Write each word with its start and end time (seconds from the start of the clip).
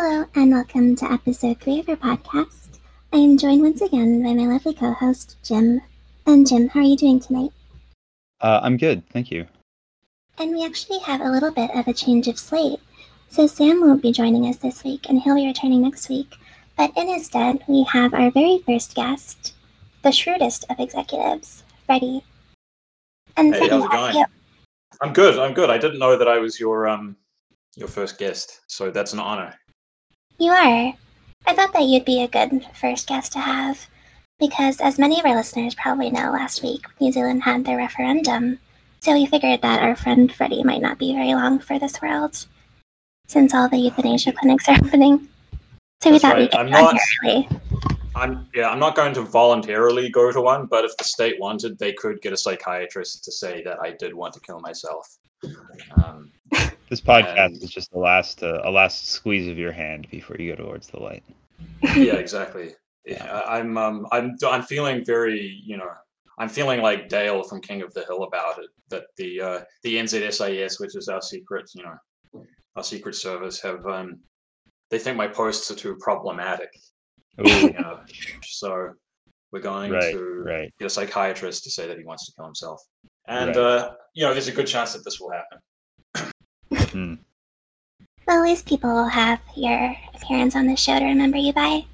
Hello, 0.00 0.24
and 0.36 0.52
welcome 0.52 0.94
to 0.94 1.10
episode 1.10 1.60
three 1.60 1.80
of 1.80 1.88
our 1.88 1.96
podcast. 1.96 2.78
I 3.12 3.16
am 3.16 3.36
joined 3.36 3.62
once 3.62 3.82
again 3.82 4.22
by 4.22 4.32
my 4.32 4.46
lovely 4.46 4.72
co 4.72 4.92
host, 4.92 5.36
Jim. 5.42 5.80
And 6.24 6.46
Jim, 6.46 6.68
how 6.68 6.78
are 6.78 6.84
you 6.84 6.96
doing 6.96 7.18
tonight? 7.18 7.50
Uh, 8.40 8.60
I'm 8.62 8.76
good, 8.76 9.02
thank 9.10 9.32
you. 9.32 9.48
And 10.38 10.52
we 10.52 10.64
actually 10.64 11.00
have 11.00 11.20
a 11.20 11.28
little 11.28 11.50
bit 11.50 11.74
of 11.74 11.88
a 11.88 11.92
change 11.92 12.28
of 12.28 12.38
slate. 12.38 12.78
So 13.28 13.48
Sam 13.48 13.80
won't 13.80 14.00
be 14.00 14.12
joining 14.12 14.46
us 14.46 14.58
this 14.58 14.84
week, 14.84 15.06
and 15.08 15.20
he'll 15.20 15.34
be 15.34 15.48
returning 15.48 15.82
next 15.82 16.08
week. 16.08 16.36
But 16.76 16.92
in 16.96 17.08
his 17.08 17.26
stead, 17.26 17.64
we 17.66 17.82
have 17.82 18.14
our 18.14 18.30
very 18.30 18.62
first 18.64 18.94
guest, 18.94 19.54
the 20.04 20.12
shrewdest 20.12 20.64
of 20.70 20.78
executives, 20.78 21.64
Freddy. 21.86 22.22
And 23.36 23.52
hey, 23.52 23.66
Freddy, 23.66 23.82
how's 23.82 24.10
it 24.10 24.12
going? 24.12 24.24
I'm 25.00 25.12
good. 25.12 25.40
I'm 25.40 25.54
good. 25.54 25.70
I 25.70 25.78
didn't 25.78 25.98
know 25.98 26.16
that 26.16 26.28
I 26.28 26.38
was 26.38 26.60
your 26.60 26.86
um 26.86 27.16
your 27.74 27.88
first 27.88 28.16
guest, 28.16 28.60
so 28.68 28.92
that's 28.92 29.12
an 29.12 29.18
honor. 29.18 29.56
You 30.40 30.52
are. 30.52 30.94
I 31.46 31.54
thought 31.54 31.72
that 31.72 31.82
you'd 31.82 32.04
be 32.04 32.22
a 32.22 32.28
good 32.28 32.64
first 32.72 33.08
guest 33.08 33.32
to 33.32 33.40
have, 33.40 33.88
because 34.38 34.80
as 34.80 34.96
many 34.96 35.18
of 35.18 35.26
our 35.26 35.34
listeners 35.34 35.74
probably 35.74 36.10
know, 36.10 36.30
last 36.30 36.62
week 36.62 36.84
New 37.00 37.10
Zealand 37.10 37.42
had 37.42 37.64
their 37.64 37.76
referendum, 37.76 38.60
so 39.00 39.14
we 39.14 39.26
figured 39.26 39.62
that 39.62 39.82
our 39.82 39.96
friend 39.96 40.32
Freddy 40.32 40.62
might 40.62 40.80
not 40.80 40.96
be 40.96 41.12
very 41.12 41.34
long 41.34 41.58
for 41.58 41.80
this 41.80 42.00
world, 42.00 42.46
since 43.26 43.52
all 43.52 43.68
the 43.68 43.78
euthanasia 43.78 44.32
clinics 44.32 44.68
are 44.68 44.76
opening. 44.84 45.28
So 46.00 46.10
we 46.10 46.18
That's 46.18 46.22
thought 46.22 46.34
right. 46.34 46.38
we'd 46.38 46.50
get 46.52 46.60
I'm 46.60 46.70
not, 46.70 46.96
early. 47.24 47.48
I'm 48.14 48.48
yeah, 48.54 48.70
I'm 48.70 48.78
not 48.78 48.94
going 48.94 49.14
to 49.14 49.22
voluntarily 49.22 50.08
go 50.08 50.30
to 50.30 50.40
one, 50.40 50.66
but 50.66 50.84
if 50.84 50.96
the 50.98 51.04
state 51.04 51.40
wanted, 51.40 51.80
they 51.80 51.94
could 51.94 52.20
get 52.20 52.32
a 52.32 52.36
psychiatrist 52.36 53.24
to 53.24 53.32
say 53.32 53.60
that 53.64 53.80
I 53.82 53.90
did 53.98 54.14
want 54.14 54.34
to 54.34 54.40
kill 54.40 54.60
myself. 54.60 55.18
Um, 56.04 56.30
this 56.88 57.00
podcast 57.00 57.36
and, 57.36 57.62
is 57.62 57.70
just 57.70 57.92
the 57.92 57.98
last 57.98 58.42
uh, 58.42 58.60
a 58.64 58.70
last 58.70 59.08
squeeze 59.08 59.48
of 59.48 59.58
your 59.58 59.72
hand 59.72 60.08
before 60.10 60.36
you 60.38 60.54
go 60.54 60.64
towards 60.64 60.88
the 60.88 61.00
light. 61.00 61.24
Yeah, 61.82 62.14
exactly. 62.14 62.74
Yeah, 63.06 63.40
I'm 63.48 63.78
um 63.78 64.06
I'm 64.12 64.36
I'm 64.46 64.62
feeling 64.62 65.02
very 65.02 65.62
you 65.64 65.78
know 65.78 65.88
I'm 66.38 66.50
feeling 66.50 66.82
like 66.82 67.08
Dale 67.08 67.42
from 67.42 67.62
King 67.62 67.80
of 67.80 67.94
the 67.94 68.04
Hill 68.04 68.24
about 68.24 68.58
it 68.58 68.68
that 68.90 69.04
the 69.16 69.40
uh, 69.40 69.60
the 69.82 69.96
NZSIS, 69.96 70.78
which 70.78 70.94
is 70.94 71.08
our 71.08 71.22
secret 71.22 71.70
you 71.74 71.84
know 71.84 72.44
our 72.76 72.84
secret 72.84 73.14
service, 73.14 73.62
have 73.62 73.86
um 73.86 74.20
they 74.90 74.98
think 74.98 75.16
my 75.16 75.26
posts 75.26 75.70
are 75.70 75.74
too 75.74 75.96
problematic. 76.00 76.68
You 77.38 77.70
know, 77.70 78.00
so 78.42 78.90
we're 79.52 79.60
going 79.60 79.92
right, 79.92 80.12
to 80.12 80.42
right. 80.44 80.74
get 80.78 80.86
a 80.86 80.90
psychiatrist 80.90 81.64
to 81.64 81.70
say 81.70 81.86
that 81.86 81.96
he 81.96 82.04
wants 82.04 82.26
to 82.26 82.32
kill 82.36 82.44
himself, 82.44 82.82
and 83.26 83.56
right. 83.56 83.56
uh, 83.56 83.90
you 84.12 84.24
know 84.24 84.32
there's 84.32 84.48
a 84.48 84.52
good 84.52 84.66
chance 84.66 84.92
that 84.92 85.04
this 85.04 85.18
will 85.18 85.30
happen. 85.30 85.58
Hmm. 86.90 87.14
Well, 88.26 88.38
at 88.38 88.44
least 88.44 88.66
people 88.66 88.92
will 88.92 89.08
have 89.08 89.40
your 89.56 89.96
appearance 90.14 90.54
on 90.54 90.66
the 90.66 90.76
show 90.76 90.98
to 90.98 91.04
remember 91.04 91.38
you 91.38 91.52
by. 91.52 91.86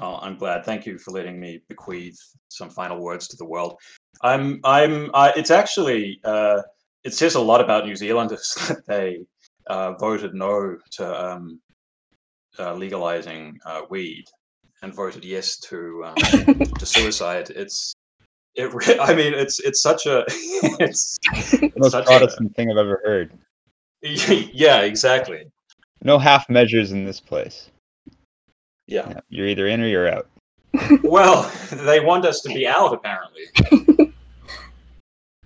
Oh, 0.00 0.18
I'm 0.22 0.36
glad. 0.36 0.64
Thank 0.64 0.86
you 0.86 0.98
for 0.98 1.10
letting 1.10 1.40
me 1.40 1.62
bequeath 1.68 2.18
some 2.48 2.70
final 2.70 3.02
words 3.02 3.26
to 3.28 3.36
the 3.36 3.44
world. 3.44 3.76
I'm, 4.22 4.60
I'm. 4.64 5.10
Uh, 5.12 5.32
it's 5.34 5.50
actually, 5.50 6.20
uh, 6.24 6.62
it 7.02 7.14
says 7.14 7.34
a 7.34 7.40
lot 7.40 7.60
about 7.60 7.86
New 7.86 7.96
Zealanders 7.96 8.54
that 8.68 8.86
they 8.86 9.18
uh, 9.66 9.94
voted 9.94 10.34
no 10.34 10.76
to 10.92 11.26
um, 11.32 11.60
uh, 12.58 12.74
legalizing 12.74 13.58
uh, 13.66 13.82
weed 13.90 14.24
and 14.82 14.94
voted 14.94 15.24
yes 15.24 15.58
to 15.58 16.04
um, 16.04 16.14
to 16.78 16.86
suicide. 16.86 17.50
It's 17.50 17.94
it. 18.54 19.00
I 19.00 19.14
mean, 19.14 19.34
it's 19.34 19.60
it's 19.60 19.82
such 19.82 20.06
a 20.06 20.24
it's, 20.28 21.18
it's 21.32 21.76
most 21.76 21.92
Protestant 22.06 22.50
a, 22.50 22.54
thing 22.54 22.70
I've 22.70 22.78
ever 22.78 23.00
heard. 23.04 23.32
yeah, 24.52 24.80
exactly. 24.80 25.50
No 26.02 26.18
half 26.18 26.48
measures 26.48 26.92
in 26.92 27.04
this 27.04 27.20
place. 27.20 27.70
Yeah. 28.86 29.08
yeah. 29.08 29.20
You're 29.28 29.46
either 29.46 29.66
in 29.68 29.80
or 29.80 29.86
you're 29.86 30.08
out. 30.08 30.28
well, 31.02 31.50
they 31.70 32.00
want 32.00 32.24
us 32.24 32.40
to 32.42 32.48
be 32.48 32.66
out, 32.66 32.92
apparently. 32.92 34.12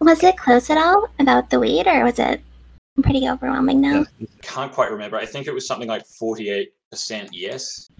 was 0.00 0.22
it 0.22 0.36
close 0.36 0.70
at 0.70 0.78
all 0.78 1.08
about 1.18 1.50
the 1.50 1.58
weed, 1.58 1.86
or 1.86 2.04
was 2.04 2.18
it 2.18 2.40
pretty 3.02 3.28
overwhelming 3.28 3.80
now? 3.80 4.04
Can't 4.42 4.72
quite 4.72 4.90
remember. 4.90 5.16
I 5.16 5.26
think 5.26 5.46
it 5.46 5.54
was 5.54 5.66
something 5.66 5.88
like 5.88 6.04
48% 6.06 6.68
yes. 7.32 7.90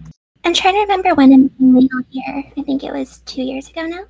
I'm 0.45 0.53
trying 0.53 0.75
to 0.75 0.81
remember 0.81 1.15
when 1.15 1.31
it 1.31 1.57
became 1.57 1.75
legal 1.75 2.01
here. 2.09 2.43
I 2.55 2.61
think 2.61 2.83
it 2.83 2.93
was 2.93 3.19
two 3.25 3.41
years 3.41 3.69
ago 3.69 3.85
now. 3.87 4.05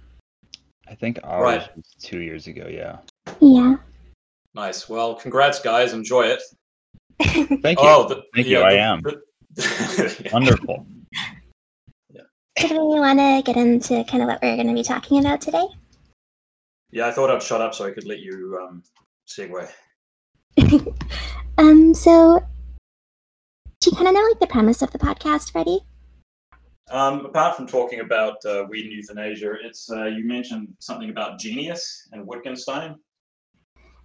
I 0.87 0.93
think 0.93 1.19
ours 1.23 1.41
right. 1.41 1.75
was 1.75 1.85
two 1.99 2.19
years 2.19 2.47
ago, 2.47 2.67
yeah. 2.67 2.97
Yeah. 3.39 3.77
Nice. 4.55 4.87
Well, 4.87 5.15
congrats, 5.15 5.59
guys. 5.59 5.91
Enjoy 5.91 6.23
it. 6.23 6.41
Thank 7.21 7.79
you. 7.79 7.85
Oh, 7.85 8.07
the, 8.07 8.23
Thank 8.33 8.47
yeah, 8.47 8.57
you. 8.57 8.57
The, 8.59 8.65
I 8.65 8.73
am. 8.73 9.01
The, 9.01 10.29
Wonderful. 10.33 10.87
Yeah. 12.13 12.21
Did 12.55 12.71
we 12.71 12.77
want 12.77 13.19
to 13.19 13.41
get 13.45 13.57
into 13.57 14.05
kind 14.05 14.23
of 14.23 14.27
what 14.27 14.41
we're 14.41 14.55
going 14.55 14.67
to 14.67 14.73
be 14.73 14.83
talking 14.83 15.19
about 15.19 15.41
today? 15.41 15.65
Yeah, 16.91 17.07
I 17.07 17.11
thought 17.11 17.29
I'd 17.29 17.43
shut 17.43 17.59
up 17.59 17.75
so 17.75 17.85
I 17.85 17.91
could 17.91 18.07
let 18.07 18.19
you 18.19 18.57
um, 18.61 18.83
segue. 19.27 19.69
um, 21.57 21.93
so, 21.93 22.41
do 23.81 23.89
you 23.89 23.95
kind 23.97 24.07
of 24.07 24.13
know 24.13 24.21
like 24.21 24.39
the 24.39 24.47
premise 24.47 24.81
of 24.81 24.91
the 24.91 24.99
podcast, 24.99 25.51
Freddy? 25.51 25.79
Um, 26.91 27.25
apart 27.25 27.57
from 27.57 27.67
talking 27.67 27.99
about 27.99 28.37
uh, 28.45 28.63
weed 28.69 28.85
and 28.85 28.93
euthanasia, 28.93 29.55
it's 29.63 29.91
uh, 29.91 30.05
you 30.05 30.23
mentioned 30.23 30.69
something 30.79 31.09
about 31.09 31.39
genius 31.39 32.07
and 32.13 32.25
Wittgenstein. 32.25 32.95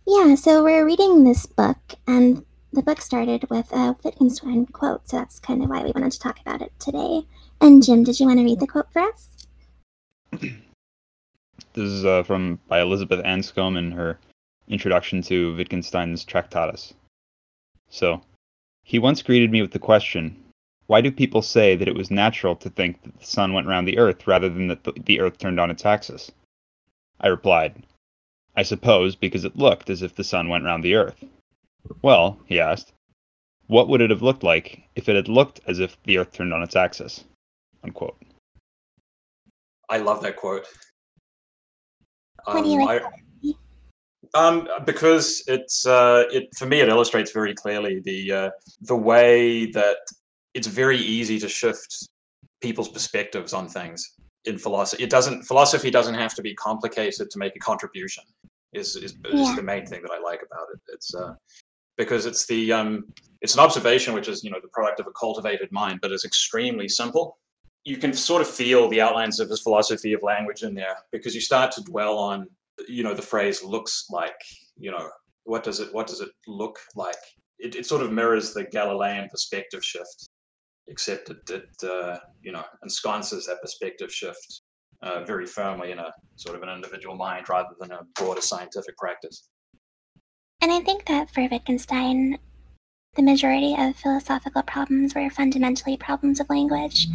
Yeah, 0.07 0.35
so 0.35 0.65
we're 0.65 0.85
reading 0.87 1.25
this 1.25 1.47
book, 1.47 1.79
and 2.07 2.45
the 2.73 2.83
book 2.83 3.01
started 3.01 3.49
with 3.51 3.71
a 3.73 3.97
Wittgenstein 4.03 4.67
quote, 4.67 5.09
so 5.09 5.19
that's 5.19 5.39
kind 5.39 5.63
of 5.63 5.69
why 5.69 5.83
we 5.83 5.93
wanted 5.93 6.13
to 6.13 6.19
talk 6.19 6.41
about 6.41 6.63
it 6.63 6.73
today. 6.79 7.27
And 7.61 7.83
Jim, 7.83 8.03
did 8.03 8.19
you 8.19 8.27
want 8.27 8.39
to 8.39 8.45
read 8.45 8.61
the 8.61 8.67
quote 8.67 8.91
for 8.93 9.03
us? 9.03 9.29
This 11.73 11.85
is 11.85 12.05
uh, 12.05 12.25
from 12.25 12.59
by 12.67 12.81
Elizabeth 12.81 13.25
Anscombe 13.25 13.79
in 13.79 13.93
her 13.93 14.19
introduction 14.67 15.23
to 15.23 15.55
Wittgenstein's 15.55 16.25
Tractatus. 16.25 16.95
So, 17.91 18.23
he 18.83 18.99
once 18.99 19.23
greeted 19.23 19.53
me 19.53 19.63
with 19.63 19.71
the 19.71 19.79
question, 19.79 20.37
"Why 20.89 21.01
do 21.01 21.13
people 21.13 21.43
say 21.43 21.77
that 21.77 21.87
it 21.87 21.95
was 21.95 22.11
natural 22.11 22.57
to 22.57 22.71
think 22.71 23.03
that 23.03 23.17
the 23.21 23.25
sun 23.25 23.53
went 23.53 23.69
round 23.69 23.87
the 23.87 23.99
earth 23.99 24.27
rather 24.27 24.49
than 24.49 24.67
that 24.67 24.83
the 25.05 25.21
earth 25.21 25.39
turned 25.39 25.61
on 25.61 25.71
its 25.71 25.87
axis?" 25.87 26.33
I 27.21 27.29
replied, 27.29 27.85
I 28.61 28.63
suppose 28.63 29.17
because 29.17 29.47
it 29.47 29.57
looked 29.57 29.89
as 29.89 30.03
if 30.03 30.15
the 30.15 30.23
sun 30.23 30.51
went 30.51 30.65
round 30.65 30.85
the 30.85 30.95
earth. 30.95 31.25
Well, 32.03 32.39
he 32.45 32.61
asked, 32.61 32.93
what 33.69 33.89
would 33.89 34.03
it 34.03 34.11
have 34.11 34.21
looked 34.21 34.43
like 34.43 34.83
if 34.97 35.09
it 35.09 35.17
had 35.17 35.29
looked 35.29 35.63
as 35.67 35.79
if 35.79 35.97
the 36.03 36.19
earth 36.19 36.33
turned 36.33 36.53
on 36.53 36.63
its 36.63 36.77
axis? 36.77 37.25
Unquote. 37.83 38.19
I 39.89 39.97
love 39.97 40.21
that 40.21 40.37
quote. 40.37 40.67
Why 42.45 42.61
do 42.61 42.69
you 42.69 42.85
like 42.85 43.03
um, 44.35 44.69
I, 44.69 44.79
um, 44.79 44.85
because 44.85 45.43
it's 45.47 45.87
uh, 45.87 46.25
it 46.31 46.55
for 46.55 46.67
me 46.67 46.81
it 46.81 46.91
illustrates 46.91 47.33
very 47.33 47.55
clearly 47.55 48.01
the 48.01 48.31
uh, 48.31 48.51
the 48.83 48.97
way 48.97 49.71
that 49.71 49.97
it's 50.53 50.67
very 50.67 50.99
easy 50.99 51.39
to 51.39 51.49
shift 51.49 52.09
people's 52.61 52.91
perspectives 52.91 53.55
on 53.55 53.71
things 53.71 54.07
in 54.45 54.59
philosophy. 54.59 55.03
It 55.03 55.09
doesn't 55.09 55.45
philosophy 55.45 55.91
doesn't 55.91 56.15
have 56.15 56.35
to 56.35 56.43
be 56.43 56.55
complicated 56.57 57.31
to 57.31 57.39
make 57.39 57.57
a 57.57 57.59
contribution. 57.59 58.25
Is 58.73 58.97
is, 58.97 59.17
yeah. 59.25 59.41
is 59.41 59.57
the 59.57 59.63
main 59.63 59.85
thing 59.87 60.03
that 60.03 60.13
I 60.13 60.21
like 60.21 60.43
about 60.43 60.67
it. 60.73 60.81
It's 60.89 61.15
uh, 61.15 61.35
because 61.99 62.27
it's 62.27 62.47
the 62.47 62.73
um, 62.73 63.05
it's 63.41 63.55
an 63.55 63.61
observation 63.61 64.15
which 64.15 64.29
is 64.29 64.45
you 64.45 64.51
know 64.51 64.61
the 64.63 64.69
product 64.69 65.01
of 65.01 65.07
a 65.07 65.13
cultivated 65.13 65.71
mind, 65.73 66.01
but 66.01 66.13
it's 66.13 66.25
extremely 66.25 66.89
simple. 66.89 67.39
You 67.85 67.97
can 67.97 68.13
sort 68.13 68.43
of 68.43 68.49
feel 68.49 68.89
the 68.89 69.01
outlines 69.01 69.41
of 69.41 69.49
his 69.49 69.63
philosophy 69.63 70.13
of 70.13 70.23
language 70.23 70.63
in 70.63 70.75
there 70.75 70.97
because 71.13 71.35
you 71.35 71.41
start 71.41 71.73
to 71.73 71.83
dwell 71.83 72.19
on 72.19 72.47
you 72.89 73.03
know 73.03 73.15
the 73.15 73.23
phrase 73.23 73.63
looks 73.63 74.07
like 74.11 74.41
you 74.77 74.91
know 74.91 75.09
what 75.45 75.63
does 75.63 75.81
it 75.81 75.93
what 75.93 76.07
does 76.07 76.21
it 76.21 76.31
look 76.47 76.79
like 76.95 77.17
it, 77.59 77.75
it 77.77 77.87
sort 77.87 78.03
of 78.03 78.13
mirrors 78.13 78.55
the 78.55 78.65
galilean 78.65 79.29
perspective 79.29 79.85
shift 79.85 80.29
except 80.89 81.31
it, 81.31 81.51
it 81.51 81.89
uh, 81.89 82.19
you 82.43 82.53
know 82.53 82.65
ensconces 82.83 83.47
that 83.47 83.61
perspective 83.61 84.13
shift 84.13 84.63
uh, 85.03 85.25
very 85.25 85.47
firmly 85.47 85.93
in 85.93 85.99
a 85.99 86.13
sort 86.37 86.57
of 86.57 86.63
an 86.63 86.69
individual 86.69 87.17
mind 87.17 87.49
rather 87.49 87.75
than 87.79 87.91
a 87.93 88.01
broader 88.15 88.41
scientific 88.41 88.97
practice. 88.97 89.49
And 90.63 90.71
I 90.71 90.81
think 90.81 91.07
that 91.07 91.31
for 91.31 91.49
Wittgenstein, 91.49 92.39
the 93.15 93.23
majority 93.23 93.75
of 93.79 93.97
philosophical 93.97 94.63
problems 94.63 95.15
were 95.15 95.31
fundamentally 95.31 95.97
problems 95.97 96.39
of 96.39 96.49
language, 96.51 97.09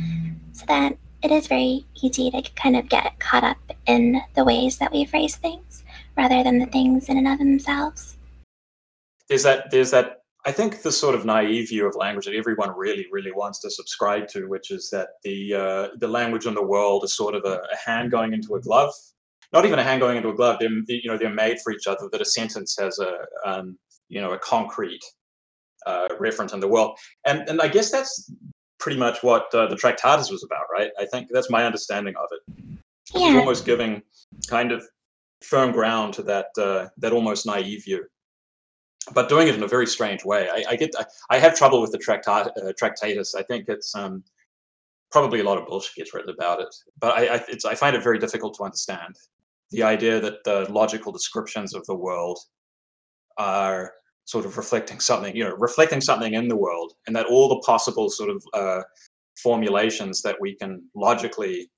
so 0.51 0.65
that 0.67 0.97
it 1.23 1.31
is 1.31 1.47
very 1.47 1.85
easy 2.01 2.29
to 2.31 2.41
kind 2.55 2.75
of 2.75 2.89
get 2.89 3.19
caught 3.19 3.43
up 3.43 3.57
in 3.85 4.21
the 4.35 4.43
ways 4.43 4.77
that 4.77 4.91
we 4.91 5.05
phrase 5.05 5.35
things 5.35 5.83
rather 6.17 6.43
than 6.43 6.59
the 6.59 6.65
things 6.65 7.07
in 7.07 7.17
and 7.17 7.27
of 7.27 7.39
themselves. 7.39 8.17
There's 9.29 9.43
that 9.43 9.71
there's 9.71 9.91
that 9.91 10.21
I 10.47 10.51
think 10.51 10.83
the 10.83 10.91
sort 10.91 11.15
of 11.15 11.25
naive 11.25 11.69
view 11.69 11.87
of 11.87 11.95
language 11.95 12.25
that 12.25 12.35
everyone 12.35 12.71
really, 12.77 13.07
really 13.11 13.31
wants 13.31 13.59
to 13.61 13.71
subscribe 13.71 14.27
to, 14.29 14.47
which 14.47 14.69
is 14.69 14.89
that 14.91 15.09
the 15.23 15.53
uh, 15.53 15.87
the 15.97 16.07
language 16.07 16.45
in 16.45 16.53
the 16.53 16.63
world 16.63 17.03
is 17.03 17.15
sort 17.15 17.33
of 17.33 17.43
a, 17.45 17.61
a, 17.73 17.77
hand 17.83 18.11
going 18.11 18.33
into 18.33 18.55
a 18.55 18.61
glove. 18.61 18.93
Not 19.53 19.65
even 19.65 19.79
a 19.79 19.83
hand 19.83 20.01
going 20.01 20.17
into 20.17 20.29
a 20.29 20.35
glove. 20.35 20.57
They're 20.59 20.69
you 20.87 21.09
know 21.09 21.17
they're 21.17 21.29
made 21.33 21.57
for 21.63 21.71
each 21.71 21.87
other. 21.87 22.09
That 22.11 22.21
a 22.21 22.25
sentence 22.25 22.75
has 22.79 22.99
a 22.99 23.25
um, 23.43 23.77
you 24.09 24.21
know 24.21 24.33
a 24.33 24.39
concrete 24.39 25.03
uh, 25.85 26.07
referent 26.19 26.53
in 26.53 26.59
the 26.59 26.67
world. 26.67 26.97
And 27.25 27.47
and 27.49 27.61
I 27.61 27.67
guess 27.67 27.91
that's 27.91 28.31
pretty 28.79 28.99
much 28.99 29.23
what 29.23 29.53
uh, 29.53 29.67
the 29.67 29.75
Tractatus 29.75 30.29
was 30.29 30.43
about, 30.43 30.65
right? 30.71 30.91
I 30.99 31.05
think 31.05 31.29
that's 31.31 31.49
my 31.49 31.65
understanding 31.65 32.13
of 32.17 32.27
it. 32.31 32.55
Yeah. 33.13 33.29
It's 33.29 33.39
almost 33.39 33.65
giving 33.65 34.01
kind 34.47 34.71
of 34.71 34.83
firm 35.41 35.71
ground 35.71 36.13
to 36.15 36.23
that 36.23 36.47
uh, 36.57 36.87
that 36.97 37.13
almost 37.13 37.45
naive 37.45 37.85
view, 37.85 38.05
but 39.13 39.29
doing 39.29 39.47
it 39.47 39.55
in 39.55 39.63
a 39.63 39.67
very 39.67 39.87
strange 39.87 40.25
way. 40.25 40.49
I, 40.49 40.63
I 40.71 40.75
get 40.75 40.91
I, 40.97 41.05
I, 41.29 41.39
have 41.39 41.55
trouble 41.55 41.81
with 41.81 41.91
the 41.91 41.97
Tractat, 41.97 42.47
uh, 42.57 42.73
Tractatus. 42.79 43.35
I 43.35 43.43
think 43.43 43.65
it's 43.67 43.93
um, 43.95 44.23
probably 45.11 45.39
a 45.39 45.43
lot 45.43 45.57
of 45.57 45.67
bullshit 45.67 45.95
gets 45.95 46.13
written 46.13 46.33
about 46.33 46.61
it, 46.61 46.73
but 46.99 47.13
I 47.17 47.35
I, 47.35 47.71
I 47.71 47.75
find 47.75 47.95
it 47.95 48.03
very 48.03 48.19
difficult 48.19 48.55
to 48.55 48.63
understand 48.63 49.15
the 49.71 49.83
idea 49.83 50.19
that 50.19 50.43
the 50.43 50.67
logical 50.71 51.11
descriptions 51.11 51.73
of 51.73 51.85
the 51.85 51.95
world 51.95 52.39
are 53.37 53.93
sort 54.25 54.45
of 54.45 54.57
reflecting 54.57 54.99
something, 54.99 55.35
you 55.35 55.43
know, 55.43 55.55
reflecting 55.55 56.01
something 56.01 56.33
in 56.33 56.47
the 56.47 56.55
world, 56.55 56.93
and 57.07 57.15
that 57.15 57.27
all 57.27 57.49
the 57.49 57.61
possible 57.65 58.09
sort 58.09 58.29
of 58.29 58.43
uh, 58.53 58.81
formulations 59.41 60.21
that 60.21 60.37
we 60.39 60.55
can 60.55 60.83
logically 60.95 61.69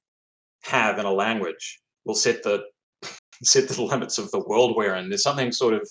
have 0.64 1.00
in 1.00 1.06
a 1.06 1.12
language 1.12 1.80
will 2.06 2.16
set 2.16 2.44
the 2.44 2.64
set 3.44 3.68
the 3.68 3.82
limits 3.82 4.18
of 4.18 4.32
the 4.32 4.40
world 4.40 4.76
we're 4.76 4.96
in. 4.96 5.10
There's 5.10 5.24
something 5.24 5.52
sort 5.52 5.74
of 5.74 5.88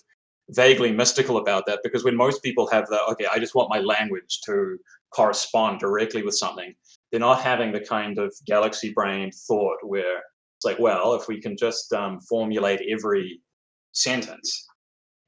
vaguely 0.51 0.93
mystical 0.93 1.39
about 1.39 1.67
that 1.67 1.81
because 1.83 2.05
when 2.05 2.17
most 2.17 2.43
people 2.43 2.69
have 2.69 2.87
the 2.87 3.01
okay, 3.11 3.27
I 3.33 3.39
just 3.39 3.55
want 3.55 3.71
my 3.71 3.81
language 3.81 4.41
to 4.47 4.79
correspond 5.11 5.81
directly 5.81 6.23
with 6.23 6.35
something, 6.35 6.75
they're 7.11 7.21
not 7.21 7.41
having 7.41 7.73
the 7.73 7.81
kind 7.81 8.19
of 8.19 8.35
galaxy 8.47 8.93
brain 8.93 9.31
thought 9.33 9.79
where 9.83 10.19
it's 10.19 10.65
like, 10.65 10.79
well, 10.79 11.15
if 11.15 11.29
we 11.29 11.41
can 11.41 11.57
just 11.57 11.93
um, 11.93 12.21
formulate 12.21 12.81
every 12.89 13.41
sentence 13.93 14.67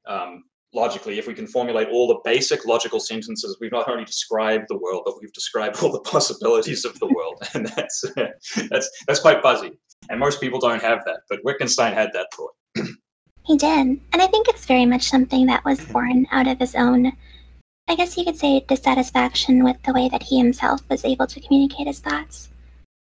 um, 0.07 0.43
logically, 0.73 1.19
if 1.19 1.27
we 1.27 1.33
can 1.33 1.47
formulate 1.47 1.87
all 1.89 2.07
the 2.07 2.19
basic 2.23 2.65
logical 2.65 2.99
sentences, 2.99 3.57
we've 3.59 3.71
not 3.71 3.89
only 3.89 4.05
described 4.05 4.65
the 4.69 4.77
world, 4.77 5.03
but 5.05 5.15
we've 5.21 5.33
described 5.33 5.81
all 5.81 5.91
the 5.91 5.99
possibilities 6.11 6.85
of 6.85 6.97
the 6.99 7.07
world, 7.15 7.41
and 7.53 7.67
that's 7.67 8.03
that's 8.69 8.89
that's 9.07 9.19
quite 9.19 9.41
fuzzy. 9.41 9.71
And 10.09 10.19
most 10.19 10.41
people 10.41 10.59
don't 10.59 10.81
have 10.81 11.03
that, 11.05 11.21
but 11.29 11.39
Wittgenstein 11.43 11.93
had 11.93 12.09
that 12.13 12.27
thought. 12.33 12.53
he 13.43 13.57
did, 13.57 13.99
and 14.13 14.21
I 14.21 14.27
think 14.27 14.47
it's 14.47 14.65
very 14.65 14.85
much 14.85 15.09
something 15.09 15.45
that 15.47 15.65
was 15.65 15.83
born 15.85 16.27
out 16.31 16.47
of 16.47 16.59
his 16.59 16.75
own. 16.75 17.13
I 17.87 17.95
guess 17.95 18.15
you 18.15 18.23
could 18.23 18.37
say 18.37 18.63
dissatisfaction 18.67 19.63
with 19.63 19.81
the 19.83 19.93
way 19.93 20.09
that 20.09 20.23
he 20.23 20.37
himself 20.37 20.81
was 20.89 21.03
able 21.03 21.25
to 21.27 21.39
communicate 21.39 21.87
his 21.87 21.99
thoughts. 21.99 22.49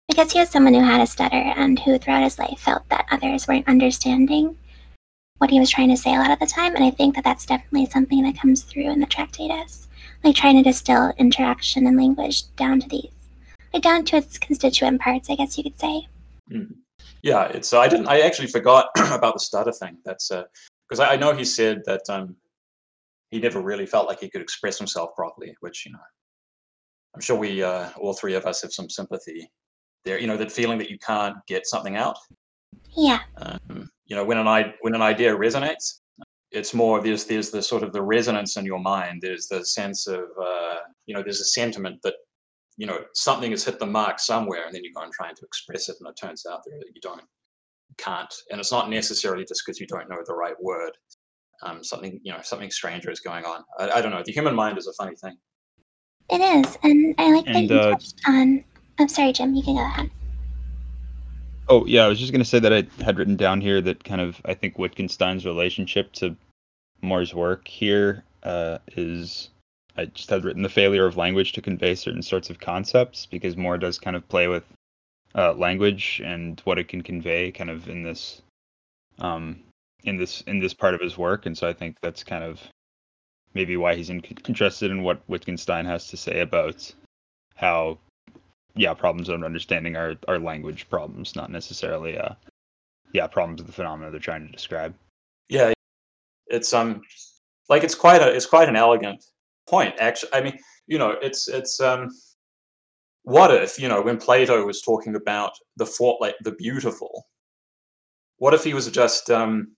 Because 0.07 0.31
he 0.31 0.39
was 0.39 0.49
someone 0.49 0.75
who 0.75 0.81
had 0.81 1.01
a 1.01 1.07
stutter 1.07 1.35
and 1.35 1.79
who 1.79 1.97
throughout 1.97 2.23
his 2.23 2.37
life 2.37 2.59
felt 2.59 2.87
that 2.89 3.07
others 3.09 3.47
weren't 3.47 3.67
understanding 3.67 4.55
what 5.39 5.49
he 5.49 5.59
was 5.59 5.71
trying 5.71 5.89
to 5.89 5.97
say 5.97 6.13
a 6.13 6.19
lot 6.19 6.31
of 6.31 6.39
the 6.39 6.45
time. 6.45 6.75
And 6.75 6.83
I 6.83 6.91
think 6.91 7.15
that 7.15 7.23
that's 7.23 7.45
definitely 7.45 7.87
something 7.87 8.21
that 8.23 8.39
comes 8.39 8.61
through 8.61 8.91
in 8.91 8.99
the 8.99 9.07
Tractatus, 9.07 9.87
like 10.23 10.35
trying 10.35 10.57
to 10.57 10.63
distill 10.63 11.13
interaction 11.17 11.87
and 11.87 11.97
language 11.97 12.43
down 12.55 12.79
to 12.81 12.87
these, 12.87 13.09
like 13.73 13.81
down 13.81 14.05
to 14.05 14.17
its 14.17 14.37
constituent 14.37 15.01
parts, 15.01 15.29
I 15.29 15.35
guess 15.35 15.57
you 15.57 15.63
could 15.63 15.79
say. 15.79 16.07
Yeah, 17.25 17.45
it's. 17.45 17.73
Uh, 17.73 17.79
I 17.79 17.87
didn't. 17.87 18.07
I 18.07 18.19
actually 18.21 18.47
forgot 18.47 18.89
about 19.11 19.33
the 19.33 19.39
stutter 19.39 19.71
thing. 19.71 19.97
That's 20.05 20.29
because 20.29 20.99
uh, 20.99 21.03
I, 21.03 21.13
I, 21.13 21.15
know 21.15 21.33
he 21.33 21.43
said 21.43 21.81
that 21.85 22.01
um, 22.07 22.35
he 23.31 23.39
never 23.39 23.61
really 23.61 23.87
felt 23.87 24.07
like 24.07 24.19
he 24.19 24.29
could 24.29 24.43
express 24.43 24.77
himself 24.77 25.15
properly, 25.15 25.55
which 25.61 25.87
you 25.87 25.91
know, 25.91 26.05
I'm 27.15 27.21
sure 27.21 27.35
we 27.35 27.63
uh, 27.63 27.89
all 27.97 28.13
three 28.13 28.35
of 28.35 28.45
us 28.45 28.61
have 28.61 28.71
some 28.71 28.91
sympathy 28.91 29.49
there. 30.03 30.19
You 30.19 30.27
know, 30.27 30.37
that 30.37 30.51
feeling 30.51 30.77
that 30.77 30.91
you 30.91 30.99
can't 30.99 31.35
get 31.47 31.65
something 31.65 31.97
out. 31.97 32.17
Yeah. 32.95 33.21
Um, 33.37 33.89
you 34.05 34.15
know 34.15 34.23
when 34.23 34.37
an 34.37 34.47
I- 34.47 34.75
when 34.81 34.95
an 34.95 35.01
idea 35.01 35.35
resonates 35.35 36.01
it's 36.51 36.73
more 36.73 37.01
there's 37.01 37.25
there's 37.25 37.49
the 37.49 37.61
sort 37.61 37.83
of 37.83 37.91
the 37.91 38.01
resonance 38.01 38.55
in 38.55 38.65
your 38.65 38.79
mind 38.79 39.21
there's 39.21 39.47
the 39.47 39.65
sense 39.65 40.07
of 40.07 40.25
uh, 40.41 40.75
you 41.05 41.15
know 41.15 41.21
there's 41.23 41.41
a 41.41 41.45
sentiment 41.45 41.99
that 42.03 42.15
you 42.77 42.85
know 42.85 42.99
something 43.13 43.51
has 43.51 43.63
hit 43.63 43.79
the 43.79 43.85
mark 43.85 44.19
somewhere 44.19 44.65
and 44.65 44.73
then 44.75 44.83
you 44.83 44.93
go 44.93 45.01
and 45.01 45.13
trying 45.13 45.35
to 45.35 45.45
express 45.45 45.89
it 45.89 45.95
and 45.99 46.09
it 46.09 46.17
turns 46.19 46.45
out 46.45 46.63
that 46.63 46.71
you 46.93 47.01
don't 47.01 47.21
can't. 47.97 48.33
And 48.51 48.59
it's 48.59 48.71
not 48.71 48.89
necessarily 48.89 49.45
just 49.45 49.63
because 49.65 49.79
you 49.79 49.87
don't 49.87 50.09
know 50.09 50.17
the 50.25 50.33
right 50.33 50.55
word. 50.61 50.91
Um, 51.63 51.83
something 51.83 52.19
you 52.21 52.33
know 52.33 52.39
something 52.41 52.69
stranger 52.69 53.09
is 53.09 53.21
going 53.21 53.45
on. 53.45 53.63
I, 53.79 53.89
I, 53.91 54.01
don't 54.01 54.11
know. 54.11 54.21
The 54.25 54.33
human 54.33 54.53
mind 54.55 54.77
is 54.77 54.87
a 54.87 54.93
funny 54.93 55.15
thing. 55.15 55.37
It 56.29 56.41
is 56.41 56.77
and 56.83 57.15
i 57.17 57.31
like 57.31 57.45
and, 57.47 57.55
that 57.55 57.73
you 57.73 57.79
uh, 57.79 57.91
touched 57.91 58.19
on 58.27 58.63
i'm 58.97 59.07
sorry 59.07 59.31
jim 59.31 59.53
you 59.53 59.61
can 59.61 59.75
go 59.75 59.85
ahead. 59.85 60.09
Oh 61.69 61.85
yeah, 61.85 62.03
I 62.03 62.07
was 62.07 62.19
just 62.19 62.31
gonna 62.31 62.45
say 62.45 62.59
that 62.59 62.73
I 62.73 63.03
had 63.03 63.17
written 63.17 63.35
down 63.35 63.61
here 63.61 63.79
that 63.81 64.03
kind 64.03 64.21
of 64.21 64.41
I 64.45 64.53
think 64.53 64.77
Wittgenstein's 64.77 65.45
relationship 65.45 66.11
to 66.13 66.35
Moore's 67.01 67.33
work 67.33 67.67
here 67.67 68.23
uh, 68.43 68.79
is 68.97 69.49
I 69.97 70.05
just 70.05 70.29
had 70.29 70.43
written 70.43 70.61
the 70.61 70.69
failure 70.69 71.05
of 71.05 71.17
language 71.17 71.53
to 71.53 71.61
convey 71.61 71.95
certain 71.95 72.21
sorts 72.21 72.49
of 72.49 72.59
concepts 72.59 73.25
because 73.25 73.55
Moore 73.55 73.77
does 73.77 73.97
kind 73.97 74.15
of 74.15 74.27
play 74.27 74.47
with 74.47 74.63
uh, 75.35 75.53
language 75.53 76.21
and 76.23 76.61
what 76.65 76.79
it 76.79 76.87
can 76.87 77.01
convey 77.01 77.51
kind 77.51 77.69
of 77.69 77.87
in 77.87 78.03
this 78.03 78.41
um, 79.19 79.61
in 80.03 80.17
this 80.17 80.41
in 80.41 80.59
this 80.59 80.73
part 80.73 80.93
of 80.93 81.01
his 81.01 81.17
work, 81.17 81.45
and 81.45 81.57
so 81.57 81.67
I 81.67 81.73
think 81.73 81.97
that's 82.01 82.23
kind 82.23 82.43
of 82.43 82.61
maybe 83.53 83.77
why 83.77 83.95
he's 83.95 84.09
in- 84.09 84.23
interested 84.47 84.91
in 84.91 85.03
what 85.03 85.21
Wittgenstein 85.27 85.85
has 85.85 86.07
to 86.09 86.17
say 86.17 86.41
about 86.41 86.93
how 87.55 87.97
yeah, 88.75 88.93
problems 88.93 89.29
of 89.29 89.43
understanding 89.43 89.95
are 89.95 90.15
are 90.27 90.39
language 90.39 90.89
problems, 90.89 91.35
not 91.35 91.51
necessarily 91.51 92.17
uh 92.17 92.33
yeah, 93.13 93.27
problems 93.27 93.61
of 93.61 93.67
the 93.67 93.73
phenomena 93.73 94.11
they're 94.11 94.19
trying 94.19 94.45
to 94.45 94.51
describe. 94.51 94.93
Yeah. 95.47 95.71
It's 96.47 96.73
um 96.73 97.01
like 97.69 97.83
it's 97.83 97.95
quite 97.95 98.21
a 98.21 98.33
it's 98.33 98.45
quite 98.45 98.67
an 98.67 98.75
elegant 98.75 99.23
point 99.67 99.95
actually. 99.99 100.33
I 100.33 100.41
mean, 100.41 100.57
you 100.87 100.97
know, 100.97 101.15
it's 101.21 101.47
it's 101.47 101.79
um 101.79 102.09
what 103.23 103.51
if, 103.51 103.79
you 103.79 103.87
know, 103.87 104.01
when 104.01 104.17
Plato 104.17 104.63
was 104.65 104.81
talking 104.81 105.15
about 105.15 105.53
the 105.77 105.85
fort 105.85 106.21
like 106.21 106.35
the 106.43 106.51
beautiful, 106.51 107.27
what 108.37 108.53
if 108.53 108.63
he 108.63 108.73
was 108.73 108.89
just 108.91 109.29
um 109.29 109.75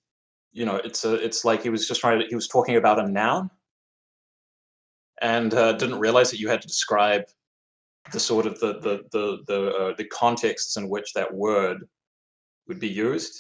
you 0.52 0.66
know, 0.66 0.78
it's 0.78 1.06
a 1.06 1.14
it's 1.14 1.46
like 1.46 1.62
he 1.62 1.70
was 1.70 1.88
just 1.88 2.02
trying 2.02 2.20
to 2.20 2.26
he 2.28 2.36
was 2.36 2.48
talking 2.48 2.78
about 2.78 3.00
a 3.00 3.08
noun 3.08 3.50
and 5.22 5.54
uh, 5.54 5.74
didn't 5.74 6.00
realize 6.00 6.32
that 6.32 6.40
you 6.40 6.50
had 6.50 6.62
to 6.62 6.68
describe 6.68 7.24
the 8.12 8.20
sort 8.20 8.46
of 8.46 8.60
the 8.60 8.80
the 8.80 9.04
the 9.12 9.38
the, 9.48 9.76
uh, 9.76 9.94
the 9.98 10.06
contexts 10.06 10.78
in 10.78 10.90
which 10.90 11.14
that 11.14 11.34
word 11.34 11.88
would 12.68 12.80
be 12.80 12.88
used. 12.88 13.40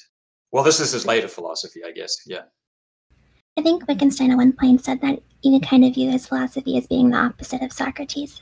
Well, 0.52 0.64
this 0.64 0.80
is 0.80 0.92
his 0.92 1.06
later 1.06 1.28
philosophy, 1.28 1.82
I 1.86 1.92
guess. 1.92 2.16
Yeah. 2.26 2.44
I 3.58 3.62
think 3.62 3.88
Wittgenstein 3.88 4.32
at 4.32 4.38
one 4.38 4.54
point 4.54 4.86
said 4.86 5.02
that 5.02 5.20
you 5.42 5.60
can 5.60 5.68
kind 5.68 5.86
of 5.86 5.96
view 5.96 6.12
his 6.12 6.28
philosophy 6.28 6.78
as 6.78 6.88
being 6.88 7.10
the 7.10 7.18
opposite 7.18 7.62
of 7.62 7.74
Socrates. 7.74 8.42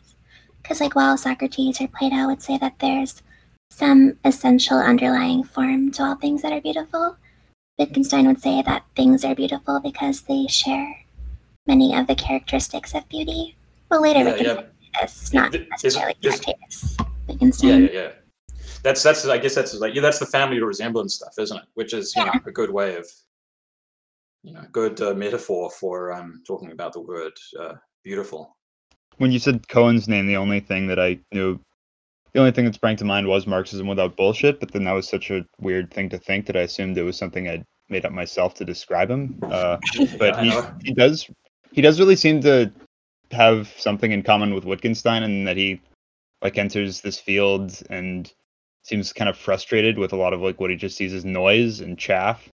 Because, 0.62 0.82
like, 0.82 0.96
while 0.96 1.18
Socrates 1.18 1.80
or 1.80 1.88
Plato 1.88 2.28
would 2.28 2.42
say 2.42 2.58
that 2.58 2.80
there's 2.80 3.22
some 3.70 4.18
essential 4.26 4.78
underlying 4.78 5.44
form 5.44 5.92
to 5.92 6.04
all 6.04 6.16
things 6.16 6.42
that 6.42 6.52
are 6.52 6.62
beautiful, 6.62 7.16
Wittgenstein 7.80 8.28
would 8.28 8.42
say 8.42 8.62
that 8.64 8.84
things 8.96 9.24
are 9.24 9.36
beautiful 9.36 9.80
because 9.80 10.22
they 10.24 10.48
share 10.48 10.96
many 11.66 11.96
of 11.96 12.08
the 12.08 12.16
characteristics 12.16 12.94
of 12.94 13.08
beauty. 13.08 13.56
Well, 13.90 14.02
later 14.02 14.20
yeah, 14.20 14.26
Wittgenstein 14.26 14.66
yeah 14.66 14.70
not 15.34 15.54
necessarily 15.72 16.16
there's, 16.22 16.42
yeah, 17.64 17.78
yeah, 17.78 17.90
yeah. 17.92 18.12
That's 18.84 19.02
that's 19.04 19.26
I 19.26 19.38
guess 19.38 19.56
that's 19.56 19.74
like 19.76 19.96
yeah, 19.96 20.02
that's 20.02 20.20
the 20.20 20.26
family 20.26 20.62
resemblance 20.62 21.16
stuff, 21.16 21.34
isn't 21.40 21.58
it? 21.58 21.64
Which 21.74 21.94
is 21.94 22.14
yeah. 22.16 22.26
you 22.26 22.32
know 22.32 22.42
a 22.46 22.52
good 22.52 22.70
way 22.70 22.96
of 22.96 23.08
you 24.46 24.54
know 24.54 24.64
good 24.72 25.02
uh, 25.02 25.14
metaphor 25.14 25.72
for 25.72 26.14
um, 26.14 26.42
talking 26.46 26.72
about 26.72 26.94
the 26.94 27.02
word 27.02 27.34
uh, 27.60 27.74
beautiful. 28.04 28.56
When 29.18 29.32
you 29.32 29.40
said 29.40 29.68
Cohen's 29.68 30.08
name, 30.08 30.28
the 30.28 30.38
only 30.38 30.60
thing 30.60 30.88
that 30.88 31.00
I 31.00 31.20
knew, 31.34 31.60
the 32.34 32.40
only 32.40 32.52
thing 32.52 32.66
that 32.66 32.76
sprang 32.76 32.96
to 32.98 33.06
mind 33.06 33.28
was 33.28 33.48
Marxism 33.48 33.88
without 33.88 34.16
bullshit. 34.16 34.60
But 34.60 34.72
then 34.72 34.84
that 34.84 34.92
was 34.92 35.10
such 35.10 35.32
a 35.32 35.46
weird 35.60 35.92
thing 35.92 36.10
to 36.10 36.18
think 36.18 36.46
that 36.46 36.56
I 36.56 36.62
assumed 36.62 36.98
it 36.98 37.04
was 37.04 37.18
something 37.18 37.50
I'd 37.50 37.66
made 37.90 38.06
up 38.06 38.12
myself 38.12 38.54
to 38.56 38.66
describe 38.66 39.10
him. 39.10 39.40
Uh, 39.42 39.78
but 40.20 40.44
he, 40.44 40.54
he 40.84 40.94
does 40.94 41.28
he 41.72 41.82
does 41.82 42.00
really 42.00 42.16
seem 42.16 42.42
to 42.42 42.72
have 43.32 43.74
something 43.78 44.12
in 44.12 44.22
common 44.22 44.54
with 44.54 44.66
Wittgenstein 44.66 45.24
and 45.24 45.48
that 45.48 45.58
he 45.58 45.82
like 46.44 46.58
enters 46.58 47.02
this 47.02 47.20
field 47.20 47.82
and 47.90 48.32
seems 48.84 49.12
kind 49.12 49.30
of 49.30 49.36
frustrated 49.38 49.98
with 49.98 50.14
a 50.14 50.16
lot 50.16 50.34
of 50.34 50.42
like 50.42 50.60
what 50.60 50.70
he 50.70 50.76
just 50.76 50.96
sees 50.96 51.14
as 51.14 51.26
noise 51.26 51.80
and 51.80 51.98
chaff 51.98 52.48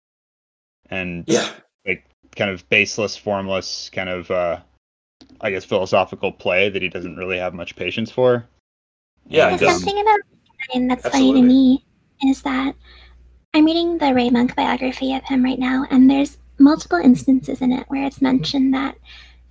and 0.89 1.25
yeah 1.27 1.51
kind 2.35 2.49
of 2.49 2.67
baseless 2.69 3.17
formless 3.17 3.89
kind 3.89 4.09
of 4.09 4.29
uh 4.31 4.59
i 5.41 5.49
guess 5.49 5.65
philosophical 5.65 6.31
play 6.31 6.69
that 6.69 6.81
he 6.81 6.89
doesn't 6.89 7.17
really 7.17 7.37
have 7.37 7.53
much 7.53 7.75
patience 7.75 8.09
for 8.11 8.47
yeah 9.27 9.55
the 9.55 9.65
something 9.65 9.99
about 9.99 10.19
Wittgenstein 10.29 10.87
that's 10.87 11.05
Absolutely. 11.05 11.31
funny 11.31 11.41
to 11.41 11.47
me 11.47 11.85
is 12.23 12.41
that 12.41 12.75
i'm 13.53 13.65
reading 13.65 13.97
the 13.97 14.13
ray 14.13 14.29
monk 14.29 14.55
biography 14.55 15.13
of 15.13 15.23
him 15.23 15.43
right 15.43 15.59
now 15.59 15.85
and 15.91 16.09
there's 16.09 16.37
multiple 16.59 16.99
instances 16.99 17.61
in 17.61 17.71
it 17.71 17.85
where 17.87 18.05
it's 18.05 18.21
mentioned 18.21 18.73
that 18.73 18.95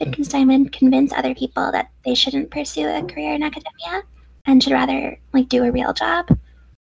Wittgenstein 0.00 0.48
would 0.48 0.72
convince 0.72 1.12
other 1.12 1.34
people 1.34 1.70
that 1.72 1.90
they 2.04 2.14
shouldn't 2.14 2.50
pursue 2.50 2.88
a 2.88 3.02
career 3.02 3.34
in 3.34 3.42
academia 3.42 4.02
and 4.46 4.62
should 4.62 4.72
rather 4.72 5.18
like 5.32 5.48
do 5.48 5.62
a 5.64 5.70
real 5.70 5.92
job, 5.92 6.26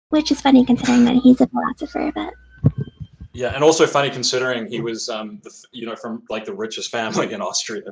which 0.10 0.32
is 0.32 0.42
funny 0.42 0.64
considering 0.64 1.06
that 1.06 1.16
he's 1.16 1.42
a 1.42 1.48
philosopher. 1.48 2.12
But 2.14 2.34
yeah, 3.34 3.54
and 3.56 3.64
also 3.64 3.86
funny 3.88 4.10
considering 4.10 4.68
he 4.68 4.82
was, 4.82 5.10
um, 5.10 5.40
the, 5.44 5.52
you 5.72 5.86
know, 5.86 5.96
from 5.96 6.24
like 6.30 6.46
the 6.46 6.54
richest 6.54 6.92
family 6.92 7.32
in 7.32 7.42
Austria. 7.42 7.84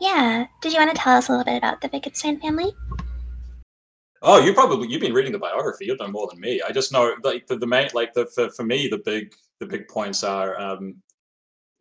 Yeah. 0.00 0.46
Did 0.60 0.72
you 0.72 0.78
want 0.78 0.90
to 0.94 1.00
tell 1.00 1.16
us 1.16 1.28
a 1.28 1.32
little 1.32 1.44
bit 1.44 1.58
about 1.58 1.80
the 1.80 1.88
Wittgenstein 1.92 2.40
family? 2.40 2.72
Oh, 4.22 4.44
you 4.44 4.52
probably 4.52 4.88
you've 4.88 5.00
been 5.00 5.12
reading 5.12 5.32
the 5.32 5.38
biography. 5.38 5.86
You 5.86 5.96
know 5.96 6.08
more 6.08 6.28
than 6.30 6.40
me. 6.40 6.60
I 6.66 6.72
just 6.72 6.92
know 6.92 7.14
like 7.22 7.46
the, 7.46 7.56
the 7.56 7.66
main 7.66 7.88
like 7.92 8.12
the 8.14 8.26
for, 8.34 8.50
for 8.50 8.62
me 8.64 8.88
the 8.88 8.98
big 9.04 9.32
the 9.60 9.66
big 9.66 9.86
points 9.88 10.22
are 10.24 10.58
um, 10.60 10.96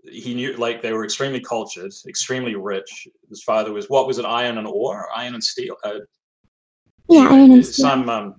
he 0.04 0.34
knew 0.34 0.54
like 0.58 0.82
they 0.82 0.94
were 0.94 1.04
extremely 1.04 1.40
cultured, 1.40 1.92
extremely 2.08 2.56
rich. 2.56 3.08
His 3.30 3.44
father 3.44 3.72
was 3.72 3.90
what 3.90 4.08
was 4.08 4.18
it, 4.20 4.26
iron 4.26 4.58
and 4.58 4.68
ore, 4.68 5.08
iron 5.16 5.36
and 5.36 5.44
steel. 5.44 5.76
Uh, 5.84 6.00
Yeah, 7.10 7.28
Iron 7.30 7.52
and 7.52 7.66
Steel. 7.66 7.86
some 7.86 8.10
um, 8.10 8.36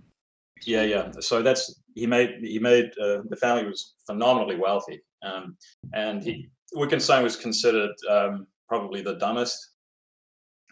yeah 0.66 0.82
yeah. 0.82 1.12
So 1.20 1.42
that's 1.42 1.81
he 1.94 2.06
made 2.06 2.38
he 2.42 2.58
made 2.58 2.86
uh, 2.98 3.22
the 3.28 3.36
family 3.36 3.66
was 3.66 3.94
phenomenally 4.06 4.56
wealthy, 4.56 5.00
um, 5.22 5.56
and 5.94 6.22
he 6.22 6.48
Wittgenstein 6.74 7.22
was 7.22 7.36
considered 7.36 7.92
um, 8.08 8.46
probably 8.68 9.02
the 9.02 9.14
dumbest 9.14 9.72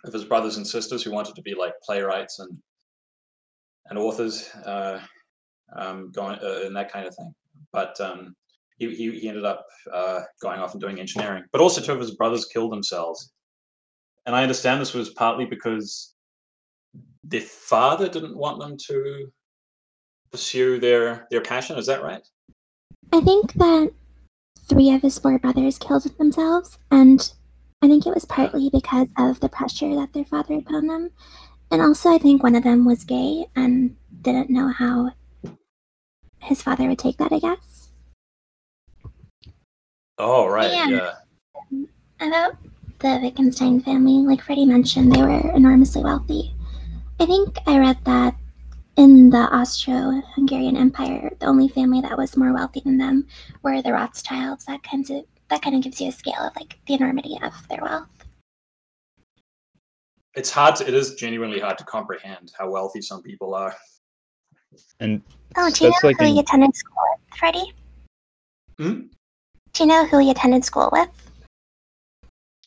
of 0.05 0.13
his 0.13 0.25
brothers 0.25 0.57
and 0.57 0.67
sisters 0.67 1.03
who 1.03 1.11
wanted 1.11 1.35
to 1.35 1.43
be 1.43 1.55
like 1.55 1.75
playwrights 1.85 2.39
and 2.39 2.57
and 3.89 3.99
authors, 3.99 4.49
uh, 4.65 5.01
um, 5.77 6.11
going 6.13 6.39
uh, 6.43 6.63
and 6.65 6.77
that 6.77 6.93
kind 6.93 7.07
of 7.07 7.15
thing. 7.15 7.35
But 7.73 8.01
um, 8.01 8.35
he, 8.79 8.95
he 8.95 9.19
he 9.19 9.29
ended 9.29 9.45
up 9.45 9.67
uh, 9.93 10.21
going 10.41 10.61
off 10.61 10.73
and 10.73 10.81
doing 10.81 11.01
engineering. 11.01 11.45
But 11.53 11.61
also, 11.61 11.81
two 11.81 11.93
of 11.93 12.01
his 12.01 12.17
brothers 12.17 12.47
killed 12.47 12.73
themselves, 12.73 13.33
and 14.27 14.35
I 14.35 14.43
understand 14.43 14.81
this 14.81 14.95
was 14.95 15.11
partly 15.11 15.45
because 15.45 16.15
their 17.25 17.41
father 17.41 18.09
didn't 18.09 18.37
want 18.37 18.61
them 18.61 18.77
to 18.87 19.31
pursue 20.31 20.79
their 20.79 21.27
their 21.31 21.41
passion. 21.41 21.77
Is 21.79 21.87
that 21.87 22.03
right? 22.03 22.23
I 23.13 23.21
think 23.21 23.55
that 23.55 23.93
three 24.69 24.91
of 24.93 25.03
his 25.03 25.19
four 25.19 25.39
brothers 25.39 25.79
killed 25.79 26.05
themselves, 26.19 26.79
and 26.91 27.33
I 27.83 27.89
think 27.89 28.07
it 28.07 28.15
was 28.15 28.25
partly 28.25 28.71
because 28.71 29.09
of 29.19 29.41
the 29.41 29.49
pressure 29.49 29.95
that 29.97 30.13
their 30.13 30.25
father 30.25 30.55
had 30.55 30.67
put 30.67 30.77
on 30.77 30.87
them. 30.87 31.11
And 31.73 31.81
also, 31.81 32.13
I 32.13 32.19
think 32.19 32.43
one 32.43 32.55
of 32.55 32.65
them 32.65 32.85
was 32.85 33.05
gay 33.05 33.47
and 33.55 33.97
didn't 34.23 34.51
know 34.51 34.69
how 34.69 35.13
his 36.39 36.63
father 36.63 36.89
would 36.89 36.99
take 36.99 37.17
that, 37.19 37.33
I 37.33 37.39
guess. 37.39 37.91
Oh, 40.19 40.47
right. 40.47 40.71
Yeah. 40.71 40.89
Yeah. 41.71 41.85
About 42.21 42.57
the 42.99 43.21
Wittgenstein 43.23 43.81
family, 43.81 44.25
like 44.27 44.43
Freddy 44.43 44.67
mentioned, 44.67 45.13
they 45.13 45.23
were 45.23 45.51
enormously 45.55 46.03
wealthy. 46.03 46.55
I 47.19 47.27
think 47.27 47.57
I 47.67 47.79
read 47.79 47.99
that 48.05 48.35
in 49.01 49.31
the 49.31 49.39
Austro 49.39 50.21
Hungarian 50.35 50.77
Empire, 50.77 51.31
the 51.41 51.47
only 51.47 51.69
family 51.69 52.03
that 52.03 52.19
was 52.19 52.37
more 52.37 52.53
wealthy 52.53 52.83
than 52.85 52.99
them 52.99 53.27
were 53.63 53.81
the 53.81 53.95
Rothschilds. 53.95 54.67
That 54.67 54.83
kinds 54.83 55.09
of 55.09 55.25
that 55.49 55.63
kind 55.63 55.75
of 55.75 55.83
gives 55.83 56.03
you 56.03 56.11
a 56.11 56.13
scale 56.13 56.35
of 56.41 56.55
like 56.55 56.79
the 56.87 56.95
enormity 56.95 57.39
of 57.43 57.55
their 57.69 57.81
wealth. 57.81 58.11
It's 60.35 60.51
hard. 60.51 60.77
To, 60.77 60.87
it 60.87 60.93
is 60.93 61.15
genuinely 61.15 61.59
hard 61.61 61.79
to 61.79 61.85
comprehend 61.85 62.53
how 62.59 62.71
wealthy 62.71 63.01
some 63.01 63.23
people 63.23 63.55
are. 63.55 63.75
And 65.01 65.23
Oh, 65.57 65.71
do 65.71 65.85
you 65.87 65.91
know 65.91 65.97
like 66.03 66.19
who 66.19 66.27
in- 66.27 66.35
he 66.35 66.41
attended 66.41 66.77
school 66.77 66.97
with, 67.11 67.39
Freddy? 67.39 67.73
Hmm? 68.79 69.01
Do 69.73 69.83
you 69.83 69.87
know 69.87 70.05
who 70.05 70.19
he 70.19 70.31
attended 70.31 70.63
school 70.63 70.91
with? 70.93 71.09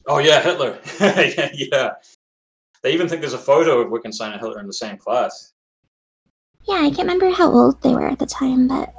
Oh 0.08 0.18
yeah, 0.18 0.42
Hitler. 0.42 0.80
yeah, 1.00 1.50
yeah. 1.54 1.92
They 2.82 2.92
even 2.92 3.08
think 3.08 3.22
there's 3.22 3.34
a 3.34 3.38
photo 3.38 3.80
of 3.82 3.92
Wittgenstein 3.92 4.32
and 4.34 4.42
Hitler 4.42 4.60
in 4.60 4.66
the 4.68 4.74
same 4.74 4.98
class. 4.98 5.53
Yeah, 6.68 6.76
I 6.82 6.90
can't 6.90 7.00
remember 7.00 7.30
how 7.30 7.52
old 7.52 7.82
they 7.82 7.94
were 7.94 8.08
at 8.08 8.20
the 8.20 8.26
time, 8.26 8.68
but 8.68 8.94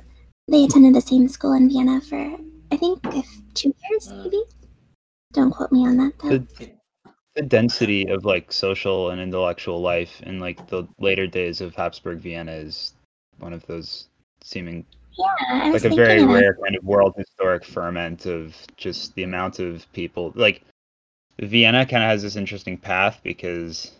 they 0.48 0.64
attended 0.64 0.94
the 0.94 1.00
same 1.00 1.28
school 1.28 1.54
in 1.54 1.68
Vienna 1.68 2.00
for 2.00 2.36
I 2.72 2.76
think 2.76 3.00
if 3.14 3.26
two 3.54 3.74
years, 3.90 4.08
Uh. 4.08 4.22
maybe. 4.24 4.42
Don't 5.32 5.50
quote 5.50 5.72
me 5.72 5.86
on 5.86 5.96
that 5.96 6.18
though. 6.18 6.38
the, 6.38 6.70
the 7.34 7.42
density 7.42 8.06
of 8.08 8.24
like 8.24 8.52
social 8.52 9.10
and 9.10 9.20
intellectual 9.20 9.80
life 9.80 10.20
in 10.22 10.38
like 10.38 10.66
the 10.68 10.86
later 10.98 11.26
days 11.26 11.60
of 11.60 11.74
Habsburg 11.74 12.18
Vienna 12.18 12.52
is 12.52 12.94
one 13.38 13.52
of 13.52 13.66
those 13.66 14.08
seeming 14.42 14.84
Yeah, 15.18 15.70
like 15.72 15.84
a 15.84 15.94
very 15.94 16.24
rare 16.24 16.56
kind 16.62 16.76
of 16.76 16.84
world 16.84 17.14
historic 17.16 17.64
ferment 17.64 18.26
of 18.26 18.54
just 18.76 19.14
the 19.14 19.24
amount 19.24 19.58
of 19.58 19.90
people 19.92 20.32
like 20.36 20.62
Vienna 21.40 21.84
kind 21.84 22.04
of 22.04 22.10
has 22.10 22.22
this 22.22 22.36
interesting 22.36 22.78
path 22.78 23.20
because 23.24 23.90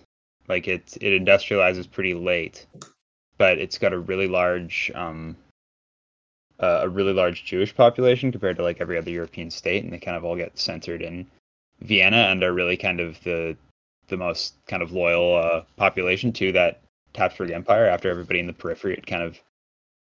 like 0.47 0.69
it 0.69 0.97
it 1.01 1.21
industrializes 1.21 1.91
pretty 1.91 2.15
late 2.15 2.67
but 3.39 3.59
it's 3.59 3.79
got 3.79 3.93
a 3.93 3.99
really 3.99 4.29
large 4.29 4.91
um 4.95 5.37
uh, 6.61 6.81
a 6.83 6.89
really 6.89 7.13
large 7.13 7.45
Jewish 7.45 7.75
population 7.75 8.31
compared 8.31 8.57
to 8.57 8.63
like 8.63 8.81
every 8.81 8.97
other 8.97 9.11
European 9.11 9.51
state 9.51 9.83
and 9.83 9.93
they 9.93 9.99
kind 9.99 10.17
of 10.17 10.25
all 10.25 10.37
get 10.37 10.57
centered 10.57 11.03
in 11.03 11.27
Vienna 11.81 12.29
and 12.31 12.43
are 12.45 12.53
really 12.53 12.77
kind 12.77 13.01
of 13.01 13.23
the 13.25 13.57
the 14.09 14.17
most 14.17 14.55
kind 14.67 14.83
of 14.83 14.93
loyal 14.93 15.37
uh, 15.37 15.63
population 15.77 16.33
to 16.33 16.53
that 16.53 16.81
Habsburg 17.15 17.51
Empire 17.51 17.87
after 17.87 18.11
everybody 18.11 18.41
in 18.41 18.47
the 18.47 18.53
periphery 18.53 19.03
kind 19.07 19.23
of 19.23 19.41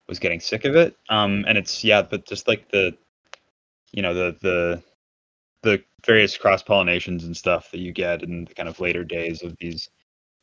was 0.09 0.19
getting 0.19 0.41
sick 0.41 0.65
of 0.65 0.77
it. 0.77 0.97
Um, 1.09 1.45
and 1.47 1.59
it's 1.59 1.83
yeah, 1.83 2.03
but 2.03 2.27
just 2.27 2.47
like 2.49 2.71
the, 2.71 2.97
you 3.93 4.03
know, 4.03 4.15
the 4.15 4.37
the 4.41 4.83
the 5.63 5.83
various 6.05 6.37
cross 6.37 6.63
pollinations 6.63 7.25
and 7.25 7.37
stuff 7.37 7.71
that 7.73 7.81
you 7.81 7.93
get 7.93 8.23
in 8.23 8.45
the 8.45 8.55
kind 8.55 8.69
of 8.69 8.79
later 8.81 9.03
days 9.03 9.43
of 9.43 9.57
these 9.59 9.89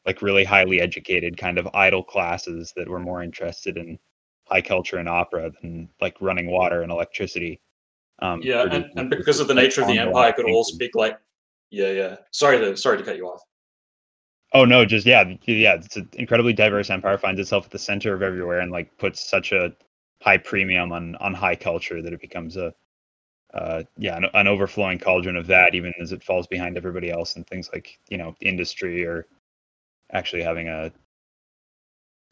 like 0.05 0.21
really 0.21 0.43
highly 0.43 0.81
educated 0.81 1.37
kind 1.37 1.57
of 1.57 1.67
idle 1.73 2.03
classes 2.03 2.73
that 2.75 2.87
were 2.87 2.99
more 2.99 3.23
interested 3.23 3.77
in 3.77 3.97
high 4.45 4.61
culture 4.61 4.97
and 4.97 5.07
opera 5.07 5.51
than 5.61 5.89
like 6.01 6.15
running 6.19 6.49
water 6.49 6.81
and 6.81 6.91
electricity. 6.91 7.61
Um, 8.19 8.41
Yeah, 8.43 8.63
and, 8.69 8.85
and 8.95 9.09
because 9.09 9.39
of 9.39 9.47
the 9.47 9.53
nature 9.53 9.81
of 9.81 9.87
the 9.87 9.97
empire, 9.97 10.33
could 10.33 10.45
all 10.45 10.63
speak 10.63 10.95
like. 10.95 11.17
Yeah, 11.69 11.91
yeah. 11.91 12.17
Sorry 12.31 12.59
to 12.59 12.77
sorry 12.77 12.97
to 12.97 13.03
cut 13.03 13.17
you 13.17 13.27
off. 13.27 13.41
Oh 14.53 14.65
no, 14.65 14.85
just 14.85 15.07
yeah, 15.07 15.23
yeah. 15.45 15.75
It's 15.75 15.97
an 15.97 16.07
incredibly 16.13 16.53
diverse 16.53 16.91
empire. 16.91 17.17
Finds 17.17 17.39
itself 17.39 17.65
at 17.65 17.71
the 17.71 17.79
center 17.79 18.13
of 18.13 18.21
everywhere, 18.21 18.59
and 18.59 18.71
like 18.71 18.95
puts 18.97 19.27
such 19.27 19.51
a 19.51 19.73
high 20.21 20.37
premium 20.37 20.91
on 20.91 21.15
on 21.15 21.33
high 21.33 21.55
culture 21.55 22.01
that 22.01 22.13
it 22.13 22.21
becomes 22.21 22.55
a 22.55 22.73
uh, 23.55 23.83
yeah 23.97 24.17
an, 24.17 24.25
an 24.35 24.47
overflowing 24.47 24.99
cauldron 24.99 25.35
of 25.35 25.47
that, 25.47 25.73
even 25.73 25.91
as 25.99 26.11
it 26.11 26.23
falls 26.23 26.45
behind 26.45 26.77
everybody 26.77 27.09
else 27.09 27.35
and 27.35 27.47
things 27.47 27.69
like 27.73 27.99
you 28.09 28.17
know 28.17 28.35
industry 28.41 29.03
or 29.03 29.25
actually 30.13 30.43
having 30.43 30.67
a 30.67 30.91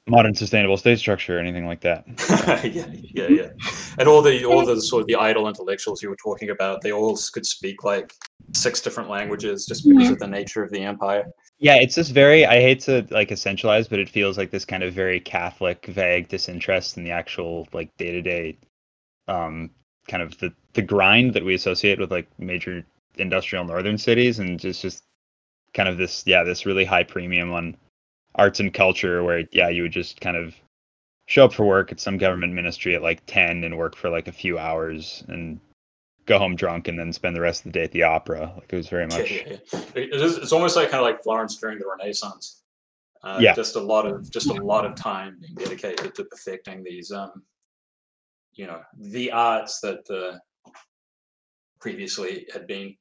modern 0.07 0.33
sustainable 0.33 0.77
state 0.77 0.99
structure 0.99 1.37
or 1.37 1.39
anything 1.39 1.65
like 1.65 1.81
that. 1.81 2.05
yeah, 2.65 2.87
yeah, 3.13 3.27
yeah. 3.27 3.49
And 3.97 4.07
all 4.07 4.21
the 4.21 4.43
all 4.45 4.65
the 4.65 4.81
sort 4.81 5.01
of 5.01 5.07
the 5.07 5.15
idle 5.15 5.47
intellectuals 5.47 6.01
you 6.01 6.09
were 6.09 6.17
talking 6.17 6.49
about, 6.49 6.81
they 6.81 6.91
all 6.91 7.17
could 7.33 7.45
speak 7.45 7.83
like 7.83 8.13
six 8.53 8.81
different 8.81 9.09
languages 9.09 9.65
just 9.65 9.87
because 9.87 10.07
Yeah. 10.07 10.13
of 10.13 10.19
the 10.19 10.27
nature 10.27 10.63
of 10.63 10.71
the 10.71 10.81
empire. 10.81 11.25
Yeah, 11.59 11.75
it's 11.75 11.95
this 11.95 12.09
very 12.09 12.45
I 12.45 12.59
hate 12.59 12.79
to 12.81 13.05
like 13.11 13.29
essentialize, 13.29 13.89
but 13.89 13.99
it 13.99 14.09
feels 14.09 14.37
like 14.37 14.49
this 14.51 14.65
kind 14.65 14.83
of 14.83 14.93
very 14.93 15.19
Catholic, 15.19 15.85
vague 15.85 16.27
disinterest 16.27 16.97
in 16.97 17.03
the 17.03 17.11
actual 17.11 17.67
like 17.73 17.95
day 17.97 18.11
to 18.11 18.21
day 18.21 18.57
um 19.27 19.69
kind 20.07 20.23
of 20.23 20.37
the 20.39 20.51
the 20.73 20.81
grind 20.81 21.33
that 21.33 21.45
we 21.45 21.53
associate 21.53 21.99
with 21.99 22.11
like 22.11 22.27
major 22.39 22.83
industrial 23.17 23.63
northern 23.63 23.97
cities 23.97 24.39
and 24.39 24.59
just 24.59 24.81
just 24.81 25.03
kind 25.73 25.89
of 25.89 25.97
this 25.97 26.23
yeah, 26.25 26.43
this 26.43 26.65
really 26.65 26.85
high 26.85 27.03
premium 27.03 27.51
on 27.51 27.77
arts 28.35 28.59
and 28.59 28.73
culture 28.73 29.23
where 29.23 29.43
yeah, 29.51 29.69
you 29.69 29.83
would 29.83 29.91
just 29.91 30.21
kind 30.21 30.37
of 30.37 30.55
show 31.27 31.45
up 31.45 31.53
for 31.53 31.65
work 31.65 31.91
at 31.91 31.99
some 31.99 32.17
government 32.17 32.53
ministry 32.53 32.95
at 32.95 33.01
like 33.01 33.25
10 33.25 33.63
and 33.63 33.77
work 33.77 33.95
for 33.95 34.09
like 34.09 34.27
a 34.27 34.31
few 34.31 34.57
hours 34.59 35.23
and 35.27 35.59
go 36.25 36.37
home 36.37 36.55
drunk 36.55 36.87
and 36.87 36.99
then 36.99 37.13
spend 37.13 37.35
the 37.35 37.41
rest 37.41 37.65
of 37.65 37.71
the 37.71 37.79
day 37.79 37.83
at 37.83 37.91
the 37.91 38.03
opera. 38.03 38.51
Like 38.55 38.71
it 38.71 38.75
was 38.75 38.89
very 38.89 39.03
Yeah, 39.03 39.17
much 39.17 39.31
yeah, 39.31 39.43
yeah. 39.47 39.79
It 39.95 40.13
is. 40.13 40.37
It's 40.37 40.51
almost 40.51 40.75
like 40.75 40.89
kind 40.89 40.99
of 40.99 41.05
like 41.05 41.23
Florence 41.23 41.55
during 41.57 41.79
the 41.79 41.85
Renaissance. 41.87 42.63
Uh, 43.23 43.37
Yeah. 43.39 43.53
Just 43.53 43.75
a 43.75 43.79
lot 43.79 44.05
of 44.05 44.29
just 44.29 44.49
a 44.49 44.53
lot 44.53 44.85
of 44.85 44.95
time 44.95 45.37
being 45.39 45.55
dedicated 45.55 46.15
to 46.15 46.23
perfecting 46.25 46.83
these, 46.83 47.11
um, 47.11 47.43
you 48.53 48.67
know, 48.67 48.81
the 48.97 49.31
arts 49.31 49.79
that 49.81 50.09
uh, 50.09 50.71
previously 51.79 52.47
had 52.53 52.67
been 52.67 52.95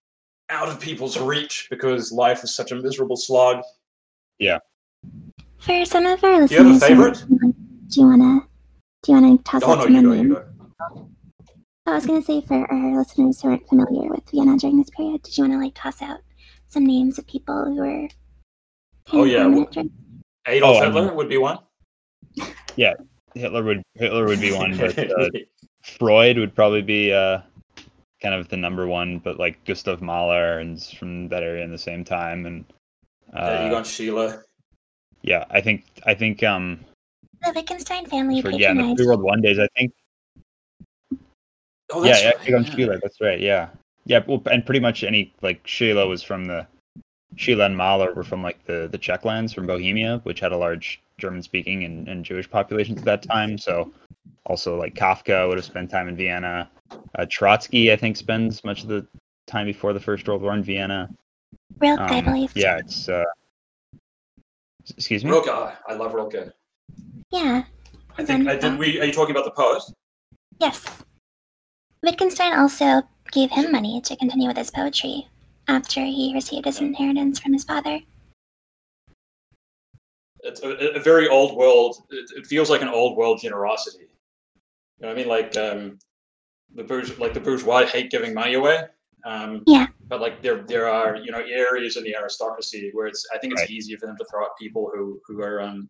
out 0.50 0.68
of 0.68 0.80
people's 0.80 1.18
reach 1.18 1.68
because 1.70 2.12
life 2.12 2.42
is 2.44 2.54
such 2.54 2.72
a 2.72 2.76
miserable 2.76 3.16
slog. 3.16 3.62
Yeah. 4.38 4.58
For 5.58 5.84
some 5.84 6.06
of 6.06 6.22
our 6.24 6.40
listeners, 6.42 6.48
Do 6.50 6.54
you 6.54 6.62
have 6.62 6.66
a 6.66 6.72
listeners, 6.74 6.88
who 6.88 6.96
favorite? 6.96 7.42
aren't- 7.42 7.88
do 7.90 8.00
you 8.00 8.06
wanna 8.06 8.40
do 9.02 9.12
you 9.12 9.20
wanna 9.20 9.38
toss 9.38 9.62
Oh 9.64 9.72
out 9.72 9.78
no, 9.78 9.84
some 9.84 9.94
you 9.94 10.02
go, 10.02 10.08
names? 10.14 10.28
you 10.28 10.34
go. 10.34 11.10
I 11.86 11.94
was 11.94 12.06
gonna 12.06 12.22
say 12.22 12.40
for 12.42 12.70
our 12.72 12.98
listeners 12.98 13.40
who 13.40 13.48
aren't 13.48 13.68
familiar 13.68 14.08
with 14.10 14.28
Vienna 14.30 14.56
during 14.58 14.78
this 14.78 14.90
period, 14.90 15.22
did 15.22 15.36
you 15.36 15.44
wanna 15.44 15.58
like 15.58 15.74
toss 15.74 16.00
out 16.02 16.20
some 16.68 16.86
names 16.86 17.18
of 17.18 17.26
people 17.26 17.64
who 17.64 17.74
were 17.76 18.08
Oh, 19.12 19.24
yeah, 19.24 19.42
prominent 19.42 19.72
during 19.72 19.90
Adolf 20.46 20.76
Oh, 20.76 20.84
Hitler 20.84 21.04
mean- 21.06 21.16
would 21.16 21.28
be 21.28 21.38
one. 21.38 21.58
Yeah, 22.76 22.94
Hitler 23.34 23.62
would 23.64 23.82
Hitler 23.94 24.24
would 24.26 24.40
be 24.40 24.52
one, 24.52 24.76
but 24.76 24.96
uh, 24.98 25.28
Freud 25.98 26.38
would 26.38 26.54
probably 26.54 26.82
be 26.82 27.12
uh, 27.12 27.40
kind 28.20 28.34
of 28.34 28.48
the 28.48 28.56
number 28.56 28.86
one, 28.86 29.18
but 29.18 29.38
like 29.38 29.64
Gustav 29.64 30.00
Mahler 30.00 30.58
and 30.58 30.82
from 30.82 31.28
that 31.28 31.42
area 31.42 31.64
in 31.64 31.70
the 31.70 31.78
same 31.78 32.04
time, 32.04 32.46
and 32.46 32.64
uh, 33.34 33.38
uh, 33.38 33.66
Egon 33.66 33.84
Schiele. 33.84 34.42
yeah, 35.22 35.44
I 35.50 35.60
think 35.60 35.84
I 36.04 36.14
think 36.14 36.42
um 36.42 36.80
the 37.44 37.52
Wittgenstein 37.54 38.06
family 38.06 38.42
for, 38.42 38.50
yeah, 38.50 38.70
in 38.70 38.76
the 38.76 38.82
patronized 38.82 38.98
Free 38.98 39.06
World 39.06 39.22
One 39.22 39.40
days, 39.40 39.58
I 39.58 39.68
think 39.76 39.92
Oh, 41.92 42.04
yeah, 42.04 42.10
that's 42.10 42.22
yeah, 42.22 42.30
right, 42.30 42.48
Egon 42.48 42.64
yeah. 42.64 42.70
Schiele, 42.70 43.00
that's 43.00 43.20
right, 43.20 43.40
yeah, 43.40 43.68
yeah, 44.04 44.20
well, 44.26 44.42
and 44.50 44.64
pretty 44.64 44.80
much 44.80 45.02
any 45.02 45.32
like 45.42 45.64
Schiele 45.64 46.08
was 46.08 46.22
from 46.22 46.44
the 46.44 46.66
Schiele 47.36 47.64
and 47.66 47.76
Mahler 47.76 48.12
were 48.14 48.24
from 48.24 48.42
like 48.42 48.64
the 48.66 48.88
the 48.90 48.98
Czech 48.98 49.24
lands 49.24 49.52
from 49.52 49.66
Bohemia, 49.66 50.20
which 50.24 50.40
had 50.40 50.52
a 50.52 50.56
large 50.56 51.00
German 51.18 51.42
speaking 51.42 51.84
and, 51.84 52.08
and 52.08 52.24
Jewish 52.24 52.50
populations 52.50 52.98
at 52.98 53.04
that 53.04 53.22
time. 53.22 53.58
So 53.58 53.92
also 54.46 54.76
like 54.76 54.94
Kafka 54.94 55.48
would 55.48 55.58
have 55.58 55.64
spent 55.64 55.90
time 55.90 56.08
in 56.08 56.16
Vienna. 56.16 56.68
Uh, 56.90 57.26
Trotsky, 57.28 57.92
I 57.92 57.96
think, 57.96 58.16
spends 58.16 58.64
much 58.64 58.82
of 58.82 58.88
the 58.88 59.06
time 59.46 59.66
before 59.66 59.92
the 59.92 60.00
First 60.00 60.26
World 60.28 60.42
War 60.42 60.54
in 60.54 60.62
Vienna. 60.62 61.08
Rilke, 61.78 62.00
I 62.00 62.18
Um, 62.18 62.24
believe. 62.24 62.52
Yeah, 62.54 62.78
it's. 62.78 63.08
Uh, 63.08 63.24
excuse 64.88 65.24
me. 65.24 65.30
Rilke, 65.30 65.48
I 65.48 65.74
I 65.88 65.94
love 65.94 66.14
Rilke. 66.14 66.52
Yeah. 67.30 67.64
I 68.18 68.24
think 68.24 68.48
I 68.48 68.56
did. 68.56 68.78
We 68.78 69.00
are 69.00 69.04
you 69.04 69.12
talking 69.12 69.34
about 69.34 69.44
the 69.44 69.50
poet? 69.52 69.82
Yes. 70.60 70.84
Wittgenstein 72.02 72.54
also 72.54 73.02
gave 73.32 73.50
him 73.50 73.72
money 73.72 74.00
to 74.02 74.16
continue 74.16 74.48
with 74.48 74.56
his 74.56 74.70
poetry 74.70 75.28
after 75.68 76.04
he 76.04 76.32
received 76.34 76.64
his 76.64 76.80
inheritance 76.80 77.38
from 77.38 77.52
his 77.52 77.64
father. 77.64 78.00
It's 80.42 80.62
a, 80.62 80.96
a 80.96 81.00
very 81.00 81.28
old 81.28 81.56
world. 81.56 82.02
It, 82.10 82.30
it 82.36 82.46
feels 82.46 82.70
like 82.70 82.82
an 82.82 82.88
old 82.88 83.16
world 83.16 83.40
generosity. 83.40 84.08
You 84.98 85.02
know 85.02 85.08
what 85.08 85.12
I 85.12 85.14
mean? 85.16 85.28
Like 85.28 85.56
um, 85.56 85.98
the 86.74 86.84
bourge, 86.84 87.18
like 87.18 87.34
the 87.34 87.40
bourgeois 87.40 87.86
hate 87.86 88.10
giving 88.10 88.34
money 88.34 88.54
away. 88.54 88.84
Um, 89.24 89.62
Yeah. 89.66 89.86
But 90.08 90.20
like 90.20 90.42
there, 90.42 90.62
there 90.64 90.88
are 90.88 91.16
you 91.16 91.30
know 91.30 91.38
areas 91.40 91.96
in 91.96 92.04
the 92.04 92.16
aristocracy 92.16 92.90
where 92.94 93.06
it's. 93.06 93.26
I 93.34 93.38
think 93.38 93.52
it's 93.52 93.62
Right. 93.62 93.70
easier 93.70 93.96
for 93.98 94.06
them 94.06 94.16
to 94.16 94.24
throw 94.30 94.44
out 94.44 94.56
people 94.58 94.90
who 94.94 95.20
who 95.26 95.40
are 95.42 95.60
um, 95.60 95.88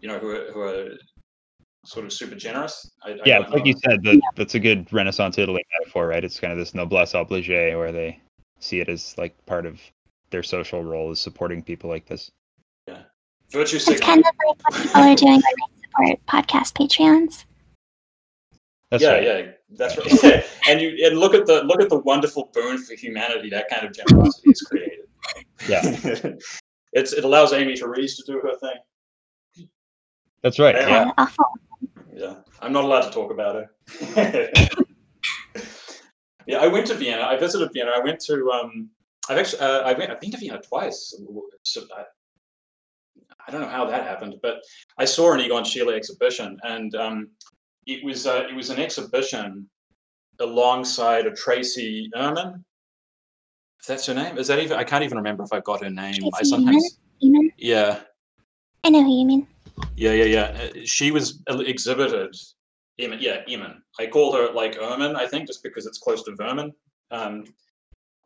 you 0.00 0.08
know, 0.08 0.18
who 0.18 0.30
are, 0.30 0.52
who 0.52 0.60
are 0.60 0.88
sort 1.84 2.04
of 2.06 2.12
super 2.12 2.34
generous. 2.34 2.92
I, 3.02 3.10
I 3.12 3.16
Yeah, 3.24 3.38
don't 3.40 3.50
like 3.50 3.64
know. 3.64 3.66
you 3.66 3.74
said, 3.84 4.02
that 4.04 4.20
that's 4.36 4.54
a 4.54 4.60
good 4.60 4.92
Renaissance 4.92 5.38
Italy 5.38 5.64
metaphor, 5.78 6.06
right? 6.08 6.24
It's 6.24 6.38
kind 6.38 6.52
of 6.52 6.58
this 6.58 6.74
noblesse 6.74 7.14
oblige 7.14 7.48
where 7.48 7.92
they 7.92 8.20
see 8.60 8.80
it 8.80 8.88
as 8.88 9.16
like 9.18 9.34
part 9.46 9.66
of 9.66 9.80
their 10.30 10.42
social 10.42 10.82
role 10.82 11.10
is 11.10 11.20
supporting 11.20 11.62
people 11.62 11.88
like 11.88 12.06
this. 12.06 12.30
virtue 13.50 13.76
It's 13.76 14.00
kind 14.00 14.20
of 14.20 14.26
like 14.46 14.58
what 14.68 14.82
people 14.82 15.00
are 15.00 15.14
doing 15.14 15.32
when 15.32 15.40
they 15.42 16.12
support 16.14 16.26
podcast 16.26 16.74
Patreons. 16.74 17.44
That's 18.90 19.02
yeah, 19.02 19.12
right. 19.12 19.22
yeah, 19.22 19.50
that's 19.76 19.98
right. 19.98 20.44
and 20.68 20.80
you 20.80 21.06
and 21.06 21.18
look 21.18 21.34
at 21.34 21.46
the 21.46 21.62
look 21.64 21.80
at 21.80 21.90
the 21.90 21.98
wonderful 21.98 22.50
boon 22.54 22.78
for 22.78 22.94
humanity 22.94 23.50
that 23.50 23.68
kind 23.68 23.86
of 23.86 23.92
generosity 23.92 24.50
has 24.50 24.62
created. 24.62 25.06
Yeah. 25.68 25.82
it's 26.92 27.12
it 27.12 27.24
allows 27.24 27.52
Amy 27.52 27.76
Therese 27.76 28.16
to 28.16 28.22
do 28.24 28.40
her 28.40 28.56
thing. 28.58 29.68
That's 30.42 30.58
right. 30.58 30.74
Yeah. 30.74 31.12
Yeah. 31.18 31.26
Yeah, 32.18 32.34
I'm 32.60 32.72
not 32.72 32.82
allowed 32.82 33.02
to 33.02 33.10
talk 33.10 33.30
about 33.30 33.54
her. 33.54 33.70
yeah, 36.46 36.58
I 36.58 36.66
went 36.66 36.88
to 36.88 36.94
Vienna. 36.94 37.22
I 37.22 37.36
visited 37.36 37.72
Vienna. 37.72 37.92
I 37.94 38.00
went 38.00 38.18
to. 38.22 38.50
Um, 38.50 38.90
I've 39.28 39.38
actually. 39.38 39.60
Uh, 39.60 39.82
I 39.82 39.92
went. 39.92 40.10
I've 40.10 40.20
been 40.20 40.32
to 40.32 40.36
Vienna 40.36 40.60
twice. 40.60 41.14
So 41.62 41.82
I, 41.96 42.02
I 43.46 43.52
don't 43.52 43.60
know 43.60 43.68
how 43.68 43.84
that 43.84 44.02
happened, 44.02 44.34
but 44.42 44.62
I 44.98 45.04
saw 45.04 45.32
an 45.32 45.38
Egon 45.38 45.62
Schiele 45.62 45.94
exhibition, 45.94 46.58
and 46.64 46.92
um, 46.96 47.28
it 47.88 48.04
was 48.04 48.26
uh, 48.26 48.44
it 48.48 48.54
was 48.54 48.70
an 48.70 48.78
exhibition 48.78 49.68
alongside 50.38 51.26
a 51.26 51.34
Tracy 51.34 52.08
Ehrman. 52.14 52.62
If 53.80 53.86
that's 53.86 54.06
her 54.06 54.14
name, 54.14 54.38
is 54.38 54.46
that 54.48 54.60
even? 54.60 54.76
I 54.76 54.84
can't 54.84 55.02
even 55.02 55.16
remember 55.16 55.42
if 55.42 55.52
I 55.52 55.60
got 55.60 55.82
her 55.82 55.90
name. 55.90 56.14
I 56.24 56.28
Tracy 56.36 56.50
sometimes. 56.50 56.98
Eamon? 57.24 57.50
Yeah, 57.56 58.00
I 58.84 58.90
know 58.90 59.02
who 59.02 59.18
you 59.18 59.26
mean. 59.26 59.46
yeah, 59.96 60.12
yeah, 60.12 60.24
yeah. 60.24 60.60
Uh, 60.62 60.80
She 60.84 61.10
was 61.10 61.42
exhibited. 61.48 62.36
Eamon, 63.00 63.20
yeah, 63.20 63.38
Eamon. 63.48 63.76
I 63.98 64.06
call 64.06 64.32
her 64.34 64.52
like 64.52 64.76
Ermin, 64.76 65.16
I 65.16 65.26
think, 65.26 65.46
just 65.46 65.62
because 65.62 65.86
it's 65.86 65.98
close 65.98 66.22
to 66.24 66.34
vermin. 66.36 66.72
Um, 67.10 67.44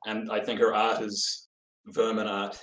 and 0.06 0.30
I 0.30 0.40
think 0.40 0.58
her 0.60 0.74
art 0.74 1.02
is 1.02 1.48
vermin 1.86 2.26
art. 2.26 2.58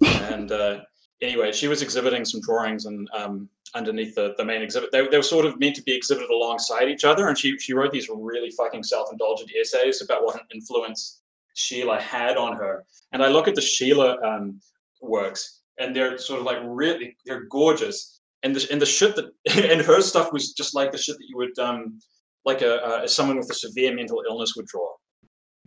and 0.06 0.52
uh, 0.52 0.80
anyway, 1.22 1.50
she 1.50 1.66
was 1.66 1.82
exhibiting 1.82 2.24
some 2.24 2.40
drawings 2.42 2.84
and 2.84 3.08
um, 3.14 3.48
underneath 3.74 4.14
the, 4.14 4.34
the 4.36 4.44
main 4.44 4.62
exhibit. 4.62 4.90
They, 4.92 5.06
they 5.08 5.16
were 5.16 5.22
sort 5.22 5.46
of 5.46 5.58
meant 5.58 5.76
to 5.76 5.82
be 5.82 5.94
exhibited 5.94 6.30
alongside 6.30 6.88
each 6.88 7.04
other. 7.04 7.28
And 7.28 7.36
she, 7.36 7.58
she 7.58 7.74
wrote 7.74 7.92
these 7.92 8.08
really 8.08 8.50
fucking 8.50 8.82
self 8.82 9.08
indulgent 9.12 9.50
essays 9.58 10.02
about 10.02 10.24
what 10.24 10.40
influence 10.54 11.20
Schiele 11.56 11.98
had 12.00 12.36
on 12.36 12.56
her. 12.56 12.84
And 13.12 13.22
I 13.22 13.28
look 13.28 13.48
at 13.48 13.54
the 13.54 13.60
Schiele 13.60 14.22
um, 14.24 14.60
works 15.00 15.60
and 15.78 15.94
they're 15.94 16.18
sort 16.18 16.40
of 16.40 16.46
like 16.46 16.58
really, 16.62 17.16
they're 17.26 17.44
gorgeous 17.44 18.14
and 18.44 18.54
the 18.54 18.68
and 18.70 18.80
the 18.80 18.86
shit 18.86 19.16
that 19.16 19.32
and 19.70 19.80
her 19.80 20.00
stuff 20.00 20.32
was 20.32 20.52
just 20.52 20.74
like 20.74 20.92
the 20.92 20.98
shit 20.98 21.16
that 21.16 21.28
you 21.28 21.36
would 21.36 21.58
um 21.58 21.98
like 22.44 22.62
a, 22.62 23.00
a 23.02 23.08
someone 23.08 23.38
with 23.38 23.50
a 23.50 23.54
severe 23.54 23.92
mental 23.94 24.22
illness 24.28 24.54
would 24.54 24.66
draw. 24.66 24.86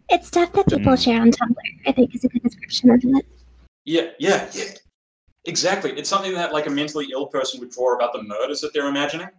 It's 0.10 0.28
stuff 0.28 0.54
that 0.54 0.68
people 0.68 0.94
Mm. 0.94 1.04
share 1.04 1.22
on 1.22 1.32
Tumblr, 1.32 1.88
I 1.88 1.92
think 1.92 2.16
is 2.16 2.24
a 2.24 2.30
good 2.30 2.44
description 2.44 2.92
of 2.92 3.02
it. 3.04 3.26
Yeah, 3.84 4.12
yeah, 4.20 4.50
yeah. 4.54 4.66
Exactly. 5.48 5.92
It's 5.98 6.10
something 6.10 6.34
that 6.34 6.52
like 6.52 6.68
a 6.68 6.70
mentally 6.70 7.08
ill 7.12 7.28
person 7.28 7.60
would 7.62 7.72
draw 7.72 7.96
about 7.96 8.12
the 8.12 8.22
murders 8.22 8.60
that 8.62 8.74
they're 8.74 8.90
imagining. 8.90 9.30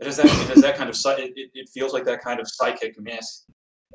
It 0.00 0.06
has 0.06 0.16
that 0.16 0.26
it 0.26 0.48
has 0.48 0.60
that 0.62 0.76
kind 0.76 0.90
of 0.90 0.96
it, 1.18 1.50
it, 1.54 1.68
feels 1.72 1.92
like 1.92 2.04
that 2.06 2.20
kind 2.22 2.40
of 2.40 2.48
psychic 2.48 3.00
mess. 3.00 3.44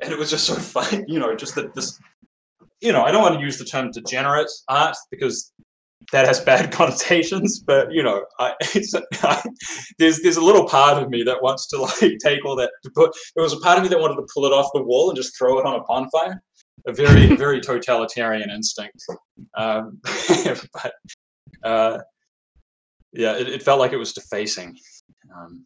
And 0.00 0.10
it 0.10 0.18
was 0.18 0.30
just 0.30 0.46
so 0.46 0.54
fun, 0.80 1.04
you 1.06 1.20
know, 1.20 1.36
just 1.36 1.54
that 1.56 1.74
this 1.74 2.00
you 2.80 2.92
know, 2.92 3.02
I 3.02 3.12
don't 3.12 3.20
want 3.20 3.34
to 3.34 3.40
use 3.42 3.58
the 3.58 3.66
term 3.66 3.90
degenerate 3.90 4.50
art 4.68 4.96
because 5.10 5.52
that 6.12 6.26
has 6.26 6.40
bad 6.40 6.72
connotations, 6.80 7.60
but 7.60 7.92
you 7.92 8.02
know, 8.02 8.24
I, 8.38 8.54
I, 9.22 9.42
there's 9.98 10.22
there's 10.22 10.38
a 10.38 10.44
little 10.44 10.66
part 10.66 11.02
of 11.02 11.10
me 11.10 11.22
that 11.24 11.42
wants 11.42 11.66
to 11.68 11.82
like 11.82 12.18
take 12.24 12.42
all 12.46 12.56
that 12.56 12.70
to 12.84 12.90
put. 12.94 13.14
There 13.36 13.42
was 13.44 13.52
a 13.52 13.58
part 13.58 13.76
of 13.76 13.82
me 13.82 13.90
that 13.90 14.00
wanted 14.00 14.16
to 14.16 14.26
pull 14.32 14.46
it 14.46 14.52
off 14.52 14.70
the 14.72 14.82
wall 14.82 15.10
and 15.10 15.16
just 15.16 15.36
throw 15.36 15.58
it 15.58 15.66
on 15.66 15.78
a 15.78 15.82
bonfire. 15.84 16.42
A 16.86 16.92
very 16.94 17.36
very 17.36 17.60
totalitarian 17.60 18.48
instinct, 18.48 19.04
um, 19.58 20.00
but 20.72 20.94
uh, 21.62 21.98
yeah, 23.12 23.36
it, 23.36 23.48
it 23.48 23.62
felt 23.62 23.80
like 23.80 23.92
it 23.92 23.98
was 23.98 24.12
defacing 24.12 24.76
um, 25.36 25.64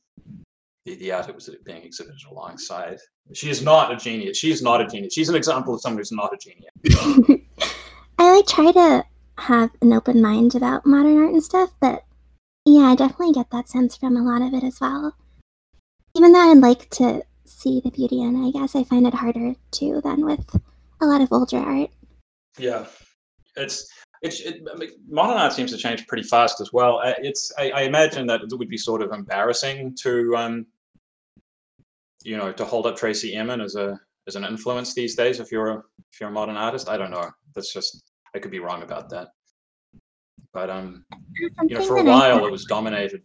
the 0.84 0.96
the 0.96 1.12
art 1.12 1.28
it 1.28 1.34
was 1.34 1.50
being 1.64 1.82
exhibited 1.82 2.20
alongside. 2.30 2.98
She 3.32 3.50
is 3.50 3.62
not 3.62 3.92
a 3.92 3.96
genius. 3.96 4.38
She 4.38 4.50
is 4.50 4.62
not 4.62 4.80
a 4.80 4.86
genius. 4.86 5.14
She's 5.14 5.28
an 5.28 5.34
example 5.34 5.74
of 5.74 5.80
someone 5.80 5.98
who's 5.98 6.12
not 6.12 6.32
a 6.32 6.36
genius. 6.36 7.40
I 8.18 8.36
like 8.36 8.46
try 8.46 8.72
to 8.72 9.04
have 9.38 9.70
an 9.80 9.92
open 9.92 10.22
mind 10.22 10.54
about 10.54 10.86
modern 10.86 11.18
art 11.18 11.32
and 11.32 11.42
stuff, 11.42 11.70
but 11.80 12.04
yeah, 12.64 12.82
I 12.82 12.94
definitely 12.94 13.32
get 13.32 13.50
that 13.50 13.68
sense 13.68 13.96
from 13.96 14.16
a 14.16 14.22
lot 14.22 14.42
of 14.42 14.54
it 14.54 14.64
as 14.64 14.80
well. 14.80 15.14
Even 16.14 16.32
though 16.32 16.50
I'd 16.50 16.58
like 16.58 16.88
to 16.90 17.24
see 17.44 17.80
the 17.80 17.90
beauty 17.90 18.22
in 18.22 18.36
it, 18.36 18.48
I 18.48 18.50
guess 18.52 18.76
I 18.76 18.84
find 18.84 19.06
it 19.06 19.14
harder 19.14 19.54
too 19.70 20.00
than 20.02 20.24
with 20.24 20.56
a 21.00 21.06
lot 21.06 21.20
of 21.20 21.32
older 21.32 21.58
art. 21.58 21.90
Yeah, 22.58 22.86
it's 23.56 23.88
it's 24.24 24.40
it, 24.40 24.62
I 24.72 24.76
mean, 24.76 24.90
modern 25.06 25.36
art 25.36 25.52
seems 25.52 25.70
to 25.72 25.76
change 25.76 26.06
pretty 26.06 26.22
fast 26.22 26.60
as 26.60 26.72
well. 26.72 26.98
Uh, 27.04 27.12
It's 27.18 27.52
I, 27.58 27.70
I 27.70 27.80
imagine 27.82 28.26
that 28.28 28.40
it 28.42 28.58
would 28.58 28.68
be 28.70 28.78
sort 28.78 29.02
of 29.02 29.12
embarrassing 29.12 29.94
to 30.02 30.34
um 30.36 30.66
you 32.24 32.36
know 32.36 32.50
to 32.52 32.64
hold 32.64 32.86
up 32.86 32.96
Tracy 32.96 33.34
Emin 33.36 33.60
as 33.60 33.74
a 33.76 34.00
as 34.26 34.36
an 34.36 34.44
influence 34.44 34.94
these 34.94 35.14
days 35.14 35.40
if 35.40 35.52
you're 35.52 35.68
a 35.70 35.78
if 36.12 36.20
you're 36.20 36.30
a 36.30 36.32
modern 36.32 36.56
artist. 36.56 36.88
I 36.88 36.96
don't 36.96 37.10
know. 37.10 37.30
That's 37.54 37.72
just 37.72 38.02
I 38.34 38.38
could 38.38 38.50
be 38.50 38.60
wrong 38.60 38.82
about 38.82 39.10
that. 39.10 39.28
But 40.54 40.70
um 40.70 41.04
you 41.68 41.76
know 41.76 41.84
for 41.84 41.98
a 41.98 42.02
while 42.04 42.46
it 42.46 42.50
was 42.50 42.64
dominated. 42.64 43.22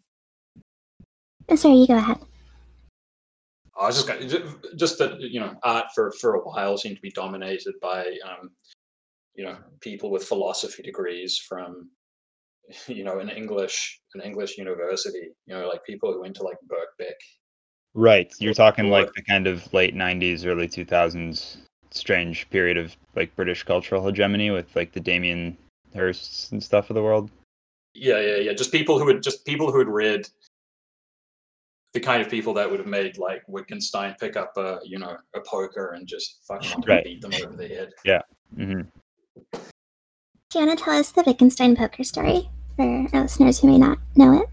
Oh, 1.47 1.55
sorry, 1.55 1.75
you 1.77 1.88
go 1.88 1.95
ahead. 1.95 2.19
I 3.79 3.88
was 3.88 3.95
just 3.95 4.07
gonna- 4.07 4.75
just 4.75 4.97
that 4.99 5.21
you 5.21 5.39
know 5.39 5.55
art 5.63 5.85
for 5.95 6.12
for 6.19 6.35
a 6.35 6.39
while 6.41 6.77
seemed 6.77 6.97
to 6.97 7.01
be 7.01 7.12
dominated 7.12 7.75
by 7.81 8.01
um, 8.27 8.51
you 9.39 9.45
know 9.45 9.58
people 9.80 10.12
with 10.12 10.25
philosophy 10.25 10.84
degrees 10.84 11.38
from 11.47 11.89
you 12.88 13.06
know 13.06 13.19
an 13.19 13.30
English 13.30 14.02
an 14.15 14.21
English 14.21 14.58
university. 14.58 15.30
You 15.47 15.54
know, 15.56 15.67
like 15.69 15.86
people 15.86 16.12
who 16.12 16.21
went 16.21 16.36
to 16.36 16.43
like 16.43 16.58
Birkbeck. 16.67 17.19
Right. 17.93 18.32
You're 18.39 18.54
talking 18.54 18.88
or- 18.88 18.91
like 18.97 19.13
the 19.13 19.23
kind 19.23 19.47
of 19.47 19.73
late 19.73 19.95
90s, 19.95 20.45
early 20.45 20.67
2000s 20.67 21.58
strange 21.91 22.47
period 22.52 22.78
of 22.78 22.95
like 23.15 23.36
British 23.36 23.63
cultural 23.63 24.06
hegemony 24.06 24.52
with 24.52 24.75
like 24.75 24.91
the 24.91 24.99
Damien 24.99 25.58
Hirsts 25.95 26.52
and 26.52 26.62
stuff 26.62 26.89
of 26.91 26.95
the 26.95 27.02
world. 27.02 27.32
Yeah, 27.95 28.19
yeah, 28.19 28.36
yeah. 28.45 28.54
Just 28.54 28.71
people 28.73 28.99
who 28.99 29.08
had 29.08 29.23
just 29.23 29.45
people 29.45 29.71
who 29.71 29.80
had 29.80 29.88
read 29.88 30.28
the 31.93 31.99
kind 31.99 32.21
of 32.21 32.30
people 32.30 32.54
that 32.54 32.69
would 32.69 32.80
have 32.80 32.88
made 32.88 33.17
like 33.17 33.41
Wittgenstein 33.47 34.15
pick 34.19 34.36
up 34.36 34.52
a 34.58 34.80
you 34.84 34.99
know 34.99 35.15
a 35.34 35.39
poker 35.47 35.93
and 35.95 36.06
just 36.08 36.41
fucking 36.47 36.84
Right. 36.88 37.04
beat 37.06 37.21
them 37.21 37.34
over 37.43 37.56
the 37.56 37.67
head. 37.67 37.89
hmm 38.56 38.82
Do 39.52 40.60
you 40.60 40.65
want 40.65 40.80
to 40.80 40.84
tell 40.84 40.95
us 40.95 41.12
the 41.12 41.23
Wittgenstein 41.25 41.75
poker 41.75 42.04
story 42.04 42.49
for 42.75 43.08
our 43.13 43.21
listeners 43.21 43.60
who 43.60 43.67
may 43.67 43.78
not 43.78 43.99
know 44.15 44.41
it? 44.41 44.49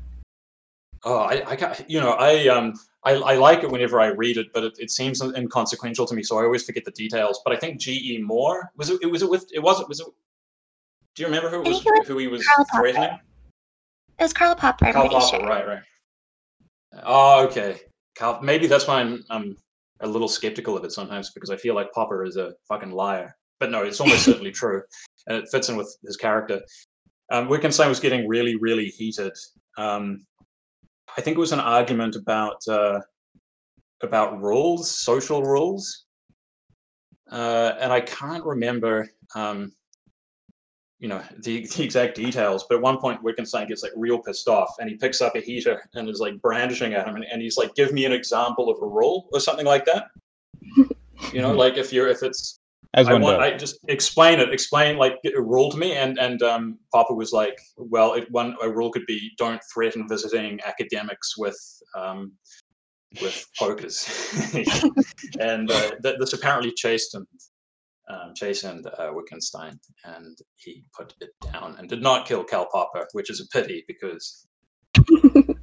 Oh, 1.04 1.18
I, 1.18 1.50
I 1.50 1.56
got, 1.56 1.88
you 1.88 2.00
know, 2.00 2.12
I, 2.12 2.48
um, 2.48 2.74
I, 3.04 3.12
I 3.12 3.36
like 3.36 3.62
it 3.62 3.70
whenever 3.70 4.00
I 4.00 4.08
read 4.08 4.36
it, 4.36 4.52
but 4.52 4.64
it, 4.64 4.72
it 4.78 4.90
seems 4.90 5.22
inconsequential 5.22 6.06
to 6.06 6.14
me, 6.14 6.24
so 6.24 6.38
I 6.38 6.42
always 6.42 6.64
forget 6.64 6.84
the 6.84 6.90
details. 6.90 7.40
But 7.44 7.54
I 7.54 7.56
think 7.56 7.80
G.E. 7.80 8.20
Moore 8.22 8.72
was 8.76 8.90
it, 8.90 9.10
was 9.10 9.22
it 9.22 9.30
with 9.30 9.46
it 9.54 9.60
wasn't 9.60 9.88
was 9.88 10.00
it? 10.00 10.06
Do 11.14 11.22
you 11.22 11.26
remember 11.28 11.48
who 11.48 11.62
it 11.62 11.68
was 11.68 11.84
was 11.84 12.06
who 12.08 12.18
he 12.18 12.26
was 12.26 12.44
Karl 12.44 12.66
Popper. 12.68 13.20
It 14.18 14.22
was 14.22 14.32
Karl 14.32 14.56
Popper, 14.56 14.92
Karl 14.92 15.08
Popper, 15.08 15.36
sure. 15.36 15.46
right, 15.46 15.66
right. 15.66 15.82
Oh, 17.04 17.44
okay. 17.46 17.78
Karl, 18.16 18.40
maybe 18.42 18.66
that's 18.66 18.88
why 18.88 19.00
I'm 19.00 19.24
I'm 19.30 19.56
a 20.00 20.06
little 20.06 20.28
skeptical 20.28 20.76
of 20.76 20.84
it 20.84 20.92
sometimes 20.92 21.30
because 21.30 21.50
I 21.50 21.56
feel 21.56 21.76
like 21.76 21.92
Popper 21.92 22.24
is 22.24 22.36
a 22.36 22.54
fucking 22.68 22.90
liar. 22.90 23.36
But 23.58 23.70
no, 23.70 23.82
it's 23.82 24.00
almost 24.00 24.24
certainly 24.24 24.52
true, 24.62 24.82
and 25.26 25.36
it 25.36 25.48
fits 25.50 25.68
in 25.68 25.76
with 25.76 25.96
his 26.04 26.16
character. 26.16 26.60
Um, 27.30 27.48
Wittgenstein 27.48 27.88
was 27.88 28.00
getting 28.00 28.28
really, 28.28 28.56
really 28.56 28.86
heated. 28.86 29.32
Um, 29.78 30.26
I 31.16 31.20
think 31.20 31.36
it 31.36 31.40
was 31.40 31.52
an 31.52 31.60
argument 31.60 32.16
about 32.16 32.66
uh, 32.68 33.00
about 34.02 34.40
rules, 34.40 34.90
social 34.90 35.42
rules, 35.42 36.06
uh, 37.30 37.72
and 37.80 37.92
I 37.92 38.00
can't 38.00 38.44
remember, 38.44 39.08
um, 39.34 39.72
you 40.98 41.08
know, 41.08 41.22
the, 41.42 41.66
the 41.76 41.82
exact 41.82 42.14
details. 42.14 42.66
But 42.68 42.76
at 42.76 42.82
one 42.82 42.98
point, 42.98 43.22
Wittgenstein 43.22 43.66
gets 43.68 43.82
like 43.82 43.92
real 43.96 44.18
pissed 44.18 44.48
off, 44.48 44.74
and 44.78 44.88
he 44.88 44.96
picks 44.96 45.20
up 45.20 45.34
a 45.34 45.40
heater 45.40 45.82
and 45.94 46.08
is 46.08 46.20
like 46.20 46.40
brandishing 46.40 46.94
at 46.94 47.06
him, 47.06 47.16
and, 47.16 47.24
and 47.24 47.42
he's 47.42 47.56
like, 47.56 47.74
"Give 47.74 47.92
me 47.92 48.04
an 48.04 48.12
example 48.12 48.70
of 48.70 48.80
a 48.82 48.86
rule 48.86 49.28
or 49.32 49.40
something 49.40 49.66
like 49.66 49.84
that." 49.86 50.08
you 51.32 51.40
know, 51.40 51.52
like 51.64 51.76
if 51.76 51.92
you're 51.92 52.08
if 52.08 52.22
it's 52.22 52.60
As 52.96 53.08
I 53.08 53.12
one 53.12 53.22
want, 53.22 53.40
does. 53.40 53.52
I 53.52 53.56
just 53.56 53.78
explain 53.88 54.40
it, 54.40 54.52
explain 54.52 54.96
like 54.96 55.18
a 55.24 55.40
rule 55.40 55.70
to 55.70 55.76
me, 55.76 55.94
and 55.94 56.18
and 56.18 56.42
um, 56.42 56.78
Popper 56.92 57.14
was 57.14 57.30
like, 57.30 57.58
well, 57.76 58.14
it, 58.14 58.26
one 58.30 58.56
a 58.62 58.70
rule 58.70 58.90
could 58.90 59.04
be 59.06 59.30
don't 59.36 59.60
threaten 59.72 60.08
visiting 60.08 60.58
academics 60.64 61.36
with 61.36 61.58
um, 61.94 62.32
with 63.20 63.46
pokers, 63.58 64.08
and 65.40 65.70
uh, 65.70 65.90
th- 66.02 66.16
this 66.18 66.32
apparently 66.32 66.72
chastened 66.74 67.26
um, 68.08 68.32
chastened 68.34 68.86
uh, 68.86 69.10
Wittgenstein, 69.12 69.78
and 70.04 70.38
he 70.56 70.82
put 70.96 71.14
it 71.20 71.30
down 71.52 71.76
and 71.78 71.90
did 71.90 72.02
not 72.02 72.26
kill 72.26 72.44
Karl 72.44 72.66
Popper, 72.72 73.06
which 73.12 73.30
is 73.30 73.40
a 73.40 73.58
pity 73.58 73.84
because 73.86 74.46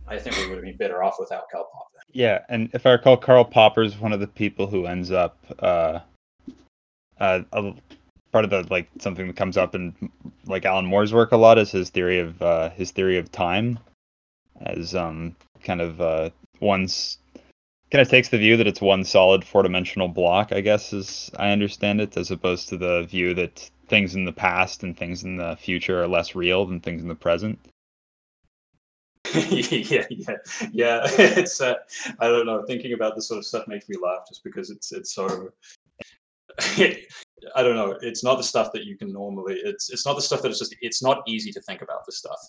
I 0.07 0.19
think 0.19 0.37
we 0.37 0.49
would 0.49 0.57
have 0.57 0.63
been 0.63 0.77
better 0.77 1.03
off 1.03 1.15
without 1.19 1.45
Karl 1.51 1.67
Popper. 1.73 2.03
Yeah, 2.11 2.39
and 2.49 2.69
if 2.73 2.85
I 2.85 2.91
recall, 2.91 3.17
Karl 3.17 3.49
is 3.77 3.97
one 3.97 4.13
of 4.13 4.19
the 4.19 4.27
people 4.27 4.67
who 4.67 4.85
ends 4.85 5.09
up 5.09 5.39
uh, 5.59 5.99
uh, 7.19 7.41
a, 7.51 7.73
part 8.31 8.43
of 8.43 8.49
the 8.51 8.65
like 8.69 8.89
something 8.99 9.27
that 9.27 9.35
comes 9.35 9.57
up 9.57 9.75
in 9.75 9.93
like 10.45 10.65
Alan 10.65 10.85
Moore's 10.85 11.13
work 11.13 11.31
a 11.31 11.37
lot 11.37 11.57
is 11.57 11.71
his 11.71 11.89
theory 11.89 12.19
of 12.19 12.41
uh, 12.41 12.69
his 12.71 12.91
theory 12.91 13.17
of 13.17 13.31
time, 13.31 13.79
as 14.61 14.95
um 14.95 15.35
kind 15.63 15.81
of 15.81 16.01
uh, 16.01 16.29
one's 16.59 17.17
kind 17.91 18.01
of 18.01 18.09
takes 18.09 18.29
the 18.29 18.37
view 18.37 18.57
that 18.57 18.67
it's 18.67 18.81
one 18.81 19.03
solid 19.03 19.45
four 19.45 19.63
dimensional 19.63 20.07
block, 20.07 20.51
I 20.51 20.61
guess, 20.61 20.93
as 20.93 21.29
I 21.37 21.51
understand 21.51 22.01
it, 22.01 22.17
as 22.17 22.31
opposed 22.31 22.69
to 22.69 22.77
the 22.77 23.03
view 23.03 23.33
that 23.35 23.69
things 23.87 24.15
in 24.15 24.25
the 24.25 24.33
past 24.33 24.81
and 24.81 24.97
things 24.97 25.23
in 25.23 25.37
the 25.37 25.55
future 25.55 26.01
are 26.01 26.07
less 26.07 26.33
real 26.33 26.65
than 26.65 26.79
things 26.79 27.03
in 27.03 27.07
the 27.07 27.15
present. 27.15 27.59
yeah, 29.35 30.05
yeah, 30.09 30.37
yeah. 30.71 31.07
It's 31.17 31.61
uh, 31.61 31.75
I 32.19 32.27
don't 32.27 32.45
know. 32.45 32.63
Thinking 32.65 32.93
about 32.93 33.15
this 33.15 33.27
sort 33.27 33.37
of 33.37 33.45
stuff 33.45 33.67
makes 33.67 33.87
me 33.87 33.95
laugh 34.01 34.27
just 34.27 34.43
because 34.43 34.69
it's 34.69 34.91
it's 34.91 35.13
so. 35.13 35.51
I 37.55 37.61
don't 37.61 37.75
know. 37.75 37.97
It's 38.01 38.23
not 38.23 38.35
the 38.35 38.43
stuff 38.43 38.71
that 38.73 38.85
you 38.85 38.97
can 38.97 39.11
normally. 39.11 39.55
It's 39.63 39.89
it's 39.91 40.05
not 40.05 40.15
the 40.15 40.21
stuff 40.21 40.41
that 40.41 40.49
it's 40.49 40.59
just. 40.59 40.75
It's 40.81 41.03
not 41.03 41.23
easy 41.27 41.51
to 41.51 41.61
think 41.61 41.81
about 41.81 42.05
this 42.05 42.17
stuff. 42.17 42.39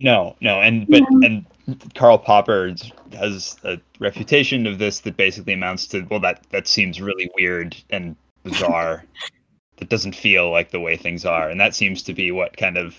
No, 0.00 0.36
no, 0.40 0.60
and 0.60 0.86
but 0.88 1.02
and 1.22 1.46
Karl 1.94 2.18
Popper 2.18 2.74
has 3.16 3.56
a 3.62 3.78
reputation 4.00 4.66
of 4.66 4.78
this 4.78 5.00
that 5.00 5.16
basically 5.16 5.52
amounts 5.52 5.86
to 5.88 6.02
well 6.10 6.20
that 6.20 6.44
that 6.50 6.66
seems 6.66 7.00
really 7.00 7.30
weird 7.36 7.76
and 7.90 8.16
bizarre. 8.42 9.04
that 9.76 9.88
doesn't 9.88 10.14
feel 10.14 10.50
like 10.50 10.70
the 10.70 10.80
way 10.80 10.96
things 10.96 11.24
are, 11.24 11.48
and 11.48 11.60
that 11.60 11.74
seems 11.74 12.02
to 12.02 12.14
be 12.14 12.30
what 12.30 12.56
kind 12.56 12.76
of 12.76 12.96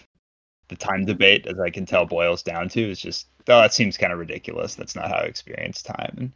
the 0.68 0.76
time 0.76 1.06
debate, 1.06 1.46
as 1.48 1.60
I 1.60 1.70
can 1.70 1.86
tell, 1.86 2.06
boils 2.06 2.42
down 2.42 2.70
to 2.70 2.92
is 2.92 3.00
just 3.00 3.28
oh 3.48 3.62
that 3.62 3.74
seems 3.74 3.98
kind 3.98 4.14
of 4.14 4.20
ridiculous. 4.20 4.76
That's 4.76 4.96
not 4.96 5.10
how 5.10 5.18
I 5.18 5.24
experience 5.24 5.82
time, 5.82 6.16
and 6.18 6.32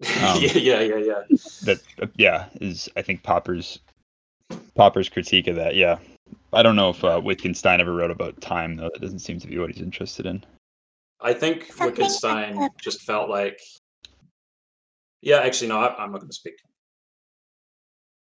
Um, 0.00 0.06
yeah, 0.40 0.52
yeah, 0.52 0.80
yeah, 0.80 0.96
yeah. 0.96 1.22
that 1.64 1.80
uh, 2.00 2.06
yeah 2.16 2.46
is 2.60 2.88
I 2.96 3.02
think 3.02 3.22
Popper's 3.22 3.80
Popper's 4.74 5.08
critique 5.08 5.48
of 5.48 5.56
that. 5.56 5.74
Yeah, 5.74 5.98
I 6.52 6.62
don't 6.62 6.76
know 6.76 6.90
if 6.90 7.02
uh, 7.02 7.20
Wittgenstein 7.22 7.80
ever 7.80 7.92
wrote 7.94 8.10
about 8.10 8.40
time 8.40 8.76
though. 8.76 8.90
That 8.92 9.02
doesn't 9.02 9.18
seem 9.20 9.40
to 9.40 9.46
be 9.46 9.58
what 9.58 9.70
he's 9.70 9.82
interested 9.82 10.26
in. 10.26 10.44
I 11.20 11.32
think 11.32 11.64
Something 11.64 11.86
Wittgenstein 11.86 12.60
that. 12.60 12.78
just 12.80 13.02
felt 13.02 13.28
like. 13.28 13.60
Yeah, 15.20 15.38
actually, 15.38 15.68
no. 15.68 15.80
I, 15.80 15.96
I'm 15.96 16.12
not 16.12 16.18
going 16.20 16.30
to 16.30 16.34
speak. 16.34 16.54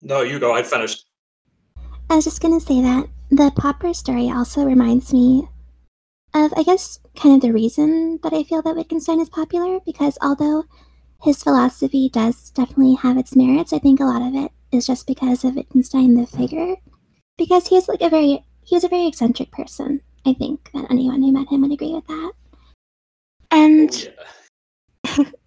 No, 0.02 0.22
you 0.22 0.38
go. 0.38 0.54
I 0.54 0.62
finished. 0.62 1.06
I 2.08 2.14
was 2.14 2.24
just 2.24 2.40
gonna 2.40 2.60
say 2.60 2.80
that 2.82 3.08
the 3.30 3.50
Popper 3.56 3.92
story 3.92 4.30
also 4.30 4.64
reminds 4.64 5.12
me 5.12 5.48
of, 6.32 6.52
I 6.56 6.62
guess, 6.62 7.00
kind 7.16 7.34
of 7.34 7.40
the 7.40 7.52
reason 7.52 8.20
that 8.22 8.32
I 8.32 8.44
feel 8.44 8.62
that 8.62 8.76
Wittgenstein 8.76 9.20
is 9.20 9.28
popular, 9.28 9.80
because 9.84 10.16
although 10.22 10.64
his 11.22 11.42
philosophy 11.42 12.08
does 12.08 12.50
definitely 12.50 12.94
have 12.94 13.16
its 13.16 13.36
merits, 13.36 13.72
I 13.72 13.78
think 13.78 14.00
a 14.00 14.04
lot 14.04 14.22
of 14.22 14.34
it 14.34 14.52
is 14.72 14.86
just 14.86 15.06
because 15.06 15.44
of 15.44 15.56
Wittgenstein 15.56 16.14
the 16.14 16.26
figure. 16.26 16.76
Because 17.38 17.68
he's 17.68 17.88
like 17.88 18.00
a 18.00 18.08
very 18.08 18.44
he 18.64 18.74
was 18.74 18.84
a 18.84 18.88
very 18.88 19.06
eccentric 19.06 19.52
person. 19.52 20.00
I 20.26 20.32
think 20.32 20.70
that 20.72 20.90
anyone 20.90 21.22
who 21.22 21.32
met 21.32 21.48
him 21.48 21.62
would 21.62 21.72
agree 21.72 21.94
with 21.94 22.06
that. 22.06 22.32
And 23.50 24.08
oh, 25.06 25.16
Yeah. 25.18 25.24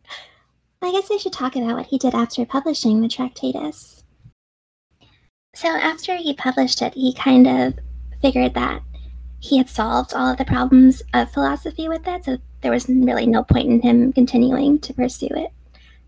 I 0.82 0.92
guess 0.94 1.12
I 1.12 1.18
should 1.18 1.34
talk 1.34 1.58
about 1.58 1.76
what 1.76 1.88
he 1.88 1.98
did 1.98 2.16
after 2.16 2.46
publishing 2.46 3.02
the 3.02 3.10
Tractatus. 3.10 4.04
So, 5.54 5.68
after 5.68 6.16
he 6.16 6.34
published 6.34 6.82
it, 6.82 6.94
he 6.94 7.14
kind 7.14 7.48
of 7.48 7.74
figured 8.22 8.54
that 8.54 8.82
he 9.40 9.58
had 9.58 9.70
solved 9.70 10.14
all 10.14 10.32
of 10.32 10.38
the 10.38 10.46
problems 10.46 11.02
of 11.14 11.32
philosophy 11.32 11.90
with 11.90 12.08
it, 12.08 12.24
so 12.24 12.38
there 12.62 12.72
was 12.72 12.88
really 12.88 13.26
no 13.26 13.44
point 13.44 13.68
in 13.68 13.82
him 13.82 14.14
continuing 14.14 14.80
to 14.80 14.94
pursue 14.94 15.30
it. 15.32 15.52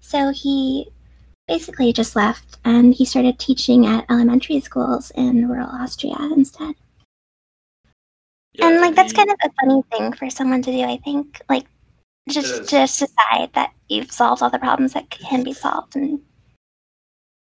So, 0.01 0.31
he 0.31 0.89
basically 1.47 1.93
just 1.93 2.15
left 2.15 2.57
and 2.63 2.93
he 2.93 3.05
started 3.05 3.39
teaching 3.39 3.85
at 3.85 4.05
elementary 4.09 4.59
schools 4.59 5.11
in 5.15 5.47
rural 5.47 5.67
Austria 5.67 6.15
instead. 6.33 6.75
Yeah, 8.53 8.67
and, 8.67 8.81
like, 8.81 8.95
that's 8.95 9.11
he- 9.11 9.17
kind 9.17 9.29
of 9.29 9.37
a 9.43 9.49
funny 9.61 9.81
thing 9.91 10.13
for 10.13 10.29
someone 10.29 10.61
to 10.61 10.71
do, 10.71 10.83
I 10.83 10.97
think. 10.97 11.41
Like, 11.49 11.65
just 12.29 12.69
just 12.69 12.99
decide 12.99 13.49
that 13.53 13.73
you've 13.89 14.11
solved 14.11 14.41
all 14.41 14.49
the 14.49 14.59
problems 14.59 14.93
that 14.93 15.09
can 15.09 15.43
be 15.43 15.53
solved 15.65 15.95
and 15.95 16.21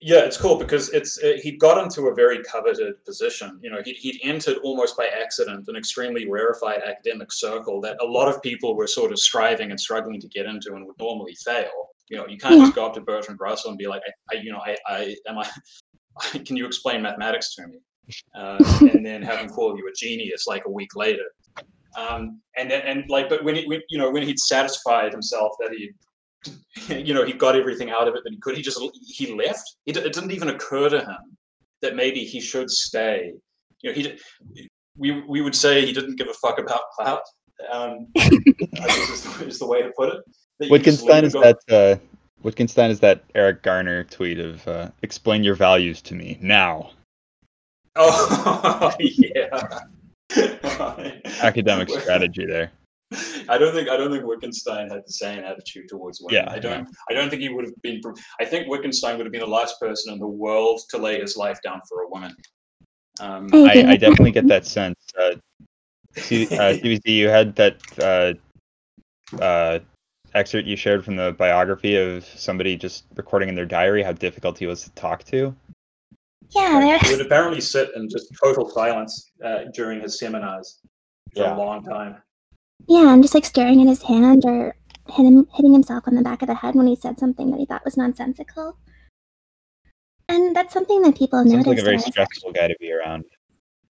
Yeah, 0.01 0.21
it's 0.21 0.37
cool 0.37 0.57
because 0.57 0.91
it's 0.91 1.23
uh, 1.23 1.39
he'd 1.43 1.61
got 1.61 1.83
into 1.83 2.09
a 2.09 2.15
very 2.15 2.43
coveted 2.43 3.03
position. 3.05 3.59
You 3.63 3.71
know, 3.71 3.81
he'd, 3.85 3.97
he'd 3.97 4.21
entered 4.23 4.59
almost 4.63 4.97
by 4.97 5.07
accident 5.07 5.69
an 5.69 5.77
extremely 5.77 6.29
rarefied 6.29 6.83
academic 6.83 7.33
circle 7.33 7.81
that 7.83 7.97
a 8.03 8.05
lot 8.05 8.29
of 8.29 8.43
people 8.43 8.77
were 8.77 8.87
sort 8.87 9.13
of 9.13 9.19
striving 9.19 9.71
and 9.71 9.81
struggling 9.81 10.21
to 10.21 10.29
get 10.29 10.47
into 10.47 10.75
and 10.75 10.87
would 10.87 10.99
normally 10.99 11.35
fail. 11.35 11.91
You 12.09 12.19
know, 12.19 12.27
you 12.27 12.39
can't 12.39 12.57
Yeah. 12.57 12.65
just 12.65 12.75
go 12.75 12.87
up 12.87 12.95
to 12.95 13.01
Bertrand 13.01 13.41
Russell 13.41 13.71
and 13.71 13.79
be 13.79 13.87
like, 13.87 14.03
I, 14.07 14.37
I 14.37 14.41
you 14.41 14.53
know, 14.53 14.61
I, 14.65 14.77
I 14.89 15.17
am 15.29 15.39
I, 15.39 16.39
can 16.39 16.57
you 16.57 16.67
explain 16.67 17.03
mathematics 17.03 17.55
to 17.57 17.67
me? 17.67 17.79
Uh, 18.39 18.63
and 18.93 19.05
then 19.05 19.21
have 19.23 19.41
him 19.41 19.49
call 19.49 19.77
you 19.77 19.89
a 19.89 19.93
genius 19.99 20.47
like 20.47 20.65
a 20.67 20.71
week 20.71 20.95
later. 20.95 21.25
Um, 21.99 22.41
and 22.57 22.71
then, 22.71 22.83
and 22.83 23.05
like, 23.09 23.29
but 23.29 23.43
when, 23.43 23.57
he, 23.57 23.67
when 23.67 23.81
you 23.89 23.99
know 23.99 24.11
when 24.11 24.23
he'd 24.23 24.39
satisfied 24.39 25.13
himself 25.13 25.53
that 25.61 25.73
he 25.73 25.91
you 27.05 27.15
know, 27.15 27.25
he 27.25 27.33
got 27.33 27.57
everything 27.57 27.91
out 27.91 28.09
of 28.09 28.15
it 28.15 28.23
that 28.25 28.31
he 28.31 28.39
could. 28.39 28.57
He 28.57 28.63
just 28.63 28.81
he 29.05 29.35
left. 29.35 29.77
It, 29.87 29.97
it 29.97 30.13
didn't 30.13 30.31
even 30.33 30.49
occur 30.49 30.89
to 30.89 31.01
him 31.01 31.37
that 31.83 31.97
maybe 31.97 32.21
he 32.21 32.41
should 32.41 32.71
stay. 32.71 33.33
You 33.83 33.91
know, 33.91 33.95
he 33.95 34.19
we 34.97 35.23
we 35.23 35.41
would 35.41 35.55
say 35.55 35.85
he 35.85 35.93
didn't 35.93 36.17
give 36.17 36.29
a 36.29 36.35
fuck 36.35 36.59
about 36.59 36.83
clout. 36.95 37.23
Um, 37.73 38.07
I 38.17 38.29
guess 38.87 39.11
is 39.11 39.23
the, 39.23 39.47
is 39.47 39.59
the 39.59 39.67
way 39.67 39.83
to 39.83 39.91
put 39.97 40.15
it. 40.15 40.21
That 40.59 40.71
you 40.71 40.79
just 40.79 41.03
let 41.03 41.23
Wittgenstein 41.23 41.25
is 41.25 41.33
that 41.33 41.59
uh, 41.71 42.03
Wittgenstein 42.43 42.91
is 42.91 43.01
that 43.01 43.25
Eric 43.35 43.63
Garner 43.63 44.05
tweet 44.05 44.39
of 44.39 44.67
uh, 44.67 44.91
"Explain 45.03 45.45
your 45.45 45.55
values 45.55 46.01
to 46.03 46.15
me 46.15 46.39
now." 46.41 46.91
Oh 47.99 48.93
yeah. 48.99 49.81
Academic 51.41 51.89
strategy 52.01 52.45
there. 52.45 52.71
I 53.49 53.57
don't 53.57 53.73
think 53.73 53.89
I 53.89 53.97
don't 53.97 54.11
think 54.11 54.25
Wittgenstein 54.25 54.91
had 54.91 55.03
the 55.07 55.13
same 55.13 55.45
attitude 55.45 55.89
towards 55.89 56.21
women. 56.21 56.45
Yeah, 56.45 56.53
I 56.53 56.59
don't. 56.59 56.89
I 57.09 57.15
don't 57.15 57.31
think 57.31 57.43
he 57.43 57.49
would 57.49 57.65
have 57.65 57.83
been. 57.83 58.03
I 58.41 58.45
think 58.45 58.69
Wittgenstein 58.69 59.17
would 59.17 59.25
have 59.25 59.33
been 59.33 59.41
the 59.41 59.47
last 59.47 59.81
person 59.81 60.13
in 60.13 60.19
the 60.19 60.27
world 60.27 60.81
to 60.91 60.99
lay 60.99 61.21
his 61.21 61.37
life 61.37 61.59
down 61.63 61.81
for 61.89 62.03
a 62.03 62.09
woman. 62.09 62.35
Um, 63.21 63.49
I 63.53 63.59
I. 63.59 63.91
I 63.93 63.97
definitely 63.97 64.33
get 64.33 64.47
that 64.49 64.67
sense. 64.67 64.99
Uh, 65.19 65.37
C- 66.17 66.47
uh, 66.47 66.73
CBC, 66.83 67.07
you 67.07 67.29
had 67.29 67.55
that 67.57 67.77
uh, 67.99 69.41
uh, 69.41 69.79
excerpt 70.37 70.67
you 70.69 70.77
shared 70.77 71.05
from 71.05 71.17
the 71.17 71.33
biography 71.33 71.97
of 71.97 72.25
somebody 72.25 72.77
just 72.77 73.05
recording 73.17 73.49
in 73.49 73.55
their 73.55 73.67
diary 73.67 74.03
how 74.03 74.13
difficult 74.13 74.59
he 74.59 74.67
was 74.67 74.85
to 74.85 74.91
talk 74.93 75.25
to. 75.25 75.55
yeah, 76.55 76.79
Like, 76.79 77.03
he 77.03 77.17
would 77.17 77.27
apparently 77.27 77.61
sit 77.61 77.91
in 77.97 78.09
just 78.09 78.33
total 78.43 78.69
silence 78.71 79.33
uh, 79.45 79.65
during 79.75 80.01
his 80.01 80.19
seminars 80.19 80.81
for 81.35 81.43
Yeah. 81.43 81.57
a 81.57 81.59
long 81.59 81.83
time. 81.83 82.17
yeah, 82.87 83.13
and 83.13 83.23
just 83.23 83.35
like 83.35 83.45
staring 83.45 83.81
at 83.81 83.89
his 83.89 84.03
hand 84.03 84.45
or 84.45 84.77
hitting 85.09 85.47
hitting 85.55 85.73
himself 85.73 86.05
on 86.07 86.15
the 86.17 86.23
back 86.23 86.43
of 86.43 86.49
the 86.49 86.55
head 86.55 86.75
when 86.75 86.87
he 86.87 86.97
said 86.97 87.19
something 87.19 87.51
that 87.51 87.59
he 87.61 87.67
thought 87.67 87.85
was 87.85 87.97
nonsensical. 87.97 88.77
And 90.29 90.55
that's 90.57 90.75
something 90.75 91.01
that 91.03 91.17
people 91.17 91.39
Seems 91.43 91.53
noticed. 91.53 91.69
like 91.69 91.79
a 91.79 91.83
very 91.83 91.97
when 91.97 92.05
stressful 92.13 92.53
guy 92.53 92.69
to 92.69 92.77
be 92.81 92.93
around. 92.93 93.25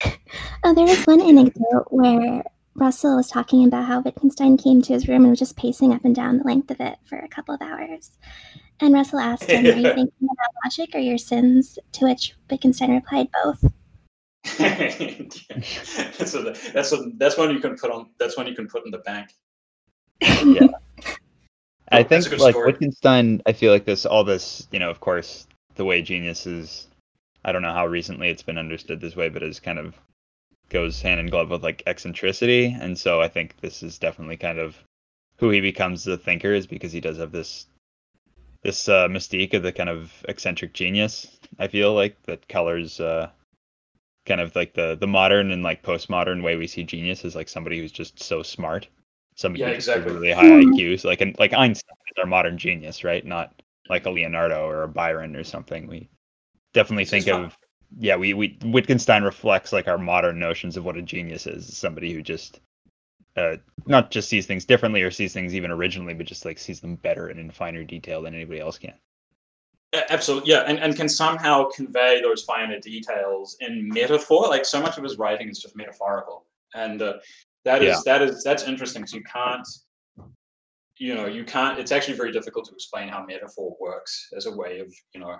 Oh, 0.63 0.73
there 0.73 0.85
was 0.85 1.03
one 1.05 1.21
anecdote 1.21 1.85
where 1.89 2.43
Russell 2.77 3.15
was 3.17 3.27
talking 3.29 3.65
about 3.65 3.85
how 3.85 4.01
Wittgenstein 4.01 4.55
came 4.55 4.83
to 4.83 4.93
his 4.93 5.07
room 5.07 5.23
and 5.23 5.31
was 5.31 5.39
just 5.39 5.57
pacing 5.57 5.93
up 5.93 6.05
and 6.05 6.15
down 6.15 6.37
the 6.37 6.43
length 6.43 6.69
of 6.69 6.79
it 6.79 6.97
for 7.05 7.17
a 7.17 7.27
couple 7.27 7.55
of 7.55 7.61
hours. 7.61 8.11
And 8.79 8.93
Russell 8.93 9.17
asked 9.19 9.49
him, 9.49 9.65
Are 9.65 9.69
you 9.69 9.81
thinking 9.95 10.11
about 10.21 10.53
logic 10.63 10.91
or 10.93 10.99
your 10.99 11.17
sins? 11.17 11.79
To 11.93 12.05
which 12.05 12.35
Wittgenstein 12.51 12.91
replied, 12.93 13.29
Both. 13.43 13.61
so 14.45 16.43
that's 16.43 16.93
a, 16.93 17.11
that's 17.17 17.37
one 17.37 17.51
you 17.51 17.59
can 17.59 17.75
put 17.75 17.89
on. 17.91 18.11
That's 18.19 18.37
one 18.37 18.45
you 18.45 18.53
can 18.55 18.67
put 18.67 18.85
in 18.85 18.91
the 18.91 18.99
bank. 18.99 19.29
yeah. 20.21 20.67
Oh, 21.89 21.95
I 21.99 21.99
Oh, 22.01 22.03
that's 22.03 22.25
a 22.25 22.29
think 22.29 22.39
good 22.41 22.43
like 22.43 22.53
story. 22.53 22.71
Wittgenstein, 22.73 23.41
I 23.45 23.53
feel 23.53 23.71
like 23.71 23.85
this, 23.85 24.05
all 24.05 24.25
this, 24.25 24.67
you 24.71 24.79
know, 24.79 24.89
of 24.89 24.99
course, 24.99 25.47
the 25.75 25.85
way 25.85 26.01
genius 26.01 26.45
is, 26.45 26.87
I 27.45 27.53
don't 27.53 27.61
know 27.61 27.71
how 27.71 27.87
recently 27.87 28.27
it's 28.27 28.43
been 28.43 28.57
understood 28.57 28.99
this 28.99 29.15
way, 29.15 29.29
but 29.29 29.41
is 29.41 29.61
kind 29.61 29.79
of 29.79 29.95
goes 30.69 31.01
hand 31.01 31.19
in 31.19 31.27
glove 31.27 31.49
with 31.49 31.63
like 31.63 31.83
eccentricity, 31.87 32.65
and 32.79 32.97
so 32.97 33.21
I 33.21 33.27
think 33.27 33.59
this 33.61 33.83
is 33.83 33.99
definitely 33.99 34.37
kind 34.37 34.59
of 34.59 34.83
who 35.37 35.49
he 35.49 35.61
becomes 35.61 36.03
the 36.03 36.17
thinker 36.17 36.53
is 36.53 36.67
because 36.67 36.91
he 36.91 37.01
does 37.01 37.17
have 37.17 37.31
this 37.31 37.67
this 38.63 38.89
uh, 38.89 39.07
mystique 39.07 39.53
of 39.53 39.63
the 39.63 39.71
kind 39.71 39.89
of 39.89 40.13
eccentric 40.29 40.73
genius. 40.73 41.39
I 41.59 41.67
feel 41.67 41.93
like 41.93 42.21
that 42.23 42.47
colors 42.47 42.99
uh, 42.99 43.29
kind 44.25 44.41
of 44.41 44.55
like 44.55 44.73
the 44.73 44.95
the 44.99 45.07
modern 45.07 45.51
and 45.51 45.63
like 45.63 45.83
postmodern 45.83 46.43
way 46.43 46.55
we 46.55 46.67
see 46.67 46.83
genius 46.83 47.23
is 47.25 47.35
like 47.35 47.49
somebody 47.49 47.79
who's 47.79 47.91
just 47.91 48.21
so 48.21 48.43
smart, 48.43 48.87
somebody 49.35 49.63
Yeah, 49.63 49.69
who 49.69 49.75
exactly. 49.75 50.11
a 50.11 50.15
really 50.15 50.31
high 50.31 50.59
IQ. 50.59 50.97
So 50.97 51.07
like 51.09 51.21
and 51.21 51.37
like 51.39 51.53
Einstein 51.53 51.95
is 52.09 52.19
our 52.19 52.27
modern 52.27 52.57
genius, 52.57 53.03
right? 53.03 53.25
Not 53.25 53.61
like 53.89 54.05
a 54.05 54.09
Leonardo 54.11 54.65
or 54.67 54.83
a 54.83 54.87
Byron 54.87 55.35
or 55.35 55.43
something. 55.43 55.87
We 55.87 56.09
definitely 56.73 57.03
It's 57.03 57.11
think 57.11 57.27
of 57.27 57.57
yeah, 57.97 58.15
we, 58.15 58.33
we 58.33 58.57
Wittgenstein 58.63 59.23
reflects 59.23 59.71
like 59.71 59.87
our 59.87 59.97
modern 59.97 60.39
notions 60.39 60.77
of 60.77 60.85
what 60.85 60.97
a 60.97 61.01
genius 61.01 61.47
is. 61.47 61.77
Somebody 61.77 62.13
who 62.13 62.21
just 62.21 62.59
uh, 63.35 63.57
not 63.85 64.11
just 64.11 64.29
sees 64.29 64.45
things 64.45 64.65
differently 64.65 65.01
or 65.03 65.11
sees 65.11 65.33
things 65.33 65.55
even 65.55 65.71
originally, 65.71 66.13
but 66.13 66.25
just 66.25 66.45
like 66.45 66.57
sees 66.57 66.79
them 66.79 66.95
better 66.95 67.27
and 67.27 67.39
in 67.39 67.51
finer 67.51 67.83
detail 67.83 68.21
than 68.21 68.35
anybody 68.35 68.59
else 68.59 68.77
can. 68.77 68.93
Absolutely, 70.09 70.51
yeah, 70.51 70.63
and, 70.67 70.79
and 70.79 70.95
can 70.95 71.07
somehow 71.07 71.69
convey 71.69 72.21
those 72.21 72.43
finer 72.43 72.79
details 72.79 73.55
in 73.61 73.87
metaphor. 73.87 74.47
Like 74.49 74.65
so 74.65 74.81
much 74.81 74.97
of 74.97 75.03
his 75.03 75.17
writing 75.17 75.49
is 75.49 75.59
just 75.59 75.77
metaphorical, 75.77 76.45
and 76.75 77.01
uh, 77.01 77.13
that 77.63 77.81
is 77.81 78.03
that 78.03 78.21
is 78.21 78.43
that's 78.43 78.63
interesting. 78.63 79.03
because 79.03 79.13
you 79.13 79.23
can't, 79.23 79.67
you 80.97 81.15
know, 81.15 81.25
you 81.25 81.45
can't. 81.45 81.79
It's 81.79 81.93
actually 81.93 82.17
very 82.17 82.33
difficult 82.33 82.65
to 82.65 82.73
explain 82.73 83.07
how 83.07 83.25
metaphor 83.25 83.77
works 83.79 84.29
as 84.35 84.45
a 84.45 84.55
way 84.55 84.79
of 84.79 84.93
you 85.13 85.21
know 85.21 85.37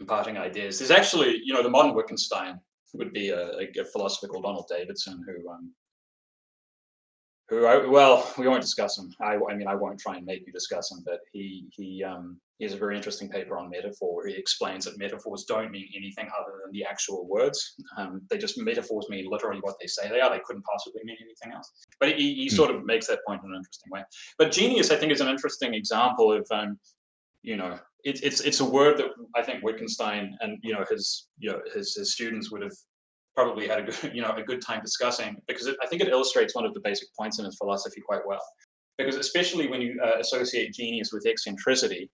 imparting 0.00 0.36
ideas. 0.36 0.78
There's 0.78 0.90
actually, 0.90 1.40
you 1.44 1.52
know, 1.54 1.62
the 1.62 1.70
modern 1.70 1.94
Wittgenstein 1.94 2.60
would 2.94 3.12
be 3.12 3.30
a, 3.30 3.50
a, 3.58 3.68
a 3.80 3.84
philosopher 3.84 4.28
called 4.28 4.44
Donald 4.44 4.66
Davidson 4.68 5.24
who 5.26 5.48
um, 5.50 5.72
who 7.48 7.64
I, 7.64 7.86
well, 7.86 8.30
we 8.36 8.46
won't 8.46 8.60
discuss 8.60 8.98
him. 8.98 9.10
I, 9.22 9.38
I 9.50 9.54
mean, 9.54 9.66
I 9.68 9.74
won't 9.74 9.98
try 9.98 10.16
and 10.16 10.26
make 10.26 10.46
you 10.46 10.52
discuss 10.52 10.90
him, 10.92 10.98
but 11.04 11.20
he 11.32 11.66
he 11.72 12.04
um, 12.04 12.38
he 12.58 12.64
has 12.64 12.74
a 12.74 12.76
very 12.76 12.94
interesting 12.96 13.28
paper 13.30 13.56
on 13.56 13.70
metaphor 13.70 14.16
where 14.16 14.26
he 14.26 14.34
explains 14.34 14.84
that 14.84 14.98
metaphors 14.98 15.44
don't 15.44 15.70
mean 15.70 15.88
anything 15.96 16.28
other 16.38 16.58
than 16.62 16.72
the 16.72 16.84
actual 16.84 17.26
words. 17.26 17.74
Um, 17.96 18.20
they 18.28 18.36
just 18.36 18.58
metaphors 18.58 19.06
mean 19.08 19.26
literally 19.30 19.60
what 19.62 19.76
they 19.80 19.86
say 19.86 20.08
they 20.10 20.20
are. 20.20 20.28
They 20.30 20.42
couldn't 20.44 20.64
possibly 20.64 21.00
mean 21.04 21.16
anything 21.22 21.52
else. 21.54 21.70
But 22.00 22.18
he, 22.18 22.34
he 22.34 22.48
Hmm. 22.48 22.56
sort 22.56 22.70
of 22.70 22.84
makes 22.84 23.06
that 23.06 23.20
point 23.26 23.42
in 23.44 23.50
an 23.50 23.56
interesting 23.56 23.90
way. 23.92 24.02
But 24.38 24.52
genius, 24.52 24.90
I 24.90 24.96
think, 24.96 25.12
is 25.12 25.20
an 25.22 25.28
interesting 25.28 25.72
example 25.72 26.32
of 26.32 26.46
um, 26.50 26.78
you 27.42 27.56
know, 27.56 27.78
it, 28.04 28.22
it's 28.22 28.40
it's 28.40 28.60
a 28.60 28.64
word 28.64 28.98
that 28.98 29.06
I 29.34 29.42
think 29.42 29.62
Wittgenstein 29.62 30.36
and 30.40 30.58
you 30.62 30.72
know 30.72 30.84
his 30.90 31.28
you 31.38 31.50
know 31.50 31.60
his, 31.74 31.94
his 31.94 32.12
students 32.12 32.50
would 32.50 32.62
have 32.62 32.72
probably 33.34 33.68
had 33.68 33.80
a 33.80 33.82
good 33.82 34.12
you 34.14 34.22
know 34.22 34.34
a 34.36 34.42
good 34.42 34.62
time 34.62 34.80
discussing 34.82 35.40
because 35.46 35.66
it, 35.66 35.76
I 35.82 35.86
think 35.86 36.02
it 36.02 36.08
illustrates 36.08 36.54
one 36.54 36.64
of 36.64 36.74
the 36.74 36.80
basic 36.80 37.08
points 37.18 37.38
in 37.38 37.44
his 37.44 37.56
philosophy 37.56 38.00
quite 38.00 38.26
well. 38.26 38.42
Because 38.96 39.16
especially 39.16 39.68
when 39.68 39.80
you 39.80 40.00
uh, 40.02 40.18
associate 40.18 40.74
genius 40.74 41.12
with 41.12 41.24
eccentricity, 41.24 42.10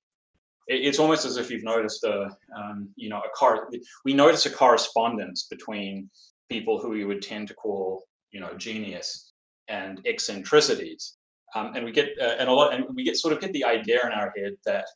it, 0.69 0.85
it's 0.85 0.99
almost 0.99 1.25
as 1.25 1.39
if 1.39 1.51
you've 1.51 1.65
noticed 1.65 2.05
a 2.05 2.29
um, 2.57 2.89
you 2.97 3.09
know 3.09 3.21
a 3.21 3.37
car. 3.37 3.69
We 4.05 4.15
notice 4.15 4.47
a 4.47 4.51
correspondence 4.51 5.47
between 5.51 6.11
people 6.51 6.79
who 6.79 6.91
we 6.91 7.05
would 7.05 7.23
tend 7.23 7.49
to 7.49 7.55
call 7.55 8.05
you 8.33 8.41
know 8.41 8.55
genius 8.57 9.33
and 9.69 10.01
eccentricities, 10.07 11.17
um, 11.55 11.73
and 11.75 11.85
we 11.85 11.93
get 11.93 12.11
uh, 12.21 12.37
and 12.39 12.49
a 12.49 12.53
lot 12.53 12.75
and 12.75 12.85
we 12.95 13.05
get 13.05 13.17
sort 13.17 13.35
of 13.35 13.41
get 13.41 13.53
the 13.53 13.65
idea 13.65 14.05
in 14.07 14.13
our 14.13 14.33
head 14.37 14.55
that 14.67 14.87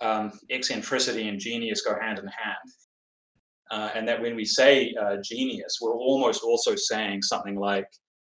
um, 0.00 0.32
eccentricity 0.50 1.28
and 1.28 1.38
genius 1.38 1.82
go 1.82 1.98
hand 2.00 2.18
in 2.18 2.26
hand. 2.26 2.68
Uh, 3.70 3.90
and 3.94 4.06
that 4.08 4.20
when 4.20 4.34
we 4.34 4.44
say 4.44 4.92
uh, 5.00 5.16
genius, 5.22 5.78
we're 5.80 5.94
almost 5.94 6.42
also 6.42 6.74
saying 6.74 7.22
something 7.22 7.56
like 7.56 7.86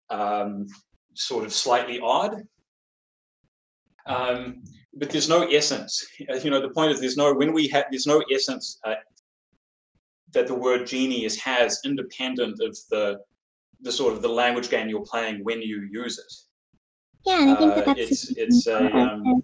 um, 0.10 0.66
sort 1.14 1.46
of 1.46 1.54
slightly 1.54 2.00
odd. 2.02 2.42
Um, 4.06 4.64
but 4.94 5.10
there's 5.10 5.30
no 5.30 5.44
essence. 5.48 6.06
Uh, 6.30 6.36
You 6.36 6.50
know, 6.50 6.62
the 6.62 6.70
point 6.70 6.92
is 6.92 7.00
there's 7.00 7.18
no 7.18 7.34
when 7.34 7.54
we 7.54 7.68
have 7.68 7.86
there's 7.92 8.08
no 8.08 8.24
essence 8.34 8.80
uh, 8.84 8.96
that 10.34 10.48
the 10.48 10.56
word 10.56 10.88
genius 10.88 11.38
has 11.40 11.80
independent 11.86 12.60
of 12.62 12.76
the 12.90 13.20
the 13.82 13.92
sort 13.92 14.14
of 14.14 14.22
the 14.24 14.30
language 14.30 14.70
game 14.70 14.90
you're 14.90 15.06
playing 15.06 15.44
when 15.44 15.62
you 15.62 15.88
use 15.92 16.18
it. 16.18 16.34
Yeah, 17.28 17.42
and 17.42 17.52
I 17.52 17.56
think 17.56 17.72
Uh, 17.72 17.76
that 17.76 17.86
that's 17.86 18.00
it's- 18.00 18.34
it's 18.38 18.68
a, 18.68 18.80
um, 18.96 19.44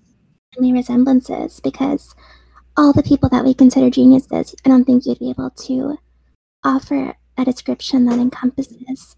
family 0.56 0.74
resemblances 0.74 1.60
because 1.60 2.16
all 2.76 2.94
the 2.94 3.04
people 3.04 3.30
that 3.30 3.44
we 3.44 3.54
consider 3.54 3.90
geniuses, 3.90 4.56
I 4.66 4.70
don't 4.70 4.86
think 4.86 5.06
you'd 5.06 5.20
be 5.20 5.30
able 5.30 5.52
to 5.52 5.98
offer 6.64 7.16
a 7.38 7.46
description 7.46 8.06
that 8.06 8.20
encompasses 8.20 9.16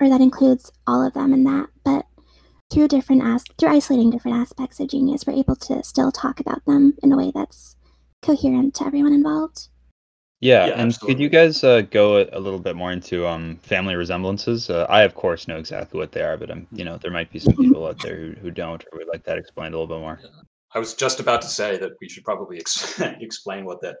or 0.00 0.08
that 0.08 0.20
includes 0.20 0.70
all 0.86 1.06
of 1.06 1.14
them 1.14 1.32
in 1.32 1.44
that. 1.44 1.68
But 1.84 2.06
through 2.72 2.88
different 2.88 3.22
as 3.22 3.44
through 3.58 3.70
isolating 3.70 4.10
different 4.10 4.38
aspects 4.38 4.80
of 4.80 4.88
genius, 4.88 5.26
we're 5.26 5.34
able 5.34 5.56
to 5.56 5.82
still 5.82 6.12
talk 6.12 6.40
about 6.40 6.64
them 6.66 6.94
in 7.02 7.12
a 7.12 7.16
way 7.16 7.32
that's 7.34 7.76
coherent 8.22 8.74
to 8.74 8.86
everyone 8.86 9.12
involved. 9.12 9.68
Yeah, 10.40 10.66
Yeah, 10.66 10.82
and 10.82 11.00
could 11.00 11.18
you 11.18 11.28
guys 11.30 11.64
uh, 11.64 11.82
go 11.82 12.18
a, 12.18 12.26
a 12.32 12.40
little 12.40 12.58
bit 12.58 12.76
more 12.76 12.92
into 12.92 13.26
um, 13.26 13.56
family 13.62 13.94
resemblances? 13.94 14.68
Uh, 14.68 14.86
I, 14.90 15.02
of 15.02 15.14
course, 15.14 15.48
know 15.48 15.56
exactly 15.56 15.98
what 15.98 16.12
they 16.12 16.20
are, 16.22 16.36
but 16.36 16.50
um, 16.50 16.66
you 16.70 16.84
know, 16.84 16.98
there 16.98 17.10
might 17.10 17.30
be 17.32 17.38
some 17.38 17.56
people 17.56 17.86
out 17.86 17.98
there 18.02 18.16
who, 18.16 18.32
who 18.32 18.50
don't, 18.50 18.84
or 18.92 18.98
would 18.98 19.08
like 19.08 19.24
that 19.24 19.38
explained 19.38 19.74
a 19.74 19.78
little 19.78 19.96
bit 19.96 20.02
more. 20.02 20.20
I 20.74 20.78
was 20.78 20.94
just 20.94 21.20
about 21.20 21.40
to 21.42 21.48
say 21.48 21.76
that 21.78 21.92
we 22.00 22.08
should 22.08 22.24
probably 22.24 22.58
ex- 22.58 23.00
explain 23.20 23.64
what 23.64 23.80
that 23.82 23.96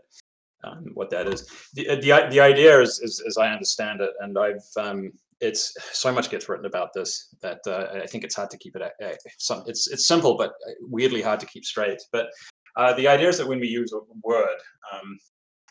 um, 0.64 0.86
what 0.94 1.10
that 1.10 1.28
is. 1.28 1.48
The 1.74 1.88
uh, 1.88 1.94
the, 1.96 2.28
the 2.30 2.40
idea 2.40 2.80
is, 2.80 3.00
is, 3.00 3.22
as 3.26 3.36
I 3.36 3.52
understand 3.52 4.00
it, 4.00 4.10
and 4.20 4.38
I've 4.38 4.64
um, 4.76 5.12
it's 5.40 5.76
so 5.92 6.12
much 6.12 6.30
gets 6.30 6.48
written 6.48 6.66
about 6.66 6.92
this 6.94 7.34
that 7.42 7.60
uh, 7.66 8.00
I 8.02 8.06
think 8.06 8.24
it's 8.24 8.34
hard 8.34 8.50
to 8.50 8.58
keep 8.58 8.76
it. 8.76 8.82
Uh, 8.82 9.04
uh, 9.04 9.14
some, 9.38 9.64
it's 9.66 9.88
it's 9.88 10.06
simple, 10.06 10.36
but 10.36 10.50
uh, 10.50 10.72
weirdly 10.80 11.22
hard 11.22 11.40
to 11.40 11.46
keep 11.46 11.64
straight. 11.64 12.00
But 12.12 12.28
uh, 12.76 12.94
the 12.94 13.08
idea 13.08 13.28
is 13.28 13.38
that 13.38 13.46
when 13.46 13.60
we 13.60 13.68
use 13.68 13.92
a 13.92 14.00
word 14.22 14.58
um, 14.92 15.18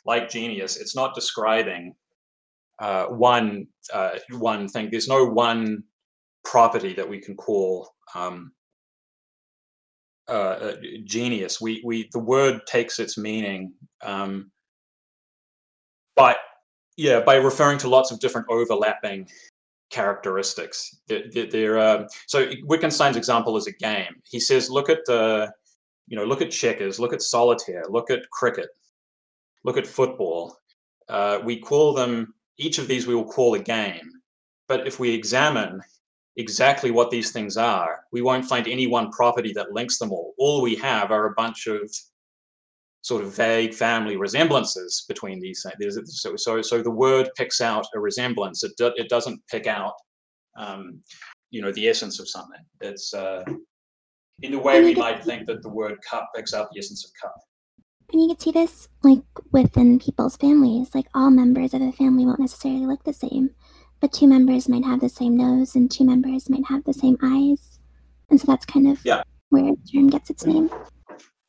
like 0.06 0.30
genius, 0.30 0.78
it's 0.78 0.96
not 0.96 1.16
describing 1.16 1.96
one 3.10 3.68
one 4.32 4.68
thing. 4.68 4.90
There's 4.90 5.08
no 5.08 5.26
one 5.26 5.84
property 6.46 6.94
that 6.94 7.10
we 7.10 7.20
can 7.20 7.36
call 7.36 7.94
um, 8.16 8.52
uh, 10.34 10.36
uh, 10.36 10.76
genius. 11.06 11.62
We 11.62 11.82
we 11.86 12.10
the 12.12 12.20
word 12.20 12.66
takes 12.66 12.98
its 13.00 13.18
meaning 13.18 13.72
um, 14.02 14.50
by 16.16 16.36
yeah 16.98 17.20
by 17.20 17.36
referring 17.36 17.78
to 17.80 17.88
lots 17.88 18.12
of 18.12 18.20
different 18.20 18.48
overlapping 18.50 19.30
characteristics. 19.92 20.98
They're, 21.08 21.46
they're, 21.52 21.78
um, 21.78 22.08
so 22.26 22.50
Wittgenstein's 22.64 23.16
example 23.16 23.56
is 23.58 23.68
a 23.68 23.74
game. 23.74 24.16
He 24.24 24.40
says, 24.40 24.72
look 24.72 24.90
at 24.90 25.06
the, 25.06 25.52
you 26.08 26.18
know 26.18 26.26
look 26.26 26.42
at 26.42 26.50
checkers, 26.50 27.00
look 27.00 27.14
at 27.14 27.22
solitaire, 27.22 27.84
look 27.88 28.10
at 28.10 28.30
cricket, 28.32 28.70
look 29.64 29.78
at 29.78 29.86
football. 29.86 30.58
Uh, 31.10 31.40
we 31.44 31.60
call 31.60 31.94
them 31.94 32.34
each 32.58 32.80
of 32.80 32.88
these 32.88 33.06
we 33.06 33.14
will 33.14 33.32
call 33.32 33.54
a 33.54 33.60
game. 33.60 34.10
But 34.68 34.88
if 34.88 35.00
we 35.00 35.14
examine 35.14 35.82
exactly 36.38 36.92
what 36.92 37.12
these 37.12 37.32
things 37.32 37.58
are, 37.58 38.02
we 38.12 38.22
won't 38.22 38.46
find 38.46 38.68
any 38.68 38.88
one 38.88 39.12
property 39.12 39.54
that 39.54 39.72
links 39.74 40.00
them 40.00 40.12
all. 40.12 40.34
All 40.38 40.62
we 40.62 40.76
have 40.76 41.12
are 41.12 41.28
a 41.28 41.34
bunch 41.34 41.68
of 41.68 41.82
sort 43.02 43.24
of 43.24 43.36
vague 43.36 43.74
family 43.74 44.16
resemblances 44.16 45.06
between 45.08 45.40
these 45.40 45.62
things. 45.64 45.76
There's- 45.80 46.22
So, 46.22 46.36
so, 46.36 46.62
so 46.62 46.82
the 46.82 46.90
word 46.90 47.30
picks 47.36 47.60
out 47.62 47.86
a 47.94 48.00
resemblance. 48.00 48.64
It, 48.64 48.72
do, 48.78 48.92
it 48.96 49.10
doesn't 49.10 49.42
pick 49.48 49.68
out, 49.68 49.94
um, 50.58 51.02
you 51.52 51.62
know, 51.62 51.72
the 51.74 51.88
essence 51.90 52.20
of 52.20 52.28
something. 52.30 52.62
It's 52.82 53.14
uh, 53.14 53.44
in 54.42 54.52
the 54.54 54.60
way 54.60 54.78
And 54.78 54.86
we 54.86 54.96
might 54.96 55.24
think 55.24 55.46
that 55.48 55.62
the 55.62 55.70
word 55.70 55.98
cup 56.10 56.30
picks 56.36 56.54
out 56.54 56.70
the 56.72 56.80
essence 56.80 57.06
of 57.06 57.12
cup. 57.22 57.36
And 58.12 58.22
you 58.22 58.28
can 58.30 58.40
see 58.40 58.52
this 58.52 58.88
like 59.04 59.24
within 59.52 60.00
people's 60.00 60.38
families. 60.38 60.96
Like 60.96 61.08
all 61.14 61.30
members 61.30 61.74
of 61.74 61.82
a 61.82 61.92
family 61.92 62.26
won't 62.26 62.40
necessarily 62.40 62.86
look 62.86 63.04
the 63.04 63.14
same, 63.14 63.50
but 64.04 64.12
two 64.12 64.28
members 64.28 64.68
might 64.68 64.84
have 64.84 65.00
the 65.00 65.08
same 65.08 65.38
nose 65.38 65.76
and 65.76 65.90
two 65.90 66.04
members 66.04 66.50
might 66.50 66.66
have 66.68 66.84
the 66.84 66.92
same 66.92 67.18
eyes. 67.24 67.80
And 68.30 68.38
so 68.38 68.46
that's 68.48 68.66
kind 68.66 68.90
of 68.90 69.00
Yeah. 69.06 69.24
where 69.48 69.64
the 69.64 69.78
term 69.90 70.10
gets 70.10 70.30
its 70.30 70.46
name. 70.46 70.70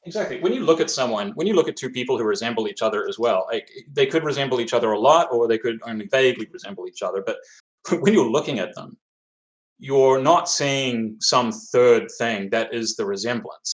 Exactly. 0.04 0.40
When 0.40 0.52
you 0.52 0.60
look 0.60 0.80
at 0.80 0.88
someone, 0.88 1.32
when 1.32 1.48
you 1.48 1.54
look 1.54 1.66
at 1.66 1.74
two 1.74 1.90
people 1.90 2.16
who 2.16 2.22
resemble 2.22 2.68
each 2.68 2.80
other 2.80 3.08
as 3.08 3.18
well, 3.18 3.48
like 3.50 3.68
they 3.92 4.06
could 4.06 4.22
resemble 4.22 4.60
each 4.60 4.72
other 4.72 4.92
a 4.92 5.00
lot, 5.00 5.32
or 5.32 5.48
they 5.48 5.58
could 5.58 5.80
only 5.82 6.06
vaguely 6.06 6.46
resemble 6.52 6.86
each 6.86 7.02
other. 7.02 7.24
But 7.26 7.38
when 8.00 8.12
you're 8.12 8.30
looking 8.30 8.60
at 8.60 8.72
them, 8.76 8.96
you're 9.80 10.22
not 10.22 10.48
seeing 10.48 11.16
some 11.18 11.50
third 11.50 12.08
thing 12.18 12.50
that 12.50 12.72
is 12.72 12.94
the 12.94 13.04
resemblance. 13.04 13.73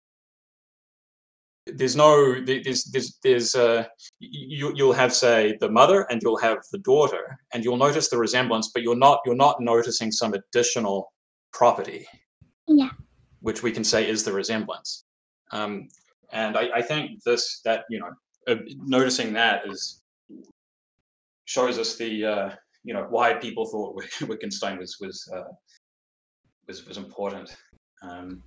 There's 1.75 1.95
no 1.95 2.39
there's 2.43 2.86
there's 2.86 3.17
there's 3.23 3.55
uh 3.55 3.84
you 4.19 4.71
you'll 4.75 4.93
have 4.93 5.13
say 5.13 5.58
the 5.60 5.69
mother 5.69 6.05
and 6.10 6.21
you'll 6.21 6.38
have 6.38 6.58
the 6.71 6.79
daughter 6.79 7.38
and 7.53 7.63
you'll 7.63 7.77
notice 7.77 8.10
the 8.10 8.17
resemblance 8.17 8.71
but 8.73 8.84
you're 8.84 8.95
not 8.95 9.19
you're 9.25 9.36
not 9.36 9.62
noticing 9.62 10.12
some 10.12 10.34
additional 10.34 11.12
property. 11.53 12.08
Yeah. 12.67 12.91
which 13.41 13.63
we 13.63 13.71
can 13.71 13.84
say 13.84 14.08
is 14.08 14.23
the 14.23 14.34
resemblance. 14.34 15.05
Um 15.51 15.88
and 16.32 16.55
i 16.55 16.69
i 16.75 16.82
think 16.82 17.23
this 17.23 17.62
that 17.65 17.86
you 17.89 17.99
know 17.99 18.12
uh, 18.47 18.58
noticing 18.97 19.34
that 19.34 19.67
is 19.67 20.03
shows 21.45 21.79
us 21.79 21.95
the 21.95 22.25
uh 22.25 22.49
you 22.84 22.93
know 22.93 23.05
why 23.10 23.34
people 23.34 23.65
thought 23.65 23.95
wittgenstein 24.27 24.77
was 24.77 24.97
was 25.01 25.27
uh 25.34 25.51
was 26.67 26.86
was 26.86 26.97
important. 26.97 27.55
Um 28.03 28.43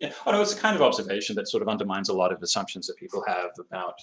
yeah, 0.00 0.12
no, 0.26 0.40
it's 0.40 0.54
a 0.54 0.60
kind 0.60 0.76
of 0.76 0.82
observation 0.82 1.34
that 1.36 1.48
sort 1.48 1.62
of 1.62 1.68
undermines 1.68 2.08
a 2.08 2.14
lot 2.14 2.32
of 2.32 2.42
assumptions 2.42 2.86
that 2.86 2.96
people 2.96 3.22
have 3.26 3.50
about. 3.58 3.94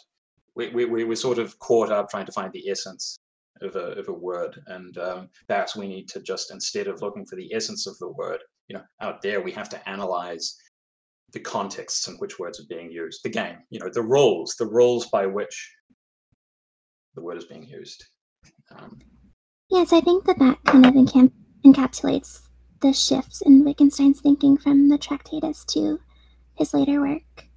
We 0.55 0.69
we 0.69 0.85
we 0.85 1.03
we're 1.03 1.15
sort 1.15 1.39
of 1.39 1.57
caught 1.59 1.91
up 1.91 2.09
trying 2.09 2.25
to 2.25 2.31
find 2.31 2.51
the 2.51 2.69
essence 2.69 3.17
of 3.61 3.75
a 3.75 3.93
of 3.99 4.07
a 4.09 4.13
word, 4.13 4.61
and 4.67 4.97
um, 4.97 5.29
perhaps 5.47 5.75
we 5.75 5.87
need 5.87 6.07
to 6.09 6.21
just 6.21 6.51
instead 6.51 6.87
of 6.87 7.01
looking 7.01 7.25
for 7.25 7.35
the 7.35 7.53
essence 7.53 7.87
of 7.87 7.97
the 7.99 8.09
word, 8.09 8.39
you 8.67 8.75
know, 8.75 8.83
out 9.01 9.21
there, 9.21 9.41
we 9.41 9.51
have 9.51 9.69
to 9.69 9.89
analyze 9.89 10.57
the 11.33 11.39
contexts 11.39 12.07
in 12.07 12.15
which 12.15 12.39
words 12.39 12.59
are 12.59 12.67
being 12.69 12.91
used, 12.91 13.21
the 13.23 13.29
game, 13.29 13.57
you 13.69 13.79
know, 13.79 13.89
the 13.89 14.01
rules, 14.01 14.55
the 14.55 14.65
rules 14.65 15.07
by 15.07 15.25
which 15.25 15.75
the 17.15 17.21
word 17.21 17.37
is 17.37 17.45
being 17.45 17.67
used. 17.67 18.05
Um, 18.71 18.99
Yes, 19.69 19.91
I 19.91 19.99
think 20.01 20.25
that 20.25 20.37
that 20.39 20.63
kind 20.63 20.85
of 20.85 20.93
encap- 20.93 21.31
encapsulates 21.65 22.41
the 22.81 22.93
shifts 22.93 23.41
in 23.41 23.63
Wittgenstein's 23.63 24.21
thinking 24.21 24.57
from 24.57 24.89
the 24.89 24.97
Tractatus 24.97 25.65
to 25.65 25.99
his 26.55 26.73
later 26.73 27.01
work. 27.01 27.47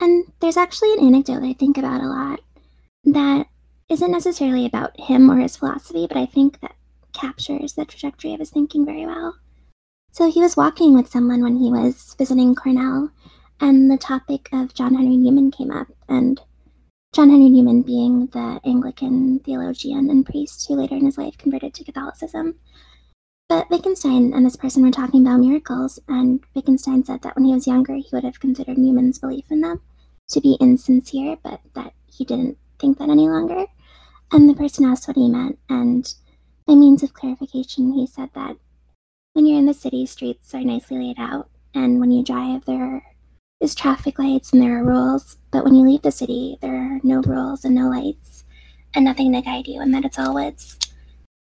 And 0.00 0.32
there's 0.40 0.56
actually 0.56 0.92
an 0.94 1.06
anecdote 1.06 1.44
I 1.44 1.52
think 1.52 1.78
about 1.78 2.00
a 2.00 2.06
lot 2.06 2.40
that 3.04 3.46
isn't 3.88 4.10
necessarily 4.10 4.66
about 4.66 4.98
him 4.98 5.30
or 5.30 5.38
his 5.38 5.56
philosophy, 5.56 6.06
but 6.06 6.16
I 6.16 6.26
think 6.26 6.60
that 6.60 6.74
captures 7.12 7.74
the 7.74 7.84
trajectory 7.84 8.32
of 8.34 8.40
his 8.40 8.50
thinking 8.50 8.84
very 8.84 9.06
well. 9.06 9.36
So 10.10 10.30
he 10.30 10.40
was 10.40 10.56
walking 10.56 10.94
with 10.94 11.08
someone 11.08 11.42
when 11.42 11.56
he 11.56 11.70
was 11.70 12.14
visiting 12.18 12.54
Cornell, 12.54 13.10
and 13.60 13.90
the 13.90 13.96
topic 13.96 14.48
of 14.52 14.74
John 14.74 14.94
Henry 14.94 15.16
Newman 15.16 15.50
came 15.50 15.70
up, 15.70 15.88
and 16.08 16.40
John 17.14 17.30
Henry 17.30 17.50
Newman 17.50 17.82
being 17.82 18.26
the 18.28 18.60
Anglican 18.64 19.38
theologian 19.40 20.10
and 20.10 20.24
priest 20.24 20.66
who 20.66 20.74
later 20.74 20.96
in 20.96 21.04
his 21.04 21.18
life 21.18 21.38
converted 21.38 21.74
to 21.74 21.84
Catholicism. 21.84 22.56
But 23.52 23.68
Wittgenstein 23.68 24.32
and 24.32 24.46
this 24.46 24.56
person 24.56 24.82
were 24.82 24.90
talking 24.90 25.20
about 25.20 25.40
miracles, 25.40 25.98
and 26.08 26.40
Wittgenstein 26.54 27.04
said 27.04 27.20
that 27.20 27.36
when 27.36 27.44
he 27.44 27.52
was 27.52 27.66
younger, 27.66 27.96
he 27.96 28.08
would 28.10 28.24
have 28.24 28.40
considered 28.40 28.78
Newman's 28.78 29.18
belief 29.18 29.44
in 29.50 29.60
them 29.60 29.82
to 30.30 30.40
be 30.40 30.56
insincere, 30.58 31.36
but 31.42 31.60
that 31.74 31.92
he 32.10 32.24
didn't 32.24 32.56
think 32.80 32.96
that 32.96 33.10
any 33.10 33.28
longer. 33.28 33.66
And 34.32 34.48
the 34.48 34.54
person 34.54 34.86
asked 34.86 35.06
what 35.06 35.18
he 35.18 35.28
meant, 35.28 35.58
and 35.68 36.14
by 36.66 36.76
means 36.76 37.02
of 37.02 37.12
clarification, 37.12 37.92
he 37.92 38.06
said 38.06 38.30
that 38.34 38.56
when 39.34 39.44
you're 39.44 39.58
in 39.58 39.66
the 39.66 39.74
city, 39.74 40.06
streets 40.06 40.54
are 40.54 40.64
nicely 40.64 40.96
laid 40.96 41.18
out, 41.18 41.50
and 41.74 42.00
when 42.00 42.10
you 42.10 42.24
drive, 42.24 42.64
there 42.64 43.04
is 43.60 43.74
traffic 43.74 44.18
lights 44.18 44.54
and 44.54 44.62
there 44.62 44.78
are 44.78 44.82
rules, 44.82 45.36
but 45.50 45.62
when 45.62 45.74
you 45.74 45.86
leave 45.86 46.00
the 46.00 46.10
city, 46.10 46.56
there 46.62 46.74
are 46.74 47.00
no 47.02 47.20
rules 47.20 47.66
and 47.66 47.74
no 47.74 47.90
lights, 47.90 48.44
and 48.94 49.04
nothing 49.04 49.30
to 49.34 49.42
guide 49.42 49.66
you, 49.66 49.82
and 49.82 49.92
that 49.92 50.06
it's 50.06 50.18
all 50.18 50.32
woods. 50.32 50.78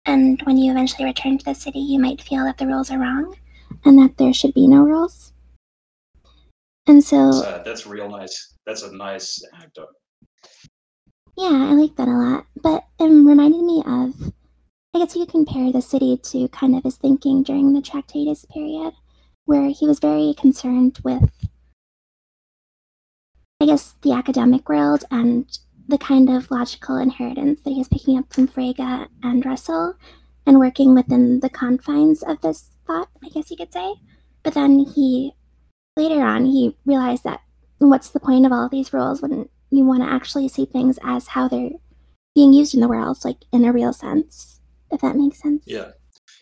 And 0.06 0.40
when 0.42 0.56
you 0.56 0.70
eventually 0.72 1.04
return 1.04 1.38
to 1.38 1.44
the 1.44 1.54
city, 1.54 1.78
you 1.78 1.98
might 1.98 2.22
feel 2.22 2.44
that 2.44 2.58
the 2.58 2.66
rules 2.66 2.90
are 2.90 2.98
wrong 2.98 3.36
and 3.84 3.98
that 3.98 4.16
there 4.16 4.32
should 4.32 4.54
be 4.54 4.66
no 4.66 4.82
rules. 4.82 5.32
And 6.86 7.04
so, 7.04 7.32
that's, 7.32 7.46
uh, 7.46 7.62
that's 7.64 7.86
real 7.86 8.10
nice. 8.10 8.54
That's 8.66 8.82
a 8.82 8.96
nice 8.96 9.42
anecdote. 9.54 9.88
yeah, 11.36 11.68
I 11.70 11.74
like 11.74 11.96
that 11.96 12.08
a 12.08 12.12
lot. 12.12 12.46
But 12.60 12.84
it 12.98 13.04
reminded 13.04 13.62
me 13.62 13.82
of, 13.86 14.32
I 14.94 14.98
guess 14.98 15.14
you 15.14 15.24
could 15.24 15.32
compare 15.32 15.70
the 15.70 15.82
city 15.82 16.16
to 16.16 16.48
kind 16.48 16.74
of 16.74 16.82
his 16.82 16.96
thinking 16.96 17.42
during 17.42 17.72
the 17.72 17.82
Tractatus 17.82 18.44
period, 18.46 18.94
where 19.44 19.68
he 19.68 19.86
was 19.86 20.00
very 20.00 20.34
concerned 20.36 20.98
with, 21.04 21.46
I 23.60 23.66
guess, 23.66 23.94
the 24.02 24.12
academic 24.12 24.68
world 24.68 25.04
and 25.10 25.46
the 25.90 25.98
kind 25.98 26.30
of 26.30 26.50
logical 26.50 26.96
inheritance 26.96 27.60
that 27.60 27.70
he 27.70 27.78
was 27.78 27.88
picking 27.88 28.16
up 28.16 28.32
from 28.32 28.48
Frege 28.48 29.08
and 29.22 29.44
Russell 29.44 29.94
and 30.46 30.58
working 30.58 30.94
within 30.94 31.40
the 31.40 31.50
confines 31.50 32.22
of 32.22 32.40
this 32.40 32.70
thought, 32.86 33.08
I 33.24 33.28
guess 33.28 33.50
you 33.50 33.56
could 33.56 33.72
say. 33.72 33.94
But 34.42 34.54
then 34.54 34.78
he, 34.78 35.32
later 35.96 36.22
on, 36.22 36.46
he 36.46 36.76
realized 36.86 37.24
that 37.24 37.40
what's 37.78 38.10
the 38.10 38.20
point 38.20 38.46
of 38.46 38.52
all 38.52 38.68
these 38.68 38.92
rules 38.92 39.20
when 39.20 39.48
you 39.70 39.84
want 39.84 40.02
to 40.02 40.08
actually 40.08 40.48
see 40.48 40.64
things 40.64 40.98
as 41.02 41.26
how 41.26 41.48
they're 41.48 41.70
being 42.34 42.52
used 42.52 42.74
in 42.74 42.80
the 42.80 42.88
world, 42.88 43.18
like 43.24 43.38
in 43.52 43.64
a 43.64 43.72
real 43.72 43.92
sense, 43.92 44.60
if 44.90 45.00
that 45.00 45.16
makes 45.16 45.42
sense. 45.42 45.64
Yeah. 45.66 45.90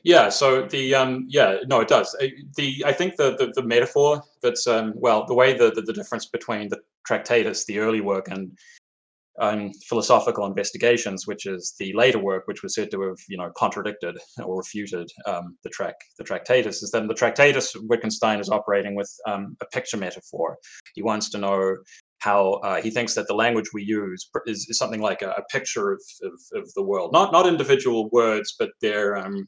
Yeah, 0.05 0.29
so 0.29 0.63
the 0.63 0.95
um 0.95 1.27
yeah, 1.29 1.57
no 1.67 1.81
it 1.81 1.89
does. 1.89 2.15
Uh, 2.23 2.29
The 2.57 2.85
I 2.87 2.93
think 2.93 3.17
the 3.17 3.37
the, 3.37 3.53
the 3.55 3.63
metaphor 3.67 4.23
that's 4.43 4.67
um 4.67 4.93
well, 4.95 5.27
the 5.27 5.35
way 5.35 5.55
the, 5.55 5.73
the 5.73 5.83
the 5.83 5.93
difference 5.93 6.27
between 6.27 6.69
the 6.69 6.79
Tractatus, 7.05 7.65
the 7.65 7.81
early 7.81 8.01
work 8.01 8.29
and 8.29 8.57
um, 9.41 9.73
philosophical 9.89 10.47
investigations, 10.47 11.27
which 11.27 11.47
is 11.47 11.75
the 11.79 11.93
later 11.95 12.19
work, 12.19 12.45
which 12.47 12.63
was 12.63 12.75
said 12.75 12.91
to 12.91 13.01
have, 13.03 13.19
you 13.29 13.37
know, 13.37 13.51
contradicted 13.57 14.19
or 14.45 14.59
refuted 14.59 15.09
um, 15.27 15.57
the 15.65 15.71
track, 15.71 15.95
the 16.19 16.25
Tractatus, 16.25 16.83
is 16.83 16.91
then 16.91 17.07
the 17.07 17.15
Tractatus 17.15 17.75
Wittgenstein 17.89 18.41
is 18.41 18.51
operating 18.51 18.95
with 18.95 19.11
um, 19.27 19.57
a 19.61 19.67
picture 19.67 19.97
metaphor. 19.97 20.57
He 20.95 21.03
wants 21.03 21.31
to 21.31 21.39
know 21.39 21.77
how 22.21 22.55
uh, 22.65 22.81
he 22.81 22.91
thinks 22.91 23.15
that 23.15 23.29
the 23.29 23.35
language 23.35 23.67
we 23.73 23.83
use 23.83 24.29
is, 24.47 24.67
is 24.69 24.79
something 24.79 25.01
like 25.01 25.23
a, 25.23 25.31
a 25.31 25.45
picture 25.51 25.93
of, 25.93 26.01
of, 26.23 26.63
of 26.63 26.75
the 26.75 26.83
world, 26.83 27.13
not 27.13 27.33
not 27.33 27.47
individual 27.47 28.09
words, 28.11 28.55
but 28.59 28.71
their 28.81 29.17
um, 29.17 29.47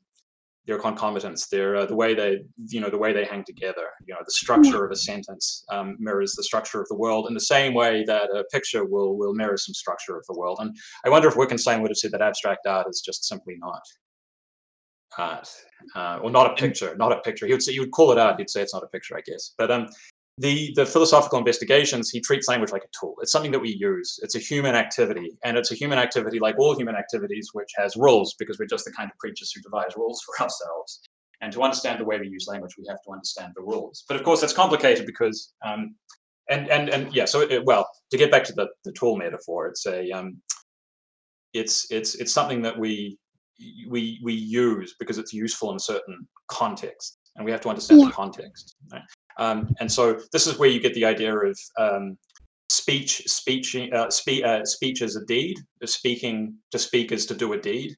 their 0.67 0.79
concomitants, 0.79 1.49
their 1.49 1.77
uh, 1.77 1.87
the 1.87 1.97
way 1.97 2.15
they 2.15 2.41
you 2.69 2.81
know 2.81 2.91
the 2.91 2.99
way 2.99 3.13
they 3.13 3.25
hang 3.25 3.45
together. 3.45 3.89
You 4.07 4.15
know, 4.15 4.21
the 4.25 4.33
structure 4.33 4.85
of 4.85 4.93
a 4.93 4.97
sentence 4.97 5.65
um, 5.71 5.97
mirrors 5.99 6.35
the 6.35 6.45
structure 6.45 6.81
of 6.81 6.89
the 6.89 6.97
world 6.97 7.27
in 7.29 7.35
the 7.35 7.41
same 7.41 7.75
way 7.75 8.05
that 8.07 8.31
a 8.31 8.45
picture 8.53 8.85
will 8.85 9.17
will 9.17 9.35
mirror 9.35 9.57
some 9.57 9.75
structure 9.75 10.17
of 10.17 10.25
the 10.29 10.39
world. 10.39 10.59
And 10.61 10.77
I 11.05 11.09
wonder 11.09 11.29
if 11.29 11.37
Wittgenstein 11.37 11.81
would 11.83 11.91
have 11.91 11.97
said 11.97 12.13
that 12.13 12.23
abstract 12.23 12.67
art 12.67 12.87
is 12.91 13.01
just 13.01 13.25
simply 13.25 13.57
not 13.59 13.83
art, 15.19 15.49
uh, 15.97 16.19
or 16.23 16.31
not 16.31 16.51
a 16.51 16.55
picture, 16.55 16.95
not 16.97 17.13
a 17.13 17.21
picture. 17.21 17.47
He 17.47 17.53
would 17.53 17.63
say 17.63 17.73
he 17.73 17.81
would 17.81 17.91
call 17.91 18.13
it 18.13 18.19
art. 18.19 18.39
He'd 18.39 18.51
say 18.51 18.63
it's 18.63 18.75
not 18.75 18.85
a 18.85 18.89
picture, 18.89 19.17
I 19.17 19.23
guess. 19.23 19.55
But 19.59 19.71
um, 19.71 19.89
the 20.41 20.73
the 20.75 20.87
philosophical 20.87 21.39
investigations, 21.39 22.11
he 22.11 22.21
treats 22.21 22.49
language 22.49 22.73
like 22.73 22.83
a 22.85 22.93
tool. 22.99 23.15
It's 23.21 23.31
something 23.33 23.53
that 23.53 23.61
we 23.61 23.77
use. 23.79 24.19
It's 24.23 24.35
a 24.35 24.39
human 24.39 24.75
activity, 24.75 25.29
and 25.45 25.57
it's 25.59 25.71
a 25.71 25.75
human 25.75 25.99
activity 25.99 26.39
like 26.47 26.59
all 26.59 26.75
human 26.77 26.97
activities, 26.97 27.51
which 27.53 27.71
has 27.77 27.95
rules 27.97 28.35
because 28.39 28.59
we're 28.59 28.73
just 28.75 28.87
the 28.87 28.93
kind 28.93 29.11
of 29.11 29.17
creatures 29.19 29.53
who 29.53 29.61
devise 29.61 29.93
rules 29.97 30.23
for 30.25 30.43
ourselves. 30.45 31.01
And 31.43 31.53
to 31.55 31.63
understand 31.63 32.01
the 32.01 32.05
way 32.05 32.19
we 32.19 32.29
use 32.29 32.47
language, 32.49 32.75
we 32.79 32.85
have 32.89 33.03
to 33.07 33.13
understand 33.13 33.53
the 33.57 33.63
rules. 33.63 34.05
But 34.09 34.17
of 34.19 34.25
course, 34.25 34.41
that's 34.41 34.53
complicated 34.53 35.07
because, 35.07 35.53
um, 35.65 35.95
and 36.49 36.69
and 36.69 36.89
and 36.89 37.15
yeah. 37.15 37.27
So 37.27 37.43
it, 37.43 37.65
well, 37.65 37.87
to 38.11 38.17
get 38.17 38.31
back 38.31 38.45
to 38.45 38.53
the 38.55 38.69
the 38.85 38.93
tool 38.93 39.17
metaphor, 39.17 39.67
it's 39.69 39.87
a 39.87 40.11
um, 40.11 40.41
it's 41.53 41.91
it's 41.91 42.15
it's 42.17 42.33
something 42.33 42.63
that 42.63 42.79
we 42.79 43.19
we 43.89 44.21
we 44.23 44.33
use 44.33 44.95
because 44.99 45.19
it's 45.19 45.33
useful 45.35 45.73
in 45.73 45.79
certain 45.79 46.27
contexts, 46.49 47.19
and 47.37 47.45
we 47.45 47.51
have 47.51 47.61
to 47.63 47.69
understand 47.69 48.01
Yeah. 48.01 48.07
the 48.07 48.13
context. 48.13 48.77
right? 48.93 49.03
Um, 49.39 49.75
and 49.81 49.91
so 49.91 50.21
this 50.33 50.47
is 50.47 50.59
where 50.59 50.69
you 50.69 50.81
get 50.81 50.95
the 50.95 51.05
idea 51.05 51.35
of 51.35 51.59
um, 51.79 52.19
speech. 52.69 53.23
Speech. 53.27 53.77
Uh, 53.77 54.11
spe- 54.11 54.45
uh, 54.45 54.65
speech 54.65 55.03
is 55.03 55.17
a 55.17 55.25
deed. 55.25 55.59
Speaking 55.85 56.55
to 56.71 56.79
speak 56.79 57.13
is 57.13 57.27
to 57.27 57.35
do 57.35 57.53
a 57.53 57.59
deed. 57.59 57.97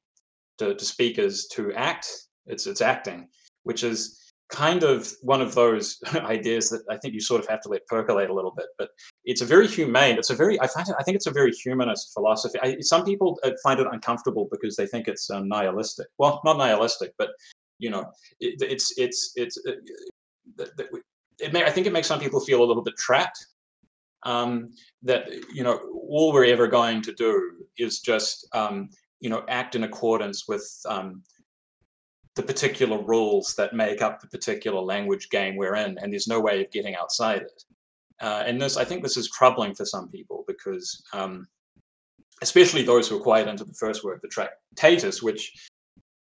To, 0.59 0.75
to 0.75 0.85
speak 0.85 1.18
is 1.18 1.49
to 1.53 1.73
act. 1.73 2.09
It's 2.47 2.66
it's 2.66 2.81
acting, 2.81 3.29
which 3.62 3.85
is 3.85 4.18
kind 4.53 4.83
of 4.85 5.11
one 5.23 5.40
of 5.40 5.55
those 5.55 5.99
ideas 6.14 6.68
that 6.71 6.83
I 6.90 6.97
think 6.99 7.14
you 7.14 7.21
sort 7.21 7.40
of 7.40 7.49
have 7.49 7.61
to 7.62 7.68
let 7.71 7.87
percolate 7.87 8.31
a 8.31 8.35
little 8.35 8.53
bit. 8.53 8.66
But 8.79 8.90
it's 9.25 9.40
a 9.40 9.47
very 9.47 9.66
humane. 9.66 10.19
It's 10.19 10.31
a 10.31 10.37
very. 10.37 10.61
I 10.61 10.67
find. 10.67 10.88
It, 10.88 10.94
I 10.98 11.02
think 11.02 11.17
it's 11.17 11.27
a 11.27 11.33
very 11.33 11.52
humanist 11.52 12.13
philosophy. 12.13 12.59
I, 12.63 12.77
some 12.81 13.04
people 13.04 13.38
uh, 13.44 13.52
find 13.63 13.81
it 13.81 13.87
uncomfortable 13.90 14.48
because 14.50 14.77
they 14.77 14.87
think 14.87 15.09
it's 15.09 15.31
um, 15.31 15.48
nihilistic. 15.48 16.06
Well, 16.19 16.40
not 16.44 16.59
nihilistic, 16.59 17.13
but 17.19 17.31
you 17.79 17.90
know, 17.90 18.04
it, 18.40 18.61
it's 18.61 18.96
it's 18.98 19.33
it's. 19.37 19.59
Uh, 19.67 19.73
that 20.56 20.88
we, 20.92 21.00
it 21.43 21.53
may, 21.53 21.65
I 21.65 21.71
think 21.71 21.87
it 21.87 21.93
makes 21.93 22.09
some 22.09 22.21
people 22.21 22.40
feel 22.40 22.63
a 22.63 22.67
little 22.67 22.83
bit 22.83 22.97
trapped. 22.97 23.47
Um, 24.25 24.71
that 25.03 25.29
you 25.53 25.65
know, 25.65 25.81
all 26.09 26.33
we're 26.33 26.45
ever 26.45 26.69
going 26.69 27.03
to 27.03 27.13
do 27.13 27.67
is 27.77 28.01
just 28.01 28.47
um, 28.53 28.88
you 29.21 29.29
know 29.29 29.45
act 29.49 29.75
in 29.75 29.83
accordance 29.83 30.47
with 30.47 30.65
um, 30.88 31.23
the 32.37 32.43
particular 32.43 33.03
rules 33.03 33.55
that 33.57 33.75
make 33.75 34.01
up 34.01 34.21
the 34.21 34.29
particular 34.29 34.81
language 34.81 35.29
game 35.31 35.57
we're 35.57 35.75
in, 35.75 35.99
and 35.99 36.13
there's 36.13 36.29
no 36.29 36.40
way 36.40 36.65
of 36.65 36.71
getting 36.71 36.95
outside 36.95 37.43
it. 37.43 37.65
Uh, 38.21 38.45
and 38.47 38.63
this, 38.63 38.77
I 38.77 38.85
think, 38.85 39.03
this 39.03 39.17
is 39.17 39.29
troubling 39.31 39.75
for 39.75 39.85
some 39.85 40.09
people 40.09 40.45
because, 40.47 41.03
um, 41.13 41.49
especially 42.40 42.85
those 42.85 43.09
who 43.09 43.17
are 43.17 43.23
quite 43.23 43.49
into 43.49 43.65
the 43.65 43.75
first 43.75 44.05
work, 44.05 44.23
the 44.23 44.29
Tractatus, 44.29 45.23
which 45.23 45.53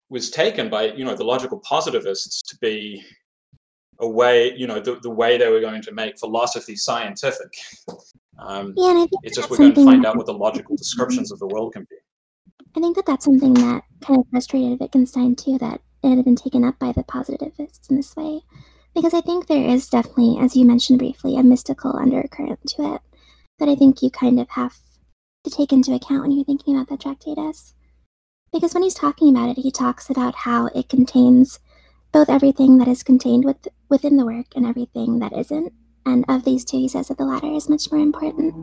was 0.09 0.31
taken 0.31 0.69
by 0.69 0.93
you 0.93 1.03
know 1.03 1.15
the 1.15 1.23
logical 1.23 1.59
positivists 1.59 2.41
to 2.43 2.57
be 2.59 3.03
a 3.99 4.07
way, 4.07 4.53
you 4.55 4.67
know, 4.67 4.79
the, 4.79 4.99
the 4.99 5.09
way 5.09 5.37
they 5.37 5.49
were 5.49 5.59
going 5.59 5.81
to 5.81 5.91
make 5.91 6.17
philosophy 6.17 6.75
scientific. 6.75 7.53
Um, 8.37 8.73
Yeah, 8.77 8.91
and 8.91 8.99
I 8.99 9.01
think 9.01 9.21
it's 9.23 9.35
just 9.35 9.49
we're 9.49 9.57
going 9.57 9.73
to 9.73 9.85
find 9.85 10.05
out 10.05 10.15
what 10.15 10.25
the 10.25 10.33
logical 10.33 10.75
descriptions 10.75 11.31
of 11.31 11.39
the 11.39 11.47
world 11.47 11.73
can 11.73 11.85
be. 11.89 11.97
I 12.77 12.79
think 12.79 12.95
that 12.95 13.05
that's 13.05 13.25
something 13.25 13.53
that 13.55 13.83
kind 14.01 14.19
of 14.19 14.27
frustrated 14.29 14.79
Wittgenstein 14.79 15.35
too, 15.35 15.57
that 15.57 15.81
it 16.03 16.15
had 16.15 16.23
been 16.23 16.35
taken 16.35 16.63
up 16.63 16.79
by 16.79 16.91
the 16.91 17.03
positivists 17.03 17.89
in 17.89 17.97
this 17.97 18.15
way. 18.15 18.41
Because 18.95 19.13
I 19.13 19.21
think 19.21 19.47
there 19.47 19.67
is 19.67 19.89
definitely, 19.89 20.37
as 20.39 20.55
you 20.55 20.65
mentioned 20.65 20.99
briefly, 20.99 21.37
a 21.37 21.43
mystical 21.43 21.95
undercurrent 21.95 22.59
to 22.67 22.95
it 22.95 23.01
that 23.59 23.69
I 23.69 23.75
think 23.75 24.01
you 24.01 24.09
kind 24.09 24.39
of 24.39 24.49
have 24.51 24.77
to 25.43 25.49
take 25.49 25.73
into 25.73 25.93
account 25.93 26.21
when 26.21 26.31
you're 26.31 26.45
thinking 26.45 26.75
about 26.75 26.89
the 26.89 26.97
Tractatus. 26.97 27.73
Because 28.51 28.73
when 28.73 28.83
he's 28.83 28.95
talking 28.95 29.29
about 29.29 29.49
it, 29.49 29.61
he 29.61 29.71
talks 29.71 30.09
about 30.09 30.33
how 30.33 30.67
it 30.67 30.89
contains 30.89 31.59
both 32.11 32.29
everything 32.29 32.77
that 32.79 32.87
is 32.87 33.03
contained 33.03 33.45
with, 33.45 33.67
within 33.89 34.17
the 34.17 34.25
work 34.25 34.47
and 34.55 34.65
everything 34.65 35.19
that 35.19 35.33
isn't. 35.33 35.73
And 36.05 36.25
of 36.27 36.43
these 36.43 36.65
two, 36.65 36.77
he 36.77 36.87
says 36.87 37.07
that 37.09 37.17
the 37.17 37.25
latter 37.25 37.51
is 37.51 37.69
much 37.69 37.91
more 37.91 38.01
important. 38.01 38.53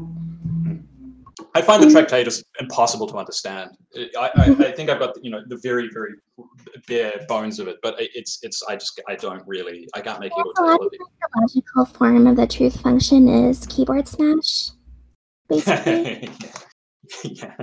I 1.55 1.63
find 1.63 1.83
the 1.83 1.87
Mm. 1.87 1.93
Tractatus 1.93 2.45
impossible 2.61 3.07
to 3.07 3.17
understand. 3.17 3.71
I, 3.97 4.31
I, 4.37 4.45
I 4.69 4.73
think 4.73 4.91
I've 4.91 4.99
got 4.99 5.17
you 5.25 5.31
know 5.31 5.43
the 5.47 5.57
very 5.57 5.89
very 5.91 6.13
bare 6.87 7.25
bones 7.29 7.59
of 7.59 7.67
it, 7.69 7.79
but 7.83 7.95
it's 7.99 8.39
it's 8.43 8.63
I 8.65 8.77
just 8.77 9.01
I 9.09 9.17
don't 9.17 9.43
really 9.47 9.89
I 9.95 10.03
can't 10.03 10.21
make 10.21 10.33
it 10.37 10.47
all 10.59 10.79
the 10.79 10.99
logical 11.41 11.87
form 11.87 12.27
of 12.27 12.37
the 12.37 12.47
truth 12.47 12.81
function 12.83 13.29
is 13.29 13.65
keyboard 13.67 14.07
smash, 14.07 14.71
basically. 15.49 16.29
yeah. 17.25 17.55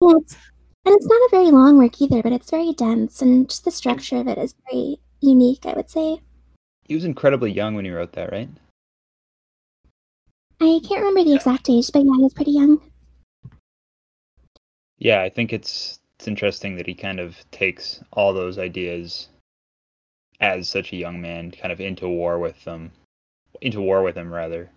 Yeah, 0.00 0.12
it's, 0.20 0.36
and 0.84 0.94
it's 0.94 1.06
not 1.06 1.16
a 1.16 1.28
very 1.30 1.50
long 1.50 1.78
work 1.78 2.00
either, 2.00 2.22
but 2.22 2.32
it's 2.32 2.50
very 2.50 2.72
dense, 2.72 3.22
and 3.22 3.48
just 3.48 3.64
the 3.64 3.70
structure 3.70 4.16
of 4.16 4.28
it 4.28 4.38
is 4.38 4.54
very 4.70 4.98
unique, 5.20 5.66
I 5.66 5.72
would 5.74 5.90
say. 5.90 6.20
He 6.84 6.94
was 6.94 7.04
incredibly 7.04 7.52
young 7.52 7.74
when 7.74 7.84
he 7.84 7.90
wrote 7.90 8.12
that, 8.12 8.32
right? 8.32 8.48
I 10.60 10.80
can't 10.86 11.00
remember 11.00 11.24
the 11.24 11.36
exact 11.36 11.68
age, 11.70 11.90
but 11.92 12.04
yeah, 12.04 12.12
he 12.16 12.22
was 12.22 12.34
pretty 12.34 12.52
young. 12.52 12.80
Yeah, 14.98 15.22
I 15.22 15.28
think 15.28 15.52
it's 15.52 16.00
it's 16.18 16.26
interesting 16.26 16.76
that 16.76 16.86
he 16.86 16.94
kind 16.94 17.20
of 17.20 17.36
takes 17.52 18.00
all 18.12 18.32
those 18.32 18.58
ideas 18.58 19.28
as 20.40 20.68
such 20.68 20.92
a 20.92 20.96
young 20.96 21.20
man 21.20 21.52
kind 21.52 21.70
of 21.70 21.80
into 21.80 22.08
war 22.08 22.38
with 22.38 22.64
them 22.64 22.90
into 23.60 23.80
war 23.80 24.02
with 24.02 24.16
him 24.16 24.32
rather. 24.32 24.70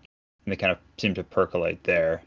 And 0.46 0.52
they 0.52 0.56
kind 0.56 0.72
of 0.72 0.80
seem 0.98 1.14
to 1.16 1.24
percolate 1.24 1.84
there. 1.84 2.22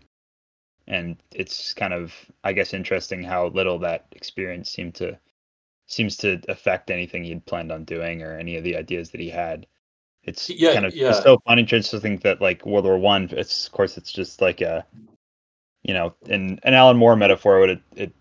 And 0.87 1.17
it's 1.33 1.75
kind 1.75 1.95
of 1.95 2.15
I 2.45 2.53
guess 2.53 2.75
interesting 2.75 3.23
how 3.23 3.49
little 3.49 3.79
that 3.81 4.07
experience 4.13 4.71
seemed 4.71 4.95
to 4.97 5.19
seems 5.87 6.17
to 6.19 6.41
affect 6.49 6.91
anything 6.91 7.25
he'd 7.25 7.47
planned 7.47 7.73
on 7.73 7.85
doing 7.85 8.23
or 8.23 8.39
any 8.39 8.57
of 8.57 8.65
the 8.65 8.77
ideas 8.77 9.11
that 9.11 9.21
he 9.21 9.31
had. 9.31 9.67
It's 10.25 10.51
Yeah, 10.51 10.73
kind 10.75 10.87
of 10.87 10.95
yeah. 10.95 11.11
it's 11.11 11.23
so 11.23 11.39
funny 11.47 11.65
just 11.65 11.91
to 11.93 12.01
think 12.01 12.23
that 12.23 12.41
like 12.41 12.65
World 12.67 12.85
War 12.85 12.99
One, 12.99 13.29
it's 13.33 13.67
of 13.67 13.73
course 13.73 13.97
it's 13.99 14.13
just 14.13 14.41
like 14.43 14.61
a 14.61 14.87
you 15.83 15.95
know, 15.95 16.15
in 16.27 16.59
an 16.63 16.75
Alan 16.75 16.97
Moore 16.97 17.17
metaphor 17.17 17.61
would 17.61 17.71
it, 17.71 17.83
it 17.95 18.13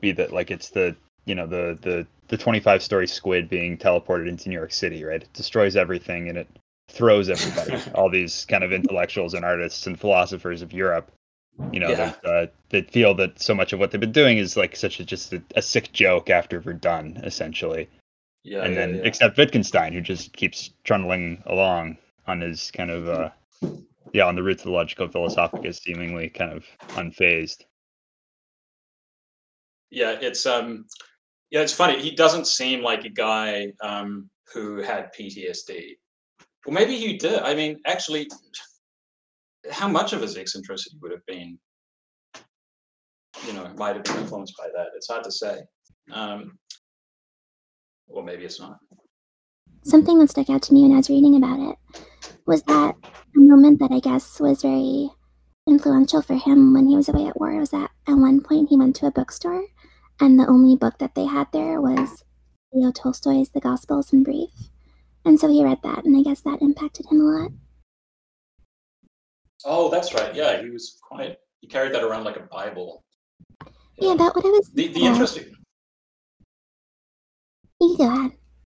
be 0.00 0.12
that 0.12 0.32
like 0.32 0.50
it's 0.50 0.70
the 0.70 0.96
you 1.24 1.34
know 1.34 1.46
the 1.46 1.78
the 1.80 2.06
the 2.28 2.36
25 2.36 2.82
story 2.82 3.06
squid 3.06 3.48
being 3.48 3.76
teleported 3.78 4.28
into 4.28 4.48
New 4.48 4.56
York 4.56 4.72
City, 4.72 5.04
right? 5.04 5.22
It 5.22 5.32
destroys 5.32 5.76
everything 5.76 6.28
and 6.28 6.38
it 6.38 6.48
throws 6.88 7.28
everybody, 7.30 7.78
all 7.94 8.10
these 8.10 8.44
kind 8.46 8.64
of 8.64 8.72
intellectuals 8.72 9.34
and 9.34 9.44
artists 9.44 9.86
and 9.86 9.98
philosophers 10.00 10.62
of 10.62 10.72
Europe, 10.72 11.12
you 11.72 11.80
know, 11.80 11.90
Yeah. 11.90 12.14
that, 12.22 12.24
uh, 12.24 12.46
that 12.70 12.90
feel 12.90 13.14
that 13.14 13.40
so 13.40 13.54
much 13.54 13.72
of 13.72 13.78
what 13.78 13.90
they've 13.90 14.00
been 14.00 14.12
doing 14.12 14.38
is 14.38 14.56
like 14.56 14.76
such 14.76 15.00
a 15.00 15.04
just 15.04 15.32
a, 15.32 15.42
a 15.56 15.62
sick 15.62 15.92
joke 15.92 16.30
after 16.30 16.60
we're 16.60 16.72
done, 16.74 17.20
essentially. 17.24 17.88
Yeah, 18.44 18.64
and 18.64 18.74
yeah, 18.74 18.80
then 18.80 18.94
yeah. 18.96 19.02
except 19.04 19.36
Wittgenstein, 19.38 19.92
who 19.92 20.00
just 20.00 20.32
keeps 20.36 20.70
trundling 20.84 21.42
along 21.46 21.98
on 22.26 22.40
his 22.40 22.70
kind 22.72 22.90
of 22.90 23.08
uh, 23.08 23.30
yeah, 24.12 24.24
on 24.26 24.34
the 24.34 24.42
roots 24.42 24.64
of 24.64 24.72
the 24.72 24.76
Logico-Philosophicus, 24.76 25.78
seemingly 25.78 26.28
kind 26.28 26.52
of 26.52 26.64
unfazed. 26.96 27.64
yeah, 29.90 30.16
it's 30.20 30.46
um, 30.46 30.86
yeah, 31.50 31.60
it's 31.60 31.72
funny. 31.72 32.00
He 32.00 32.12
doesn't 32.14 32.46
seem 32.46 32.82
like 32.82 33.04
a 33.04 33.10
guy 33.10 33.72
um 33.82 34.28
who 34.52 34.82
had 34.82 35.12
PTSD. 35.14 35.96
Well, 36.66 36.74
maybe 36.74 36.96
he 36.96 37.16
did. 37.18 37.40
I 37.40 37.54
mean, 37.54 37.80
actually, 37.86 38.28
how 39.70 39.88
much 39.88 40.12
of 40.12 40.20
his 40.20 40.36
eccentricity 40.36 40.96
would 41.00 41.12
have 41.12 41.24
been, 41.26 41.58
you 43.46 43.52
know, 43.52 43.68
might 43.76 43.96
have 43.96 44.04
been 44.04 44.18
influenced 44.18 44.54
by 44.58 44.68
that? 44.74 44.88
It's 44.96 45.08
hard 45.08 45.24
to 45.24 45.32
say. 45.32 45.60
Um, 46.12 46.58
or 48.08 48.22
maybe 48.22 48.44
it's 48.44 48.60
not. 48.60 48.76
Something 49.84 50.18
that 50.18 50.30
stuck 50.30 50.50
out 50.50 50.62
to 50.62 50.74
me 50.74 50.82
when 50.82 50.92
I 50.92 50.96
was 50.96 51.08
reading 51.08 51.36
about 51.36 51.58
it 51.58 51.76
was 52.46 52.62
that 52.64 52.94
a 53.36 53.40
moment 53.40 53.78
that 53.80 53.90
I 53.92 54.00
guess 54.00 54.38
was 54.40 54.62
very 54.62 55.10
influential 55.66 56.22
for 56.22 56.34
him 56.34 56.74
when 56.74 56.88
he 56.88 56.96
was 56.96 57.08
away 57.08 57.26
at 57.26 57.38
war 57.38 57.56
was 57.58 57.70
that 57.70 57.90
at 58.08 58.14
one 58.14 58.40
point 58.40 58.68
he 58.68 58.76
went 58.76 58.96
to 58.96 59.06
a 59.06 59.12
bookstore 59.12 59.64
and 60.20 60.38
the 60.38 60.46
only 60.46 60.76
book 60.76 60.98
that 60.98 61.14
they 61.14 61.24
had 61.24 61.48
there 61.52 61.80
was 61.80 62.24
Leo 62.72 62.90
Tolstoy's 62.90 63.50
The 63.50 63.60
Gospels 63.60 64.12
in 64.12 64.22
Brief. 64.22 64.50
And 65.24 65.38
so 65.38 65.48
he 65.48 65.64
read 65.64 65.78
that, 65.82 66.04
and 66.04 66.16
I 66.16 66.22
guess 66.22 66.40
that 66.42 66.62
impacted 66.62 67.06
him 67.10 67.20
a 67.20 67.24
lot. 67.24 67.50
Oh, 69.64 69.88
that's 69.90 70.14
right. 70.14 70.34
Yeah, 70.34 70.62
he 70.62 70.70
was 70.70 70.98
quite. 71.02 71.36
He 71.60 71.68
carried 71.68 71.94
that 71.94 72.02
around 72.02 72.24
like 72.24 72.36
a 72.36 72.48
Bible. 72.50 73.04
Yeah, 73.98 74.14
that 74.14 74.34
what 74.34 74.44
I 74.44 74.48
was. 74.48 74.70
The 74.74 74.88
the 74.88 75.00
yeah. 75.00 75.12
interesting. 75.12 75.54
You 77.80 77.96
go 77.96 78.08
ahead. 78.08 78.32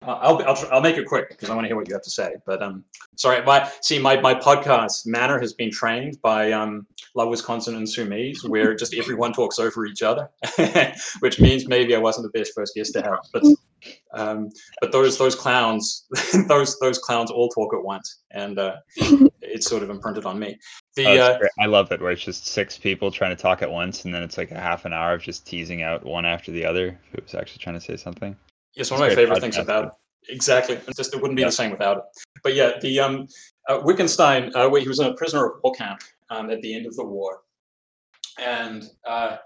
Uh, 0.06 0.18
I'll, 0.20 0.42
I'll, 0.46 0.56
tr- 0.56 0.72
I'll 0.72 0.80
make 0.80 0.98
it 0.98 1.06
quick 1.06 1.30
because 1.30 1.48
I 1.48 1.54
want 1.54 1.64
to 1.64 1.68
hear 1.68 1.76
what 1.76 1.88
you 1.88 1.94
have 1.94 2.02
to 2.02 2.10
say. 2.10 2.34
But 2.46 2.62
um, 2.62 2.84
sorry, 3.16 3.42
my 3.44 3.70
see 3.80 3.98
my, 3.98 4.20
my 4.20 4.34
podcast 4.34 5.06
manner 5.06 5.38
has 5.40 5.54
been 5.54 5.70
trained 5.70 6.20
by 6.22 6.52
um, 6.52 6.86
La 7.14 7.26
Wisconsin 7.26 7.76
and 7.76 7.86
Sumise, 7.86 8.46
where 8.48 8.74
just 8.74 8.94
everyone 8.98 9.32
talks 9.32 9.58
over 9.58 9.86
each 9.86 10.02
other, 10.02 10.28
which 11.20 11.40
means 11.40 11.66
maybe 11.66 11.94
I 11.94 11.98
wasn't 11.98 12.30
the 12.30 12.38
best 12.38 12.52
first 12.54 12.74
guest 12.74 12.92
to 12.94 13.02
have. 13.02 13.20
But 13.32 13.44
um, 14.12 14.50
but 14.80 14.92
those 14.92 15.16
those 15.16 15.34
clowns, 15.34 16.06
those 16.48 16.78
those 16.80 16.98
clowns 16.98 17.30
all 17.30 17.48
talk 17.48 17.72
at 17.74 17.82
once, 17.82 18.20
and 18.30 18.58
uh, 18.58 18.76
it's 19.54 19.68
sort 19.68 19.84
of 19.84 19.88
imprinted 19.88 20.26
on 20.26 20.38
me. 20.38 20.58
The 20.96 21.06
Oh, 21.06 21.16
uh. 21.16 21.38
I 21.60 21.66
love 21.66 21.92
it 21.92 22.00
where 22.00 22.10
it's 22.10 22.24
just 22.24 22.48
six 22.48 22.76
people 22.76 23.12
trying 23.12 23.34
to 23.34 23.40
talk 23.40 23.62
at 23.62 23.70
once, 23.70 24.04
and 24.04 24.12
then 24.12 24.22
it's 24.22 24.36
like 24.36 24.50
a 24.50 24.58
half 24.58 24.84
an 24.84 24.92
hour 24.92 25.14
of 25.14 25.22
just 25.22 25.46
teasing 25.46 25.82
out 25.82 26.04
one 26.04 26.26
after 26.26 26.50
the 26.50 26.64
other 26.64 26.98
who's 27.12 27.34
actually 27.36 27.60
trying 27.62 27.76
to 27.76 27.80
say 27.80 27.96
something. 27.96 28.36
Yes, 28.74 28.90
one 28.90 29.00
of 29.00 29.08
my 29.08 29.14
favorite 29.14 29.40
things 29.40 29.56
about 29.56 29.84
it. 29.84 29.90
Exactly. 30.28 30.74
It's 30.88 30.96
just 30.96 31.14
it 31.14 31.20
wouldn't 31.22 31.36
be 31.36 31.42
Yeah. 31.42 31.48
the 31.48 31.52
same 31.52 31.70
without 31.70 31.98
it. 31.98 32.02
But 32.42 32.54
yeah, 32.54 32.72
the 32.80 32.98
um, 32.98 33.28
uh, 33.68 33.80
Wittgenstein, 33.84 34.50
uh, 34.56 34.68
where 34.68 34.80
he 34.80 34.88
was 34.88 34.98
in 34.98 35.06
a 35.06 35.14
prisoner 35.14 35.46
of 35.46 35.52
war 35.62 35.72
camp 35.74 36.00
um, 36.30 36.50
at 36.50 36.60
the 36.60 36.74
end 36.74 36.86
of 36.86 36.96
the 36.96 37.04
war, 37.04 37.42
and 38.38 38.82
uh, 39.06 39.36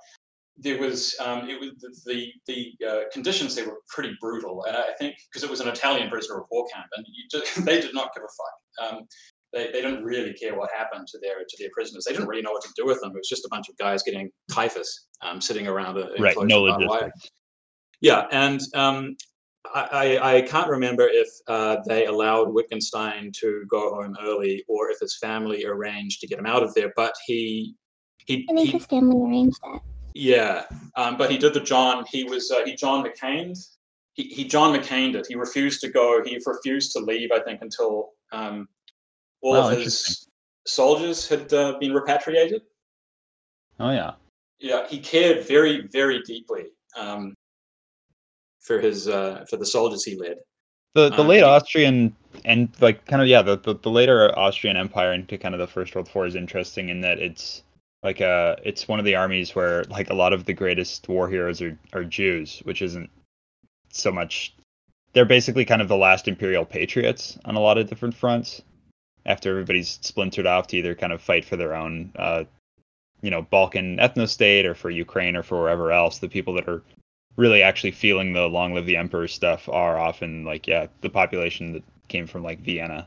there 0.57 0.79
was 0.79 1.15
um, 1.21 1.51
it 1.51 1.61
was 1.61 1.73
the 2.05 2.33
the, 2.47 2.75
the 2.81 2.87
uh, 2.89 3.01
conditions 3.13 3.55
there 3.55 3.67
were 3.67 3.81
pretty 3.89 4.17
brutal, 4.23 4.65
and 4.65 4.75
I 4.77 4.93
think 4.99 5.17
because 5.29 5.43
it 5.45 5.51
was 5.51 5.61
an 5.61 5.69
Italian 5.69 6.09
prisoner 6.09 6.41
of 6.41 6.47
war 6.51 6.67
camp, 6.73 6.87
and 6.97 7.05
you 7.07 7.25
just, 7.31 7.65
they 7.67 7.81
did 7.81 7.93
not 7.95 8.15
give 8.15 8.25
a 8.25 8.27
fuck. 8.27 8.93
Um, 8.95 9.07
they, 9.53 9.67
they 9.67 9.81
didn't 9.81 10.05
really 10.05 10.35
care 10.35 10.57
what 10.57 10.71
happened 10.77 11.07
to 11.09 11.19
their 11.19 11.39
to 11.49 11.57
their 11.59 11.71
prisoners. 11.73 12.05
They 12.05 12.13
didn't 12.13 12.29
really 12.29 12.43
know 12.43 12.53
what 12.53 12.63
to 12.63 12.73
do 12.77 12.87
with 12.87 13.01
them. 13.01 13.11
It 13.11 13.19
was 13.19 13.29
just 13.29 13.45
a 13.45 13.49
bunch 13.51 13.69
of 13.69 13.77
guys 13.79 14.03
getting 14.03 14.31
typhus, 14.51 15.07
um, 15.23 15.41
sitting 15.41 15.67
around 15.67 15.97
a 15.97 16.11
Right, 16.19 16.37
no 16.43 16.63
logistics. 16.63 17.31
Yeah, 18.01 18.27
and 18.31 18.61
um, 18.75 19.17
I, 19.75 20.19
I 20.21 20.37
I 20.37 20.43
can't 20.43 20.69
remember 20.69 21.09
if 21.11 21.29
uh, 21.47 21.79
they 21.87 22.07
allowed 22.07 22.53
Wittgenstein 22.53 23.33
to 23.41 23.65
go 23.69 23.95
home 23.95 24.17
early 24.23 24.65
or 24.69 24.91
if 24.91 24.99
his 25.01 25.17
family 25.19 25.65
arranged 25.65 26.21
to 26.21 26.27
get 26.27 26.39
him 26.39 26.47
out 26.47 26.63
of 26.63 26.75
there. 26.75 26.93
But 26.95 27.15
he 27.27 27.75
he, 28.19 28.47
I 28.51 28.55
think 28.55 28.67
he 28.67 28.73
his 28.73 28.87
family 28.87 29.17
arranged 29.29 29.59
it. 29.65 29.83
yeah, 30.15 30.65
um, 30.97 31.17
but 31.17 31.31
he 31.31 31.39
did 31.39 31.55
the 31.55 31.61
John. 31.61 32.05
He 32.11 32.25
was 32.25 32.51
uh, 32.51 32.65
he 32.65 32.75
John 32.77 33.05
McCain. 33.05 33.59
He, 34.13 34.25
he 34.25 34.45
John 34.45 34.77
McCained 34.77 35.15
it. 35.15 35.27
He 35.29 35.37
refused 35.37 35.81
to 35.83 35.89
go. 35.89 36.23
He 36.25 36.39
refused 36.45 36.93
to 36.93 37.01
leave. 37.01 37.31
I 37.33 37.41
think 37.41 37.63
until 37.63 38.11
um, 38.33 38.69
all 39.41 39.53
Wow, 39.53 39.71
of 39.71 39.79
his 39.79 40.27
soldiers 40.67 41.29
had 41.29 41.53
uh, 41.53 41.79
been 41.79 41.93
repatriated. 41.93 42.63
Oh 43.81 43.91
yeah. 43.91 44.15
yeah, 44.59 44.87
he 44.89 44.99
cared 44.99 45.47
very, 45.47 45.87
very 45.93 46.21
deeply 46.23 46.67
um, 46.97 47.35
for 48.61 48.81
his 48.81 49.09
uh, 49.09 49.45
for 49.49 49.57
the 49.57 49.67
soldiers 49.67 50.05
he 50.05 50.17
led. 50.17 50.37
The 50.95 51.11
the 51.11 51.21
Um, 51.23 51.29
late 51.29 51.43
Austrian 51.43 52.17
and 52.45 52.69
like 52.81 53.05
kind 53.07 53.23
of 53.23 53.29
yeah 53.29 53.43
the, 53.43 53.57
the 53.59 53.75
the 53.75 53.91
later 53.91 54.37
Austrian 54.39 54.77
Empire 54.77 55.13
into 55.13 55.39
kind 55.39 55.55
of 55.55 55.61
the 55.61 55.67
First 55.67 55.95
World 55.95 56.11
War 56.15 56.27
is 56.27 56.35
interesting 56.35 56.89
in 56.89 57.01
that 57.03 57.19
it's 57.19 57.63
like 58.03 58.21
uh 58.21 58.57
it's 58.65 58.89
one 58.89 58.99
of 58.99 59.05
the 59.05 59.15
armies 59.15 59.55
where 59.55 59.85
like 59.85 60.11
a 60.11 60.15
lot 60.15 60.33
of 60.33 60.45
the 60.45 60.53
greatest 60.55 61.09
war 61.09 61.29
heroes 61.29 61.63
are 61.63 61.79
are 61.93 62.05
Jews, 62.05 62.61
which 62.65 62.83
isn't 62.83 63.11
so 63.91 64.11
much. 64.11 64.55
They're 65.13 65.25
basically 65.25 65.65
kind 65.65 65.81
of 65.83 65.89
the 65.89 65.97
last 65.97 66.29
imperial 66.29 66.65
patriots 66.65 67.39
on 67.45 67.55
a 67.57 67.61
lot 67.61 67.79
of 67.79 67.89
different 67.89 68.15
fronts. 68.15 68.63
After 69.29 69.51
everybody's 69.51 69.99
splintered 70.03 70.47
off 70.47 70.67
to 70.69 70.79
either 70.79 70.95
kind 70.97 71.13
of 71.13 71.23
fight 71.23 71.45
for 71.45 71.57
their 71.57 71.75
own, 71.75 72.11
uh, 72.17 72.45
you 73.23 73.31
know, 73.31 73.43
Balkan 73.43 73.99
ethno 73.99 74.29
state 74.29 74.67
or 74.67 74.75
for 74.75 74.91
Ukraine 74.91 75.37
or 75.37 75.43
for 75.45 75.61
wherever 75.61 75.93
else, 75.93 76.19
the 76.19 76.29
people 76.29 76.55
that 76.55 76.67
are 76.69 76.83
really 77.37 77.63
actually 77.63 77.93
feeling 77.93 78.33
the 78.33 78.49
long 78.49 78.75
live 78.75 78.87
the 78.87 78.97
emperor 78.97 79.29
stuff 79.29 79.69
are 79.69 79.97
often 79.99 80.45
like 80.45 80.67
yeah 80.67 80.89
the 81.03 81.09
population 81.09 81.73
that 81.73 81.85
came 82.09 82.27
from 82.27 82.43
like 82.43 82.59
Vienna 82.61 83.07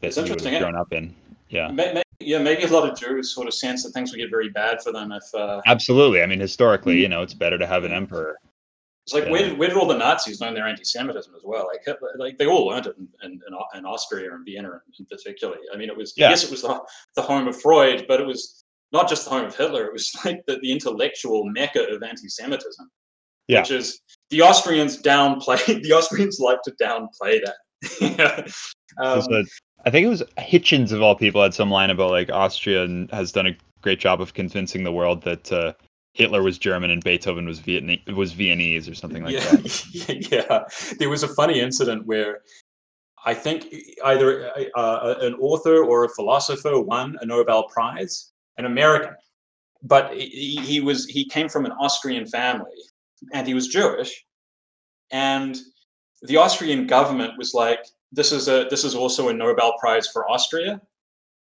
that 0.00 0.06
It's 0.06 0.16
you 0.16 0.22
would 0.22 0.30
interesting, 0.30 0.52
have 0.54 0.62
grown 0.62 0.76
up 0.76 0.92
in. 0.92 1.14
Yeah. 1.50 1.68
May- 1.68 1.92
may- 1.94 2.02
yeah, 2.20 2.38
maybe 2.38 2.62
a 2.62 2.68
lot 2.68 2.88
of 2.88 2.98
Jews 2.98 3.34
sort 3.34 3.46
of 3.46 3.52
sense 3.52 3.82
that 3.84 3.90
things 3.90 4.10
would 4.10 4.18
get 4.18 4.30
very 4.30 4.48
bad 4.48 4.82
for 4.82 4.90
them 4.90 5.12
if. 5.12 5.34
Uh, 5.34 5.60
Absolutely. 5.66 6.22
I 6.22 6.26
mean, 6.26 6.40
historically, 6.40 6.98
you 7.00 7.08
know, 7.08 7.20
it's 7.20 7.34
better 7.34 7.58
to 7.58 7.66
have 7.66 7.84
an 7.84 7.92
emperor. 7.92 8.38
It's 9.06 9.14
like 9.14 9.24
Yeah. 9.24 9.30
where 9.30 9.42
did 9.42 9.56
where 9.58 9.68
did 9.68 9.76
all 9.76 9.86
the 9.86 9.96
Nazis 9.96 10.40
learn 10.40 10.52
their 10.54 10.66
anti-Semitism 10.66 11.32
as 11.34 11.42
well? 11.44 11.68
Like 11.72 11.96
like 12.18 12.38
they 12.38 12.46
all 12.46 12.66
learned 12.66 12.86
it 12.86 12.96
in, 12.98 13.08
in, 13.22 13.40
in 13.76 13.84
Austria 13.86 14.34
and 14.34 14.44
Vienna 14.44 14.80
in, 14.98 15.06
particular. 15.06 15.56
I 15.72 15.76
mean, 15.76 15.88
it 15.88 15.96
was 15.96 16.12
Yeah. 16.16 16.30
yes, 16.30 16.42
it 16.42 16.50
was 16.50 16.62
the, 16.62 16.80
the 17.14 17.22
home 17.22 17.46
of 17.46 17.60
Freud, 17.60 18.06
but 18.08 18.20
it 18.20 18.26
was 18.26 18.64
not 18.90 19.08
just 19.08 19.24
the 19.24 19.30
home 19.30 19.44
of 19.46 19.56
Hitler. 19.56 19.84
It 19.86 19.92
was 19.92 20.10
like 20.24 20.44
the, 20.46 20.58
the 20.60 20.72
intellectual 20.72 21.44
mecca 21.44 21.86
of 21.88 22.02
anti-Semitism. 22.02 22.90
Yeah. 23.48 23.60
which 23.60 23.70
is 23.70 24.00
the 24.30 24.42
Austrians 24.42 25.00
downplay. 25.00 25.64
The 25.84 25.92
Austrians 25.92 26.40
like 26.40 26.62
to 26.62 26.72
downplay 26.82 27.38
that. 27.44 28.52
um, 29.00 29.46
I 29.84 29.90
think 29.90 30.04
it 30.04 30.08
was 30.08 30.24
Hitchens 30.36 30.90
of 30.90 31.00
all 31.00 31.14
people 31.14 31.40
had 31.40 31.54
some 31.54 31.70
line 31.70 31.90
about 31.90 32.10
like 32.10 32.28
Austria 32.30 33.06
has 33.12 33.30
done 33.30 33.46
a 33.46 33.56
great 33.82 34.00
job 34.00 34.20
of 34.20 34.34
convincing 34.34 34.82
the 34.82 34.90
world 34.90 35.22
that 35.22 35.52
uh, 35.52 35.74
Hitler 36.16 36.42
was 36.42 36.56
German 36.56 36.90
and 36.90 37.04
Beethoven 37.04 37.44
was 37.44 37.60
Vietnamese, 37.60 38.14
was 38.14 38.32
Viennese 38.32 38.88
or 38.88 38.94
something 38.94 39.22
like 39.22 39.34
yeah, 39.34 39.50
that. 39.50 40.28
yeah. 40.32 40.96
There 40.98 41.10
was 41.10 41.22
a 41.22 41.28
funny 41.28 41.60
incident 41.60 42.06
where 42.06 42.40
I 43.26 43.34
think 43.34 43.66
either 44.02 44.50
uh, 44.74 45.14
an 45.20 45.34
author 45.34 45.84
or 45.84 46.04
a 46.04 46.08
philosopher 46.08 46.80
won 46.80 47.18
a 47.20 47.26
Nobel 47.26 47.64
Prize, 47.68 48.32
an 48.56 48.64
American, 48.64 49.14
but 49.82 50.14
he, 50.14 50.56
he 50.62 50.80
was 50.80 51.04
he 51.04 51.28
came 51.28 51.50
from 51.50 51.66
an 51.66 51.72
Austrian 51.72 52.26
family 52.26 52.80
and 53.34 53.46
he 53.46 53.52
was 53.52 53.68
Jewish, 53.68 54.24
and 55.10 55.58
the 56.22 56.38
Austrian 56.38 56.86
government 56.86 57.32
was 57.36 57.52
like, 57.52 57.80
"This 58.10 58.32
is 58.32 58.48
a 58.48 58.66
this 58.70 58.84
is 58.84 58.94
also 58.94 59.28
a 59.28 59.34
Nobel 59.34 59.74
Prize 59.78 60.08
for 60.08 60.30
Austria." 60.30 60.80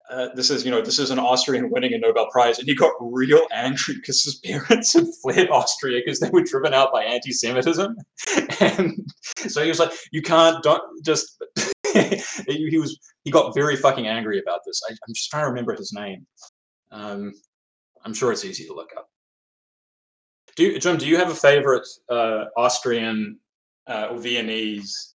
Uh, 0.10 0.28
this 0.36 0.49
is, 0.49 0.66
you 0.66 0.72
know, 0.72 0.82
this 0.82 0.99
is 0.99 1.12
an 1.12 1.20
Austrian 1.20 1.70
winning 1.70 1.93
a 1.93 1.97
Nobel 1.97 2.28
Prize, 2.30 2.60
and 2.60 2.68
he 2.68 2.76
got 2.76 2.91
real 2.99 3.47
angry 3.54 3.95
because 3.95 4.24
his 4.24 4.36
parents 4.36 4.93
had 4.93 5.06
fled 5.22 5.49
Austria 5.49 6.01
because 6.04 6.20
they 6.20 6.30
were 6.30 6.43
driven 6.43 6.74
out 6.74 6.91
by 6.91 7.04
anti-Semitism, 7.04 7.95
and 8.60 9.12
so 9.36 9.64
he 9.64 9.70
was 9.70 9.80
like, 9.80 9.91
"You 10.12 10.22
can't, 10.22 10.62
don't 10.64 10.82
just." 11.06 11.41
he 11.93 12.80
was, 12.80 12.99
he 13.24 13.32
got 13.32 13.54
very 13.54 13.76
fucking 13.76 14.08
angry 14.08 14.39
about 14.39 14.62
this. 14.66 14.82
I, 14.89 14.91
I'm 14.91 15.14
just 15.14 15.30
trying 15.30 15.43
to 15.43 15.49
remember 15.49 15.74
his 15.74 15.93
name. 15.93 16.26
Um, 16.91 17.34
I'm 18.04 18.14
sure 18.14 18.32
it's 18.32 18.43
easy 18.43 18.66
to 18.66 18.74
look 18.74 18.89
up. 18.97 19.08
Do 20.56 20.64
you, 20.64 20.80
Jim? 20.80 20.97
Do 20.97 21.08
you 21.08 21.18
have 21.18 21.32
a 21.32 21.36
favorite 21.36 21.88
uh, 22.10 22.45
Austrian 22.58 23.39
uh, 23.88 24.08
or 24.12 24.18
Viennese, 24.18 25.16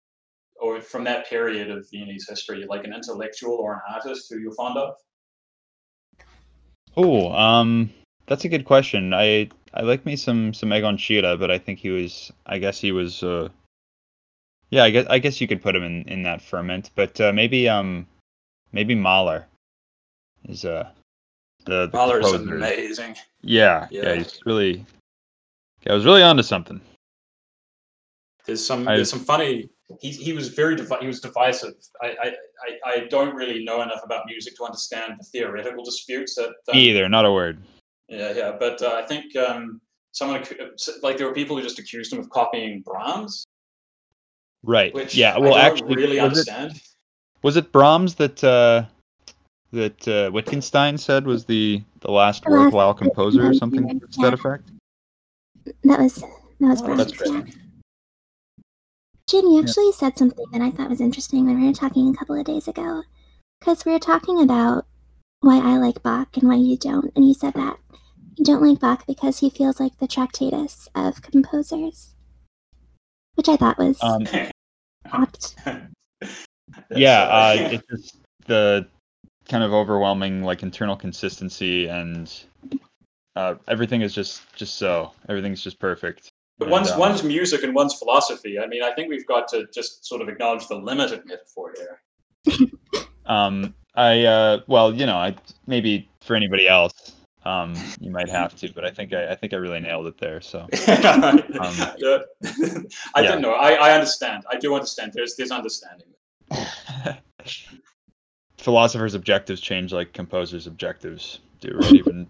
or 0.61 0.81
from 0.81 1.05
that 1.05 1.29
period 1.29 1.71
of 1.71 1.87
Viennese 1.91 2.29
history, 2.29 2.65
like 2.69 2.85
an 2.85 2.93
intellectual 2.95 3.55
or 3.55 3.75
an 3.75 3.81
artist 3.95 4.27
who 4.31 4.39
you're 4.39 4.55
fond 4.55 4.77
of? 4.79 4.95
Oh, 6.97 7.31
um, 7.33 7.91
that's 8.27 8.45
a 8.45 8.49
good 8.49 8.65
question. 8.65 9.13
I 9.13 9.51
I 9.75 9.83
like 9.83 10.07
me 10.07 10.17
some 10.17 10.55
some 10.55 10.73
Egon 10.73 10.97
Schiele, 10.97 11.39
but 11.39 11.51
I 11.51 11.59
think 11.59 11.79
he 11.79 11.91
was. 11.91 12.33
I 12.47 12.59
guess 12.59 12.81
he 12.81 12.93
was. 12.93 13.23
Uh, 13.23 13.49
yeah, 14.71 14.85
I 14.85 14.91
guess 14.91 15.07
I 15.11 15.19
guess 15.19 15.41
you 15.41 15.47
could 15.49 15.63
put 15.63 15.77
him 15.77 15.83
in 15.85 16.03
in 16.09 16.23
that 16.23 16.41
ferment, 16.43 16.91
but 16.95 17.21
uh, 17.21 17.33
maybe 17.33 17.69
um 17.69 18.07
maybe 18.73 18.95
Mahler 18.95 19.47
is 20.49 20.65
uh 20.65 20.89
the, 21.67 21.87
the 21.87 21.97
Mahler's 21.97 22.31
composer. 22.31 22.57
amazing. 22.57 23.17
Yeah, 23.43 23.87
yeah, 23.91 24.03
Yeah. 24.03 24.15
he's 24.15 24.41
really. 24.47 24.85
I 25.89 25.93
was 25.93 26.05
really 26.05 26.23
onto 26.23 26.43
something. 26.43 26.81
There's 28.47 28.67
some 28.67 28.89
I- 28.89 28.97
there's 28.97 29.11
some 29.11 29.21
funny. 29.21 29.69
He 30.01 30.11
he 30.11 30.33
was 30.33 30.49
very 30.49 30.75
divi- 30.75 30.97
he 31.01 31.07
was 31.07 31.21
divisive. 31.21 31.75
I, 32.03 32.07
I 32.07 32.27
I 32.29 32.91
I 32.93 33.07
don't 33.09 33.35
really 33.35 33.65
know 33.65 33.83
enough 33.83 34.01
about 34.05 34.27
music 34.27 34.57
to 34.57 34.65
understand 34.65 35.15
the 35.21 35.25
theoretical 35.25 35.85
disputes 35.85 36.35
that. 36.35 36.49
um, 36.49 36.53
Me 36.75 36.91
either, 36.91 37.09
not 37.09 37.25
a 37.25 37.31
word. 37.33 37.63
Yeah, 38.09 38.33
yeah, 38.33 38.57
but 38.59 38.83
uh, 38.83 39.01
I 39.03 39.07
think 39.07 39.35
um, 39.37 39.81
someone 40.13 40.43
like 41.03 41.19
there 41.19 41.27
were 41.29 41.35
people 41.35 41.57
who 41.57 41.63
just 41.63 41.79
accused 41.79 42.13
him 42.13 42.19
of 42.19 42.29
copying 42.31 42.83
Brahms, 42.83 43.45
Right. 44.65 44.93
which 44.95 45.15
yeah. 45.15 45.39
Well, 45.39 45.55
I 45.55 45.69
don't 45.69 45.73
actually, 45.79 45.97
really 45.97 46.21
was 46.21 46.39
it, 46.47 46.49
understand. 46.51 46.81
was 47.43 47.57
it 47.57 47.71
Brahms 47.71 48.17
that 48.17 48.43
uh, 48.43 48.85
that 49.73 50.09
uh, 50.09 50.31
Wittgenstein 50.33 50.99
said 50.99 51.27
was 51.27 51.45
the 51.45 51.81
the 52.01 52.11
last 52.11 52.45
worthwhile 52.47 52.93
composer 52.95 53.49
or 53.49 53.55
something 53.55 53.87
composer, 53.87 54.13
to 54.13 54.21
that 54.21 54.29
yeah. 54.29 54.35
effect? 54.35 54.71
That 55.85 56.01
was 56.01 56.15
that 56.17 56.27
was 56.61 56.83
Oh, 56.83 56.87
Brahms. 56.87 56.99
that's 56.99 57.13
great. 57.31 57.55
Yeah. 59.29 59.41
Jim, 59.41 59.47
you 59.51 59.57
Yeah. 59.57 59.63
actually 59.63 59.93
said 59.93 60.19
something 60.19 60.45
that 60.53 60.63
I 60.63 60.71
thought 60.71 60.91
was 60.91 61.01
interesting 61.01 61.47
when 61.47 61.61
we 61.61 61.67
were 61.67 61.73
talking 61.73 62.09
a 62.09 62.17
couple 62.17 62.39
of 62.39 62.45
days 62.47 62.69
ago. 62.69 63.03
Because 63.61 63.85
we 63.85 63.93
were 63.93 63.99
talking 63.99 64.43
about 64.43 64.87
why 65.41 65.59
I 65.59 65.79
like 65.79 66.03
Bach 66.03 66.37
and 66.37 66.49
why 66.49 66.57
you 66.57 66.77
don't. 66.77 67.11
And 67.17 67.27
you 67.27 67.35
said 67.35 67.55
that 67.55 67.79
you 68.37 68.45
don't 68.45 68.63
like 68.63 68.81
Bach 68.81 69.07
because 69.07 69.39
he 69.39 69.51
feels 69.51 69.81
like 69.81 69.97
the 69.99 70.07
Tractatus 70.07 70.89
of 70.95 71.23
composers. 71.23 72.15
Which 73.35 73.49
I 73.49 73.57
thought 73.57 73.79
was 73.79 74.03
Um, 74.03 74.27
apt. 75.13 75.57
yeah, 76.91 77.23
uh, 77.23 77.57
it's 77.59 77.87
just 77.89 78.17
the 78.47 78.87
kind 79.49 79.63
of 79.63 79.73
overwhelming 79.73 80.43
like 80.43 80.63
internal 80.63 80.97
consistency 80.97 81.87
and 81.89 82.33
uh, 83.37 83.55
everything 83.69 84.03
is 84.03 84.13
just 84.15 84.43
just 84.57 84.77
so 84.77 85.13
everything's 85.29 85.63
just 85.63 85.79
perfect. 85.79 86.31
But 86.59 86.67
And, 86.67 86.73
one's 86.73 86.91
um, 86.91 86.99
one's 86.99 87.23
music 87.23 87.63
and 87.63 87.75
one's 87.75 87.95
philosophy. 87.95 88.59
I 88.59 88.67
mean, 88.67 88.83
I 88.83 88.93
think 88.93 89.11
we've 89.11 89.27
got 89.27 89.49
to 89.49 89.67
just 89.75 90.07
sort 90.07 90.23
of 90.23 90.29
acknowledge 90.29 90.69
the 90.69 90.77
limited 90.77 91.25
metaphor 91.27 91.75
here. 91.77 92.71
Um, 93.27 93.75
I 93.97 94.23
uh, 94.23 94.61
well, 94.69 94.95
you 94.95 95.05
know, 95.05 95.17
I 95.17 95.35
maybe 95.67 96.09
for 96.21 96.37
anybody 96.37 96.69
else, 96.69 97.13
um, 97.45 97.75
you 98.01 98.11
might 98.11 98.29
have 98.29 98.55
to, 98.57 98.73
but 98.73 98.85
I 98.85 98.91
think 98.91 99.13
I, 99.13 99.33
I 99.33 99.35
think 99.35 99.53
I 99.53 99.57
really 99.57 99.81
nailed 99.81 100.07
it 100.07 100.19
there. 100.19 100.41
So 100.41 100.61
Um, 100.61 100.69
I 101.59 101.95
yeah. 102.01 103.23
don't 103.23 103.43
know. 103.43 103.53
I, 103.53 103.73
I 103.73 103.93
understand. 103.95 104.45
I 104.51 104.59
do 104.59 104.75
understand. 104.75 105.13
There's 105.15 105.35
there's 105.37 105.51
understanding. 105.51 106.07
philosophers' 108.59 109.15
objectives 109.15 109.61
change 109.61 109.93
like 109.93 110.13
composers' 110.13 110.67
objectives 110.67 111.41
do. 111.61 111.77
Right? 111.77 111.95
Even 111.95 112.27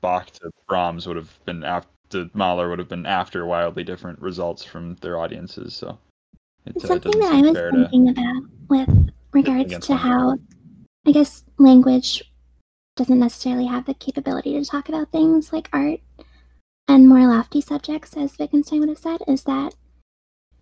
Bach 0.00 0.30
to 0.32 0.50
Brahms 0.68 1.06
would 1.06 1.16
have 1.16 1.36
been 1.44 1.64
after 1.64 1.88
Mahler 2.34 2.68
would 2.68 2.78
have 2.78 2.88
been 2.88 3.06
after 3.06 3.46
wildly 3.46 3.84
different 3.84 4.20
results 4.20 4.64
from 4.64 4.96
their 4.96 5.18
audiences. 5.18 5.74
So 5.74 5.98
it, 6.64 6.74
It's 6.76 6.84
uh, 6.84 6.88
something 6.88 7.18
that 7.20 7.34
I 7.34 7.40
was 7.42 7.72
thinking 7.72 8.08
about 8.08 8.42
with 8.68 9.10
regards 9.32 9.78
to 9.86 9.96
how, 9.96 10.38
I 11.06 11.12
guess, 11.12 11.44
language 11.58 12.22
doesn't 12.96 13.18
necessarily 13.18 13.66
have 13.66 13.84
the 13.84 13.94
capability 13.94 14.52
to 14.54 14.64
talk 14.64 14.88
about 14.88 15.12
things 15.12 15.52
like 15.52 15.68
art 15.72 16.00
and 16.88 17.08
more 17.08 17.26
lofty 17.26 17.60
subjects, 17.60 18.16
as 18.16 18.38
Wittgenstein 18.38 18.80
would 18.80 18.88
have 18.88 18.98
said, 18.98 19.20
is 19.26 19.42
that 19.44 19.74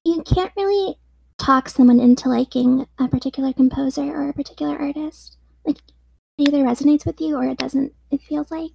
you 0.04 0.22
can't 0.22 0.52
really 0.56 0.96
talk 1.38 1.68
someone 1.68 2.00
into 2.00 2.28
liking 2.28 2.86
a 2.98 3.08
particular 3.08 3.52
composer 3.52 4.02
or 4.02 4.28
a 4.28 4.32
particular 4.32 4.76
artist. 4.78 5.36
Like, 5.66 5.78
it 6.38 6.48
either 6.48 6.64
resonates 6.64 7.04
with 7.06 7.20
you 7.20 7.36
or 7.36 7.44
it 7.44 7.58
doesn't, 7.58 7.92
it 8.10 8.22
feels 8.22 8.50
like. 8.50 8.72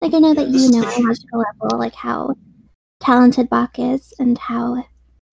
Like, 0.00 0.14
I 0.14 0.18
know 0.18 0.34
that 0.34 0.48
you 0.48 0.70
know 0.70 0.86
on 0.86 1.04
a 1.04 1.06
logical 1.08 1.44
level, 1.60 1.78
like, 1.78 1.94
how 1.94 2.34
talented 3.00 3.48
Bach 3.48 3.78
is 3.78 4.12
and 4.18 4.36
how 4.38 4.84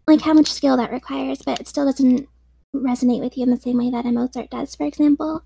like 0.08 0.22
how 0.22 0.34
much 0.34 0.52
skill 0.52 0.78
that 0.78 0.92
requires, 0.92 1.42
but 1.42 1.60
it 1.60 1.68
still 1.68 1.86
doesn't 1.86 2.28
resonate 2.76 3.22
with 3.22 3.38
you 3.38 3.44
in 3.44 3.50
the 3.50 3.58
same 3.58 3.78
way 3.78 3.90
that 3.90 4.06
a 4.06 4.12
Mozart 4.12 4.50
does, 4.50 4.76
for 4.76 4.86
example. 4.86 5.44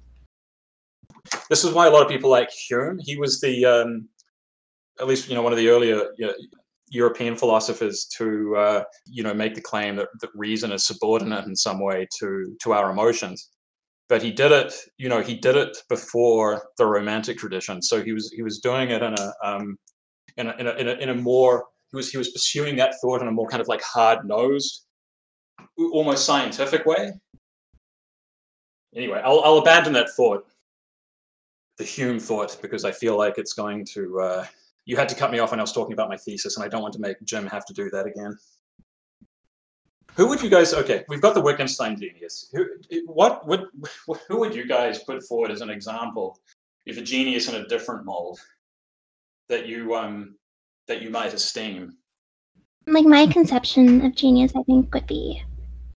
This 1.50 1.64
is 1.64 1.74
why 1.74 1.88
a 1.88 1.92
lot 1.92 2.02
of 2.02 2.10
people 2.10 2.30
like 2.30 2.50
Hume. 2.52 3.00
He 3.00 3.18
was 3.18 3.40
the, 3.40 3.66
um, 3.66 4.10
at 5.00 5.08
least 5.08 5.30
you 5.30 5.36
know, 5.36 5.42
one 5.42 5.54
of 5.54 5.58
the 5.58 5.70
earlier 5.70 6.08
you 6.18 6.28
know, 6.28 6.34
European 6.90 7.36
philosophers 7.36 8.06
to 8.18 8.56
uh, 8.56 8.84
you 9.06 9.24
know 9.24 9.34
make 9.34 9.56
the 9.56 9.62
claim 9.62 9.96
that, 9.96 10.08
that 10.22 10.32
reason 10.34 10.72
is 10.72 10.86
subordinate 10.86 11.46
in 11.46 11.56
some 11.56 11.80
way 11.80 12.08
to 12.20 12.56
to 12.62 12.74
our 12.74 12.92
emotions. 12.92 13.50
But 14.10 14.24
he 14.24 14.32
did 14.32 14.52
it, 14.52 14.74
you 14.98 15.08
know, 15.08 15.22
he 15.22 15.36
did 15.36 15.56
it 15.56 15.78
before 15.88 16.70
the 16.78 16.86
Romantic 16.86 17.38
tradition. 17.38 17.82
So 17.82 18.04
he 18.04 18.12
was 18.12 18.32
he 18.32 18.42
was 18.42 18.60
doing 18.60 18.90
it 18.90 19.04
in 19.04 19.14
a 19.14 19.34
um, 19.44 19.78
in 20.38 20.48
a, 20.48 20.56
in 20.58 20.68
a, 20.68 20.72
in 20.72 20.88
a, 20.88 20.92
in 20.94 21.10
a 21.10 21.16
more 21.16 21.66
he 21.92 21.96
was 21.96 22.12
he 22.12 22.18
was 22.18 22.30
pursuing 22.30 22.76
that 22.78 22.96
thought 23.02 23.22
in 23.22 23.28
a 23.28 23.32
more 23.32 23.48
kind 23.48 23.62
of 23.62 23.68
like 23.68 23.82
hard 23.82 24.26
nosed, 24.26 24.86
almost 25.78 26.26
scientific 26.26 26.86
way. 26.86 27.14
Anyway, 28.96 29.22
I'll 29.24 29.42
I'll 29.42 29.60
abandon 29.60 29.94
that 29.94 30.10
thought 30.10 30.44
the 31.80 31.86
Hume 31.86 32.20
thought 32.20 32.58
because 32.62 32.86
I 32.86 32.92
feel 32.92 33.18
like 33.18 33.38
it's 33.38 33.54
going 33.54 33.86
to. 33.94 34.20
Uh, 34.20 34.46
you 34.86 34.98
had 34.98 35.10
to 35.10 35.16
cut 35.16 35.32
me 35.32 35.40
off 35.40 35.52
when 35.52 35.60
I 35.60 35.64
was 35.64 35.72
talking 35.72 35.94
about 35.94 36.10
my 36.10 36.18
thesis, 36.18 36.58
and 36.58 36.64
I 36.64 36.68
don't 36.68 36.82
want 36.82 36.94
to 36.96 37.00
make 37.00 37.18
Jim 37.24 37.48
have 37.48 37.66
to 37.66 37.74
do 37.74 37.90
that 37.92 38.06
again. 38.06 38.38
Who 40.20 40.28
would 40.28 40.42
you 40.42 40.50
guys? 40.50 40.74
Okay, 40.74 41.06
we've 41.08 41.22
got 41.22 41.34
the 41.34 41.40
Wittgenstein 41.40 41.98
genius. 41.98 42.50
Who, 42.52 42.66
what 43.06 43.48
would, 43.48 43.68
who 44.28 44.38
would 44.40 44.54
you 44.54 44.68
guys 44.68 45.02
put 45.02 45.24
forward 45.24 45.50
as 45.50 45.62
an 45.62 45.70
example 45.70 46.38
if 46.86 46.98
a 46.98 47.02
genius 47.02 47.48
in 47.48 47.56
a 47.56 47.66
different 47.70 48.04
mold 48.04 48.38
that 49.48 49.66
you 49.66 49.96
um 49.96 50.36
that 50.90 51.02
you 51.02 51.10
might 51.10 51.34
esteem? 51.34 51.96
Like 52.86 53.06
my 53.06 53.28
conception 53.28 54.06
of 54.06 54.14
genius, 54.14 54.52
I 54.58 54.64
think 54.64 54.94
would 54.94 55.08
be 55.08 55.42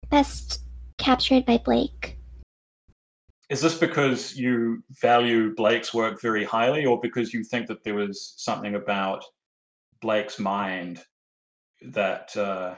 best 0.09 0.61
captured 0.99 1.45
by 1.45 1.59
Blake. 1.59 2.17
Is 3.49 3.61
this 3.61 3.77
because 3.77 4.37
you 4.37 4.85
value 5.01 5.53
Blake's 5.57 5.93
work 5.93 6.23
very 6.23 6.45
highly, 6.45 6.87
or 6.87 7.01
because 7.01 7.35
you 7.35 7.43
think 7.43 7.67
that 7.67 7.83
there 7.83 7.97
was 7.97 8.35
something 8.37 8.77
about 8.77 9.25
Blake's 10.01 10.39
mind 10.39 11.03
that 11.81 12.37
uh, 12.37 12.77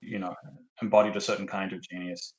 you 0.00 0.18
know 0.18 0.34
embodied 0.82 1.16
a 1.16 1.20
certain 1.20 1.46
kind 1.46 1.72
of 1.72 1.82
genius? 1.82 2.32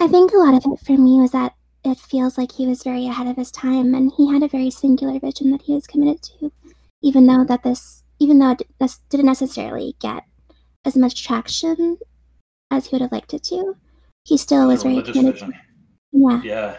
I 0.00 0.08
think 0.08 0.32
a 0.32 0.36
lot 0.36 0.54
of 0.54 0.72
it 0.72 0.84
for 0.84 0.92
me 0.92 1.20
was 1.20 1.32
that 1.32 1.54
it 1.84 1.98
feels 1.98 2.36
like 2.36 2.52
he 2.52 2.66
was 2.66 2.82
very 2.82 3.06
ahead 3.06 3.26
of 3.26 3.36
his 3.36 3.50
time, 3.50 3.94
and 3.94 4.12
he 4.16 4.32
had 4.32 4.42
a 4.42 4.48
very 4.48 4.70
singular 4.70 5.18
vision 5.18 5.50
that 5.50 5.62
he 5.62 5.74
was 5.74 5.86
committed 5.86 6.22
to, 6.22 6.52
even 7.02 7.26
though 7.26 7.44
that 7.44 7.62
this, 7.62 8.04
even 8.18 8.38
though 8.38 8.50
it 8.50 8.62
this 8.78 9.00
didn't 9.08 9.26
necessarily 9.26 9.96
get 10.00 10.24
as 10.84 10.96
much 10.96 11.24
traction 11.24 11.98
as 12.70 12.86
he 12.86 12.94
would 12.94 13.02
have 13.02 13.12
liked 13.12 13.34
it 13.34 13.42
to, 13.44 13.76
he 14.24 14.36
still 14.36 14.68
was 14.68 14.82
very 14.82 15.02
committed. 15.02 15.34
vision. 15.34 15.54
Yeah. 16.12 16.42
Yeah. 16.42 16.76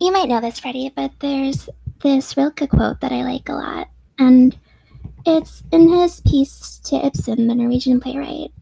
You 0.00 0.12
might 0.12 0.28
know 0.28 0.40
this, 0.40 0.58
Freddy, 0.58 0.90
but 0.94 1.12
there's 1.20 1.68
this 2.02 2.36
Rilke 2.36 2.68
quote 2.68 3.00
that 3.00 3.12
I 3.12 3.22
like 3.22 3.48
a 3.48 3.54
lot, 3.54 3.88
and 4.18 4.56
it's 5.26 5.62
in 5.70 5.88
his 5.88 6.20
piece 6.20 6.78
to 6.84 6.96
Ibsen, 6.96 7.46
the 7.46 7.54
Norwegian 7.54 8.00
playwright. 8.00 8.52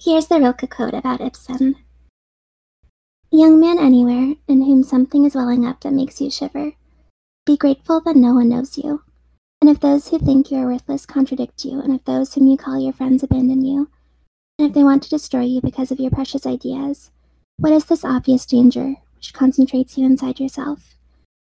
Here's 0.00 0.26
the 0.26 0.40
Rilke 0.40 0.68
quote 0.70 0.94
about 0.94 1.20
Ibsen 1.20 1.76
Young 3.30 3.60
man 3.60 3.78
anywhere 3.78 4.36
in 4.48 4.62
whom 4.62 4.82
something 4.82 5.24
is 5.24 5.34
welling 5.34 5.66
up 5.66 5.80
that 5.80 5.92
makes 5.92 6.20
you 6.20 6.30
shiver, 6.30 6.72
be 7.44 7.56
grateful 7.56 8.00
that 8.00 8.16
no 8.16 8.34
one 8.34 8.48
knows 8.48 8.78
you. 8.78 9.02
And 9.60 9.68
if 9.68 9.80
those 9.80 10.08
who 10.08 10.18
think 10.18 10.50
you 10.50 10.58
are 10.58 10.66
worthless 10.66 11.04
contradict 11.04 11.64
you, 11.64 11.80
and 11.80 11.92
if 11.92 12.04
those 12.04 12.34
whom 12.34 12.46
you 12.46 12.56
call 12.56 12.80
your 12.80 12.92
friends 12.92 13.22
abandon 13.22 13.64
you, 13.64 13.90
and 14.58 14.68
if 14.68 14.74
they 14.74 14.84
want 14.84 15.02
to 15.02 15.10
destroy 15.10 15.42
you 15.42 15.60
because 15.60 15.90
of 15.90 16.00
your 16.00 16.10
precious 16.10 16.46
ideas, 16.46 17.10
what 17.58 17.72
is 17.72 17.84
this 17.84 18.04
obvious 18.04 18.46
danger 18.46 18.94
which 19.16 19.34
concentrates 19.34 19.98
you 19.98 20.06
inside 20.06 20.40
yourself, 20.40 20.94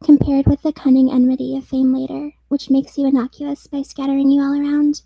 compared 0.04 0.46
with 0.46 0.62
the 0.62 0.74
cunning 0.74 1.12
enmity 1.12 1.58
of 1.58 1.66
fame 1.66 1.94
later, 1.94 2.34
which 2.52 2.70
makes 2.70 2.98
you 2.98 3.08
innocuous 3.08 3.66
by 3.66 3.82
scattering 3.82 4.30
you 4.30 4.42
all 4.42 4.52
around? 4.52 5.04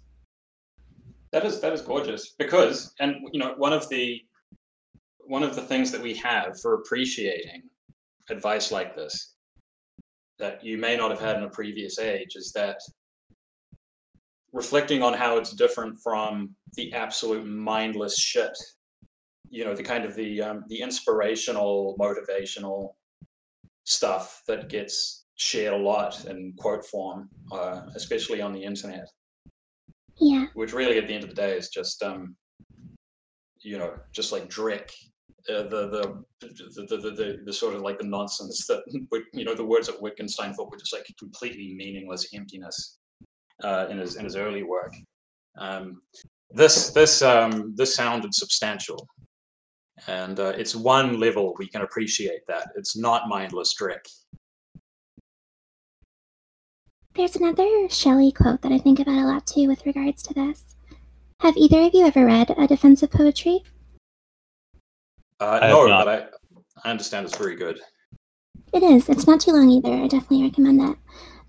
That 1.31 1.45
is 1.45 1.61
that 1.61 1.73
is 1.73 1.81
gorgeous 1.81 2.33
because, 2.39 2.91
and 2.99 3.17
you 3.31 3.39
know, 3.39 3.53
one 3.57 3.71
of 3.71 3.87
the 3.89 4.19
one 5.19 5.43
of 5.43 5.55
the 5.55 5.61
things 5.61 5.91
that 5.91 6.01
we 6.01 6.15
have 6.15 6.59
for 6.59 6.73
appreciating 6.73 7.61
advice 8.31 8.71
like 8.71 8.95
this 8.95 9.35
that 10.39 10.65
you 10.65 10.79
may 10.79 10.97
not 10.97 11.11
have 11.11 11.19
had 11.19 11.37
in 11.37 11.43
a 11.43 11.49
previous 11.49 11.99
age 11.99 12.35
is 12.35 12.51
that 12.53 12.77
reflecting 14.51 15.03
on 15.03 15.13
how 15.13 15.37
it's 15.37 15.51
different 15.51 15.95
from 16.01 16.55
the 16.73 16.91
absolute 16.93 17.45
mindless 17.45 18.17
shit 18.17 18.57
you 19.49 19.63
know 19.63 19.75
the 19.75 19.83
kind 19.83 20.03
of 20.03 20.15
the 20.15 20.41
um, 20.41 20.63
the 20.69 20.81
inspirational 20.81 21.95
motivational 21.99 22.93
stuff 23.83 24.41
that 24.47 24.67
gets 24.67 25.24
shared 25.35 25.73
a 25.73 25.77
lot 25.77 26.25
in 26.25 26.53
quote 26.57 26.85
form 26.85 27.29
uh, 27.51 27.81
especially 27.95 28.41
on 28.41 28.53
the 28.53 28.63
internet. 28.63 29.07
Yeah, 30.17 30.45
which 30.53 30.73
really 30.73 30.97
at 30.97 31.07
the 31.07 31.13
end 31.13 31.23
of 31.23 31.29
the 31.29 31.35
day 31.35 31.57
is 31.57 31.69
just 31.69 32.01
um 32.01 32.35
you 33.61 33.77
know 33.77 33.93
just 34.13 34.31
like 34.31 34.47
Drake 34.47 34.91
uh, 35.49 35.63
the, 35.63 35.89
the, 35.89 36.47
the, 36.47 36.85
the, 36.87 36.97
the 36.97 37.11
the 37.11 37.39
the 37.45 37.53
sort 37.53 37.75
of 37.75 37.81
like 37.81 37.99
the 37.99 38.05
nonsense 38.05 38.65
that 38.67 38.81
you 39.33 39.45
know 39.45 39.53
the 39.53 39.63
words 39.63 39.87
that 39.87 40.01
Wittgenstein 40.01 40.53
thought 40.53 40.71
were 40.71 40.77
just 40.77 40.93
like 40.93 41.05
completely 41.19 41.73
meaningless 41.75 42.29
emptiness 42.33 42.97
uh, 43.63 43.87
in 43.89 43.97
his 43.97 44.15
in 44.15 44.23
his 44.23 44.35
early 44.35 44.63
work. 44.63 44.93
Um, 45.57 46.01
this 46.49 46.91
this 46.91 47.21
um, 47.21 47.73
this 47.75 47.95
sounded 47.95 48.33
substantial, 48.33 49.07
and 50.07 50.39
uh, 50.39 50.53
it's 50.57 50.75
one 50.75 51.19
level 51.19 51.55
we 51.59 51.67
can 51.67 51.81
appreciate 51.81 52.41
that. 52.47 52.69
It's 52.75 52.97
not 52.97 53.29
mindless 53.29 53.73
Drake. 53.73 54.07
There's 57.15 57.35
another 57.35 57.87
Shelley 57.89 58.31
quote 58.31 58.61
that 58.61 58.71
I 58.71 58.77
think 58.77 58.99
about 58.99 59.23
a 59.23 59.27
lot 59.27 59.45
too 59.47 59.67
with 59.67 59.85
regards 59.85 60.21
to 60.23 60.33
this. 60.33 60.75
Have 61.41 61.57
either 61.57 61.81
of 61.81 61.93
you 61.93 62.05
ever 62.05 62.25
read 62.25 62.53
A 62.57 62.67
Defense 62.67 63.03
of 63.03 63.11
Poetry? 63.11 63.63
Uh, 65.39 65.59
I 65.61 65.67
have 65.67 65.75
no, 65.75 65.87
not. 65.87 66.05
but 66.05 66.31
I 66.83 66.87
I 66.87 66.91
understand 66.91 67.25
it's 67.25 67.37
very 67.37 67.55
good. 67.55 67.79
It 68.73 68.83
is. 68.83 69.09
It's 69.09 69.27
not 69.27 69.39
too 69.39 69.51
long 69.51 69.69
either. 69.69 69.91
I 69.93 70.07
definitely 70.07 70.43
recommend 70.43 70.81
it. 70.81 70.97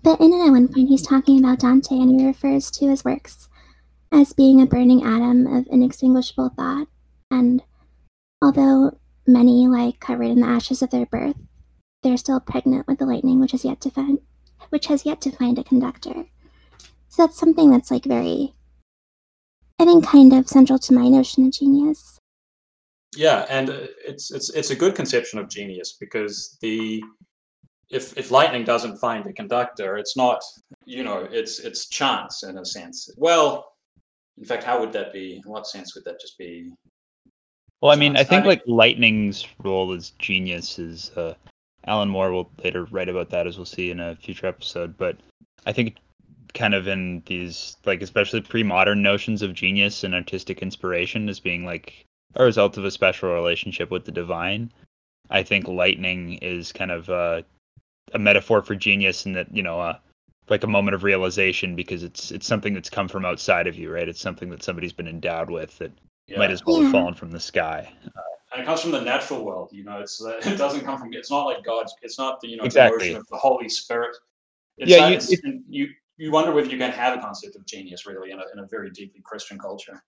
But 0.03 0.21
in 0.21 0.31
it, 0.33 0.45
at 0.45 0.51
one 0.51 0.67
point, 0.67 0.89
he's 0.89 1.05
talking 1.05 1.39
about 1.39 1.59
Dante 1.59 1.95
and 1.95 2.19
he 2.19 2.25
refers 2.25 2.71
to 2.71 2.87
his 2.89 3.03
works 3.03 3.49
as 4.11 4.33
being 4.33 4.61
a 4.61 4.65
burning 4.65 5.03
atom 5.03 5.47
of 5.47 5.67
inextinguishable 5.69 6.49
thought. 6.55 6.87
And 7.29 7.63
although 8.41 8.97
many 9.25 9.67
lie 9.67 9.93
covered 9.99 10.29
in 10.29 10.39
the 10.39 10.47
ashes 10.47 10.81
of 10.81 10.91
their 10.91 11.05
birth, 11.05 11.35
they're 12.03 12.17
still 12.17 12.39
pregnant 12.39 12.87
with 12.87 12.99
the 12.99 13.05
lightning 13.05 13.39
which 13.39 13.51
has 13.51 13.65
yet 13.65 13.81
to 13.81 13.89
find, 13.89 14.19
which 14.69 14.87
has 14.87 15.05
yet 15.05 15.21
to 15.21 15.31
find 15.31 15.57
a 15.57 15.63
conductor. 15.63 16.25
So 17.09 17.23
that's 17.23 17.37
something 17.39 17.71
that's 17.71 17.91
like 17.91 18.05
very, 18.05 18.53
I 19.79 19.85
think, 19.85 20.05
kind 20.05 20.33
of 20.33 20.47
central 20.47 20.79
to 20.79 20.93
my 20.93 21.07
notion 21.07 21.45
of 21.45 21.53
genius. 21.53 22.19
Yeah, 23.15 23.45
and 23.49 23.69
uh, 23.69 23.87
it's 24.05 24.31
it's 24.31 24.49
it's 24.51 24.69
a 24.69 24.75
good 24.75 24.93
conception 24.95 25.39
of 25.39 25.49
genius 25.49 25.97
because 25.99 26.57
the 26.61 27.03
if 27.89 28.17
if 28.17 28.31
lightning 28.31 28.63
doesn't 28.63 28.97
find 28.97 29.25
a 29.25 29.33
conductor, 29.33 29.97
it's 29.97 30.17
not 30.17 30.41
you 30.85 31.03
know 31.03 31.27
it's 31.31 31.59
it's 31.59 31.87
chance 31.87 32.43
in 32.43 32.57
a 32.57 32.65
sense. 32.65 33.09
Well, 33.17 33.73
in 34.37 34.45
fact, 34.45 34.63
how 34.63 34.79
would 34.79 34.91
that 34.93 35.13
be? 35.13 35.41
In 35.43 35.49
what 35.51 35.67
sense 35.67 35.95
would 35.95 36.03
that 36.05 36.19
just 36.19 36.37
be? 36.37 36.71
Well, 37.81 37.91
I 37.91 37.95
mean, 37.95 38.17
I 38.17 38.23
think 38.23 38.43
I- 38.43 38.47
like 38.47 38.63
Lightning's 38.67 39.47
role 39.63 39.93
as 39.93 40.11
genius 40.19 40.77
is 40.77 41.11
uh, 41.15 41.33
Alan 41.87 42.09
Moore 42.09 42.31
will 42.31 42.51
later 42.63 42.85
write 42.91 43.09
about 43.09 43.29
that, 43.29 43.47
as 43.47 43.57
we'll 43.57 43.65
see 43.65 43.89
in 43.89 43.99
a 43.99 44.15
future 44.15 44.45
episode. 44.47 44.97
But 44.97 45.17
I 45.65 45.71
think 45.71 45.95
kind 46.53 46.73
of 46.73 46.87
in 46.87 47.23
these 47.25 47.77
like 47.85 48.01
especially 48.01 48.41
pre-modern 48.41 49.01
notions 49.01 49.41
of 49.41 49.53
genius 49.53 50.03
and 50.03 50.15
artistic 50.15 50.61
inspiration 50.61 51.29
as 51.29 51.39
being 51.39 51.65
like 51.65 52.05
a 52.35 52.43
result 52.43 52.77
of 52.77 52.85
a 52.85 52.91
special 52.91 53.33
relationship 53.33 53.89
with 53.91 54.05
the 54.05 54.11
divine. 54.11 54.71
I 55.29 55.43
think 55.43 55.67
lightning 55.67 56.33
is 56.35 56.71
kind 56.71 56.91
of 56.91 57.09
uh, 57.09 57.41
a 58.13 58.19
metaphor 58.19 58.61
for 58.61 58.75
genius, 58.75 59.25
and 59.25 59.35
that 59.35 59.53
you 59.53 59.63
know, 59.63 59.79
uh, 59.79 59.97
like 60.49 60.63
a 60.63 60.67
moment 60.67 60.95
of 60.95 61.03
realization 61.03 61.75
because 61.75 62.03
it's 62.03 62.31
it's 62.31 62.47
something 62.47 62.73
that's 62.73 62.89
come 62.89 63.07
from 63.07 63.25
outside 63.25 63.67
of 63.67 63.75
you, 63.75 63.91
right? 63.91 64.07
It's 64.07 64.21
something 64.21 64.49
that 64.49 64.63
somebody's 64.63 64.93
been 64.93 65.07
endowed 65.07 65.49
with 65.49 65.77
that 65.79 65.91
Yeah. 66.27 66.39
might 66.39 66.51
as 66.51 66.65
well 66.65 66.81
have 66.81 66.91
fallen 66.91 67.13
from 67.13 67.31
the 67.31 67.39
sky. 67.39 67.91
And 68.53 68.61
it 68.61 68.65
comes 68.65 68.81
from 68.81 68.91
the 68.91 69.01
natural 69.01 69.43
world. 69.43 69.69
You 69.71 69.83
know, 69.83 69.99
it's 69.99 70.21
it 70.45 70.57
doesn't 70.57 70.81
come 70.85 70.97
from. 70.99 71.13
It's 71.13 71.31
not 71.31 71.43
like 71.45 71.63
God's. 71.63 71.93
It's 72.01 72.17
not 72.17 72.39
the 72.41 72.47
you 72.49 72.57
know 72.57 72.63
Exactly. 72.63 73.13
of 73.13 73.25
the 73.27 73.37
Holy 73.37 73.69
Spirit. 73.69 74.15
It's 74.77 74.91
Yeah, 74.91 74.97
not- 74.99 75.09
you- 75.11 75.15
it's- 75.17 75.39
and 75.43 75.63
you 75.67 75.87
you 76.17 76.31
wonder 76.31 76.51
whether 76.51 76.67
you 76.69 76.77
can 76.77 76.91
have 76.91 77.17
a 77.17 77.21
concept 77.21 77.55
of 77.55 77.65
genius 77.65 78.05
really 78.07 78.31
in 78.31 78.39
a 78.39 78.43
in 78.53 78.59
a 78.59 78.65
very 78.67 78.89
deeply 78.89 79.21
Christian 79.23 79.59
culture. 79.59 80.03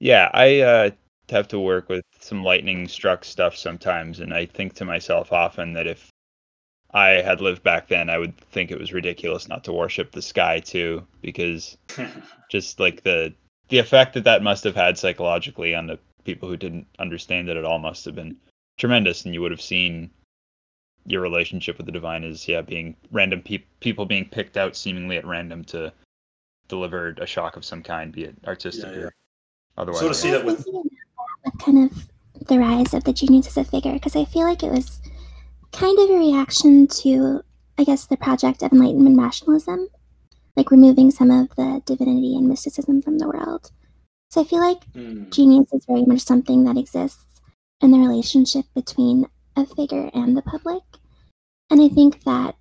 Yeah, 0.00 0.28
I 0.34 0.60
uh, 0.60 0.90
have 1.30 1.48
to 1.48 1.58
work 1.60 1.88
with 1.88 2.04
some 2.20 2.42
lightning 2.44 2.86
struck 2.88 3.24
stuff 3.24 3.56
sometimes, 3.56 4.20
and 4.20 4.34
I 4.34 4.44
think 4.46 4.74
to 4.74 4.84
myself 4.84 5.32
often 5.32 5.72
that 5.74 5.86
if 5.86 6.10
I 6.92 7.08
had 7.22 7.40
lived 7.40 7.62
back 7.62 7.88
then, 7.88 8.10
I 8.10 8.18
would 8.18 8.36
think 8.36 8.70
it 8.70 8.78
was 8.78 8.92
ridiculous 8.92 9.48
not 9.48 9.64
to 9.64 9.72
worship 9.72 10.12
the 10.12 10.20
sky 10.22 10.60
too, 10.60 11.06
because 11.22 11.78
just 12.50 12.78
like 12.80 13.02
the 13.02 13.32
the 13.68 13.78
effect 13.78 14.14
that 14.14 14.24
that 14.24 14.42
must 14.42 14.64
have 14.64 14.76
had 14.76 14.98
psychologically 14.98 15.74
on 15.74 15.86
the 15.86 15.98
people 16.24 16.48
who 16.48 16.56
didn't 16.56 16.86
understand 16.98 17.48
it 17.48 17.56
at 17.56 17.64
all 17.64 17.78
must 17.78 18.04
have 18.04 18.14
been 18.14 18.36
tremendous, 18.78 19.24
and 19.24 19.34
you 19.34 19.40
would 19.42 19.50
have 19.50 19.62
seen 19.62 20.10
your 21.06 21.20
relationship 21.20 21.76
with 21.76 21.86
the 21.86 21.92
divine 21.92 22.24
as 22.24 22.48
yeah 22.48 22.62
being 22.62 22.96
random 23.12 23.42
peop 23.42 23.66
people 23.80 24.06
being 24.06 24.26
picked 24.28 24.56
out 24.56 24.74
seemingly 24.74 25.18
at 25.18 25.26
random 25.26 25.62
to 25.62 25.92
deliver 26.68 27.14
a 27.18 27.26
shock 27.26 27.56
of 27.56 27.64
some 27.64 27.82
kind, 27.82 28.10
be 28.12 28.24
it 28.24 28.34
artistic 28.46 28.90
Yeah, 28.90 28.98
yeah. 28.98 29.04
or 29.04 29.12
otherwise. 29.76 30.00
Sort 30.00 30.10
of 30.12 30.16
see 30.16 30.30
that 30.30 30.44
with- 30.44 30.64
thinking 30.64 30.82
with 31.44 31.58
kind 31.58 31.90
of 31.90 32.08
the 32.48 32.58
rise 32.58 32.94
of 32.94 33.04
the 33.04 33.12
genius 33.12 33.46
as 33.46 33.56
a 33.58 33.64
figure 33.64 33.92
because 33.92 34.16
I 34.16 34.24
feel 34.24 34.44
like 34.44 34.62
it 34.62 34.72
was 34.72 35.00
kind 35.72 35.98
of 35.98 36.10
a 36.10 36.18
reaction 36.18 36.86
to, 36.86 37.42
I 37.78 37.84
guess, 37.84 38.06
the 38.06 38.16
project 38.16 38.62
of 38.62 38.72
Enlightenment 38.72 39.16
nationalism, 39.16 39.88
like 40.56 40.70
removing 40.70 41.10
some 41.10 41.30
of 41.30 41.54
the 41.56 41.82
divinity 41.84 42.34
and 42.36 42.48
mysticism 42.48 43.02
from 43.02 43.18
the 43.18 43.28
world. 43.28 43.70
So 44.34 44.40
I 44.40 44.44
feel 44.44 44.58
like 44.58 44.82
Hmm. 44.94 45.30
genius 45.30 45.72
is 45.72 45.86
very 45.86 46.04
much 46.04 46.22
something 46.22 46.64
that 46.64 46.76
exists 46.76 47.40
in 47.80 47.92
the 47.92 48.00
relationship 48.00 48.64
between 48.74 49.28
a 49.54 49.64
figure 49.64 50.10
and 50.12 50.36
the 50.36 50.42
public. 50.42 50.82
And 51.70 51.80
I 51.80 51.88
think 51.88 52.24
that 52.24 52.56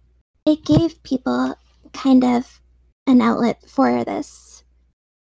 it 0.45 0.63
gave 0.63 1.01
people 1.01 1.55
kind 1.91 2.23
of 2.23 2.61
an 3.07 3.21
outlet 3.21 3.67
for 3.67 4.03
this, 4.03 4.63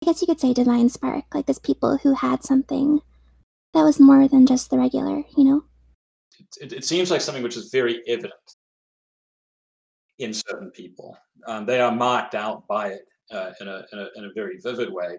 I 0.03 0.07
guess 0.07 0.21
you 0.21 0.27
could 0.27 0.41
say, 0.41 0.53
divine 0.53 0.89
spark, 0.89 1.33
like 1.33 1.47
this 1.47 1.61
people 1.61 1.99
who 1.99 2.15
had 2.15 2.43
something 2.43 3.01
that 3.73 3.85
was 3.85 4.01
more 4.01 4.27
than 4.27 4.45
just 4.45 4.71
the 4.71 4.79
regular, 4.79 5.23
you 5.37 5.45
know? 5.45 5.63
it, 6.61 6.73
it 6.73 6.85
seems 6.85 7.13
like 7.13 7.21
something 7.21 7.45
which 7.45 7.57
is 7.57 7.71
very 7.71 8.03
evident 8.09 8.57
in 10.19 10.35
certain 10.35 10.73
people. 10.73 11.17
Um, 11.47 11.65
they 11.65 11.81
are 11.81 11.95
marked 11.95 12.35
out 12.35 12.67
by 12.67 12.89
it 12.89 13.07
uh, 13.31 13.53
in, 13.61 13.69
a, 13.69 13.85
in, 13.93 13.99
a, 14.01 14.09
in 14.17 14.25
a 14.25 14.33
very 14.35 14.59
vivid 14.59 14.93
way, 14.93 15.19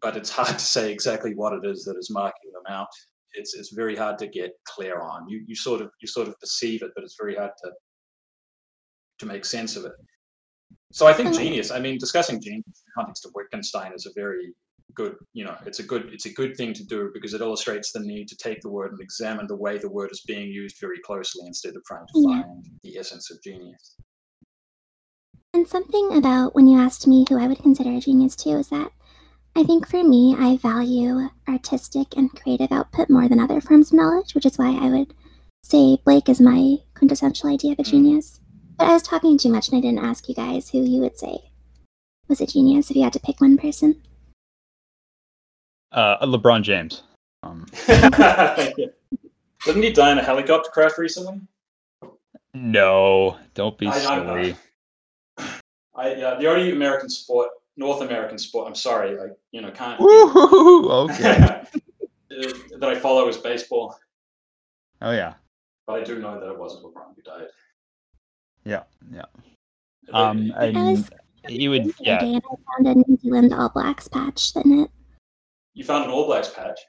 but 0.00 0.16
it's 0.16 0.30
hard 0.30 0.58
to 0.58 0.64
say 0.64 0.92
exactly 0.92 1.34
what 1.34 1.52
it 1.52 1.64
is 1.64 1.84
that 1.84 1.96
is 1.96 2.10
marking 2.10 2.50
them 2.52 2.72
out 2.72 2.88
it's 3.36 3.54
it's 3.54 3.72
very 3.72 3.94
hard 3.94 4.18
to 4.18 4.26
get 4.26 4.52
clear 4.64 5.00
on. 5.00 5.28
You 5.28 5.44
you 5.46 5.54
sort 5.54 5.80
of 5.80 5.90
you 6.00 6.08
sort 6.08 6.28
of 6.28 6.38
perceive 6.40 6.82
it, 6.82 6.90
but 6.94 7.04
it's 7.04 7.16
very 7.20 7.36
hard 7.36 7.52
to 7.62 7.70
to 9.18 9.26
make 9.26 9.44
sense 9.44 9.76
of 9.76 9.84
it. 9.84 9.92
So 10.92 11.06
I 11.06 11.12
think 11.12 11.34
genius. 11.34 11.70
I 11.70 11.78
mean, 11.78 11.98
discussing 11.98 12.40
genius 12.40 12.64
in 12.66 12.72
the 12.86 12.92
context 13.02 13.26
of 13.26 13.32
Wittgenstein 13.34 13.92
is 13.94 14.06
a 14.06 14.10
very 14.14 14.54
good, 14.94 15.16
you 15.34 15.44
know, 15.44 15.56
it's 15.66 15.78
a 15.78 15.82
good 15.82 16.10
it's 16.12 16.26
a 16.26 16.32
good 16.32 16.56
thing 16.56 16.72
to 16.74 16.84
do 16.84 17.10
because 17.12 17.34
it 17.34 17.40
illustrates 17.40 17.92
the 17.92 18.00
need 18.00 18.28
to 18.28 18.36
take 18.36 18.60
the 18.60 18.70
word 18.70 18.92
and 18.92 19.00
examine 19.00 19.46
the 19.46 19.56
way 19.56 19.78
the 19.78 19.90
word 19.90 20.10
is 20.10 20.22
being 20.26 20.48
used 20.48 20.76
very 20.80 20.98
closely 21.00 21.46
instead 21.46 21.76
of 21.76 21.84
trying 21.84 22.06
to 22.06 22.12
Yeah. 22.14 22.42
find 22.42 22.66
the 22.82 22.98
essence 22.98 23.30
of 23.30 23.42
genius. 23.42 23.96
And 25.52 25.66
something 25.66 26.16
about 26.16 26.54
when 26.54 26.66
you 26.66 26.78
asked 26.78 27.06
me 27.06 27.24
who 27.28 27.38
I 27.38 27.46
would 27.46 27.58
consider 27.58 27.90
a 27.90 28.00
genius 28.00 28.36
too 28.36 28.50
is 28.58 28.68
that 28.68 28.92
I 29.56 29.62
think 29.64 29.88
for 29.88 30.04
me, 30.04 30.36
I 30.38 30.58
value 30.58 31.28
artistic 31.48 32.08
and 32.16 32.30
creative 32.30 32.70
output 32.70 33.08
more 33.08 33.26
than 33.28 33.40
other 33.40 33.60
forms 33.60 33.88
of 33.90 33.94
knowledge, 33.96 34.34
which 34.34 34.44
is 34.44 34.58
why 34.58 34.76
I 34.80 34.90
would 34.90 35.14
say 35.62 35.96
Blake 36.04 36.28
is 36.28 36.40
my 36.40 36.76
quintessential 36.94 37.48
idea 37.50 37.72
of 37.72 37.78
a 37.78 37.82
Mm. 37.82 37.90
genius. 37.90 38.40
But 38.76 38.88
I 38.88 38.92
was 38.92 39.02
talking 39.02 39.38
too 39.38 39.48
much 39.50 39.68
and 39.68 39.78
I 39.78 39.80
didn't 39.80 40.04
ask 40.04 40.28
you 40.28 40.34
guys 40.34 40.68
who 40.70 40.82
you 40.82 41.00
would 41.00 41.18
say 41.18 41.50
was 42.28 42.40
a 42.42 42.46
genius 42.46 42.90
if 42.90 42.96
you 42.96 43.02
had 43.02 43.14
to 43.14 43.20
pick 43.20 43.40
one 43.40 43.56
person. 43.56 44.02
Uh, 45.92 46.24
LeBron 46.26 46.62
James. 46.62 47.02
Um, 47.42 47.64
Didn't 47.86 49.82
he 49.82 49.92
die 49.92 50.12
in 50.12 50.18
a 50.18 50.22
helicopter 50.22 50.70
crash 50.70 50.98
recently? 50.98 51.40
no, 52.52 53.38
don't 53.54 53.78
be 53.78 53.86
I- 53.86 53.90
I- 53.90 53.92
silly. 54.00 54.56
I 55.94 56.14
yeah, 56.14 56.34
the 56.34 56.46
only 56.46 56.72
American 56.72 57.08
sport, 57.08 57.48
North 57.76 58.00
American 58.02 58.38
sport. 58.38 58.66
I'm 58.68 58.74
sorry, 58.74 59.18
I 59.20 59.28
you 59.52 59.60
know 59.62 59.70
can't 59.70 60.00
Woo-hoo-hoo, 60.00 60.90
okay. 61.10 61.36
uh, 61.36 61.64
that 62.78 62.88
I 62.88 62.98
follow 62.98 63.28
is 63.28 63.36
baseball, 63.36 63.96
Oh 65.02 65.12
yeah, 65.12 65.34
but 65.86 66.00
I 66.00 66.04
do 66.04 66.18
know 66.20 66.40
that 66.40 66.50
it 66.50 66.58
wasn't 66.58 66.84
LeBron 66.84 67.14
who 67.16 67.22
died. 67.22 67.48
yeah, 68.64 68.82
yeah. 69.12 69.22
But 70.10 70.14
Um, 70.14 70.46
it- 70.50 70.76
I 70.76 70.90
was 70.90 71.10
and 71.44 71.62
you 71.62 71.70
would, 71.70 71.94
yeah. 72.00 72.18
day 72.18 72.34
and 72.34 72.42
I 72.44 72.82
found 72.82 72.88
a 72.88 73.08
New 73.08 73.16
Zealand 73.18 73.54
All 73.54 73.68
Blacks 73.68 74.08
patch 74.08 74.56
in 74.56 74.80
it. 74.80 74.90
you 75.74 75.84
found 75.84 76.04
an 76.04 76.10
All 76.10 76.26
Blacks 76.26 76.48
patch. 76.50 76.80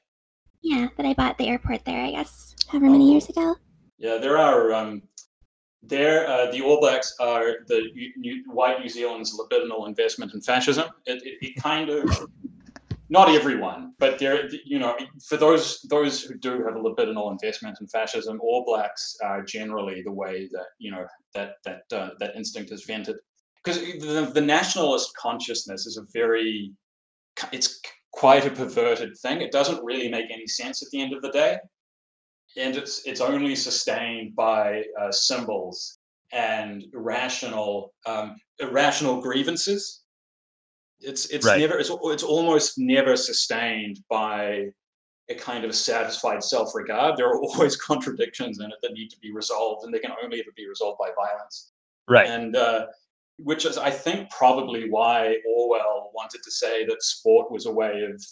Yeah, 0.64 0.88
that 0.98 1.06
I 1.06 1.14
bought 1.14 1.32
at 1.32 1.38
the 1.38 1.48
airport 1.48 1.86
there, 1.86 2.04
I 2.04 2.12
guess, 2.12 2.56
however 2.68 2.90
many 2.90 3.10
Oh, 3.10 3.12
years 3.12 3.30
ago. 3.30 3.56
Yeah, 4.00 4.18
there 4.18 4.38
are. 4.38 4.74
Um, 4.74 5.04
there, 5.84 6.28
uh, 6.28 6.52
the 6.52 6.62
All 6.62 6.80
Blacks 6.80 7.16
are 7.20 7.58
the 7.68 7.82
New, 7.94 8.12
New, 8.18 8.44
white 8.52 8.80
New 8.80 8.90
Zealand's 8.90 9.40
libidinal 9.40 9.88
investment 9.88 10.34
in 10.34 10.42
fascism. 10.42 10.90
It, 11.06 11.24
it, 11.24 11.38
it 11.42 11.56
kind 11.62 11.90
of, 11.90 12.28
not 13.10 13.30
everyone, 13.30 13.94
but 14.00 14.20
there, 14.20 14.50
you 14.66 14.80
know, 14.80 14.98
for 15.26 15.38
those 15.38 15.82
those 15.90 16.22
who 16.24 16.36
do 16.36 16.64
have 16.66 16.76
a 16.76 16.80
libidinal 16.80 17.32
investment 17.32 17.78
in 17.80 17.88
fascism, 17.88 18.40
All 18.42 18.66
Blacks 18.66 19.16
are 19.24 19.44
generally 19.44 20.02
the 20.02 20.12
way 20.12 20.50
that 20.52 20.68
you 20.78 20.92
know 20.92 21.06
that 21.34 21.56
that 21.64 21.84
uh, 21.92 22.10
that 22.20 22.36
instinct 22.36 22.72
is 22.72 22.84
vented. 22.84 23.16
Because 23.64 23.82
the, 23.82 24.32
the 24.34 24.42
nationalist 24.42 25.16
consciousness 25.16 25.86
is 25.86 25.98
a 25.98 26.06
very, 26.14 26.72
it's 27.52 27.82
quite 28.12 28.46
a 28.46 28.50
perverted 28.50 29.18
thing. 29.18 29.42
It 29.42 29.52
doesn't 29.52 29.84
really 29.84 30.10
make 30.10 30.32
any 30.32 30.48
sense 30.48 30.82
at 30.82 30.90
the 30.92 31.02
end 31.02 31.14
of 31.14 31.22
the 31.22 31.32
day 31.32 31.58
and 32.58 32.76
it's 32.76 33.06
it's 33.06 33.22
only 33.22 33.56
sustained 33.56 34.36
by 34.36 34.84
uh, 35.00 35.12
symbols 35.12 36.00
and 36.34 36.84
irrational 36.94 37.94
um, 38.06 38.36
irrational 38.60 39.22
grievances. 39.22 40.04
It's 41.00 41.28
it's 41.28 41.46
Right. 41.46 41.60
never 41.60 41.78
it's 41.78 41.92
it's 41.94 42.24
almost 42.24 42.74
never 42.78 43.16
sustained 43.16 44.00
by 44.10 44.68
a 45.30 45.36
kind 45.36 45.66
of 45.66 45.76
satisfied 45.76 46.44
self-regard. 46.44 47.18
There 47.18 47.28
are 47.28 47.40
always 47.42 47.76
contradictions 47.76 48.60
in 48.60 48.68
it 48.72 48.78
that 48.82 48.94
need 48.94 49.10
to 49.10 49.20
be 49.20 49.32
resolved, 49.32 49.86
and 49.86 49.94
they 49.94 50.00
can 50.00 50.12
only 50.24 50.40
ever 50.40 50.52
be 50.56 50.68
resolved 50.68 50.98
by 51.00 51.10
violence. 51.16 51.72
Right. 52.08 52.28
And 52.28 52.56
uh, 52.56 52.88
which 53.40 53.66
is, 53.66 53.78
I 53.78 53.92
think, 53.92 54.30
probably 54.32 54.90
why 54.90 55.38
Orwell 55.48 56.12
wanted 56.16 56.42
to 56.44 56.52
say 56.52 56.86
that 56.86 57.04
sport 57.04 57.52
was 57.52 57.68
a 57.68 57.72
way 57.72 58.04
of 58.12 58.24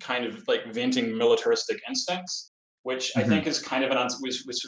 kind 0.00 0.24
of 0.24 0.42
like 0.48 0.72
venting 0.72 1.16
militaristic 1.16 1.80
instincts, 1.88 2.49
which 2.82 3.16
I 3.16 3.22
Mhm. 3.22 3.28
think 3.28 3.46
is 3.46 3.60
kind 3.60 3.84
of 3.84 3.90
an 3.90 3.98
was 4.22 4.42
which 4.44 4.66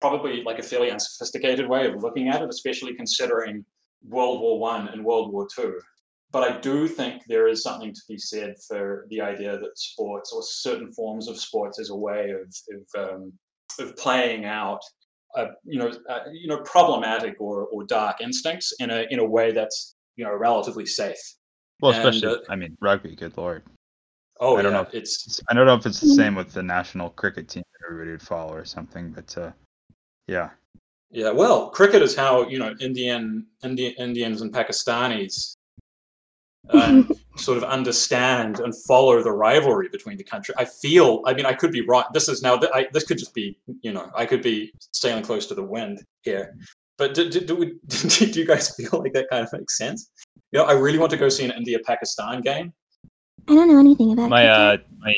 probably 0.00 0.42
like 0.42 0.58
a 0.58 0.62
fairly 0.62 0.90
unsophisticated 0.90 1.68
way 1.68 1.86
of 1.86 2.02
looking 2.02 2.28
at 2.28 2.42
it, 2.42 2.48
especially 2.48 2.94
considering 2.94 3.64
World 4.06 4.40
War 4.40 4.58
One 4.60 4.88
and 4.88 5.04
World 5.04 5.32
War 5.32 5.46
Two. 5.52 5.80
But 6.30 6.44
I 6.44 6.60
do 6.60 6.86
think 6.86 7.24
there 7.26 7.48
is 7.48 7.62
something 7.62 7.92
to 7.92 8.02
be 8.08 8.18
said 8.18 8.54
for 8.68 9.06
the 9.08 9.20
idea 9.20 9.58
that 9.58 9.78
sports 9.78 10.32
or 10.32 10.42
certain 10.42 10.92
forms 10.92 11.26
of 11.26 11.40
sports 11.40 11.78
is 11.78 11.90
a 11.90 11.96
way 11.96 12.30
of 12.30 12.54
of, 12.76 13.12
um, 13.12 13.32
of 13.80 13.96
playing 13.96 14.44
out 14.44 14.82
uh, 15.36 15.46
you 15.64 15.78
know, 15.78 15.92
uh, 16.08 16.20
you 16.32 16.48
know, 16.48 16.58
problematic 16.62 17.36
or, 17.40 17.66
or 17.66 17.84
dark 17.84 18.20
instincts 18.20 18.72
in 18.80 18.90
a 18.90 19.06
in 19.10 19.18
a 19.18 19.24
way 19.24 19.52
that's 19.52 19.94
you 20.16 20.24
know 20.24 20.34
relatively 20.34 20.86
safe. 20.86 21.18
Well, 21.80 21.92
and, 21.92 22.08
especially, 22.08 22.36
uh, 22.36 22.40
I 22.48 22.56
mean, 22.56 22.76
rugby. 22.80 23.14
Good 23.14 23.36
lord. 23.36 23.62
Oh, 24.40 24.56
I 24.56 24.62
don't 24.62 24.72
yeah, 24.72 24.82
know. 24.82 24.88
it's 24.92 25.26
It's- 25.26 25.40
I 25.48 25.54
don't 25.54 25.66
know 25.66 25.74
if 25.74 25.86
it's 25.86 26.00
the 26.00 26.08
same 26.08 26.34
with 26.34 26.52
the 26.52 26.62
national 26.62 27.10
cricket 27.10 27.48
team 27.48 27.64
that 27.72 27.86
everybody 27.86 28.12
would 28.12 28.22
follow 28.22 28.54
or 28.54 28.64
something, 28.64 29.10
but 29.10 29.36
uh, 29.36 29.50
yeah. 30.26 30.50
yeah. 31.10 31.30
Well, 31.30 31.70
cricket 31.70 32.02
is 32.02 32.14
how 32.14 32.46
you 32.48 32.58
know 32.58 32.74
Indian 32.80 33.46
Indian 33.64 33.94
Indians 33.98 34.42
and 34.42 34.52
Pakistanis 34.52 35.56
um, 36.70 37.10
sort 37.36 37.58
of 37.58 37.64
understand 37.64 38.60
and 38.60 38.74
follow 38.86 39.22
the 39.22 39.32
rivalry 39.32 39.88
between 39.88 40.16
the 40.16 40.24
country. 40.24 40.54
I 40.58 40.64
feel. 40.64 41.22
I 41.26 41.34
mean, 41.34 41.46
I 41.46 41.52
could 41.52 41.72
be 41.72 41.82
wrong. 41.82 42.04
This 42.12 42.28
is 42.28 42.42
now. 42.42 42.56
th- 42.56 42.72
I, 42.74 42.86
this 42.92 43.04
could 43.04 43.18
just 43.18 43.34
be. 43.34 43.58
You 43.82 43.92
know, 43.92 44.10
I 44.14 44.26
could 44.26 44.42
be 44.42 44.72
sailing 44.92 45.24
close 45.24 45.46
to 45.46 45.54
the 45.54 45.62
wind 45.64 46.04
here. 46.22 46.54
But 46.96 47.14
do, 47.14 47.30
do, 47.30 47.40
do, 47.40 47.54
we, 47.54 47.74
do 47.86 48.40
you 48.40 48.44
guys 48.44 48.74
feel 48.74 49.00
like 49.00 49.12
that 49.12 49.30
kind 49.30 49.44
of 49.46 49.52
makes 49.52 49.78
sense? 49.78 50.10
You 50.50 50.58
know, 50.58 50.64
I 50.64 50.72
really 50.72 50.98
want 50.98 51.10
to 51.12 51.16
go 51.16 51.28
see 51.28 51.44
an 51.44 51.52
India-Pakistan 51.52 52.40
game. 52.42 52.72
I 53.48 53.54
don't 53.54 53.68
know 53.68 53.78
anything 53.78 54.12
about 54.12 54.28
My 54.30 54.46
uh, 54.48 54.76
cricket. 54.76 54.86
my 55.00 55.14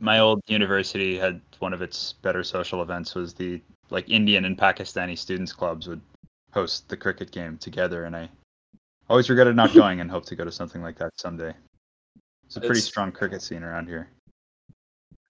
my 0.00 0.18
old 0.18 0.40
university 0.48 1.18
had 1.18 1.40
one 1.58 1.72
of 1.72 1.82
its 1.82 2.14
better 2.14 2.42
social 2.42 2.82
events 2.82 3.14
was 3.14 3.34
the 3.34 3.60
like 3.90 4.08
Indian 4.08 4.44
and 4.46 4.56
Pakistani 4.58 5.16
students 5.16 5.52
clubs 5.52 5.86
would 5.88 6.00
host 6.52 6.88
the 6.88 6.96
cricket 6.96 7.30
game 7.30 7.58
together, 7.58 8.04
and 8.04 8.16
I 8.16 8.28
always 9.08 9.28
regretted 9.30 9.54
not 9.56 9.72
going 9.82 10.00
and 10.00 10.10
hope 10.10 10.24
to 10.26 10.36
go 10.36 10.44
to 10.44 10.52
something 10.52 10.82
like 10.82 10.98
that 10.98 11.10
someday. 11.18 11.52
It's 12.46 12.56
a 12.56 12.60
pretty 12.60 12.72
It's- 12.78 12.84
strong 12.86 13.12
cricket 13.12 13.42
scene 13.42 13.62
around 13.62 13.86
here. 13.86 14.08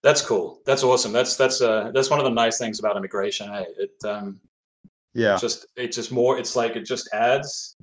That's 0.03 0.21
cool. 0.25 0.59
That's 0.65 0.83
awesome. 0.83 1.11
That's 1.11 1.35
that's 1.37 1.61
uh 1.61 1.91
that's 1.93 2.09
one 2.09 2.17
of 2.19 2.25
the 2.25 2.31
nice 2.31 2.57
things 2.57 2.79
about 2.79 2.97
immigration. 2.97 3.49
Hey, 3.49 3.67
it 3.77 3.93
um 4.05 4.39
Yeah. 5.13 5.37
just 5.37 5.67
it 5.75 5.91
just 5.91 6.11
more. 6.11 6.39
It's 6.39 6.55
like 6.55 6.75
it 6.75 6.85
just 6.85 7.07
adds 7.13 7.75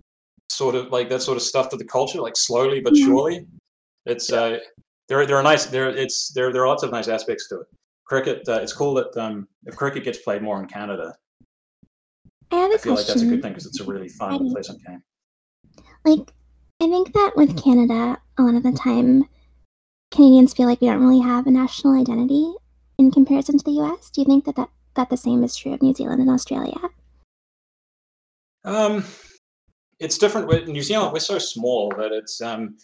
sort 0.50 0.74
of 0.74 0.90
like 0.90 1.08
that 1.10 1.22
sort 1.22 1.36
of 1.36 1.42
stuff 1.44 1.68
to 1.68 1.76
the 1.76 1.84
culture, 1.84 2.20
like 2.20 2.36
slowly 2.36 2.80
but 2.80 2.96
surely. 2.96 3.46
It's 4.09 4.32
uh 4.32 4.59
there 5.09 5.26
there 5.26 5.36
are 5.36 5.42
nice 5.42 5.66
there 5.66 5.88
it's 5.90 6.32
there 6.32 6.52
there 6.52 6.62
are 6.62 6.68
lots 6.68 6.82
of 6.82 6.90
nice 6.90 7.09
aspects 7.09 7.48
to 7.48 7.61
it. 7.61 7.66
Cricket. 8.04 8.48
Uh, 8.48 8.61
it's 8.62 8.72
cool 8.72 8.94
that 8.94 9.16
um 9.16 9.46
if 9.66 9.76
cricket 9.76 10.04
gets 10.04 10.18
played 10.18 10.42
more 10.42 10.61
in 10.61 10.66
Canada, 10.66 11.14
I 12.50 12.56
have 12.56 12.70
a 12.70 12.74
I 12.74 12.78
feel 12.78 12.94
like 12.94 13.06
that's 13.06 13.22
a 13.22 13.26
good 13.26 13.42
thing 13.42 13.52
because 13.52 13.66
it's 13.66 13.80
a 13.80 13.84
really 13.84 14.09
fun 14.09 14.34
and 14.34 14.50
pleasant 14.50 14.84
game. 14.84 15.02
Like, 16.04 16.32
I 16.80 16.88
think 16.88 17.12
that 17.12 17.32
with 17.36 17.62
Canada, 17.62 18.18
a 18.38 18.42
lot 18.42 18.54
of 18.54 18.62
the 18.62 18.72
time, 18.72 19.28
Canadians 20.11 20.54
feel 20.54 20.66
like 20.66 20.80
we 20.80 20.86
don't 20.86 21.02
really 21.02 21.20
have 21.20 21.46
a 21.46 21.50
national 21.50 22.00
identity 22.00 22.54
in 22.98 23.11
comparison 23.11 23.59
to 23.59 23.64
the 23.64 23.82
US. 23.82 24.11
Do 24.11 24.22
you 24.22 24.24
think 24.26 24.44
that 24.46 24.56
that, 24.56 24.70
that 24.94 25.11
the 25.11 25.16
same 25.16 25.42
is 25.44 25.54
true 25.54 25.74
of 25.74 25.82
New 25.82 25.92
Zealand 25.92 26.20
and 26.20 26.30
Australia? 26.30 26.78
Um, 28.64 29.04
it's 30.00 30.18
different 30.18 30.46
with 30.46 30.68
New 30.68 30.82
Zealand. 30.82 31.12
We're 31.12 31.20
so 31.20 31.38
small 31.38 31.90
that 31.98 32.12
it's 32.12 32.40
um, 32.40 32.76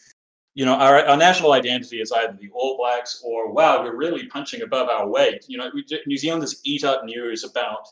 you 0.54 0.64
know, 0.64 0.74
our, 0.74 1.04
our 1.04 1.16
national 1.16 1.52
identity 1.52 2.00
is 2.00 2.12
either 2.12 2.36
the 2.40 2.48
All 2.50 2.76
Blacks 2.76 3.22
or 3.24 3.52
wow, 3.52 3.82
we're 3.82 3.96
really 3.96 4.26
punching 4.28 4.62
above 4.62 4.88
our 4.88 5.08
weight. 5.08 5.44
You 5.48 5.58
know, 5.58 5.70
we, 5.74 5.84
New 6.06 6.16
Zealanders 6.16 6.60
eat 6.64 6.84
up 6.84 7.04
news 7.04 7.44
about 7.44 7.86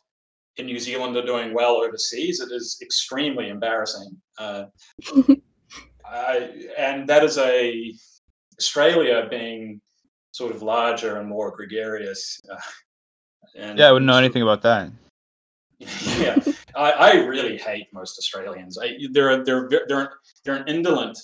in 0.57 0.67
New 0.67 0.79
Zealand 0.79 1.17
are 1.17 1.27
doing 1.27 1.55
well 1.55 1.77
overseas. 1.77 2.41
It 2.41 2.53
is 2.53 2.79
extremely 2.83 3.49
embarrassing. 3.49 4.17
Uh, 4.39 4.65
I, 6.05 6.69
and 6.77 7.09
that 7.09 7.25
is 7.25 7.39
a 7.39 7.93
Australia 8.59 9.27
being 9.31 9.81
sort 10.31 10.55
of 10.55 10.63
larger 10.63 11.17
and 11.17 11.29
more 11.29 11.51
gregarious. 11.51 12.41
Uh, 12.51 12.57
and 13.57 13.79
Yeah, 13.79 13.89
I 13.89 13.93
wouldn't 13.93 14.07
know 14.07 14.19
anything 14.19 14.43
about 14.43 14.63
that. 14.63 14.91
yeah, 15.79 16.39
I, 16.77 16.93
I 16.93 17.13
really 17.25 17.57
hate 17.57 17.89
most 17.93 18.19
Australians. 18.19 18.79
I, 18.81 18.99
they're 19.11 19.45
they're 19.45 19.69
they're 19.89 20.13
they're 20.45 20.57
an 20.57 20.69
indolent, 20.69 21.19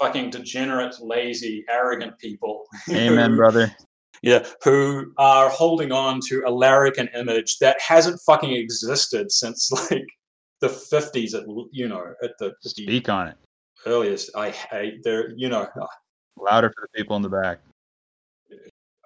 fucking 0.00 0.30
degenerate, 0.30 0.96
lazy, 1.00 1.64
arrogant 1.68 2.18
people. 2.18 2.64
Amen, 2.90 3.30
who- 3.32 3.36
brother. 3.36 3.74
Yeah, 4.22 4.44
who 4.62 5.14
are 5.16 5.48
holding 5.48 5.92
on 5.92 6.20
to 6.28 6.42
a 6.46 6.50
larrikin 6.50 7.08
image 7.14 7.56
that 7.60 7.80
hasn't 7.80 8.20
fucking 8.26 8.52
existed 8.52 9.32
since 9.32 9.70
like 9.90 10.04
the 10.60 10.68
fifties. 10.68 11.32
At 11.34 11.44
you 11.72 11.88
know, 11.88 12.04
at 12.22 12.32
the, 12.38 12.46
at 12.46 12.52
the 12.62 12.68
Speak 12.68 13.08
on 13.08 13.28
it. 13.28 13.36
earliest. 13.86 14.36
I 14.36 14.50
hate. 14.50 15.02
They're 15.04 15.30
you 15.38 15.48
know. 15.48 15.66
Louder 16.38 16.68
for 16.68 16.86
the 16.92 16.98
people 17.02 17.16
in 17.16 17.22
the 17.22 17.30
back. 17.30 17.60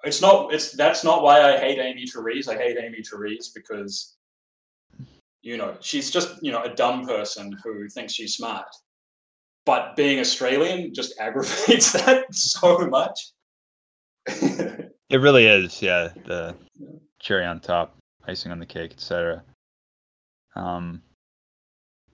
It's 0.03 0.21
not. 0.21 0.53
It's 0.53 0.73
that's 0.73 1.05
not 1.05 1.23
why 1.23 1.53
I 1.53 1.57
hate 1.59 1.79
Amy 1.79 2.05
Therese. 2.07 2.49
I 2.49 2.57
hate 2.57 2.75
Amy 2.77 3.01
Therese 3.01 3.53
because, 3.55 4.17
you 5.43 5.55
know, 5.55 5.77
she's 5.79 6.11
just 6.11 6.43
you 6.43 6.51
know 6.51 6.61
a 6.63 6.75
dumb 6.75 7.05
person 7.05 7.57
who 7.63 7.87
thinks 7.87 8.11
she's 8.11 8.35
smart. 8.35 8.67
But 9.65 9.95
being 9.95 10.19
Australian 10.19 10.93
just 10.93 11.13
aggravates 11.19 11.93
that 11.93 12.33
so 12.33 12.87
much. 12.87 13.31
It 14.27 15.21
really 15.21 15.45
is, 15.45 15.81
yeah. 15.81 16.09
The 16.25 16.55
cherry 17.19 17.45
on 17.45 17.59
top, 17.59 17.95
icing 18.27 18.51
on 18.51 18.59
the 18.59 18.65
cake, 18.65 18.91
etc. 18.91 19.43
Um, 20.55 21.01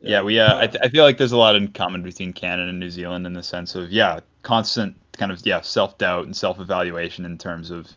yeah, 0.02 0.22
we. 0.22 0.40
Uh, 0.40 0.58
I, 0.58 0.68
th- 0.68 0.84
I 0.84 0.90
feel 0.90 1.04
like 1.04 1.18
there's 1.18 1.32
a 1.32 1.38
lot 1.38 1.56
in 1.56 1.70
common 1.70 2.02
between 2.02 2.34
Canada 2.34 2.70
and 2.70 2.80
New 2.80 2.90
Zealand 2.90 3.26
in 3.28 3.34
the 3.34 3.44
sense 3.44 3.76
of 3.76 3.92
yeah, 3.92 4.20
constant 4.42 4.96
kind 5.14 5.32
of 5.32 5.46
yeah 5.46 5.62
self 5.62 5.98
doubt 5.98 6.26
and 6.26 6.36
self 6.36 6.60
evaluation 6.60 7.24
in 7.24 7.38
terms 7.38 7.72
of 7.72 7.88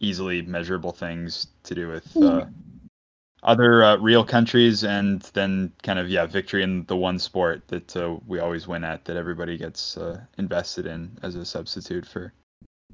easily 0.00 0.42
measurable 0.42 0.92
things 0.92 1.48
to 1.62 1.74
do 1.74 1.88
with 1.88 2.16
uh, 2.16 2.44
other 3.44 3.84
uh, 3.84 3.96
real 3.98 4.24
countries, 4.24 4.84
and 4.84 5.22
then 5.34 5.72
kind 5.82 5.98
of 5.98 6.08
yeah 6.08 6.26
victory 6.26 6.62
in 6.62 6.84
the 6.86 6.96
one 6.96 7.18
sport 7.18 7.66
that 7.68 7.96
uh, 7.96 8.16
we 8.26 8.40
always 8.40 8.66
win 8.66 8.84
at 8.84 9.04
that 9.04 9.16
everybody 9.16 9.56
gets 9.56 9.96
uh, 9.96 10.20
invested 10.38 10.86
in 10.86 11.16
as 11.22 11.36
a 11.36 11.44
substitute 11.44 12.06
for 12.06 12.32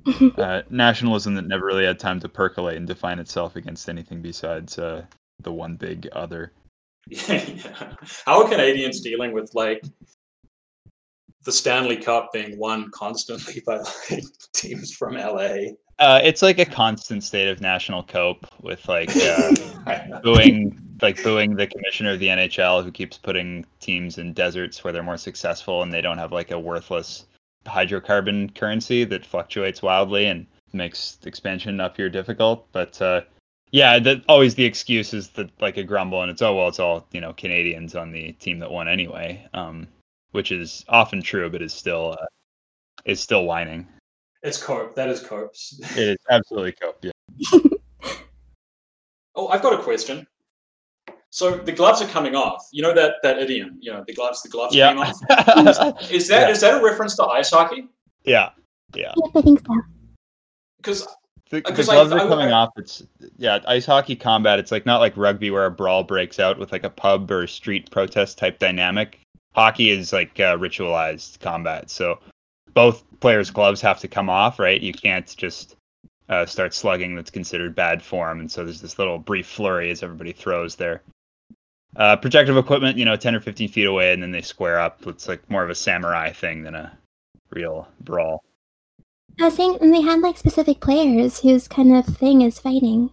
uh, 0.38 0.62
nationalism 0.70 1.34
that 1.34 1.46
never 1.46 1.66
really 1.66 1.84
had 1.84 1.98
time 1.98 2.20
to 2.20 2.28
percolate 2.28 2.76
and 2.76 2.86
define 2.86 3.18
itself 3.18 3.56
against 3.56 3.88
anything 3.88 4.20
besides 4.20 4.78
uh, 4.78 5.04
the 5.42 5.52
one 5.52 5.76
big 5.76 6.08
other. 6.12 6.52
yeah. 7.06 7.94
How 8.26 8.42
are 8.42 8.48
Canadians 8.48 9.00
dealing 9.00 9.32
with 9.32 9.50
like 9.54 9.84
the 11.44 11.52
Stanley 11.52 11.96
Cup 11.96 12.32
being 12.32 12.58
won 12.58 12.90
constantly 12.90 13.62
by 13.66 13.78
like 14.10 14.24
teams 14.54 14.92
from 14.94 15.14
LA? 15.14 15.72
Uh, 16.00 16.18
it's 16.24 16.40
like 16.40 16.58
a 16.58 16.64
constant 16.64 17.22
state 17.22 17.46
of 17.46 17.60
national 17.60 18.02
cope 18.02 18.46
with 18.62 18.88
like 18.88 19.14
uh, 19.14 20.20
booing, 20.22 20.80
like 21.02 21.22
booing 21.22 21.54
the 21.54 21.66
commissioner 21.66 22.12
of 22.12 22.18
the 22.18 22.28
NHL 22.28 22.82
who 22.82 22.90
keeps 22.90 23.18
putting 23.18 23.66
teams 23.80 24.16
in 24.16 24.32
deserts 24.32 24.82
where 24.82 24.94
they're 24.94 25.02
more 25.02 25.18
successful 25.18 25.82
and 25.82 25.92
they 25.92 26.00
don't 26.00 26.16
have 26.16 26.32
like 26.32 26.52
a 26.52 26.58
worthless 26.58 27.26
hydrocarbon 27.66 28.54
currency 28.54 29.04
that 29.04 29.26
fluctuates 29.26 29.82
wildly 29.82 30.24
and 30.24 30.46
makes 30.72 31.18
expansion 31.26 31.80
up 31.80 31.98
here 31.98 32.08
difficult. 32.08 32.66
But 32.72 33.00
uh, 33.02 33.20
yeah, 33.70 33.98
that 33.98 34.22
always 34.26 34.54
the 34.54 34.64
excuse 34.64 35.12
is 35.12 35.28
that 35.30 35.50
like 35.60 35.76
a 35.76 35.84
grumble 35.84 36.22
and 36.22 36.30
it's 36.30 36.40
oh 36.40 36.56
well 36.56 36.68
it's 36.68 36.80
all 36.80 37.06
you 37.12 37.20
know 37.20 37.34
Canadians 37.34 37.94
on 37.94 38.10
the 38.10 38.32
team 38.32 38.58
that 38.60 38.70
won 38.70 38.88
anyway, 38.88 39.46
um, 39.52 39.86
which 40.30 40.50
is 40.50 40.82
often 40.88 41.20
true, 41.20 41.50
but 41.50 41.60
is 41.60 41.74
still 41.74 42.16
uh, 42.18 42.26
is 43.04 43.20
still 43.20 43.44
whining. 43.44 43.86
It's 44.42 44.62
cope. 44.62 44.94
That 44.94 45.08
is 45.10 45.20
copes. 45.20 45.78
It 45.96 46.08
is 46.08 46.16
absolutely 46.30 46.72
cope. 46.72 47.04
Yeah. 47.04 47.10
Oh, 49.36 49.48
I've 49.48 49.62
got 49.62 49.78
a 49.78 49.82
question. 49.82 50.26
So 51.30 51.56
the 51.56 51.70
gloves 51.72 52.02
are 52.02 52.08
coming 52.08 52.34
off. 52.34 52.66
You 52.72 52.82
know 52.82 52.92
that 52.92 53.14
that 53.22 53.38
idiom. 53.38 53.78
You 53.80 53.92
know 53.92 54.04
the 54.06 54.12
gloves. 54.12 54.42
The 54.42 54.48
gloves 54.48 54.74
Yeah. 54.74 54.88
came 54.88 54.98
off. 54.98 56.10
Is 56.10 56.26
that 56.28 56.50
is 56.50 56.62
Yeah. 56.62 56.70
that 56.72 56.80
a 56.80 56.84
reference 56.84 57.14
to 57.16 57.24
ice 57.24 57.50
hockey? 57.50 57.86
yeah. 58.24 58.50
Yeah. 58.92 59.14
Yep, 59.16 59.30
I 59.36 59.40
think 59.42 59.60
so. 59.64 59.74
Because 60.78 61.06
The, 61.50 61.60
the 61.60 61.62
Because 61.62 61.88
I- 61.88 61.94
gloves 61.94 62.10
I- 62.12 62.16
are 62.24 62.28
coming 62.28 62.48
I- 62.48 62.52
off. 62.52 62.70
It's 62.76 63.04
yeah, 63.38 63.60
ice 63.68 63.86
hockey 63.86 64.16
combat. 64.16 64.58
It's 64.58 64.72
like 64.72 64.84
not 64.84 64.98
like 64.98 65.16
rugby 65.16 65.50
where 65.52 65.66
a 65.66 65.70
brawl 65.70 66.02
breaks 66.02 66.40
out 66.40 66.58
with 66.58 66.72
like 66.72 66.82
a 66.82 66.90
pub 66.90 67.30
or 67.30 67.46
street 67.46 67.88
protest 67.92 68.36
type 68.36 68.58
dynamic. 68.58 69.20
Hockey 69.54 69.90
is 69.90 70.12
like 70.12 70.40
uh, 70.40 70.56
ritualized 70.58 71.38
combat. 71.38 71.88
So 71.88 72.18
both 72.74 73.04
players' 73.20 73.50
gloves 73.50 73.80
have 73.80 74.00
to 74.00 74.08
come 74.08 74.30
off, 74.30 74.58
right? 74.58 74.80
You 74.80 74.92
can't 74.92 75.34
just 75.36 75.76
uh, 76.28 76.46
start 76.46 76.74
slugging. 76.74 77.14
That's 77.14 77.30
considered 77.30 77.74
bad 77.74 78.02
form. 78.02 78.40
And 78.40 78.50
so 78.50 78.64
there's 78.64 78.80
this 78.80 78.98
little 78.98 79.18
brief 79.18 79.46
flurry 79.46 79.90
as 79.90 80.02
everybody 80.02 80.32
throws 80.32 80.76
their 80.76 81.02
uh, 81.96 82.16
protective 82.16 82.56
equipment, 82.56 82.96
you 82.96 83.04
know, 83.04 83.16
10 83.16 83.34
or 83.34 83.40
15 83.40 83.68
feet 83.68 83.86
away, 83.86 84.12
and 84.12 84.22
then 84.22 84.30
they 84.30 84.42
square 84.42 84.78
up. 84.78 85.06
It's 85.06 85.28
like 85.28 85.48
more 85.50 85.64
of 85.64 85.70
a 85.70 85.74
samurai 85.74 86.32
thing 86.32 86.62
than 86.62 86.74
a 86.74 86.96
real 87.50 87.88
brawl. 88.02 88.44
I 89.40 89.44
was 89.44 89.56
saying, 89.56 89.78
and 89.80 89.92
they 89.92 90.02
had 90.02 90.20
like 90.20 90.38
specific 90.38 90.80
players 90.80 91.40
whose 91.40 91.66
kind 91.66 91.94
of 91.94 92.06
thing 92.06 92.42
is 92.42 92.58
fighting. 92.58 93.10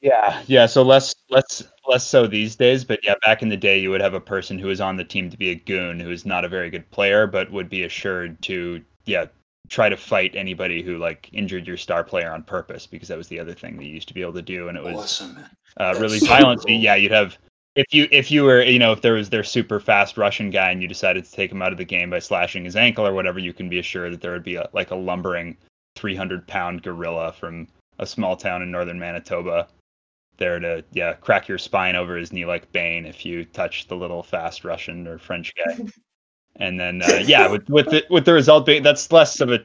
Yeah, 0.00 0.42
yeah. 0.46 0.66
So 0.66 0.82
less, 0.82 1.14
less, 1.30 1.62
less 1.86 2.06
so 2.06 2.26
these 2.26 2.56
days. 2.56 2.84
But 2.84 3.00
yeah, 3.02 3.14
back 3.24 3.42
in 3.42 3.48
the 3.48 3.56
day, 3.56 3.78
you 3.78 3.90
would 3.90 4.00
have 4.00 4.14
a 4.14 4.20
person 4.20 4.58
who 4.58 4.68
was 4.68 4.80
on 4.80 4.96
the 4.96 5.04
team 5.04 5.30
to 5.30 5.36
be 5.36 5.50
a 5.50 5.54
goon, 5.54 6.00
who 6.00 6.10
is 6.10 6.26
not 6.26 6.44
a 6.44 6.48
very 6.48 6.70
good 6.70 6.88
player, 6.90 7.26
but 7.26 7.50
would 7.52 7.68
be 7.68 7.84
assured 7.84 8.40
to, 8.42 8.82
yeah, 9.04 9.26
try 9.68 9.88
to 9.88 9.96
fight 9.96 10.34
anybody 10.34 10.82
who 10.82 10.98
like 10.98 11.28
injured 11.32 11.66
your 11.66 11.76
star 11.76 12.04
player 12.04 12.32
on 12.32 12.42
purpose, 12.42 12.86
because 12.86 13.08
that 13.08 13.18
was 13.18 13.28
the 13.28 13.40
other 13.40 13.54
thing 13.54 13.76
they 13.76 13.84
used 13.84 14.08
to 14.08 14.14
be 14.14 14.22
able 14.22 14.34
to 14.34 14.42
do, 14.42 14.68
and 14.68 14.76
it 14.76 14.84
was 14.84 14.96
awesome. 14.96 15.38
uh, 15.78 15.94
really 15.98 16.18
so 16.18 16.26
violent. 16.26 16.64
Cool. 16.66 16.76
yeah, 16.76 16.94
you'd 16.94 17.12
have 17.12 17.38
if 17.74 17.92
you 17.92 18.06
if 18.12 18.30
you 18.30 18.44
were 18.44 18.62
you 18.62 18.78
know 18.78 18.92
if 18.92 19.00
there 19.00 19.14
was 19.14 19.30
their 19.30 19.44
super 19.44 19.80
fast 19.80 20.16
Russian 20.16 20.50
guy 20.50 20.70
and 20.70 20.80
you 20.80 20.88
decided 20.88 21.24
to 21.24 21.32
take 21.32 21.50
him 21.50 21.62
out 21.62 21.72
of 21.72 21.78
the 21.78 21.84
game 21.84 22.10
by 22.10 22.18
slashing 22.18 22.64
his 22.64 22.76
ankle 22.76 23.06
or 23.06 23.12
whatever, 23.12 23.38
you 23.38 23.52
can 23.52 23.68
be 23.68 23.78
assured 23.78 24.12
that 24.12 24.20
there 24.20 24.32
would 24.32 24.44
be 24.44 24.56
a, 24.56 24.68
like 24.72 24.90
a 24.90 24.96
lumbering 24.96 25.56
300 25.96 26.46
pound 26.46 26.82
gorilla 26.82 27.32
from 27.32 27.66
a 27.98 28.06
small 28.06 28.36
town 28.36 28.62
in 28.62 28.70
northern 28.70 28.98
Manitoba 28.98 29.68
there 30.36 30.58
to 30.58 30.84
yeah 30.92 31.12
crack 31.14 31.48
your 31.48 31.58
spine 31.58 31.96
over 31.96 32.16
his 32.16 32.32
knee 32.32 32.44
like 32.44 32.70
Bane 32.72 33.06
if 33.06 33.24
you 33.24 33.44
touch 33.44 33.86
the 33.88 33.96
little 33.96 34.22
fast 34.22 34.64
Russian 34.64 35.06
or 35.06 35.18
French 35.18 35.52
guy. 35.54 35.84
And 36.56 36.78
then 36.78 37.02
uh, 37.02 37.20
yeah, 37.26 37.50
with 37.50 37.68
with 37.68 37.86
the, 37.86 38.04
with 38.10 38.26
the 38.26 38.32
result 38.32 38.64
being 38.64 38.84
that's 38.84 39.10
less 39.10 39.40
of 39.40 39.50
a 39.50 39.58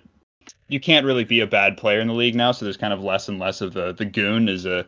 you 0.69 0.79
can't 0.79 1.05
really 1.05 1.23
be 1.23 1.39
a 1.41 1.45
bad 1.45 1.77
player 1.77 1.99
in 1.99 2.07
the 2.07 2.15
league 2.15 2.33
now, 2.33 2.51
so 2.51 2.65
there's 2.65 2.77
kind 2.77 2.93
of 2.93 3.03
less 3.03 3.27
and 3.29 3.37
less 3.37 3.61
of 3.61 3.73
the 3.73 3.93
the 3.93 4.05
goon 4.05 4.49
is 4.49 4.65
a 4.65 4.87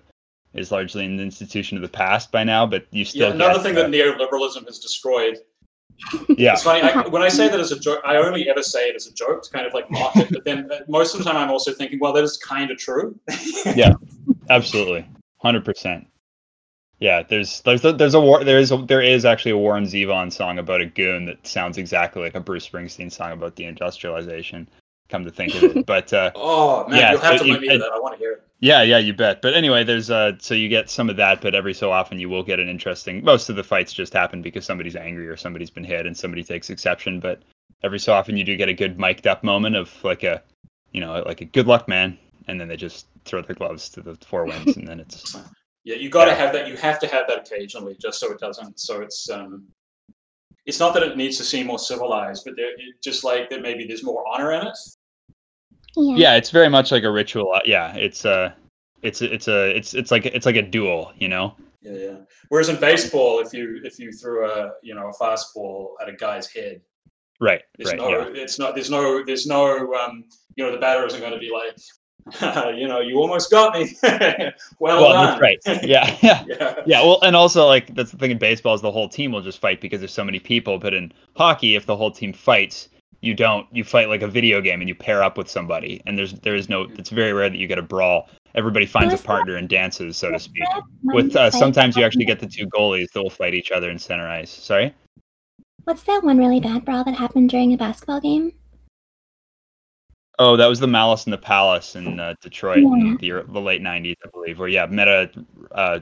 is 0.53 0.71
largely 0.71 1.05
an 1.05 1.19
institution 1.19 1.77
of 1.77 1.83
the 1.83 1.87
past 1.89 2.31
by 2.31 2.43
now, 2.43 2.65
but 2.65 2.85
you 2.91 3.05
still 3.05 3.27
Yeah, 3.27 3.33
another 3.33 3.53
get, 3.55 3.63
thing 3.63 3.77
uh, 3.77 3.81
that 3.83 3.91
neoliberalism 3.91 4.65
has 4.65 4.79
destroyed. 4.79 5.37
yeah 6.29 6.53
It's 6.53 6.63
funny 6.63 6.81
I, 6.81 7.07
when 7.07 7.21
I 7.21 7.29
say 7.29 7.47
that 7.47 7.59
as 7.59 7.71
a 7.71 7.79
joke. 7.79 8.01
I 8.03 8.17
only 8.17 8.49
ever 8.49 8.63
say 8.63 8.89
it 8.89 8.95
as 8.95 9.05
a 9.07 9.13
joke 9.13 9.43
to 9.43 9.51
kind 9.51 9.67
of 9.67 9.73
like 9.73 9.89
mock 9.91 10.15
it. 10.17 10.29
But 10.31 10.43
then 10.43 10.69
uh, 10.71 10.79
most 10.87 11.13
of 11.13 11.19
the 11.19 11.25
time, 11.25 11.37
I'm 11.37 11.51
also 11.51 11.71
thinking, 11.71 11.99
well, 11.99 12.13
that 12.13 12.23
is 12.23 12.37
kind 12.37 12.71
of 12.71 12.77
true. 12.77 13.17
Yeah, 13.75 13.93
absolutely, 14.49 15.07
hundred 15.41 15.65
percent. 15.65 16.07
Yeah, 16.99 17.23
there's 17.23 17.61
there's 17.61 17.83
a, 17.83 17.93
there's 17.93 18.13
a 18.13 18.21
war 18.21 18.43
there 18.43 18.59
is 18.59 18.71
a, 18.71 18.77
there 18.77 19.01
is 19.01 19.25
actually 19.25 19.51
a 19.51 19.57
Warren 19.57 19.85
Zevon 19.85 20.31
song 20.31 20.59
about 20.59 20.81
a 20.81 20.85
goon 20.85 21.25
that 21.25 21.45
sounds 21.47 21.79
exactly 21.79 22.21
like 22.21 22.35
a 22.35 22.39
Bruce 22.39 22.69
Springsteen 22.69 23.11
song 23.11 23.31
about 23.31 23.55
the 23.55 23.65
industrialization. 23.65 24.69
Come 25.09 25.25
to 25.25 25.31
think 25.31 25.55
of 25.55 25.63
it, 25.63 25.85
but 25.87 26.13
uh, 26.13 26.29
Oh 26.35 26.87
man, 26.87 26.99
Yeah, 26.99 27.11
you'll 27.11 27.21
have 27.21 27.39
so 27.39 27.45
to 27.45 27.51
let 27.53 27.61
me 27.61 27.67
hear 27.69 27.79
that. 27.79 27.91
I 27.91 27.99
want 27.99 28.13
to 28.13 28.19
hear 28.19 28.33
it. 28.33 28.43
Yeah, 28.59 28.83
yeah, 28.83 28.99
you 28.99 29.15
bet. 29.15 29.41
But 29.41 29.55
anyway, 29.55 29.83
there's 29.83 30.11
uh 30.11 30.33
so 30.37 30.53
you 30.53 30.69
get 30.69 30.91
some 30.91 31.09
of 31.09 31.17
that, 31.17 31.41
but 31.41 31.55
every 31.55 31.73
so 31.73 31.91
often 31.91 32.19
you 32.19 32.29
will 32.29 32.43
get 32.43 32.59
an 32.59 32.69
interesting 32.69 33.23
most 33.23 33.49
of 33.49 33.55
the 33.55 33.63
fights 33.63 33.93
just 33.93 34.13
happen 34.13 34.43
because 34.43 34.63
somebody's 34.63 34.95
angry 34.95 35.27
or 35.27 35.35
somebody's 35.35 35.71
been 35.71 35.83
hit 35.83 36.05
and 36.05 36.15
somebody 36.15 36.43
takes 36.43 36.69
exception, 36.69 37.19
but 37.19 37.41
every 37.81 37.99
so 37.99 38.13
often 38.13 38.37
you 38.37 38.43
do 38.43 38.55
get 38.55 38.69
a 38.69 38.75
good 38.75 38.99
mic'd 38.99 39.25
up 39.25 39.43
moment 39.43 39.75
of 39.75 39.91
like 40.03 40.23
a 40.23 40.43
you 40.91 41.01
know, 41.01 41.23
like 41.25 41.41
a 41.41 41.45
good 41.45 41.65
luck 41.65 41.87
man 41.87 42.19
and 42.47 42.59
then 42.59 42.67
they 42.67 42.77
just 42.77 43.07
throw 43.25 43.41
their 43.41 43.55
gloves 43.55 43.89
to 43.89 44.01
the 44.01 44.15
four 44.25 44.45
winds 44.45 44.77
and 44.77 44.87
then 44.87 44.99
it's 44.99 45.35
Yeah, 45.83 45.95
you 45.95 46.09
got 46.09 46.25
to 46.25 46.31
Yeah. 46.31 46.37
have 46.37 46.53
that. 46.53 46.67
You 46.67 46.77
have 46.77 46.99
to 46.99 47.07
have 47.07 47.25
that 47.27 47.39
occasionally, 47.39 47.95
just 47.99 48.19
so 48.19 48.31
it 48.31 48.39
doesn't. 48.39 48.79
So 48.79 49.01
it's 49.01 49.29
um, 49.31 49.67
it's 50.67 50.79
not 50.79 50.93
that 50.93 51.01
it 51.01 51.17
needs 51.17 51.37
to 51.37 51.43
seem 51.43 51.65
more 51.67 51.79
civilized, 51.79 52.43
but 52.45 52.55
there, 52.55 52.71
it, 52.73 53.01
just 53.03 53.23
like 53.23 53.49
that 53.49 53.63
maybe 53.63 53.85
there's 53.87 54.03
more 54.03 54.23
honor 54.31 54.51
in 54.51 54.67
it. 54.67 54.77
Yeah. 55.95 56.15
yeah, 56.17 56.35
it's 56.35 56.51
very 56.51 56.69
much 56.69 56.91
like 56.91 57.03
a 57.03 57.09
ritual. 57.11 57.51
Uh, 57.51 57.61
Yeah, 57.65 57.95
it's 57.95 58.25
uh 58.25 58.51
it's 59.01 59.23
it's 59.23 59.47
a 59.47 59.75
it's 59.75 59.95
it's 59.95 60.11
like 60.11 60.27
it's 60.27 60.45
like 60.45 60.55
a 60.55 60.61
duel, 60.61 61.13
you 61.17 61.27
know. 61.27 61.55
Yeah, 61.81 61.93
yeah. 61.93 62.17
Whereas 62.49 62.69
in 62.69 62.79
baseball, 62.79 63.39
if 63.39 63.51
you 63.51 63.81
if 63.83 63.97
you 63.97 64.11
threw 64.11 64.45
a 64.51 64.73
you 64.83 64.93
know 64.93 65.09
a 65.09 65.13
fastball 65.23 65.93
at 65.99 66.07
a 66.09 66.13
guy's 66.13 66.45
head, 66.47 66.81
Right, 67.39 67.63
there's 67.79 67.89
right, 67.89 67.97
no 67.97 68.09
yeah. 68.29 68.43
it's 68.43 68.59
not 68.59 68.75
there's 68.75 68.91
no 68.91 69.23
there's 69.25 69.47
no 69.47 69.91
um, 69.95 70.25
you 70.55 70.63
know 70.63 70.71
the 70.71 70.77
batter 70.77 71.03
isn't 71.07 71.19
going 71.19 71.33
to 71.33 71.39
be 71.39 71.49
like 71.51 71.75
you 72.41 72.87
know 72.87 72.99
you 72.99 73.17
almost 73.17 73.51
got 73.51 73.73
me. 73.73 73.95
well, 74.03 75.01
Well, 75.01 75.13
done. 75.13 75.39
right. 75.39 75.57
Yeah, 75.83 76.17
yeah. 76.21 76.43
yeah. 76.47 76.75
Yeah, 76.85 77.01
well, 77.03 77.19
and 77.23 77.35
also 77.35 77.65
like 77.67 77.93
that's 77.95 78.11
the 78.11 78.17
thing 78.17 78.31
in 78.31 78.37
baseball 78.37 78.73
is 78.73 78.81
the 78.81 78.91
whole 78.91 79.09
team 79.09 79.31
will 79.31 79.41
just 79.41 79.59
fight 79.59 79.81
because 79.81 79.99
there's 79.99 80.13
so 80.13 80.23
many 80.23 80.39
people. 80.39 80.77
But 80.77 80.93
in 80.93 81.11
hockey, 81.35 81.75
if 81.75 81.85
the 81.85 81.95
whole 81.95 82.11
team 82.11 82.33
fights, 82.33 82.89
you 83.21 83.33
don't. 83.33 83.67
You 83.71 83.83
fight 83.83 84.09
like 84.09 84.21
a 84.21 84.27
video 84.27 84.61
game 84.61 84.81
and 84.81 84.87
you 84.89 84.95
pair 84.95 85.23
up 85.23 85.37
with 85.37 85.49
somebody. 85.49 86.01
And 86.05 86.17
there's 86.17 86.33
there 86.33 86.55
is 86.55 86.69
no. 86.69 86.87
It's 86.97 87.09
very 87.09 87.33
rare 87.33 87.49
that 87.49 87.57
you 87.57 87.67
get 87.67 87.77
a 87.77 87.83
brawl. 87.83 88.29
Everybody 88.53 88.85
finds 88.85 89.13
a 89.13 89.17
partner 89.17 89.55
and 89.55 89.69
dances, 89.69 90.17
so 90.17 90.29
to 90.31 90.39
speak. 90.39 90.63
With 91.03 91.35
uh, 91.35 91.49
sometimes 91.51 91.95
you 91.95 92.03
actually 92.03 92.25
get 92.25 92.39
the 92.39 92.47
two 92.47 92.67
goalies 92.67 93.09
that 93.13 93.23
will 93.23 93.29
fight 93.29 93.53
each 93.53 93.71
other 93.71 93.89
in 93.89 93.97
center 93.97 94.27
ice. 94.27 94.51
Sorry. 94.51 94.93
What's 95.85 96.03
that 96.03 96.23
one 96.23 96.37
really 96.37 96.59
bad 96.59 96.85
brawl 96.85 97.03
that 97.05 97.15
happened 97.15 97.49
during 97.49 97.73
a 97.73 97.77
basketball 97.77 98.19
game? 98.19 98.51
Oh, 100.43 100.57
that 100.57 100.65
was 100.65 100.79
the 100.79 100.87
Malice 100.87 101.27
in 101.27 101.31
the 101.31 101.37
Palace 101.37 101.95
in 101.95 102.19
uh, 102.19 102.33
Detroit 102.41 102.79
in 102.79 103.15
the, 103.17 103.43
the 103.47 103.61
late 103.61 103.79
'90s, 103.83 104.15
I 104.25 104.29
believe. 104.31 104.57
Where 104.57 104.67
yeah, 104.67 104.87
Metta, 104.87 105.29
uh, 105.71 105.99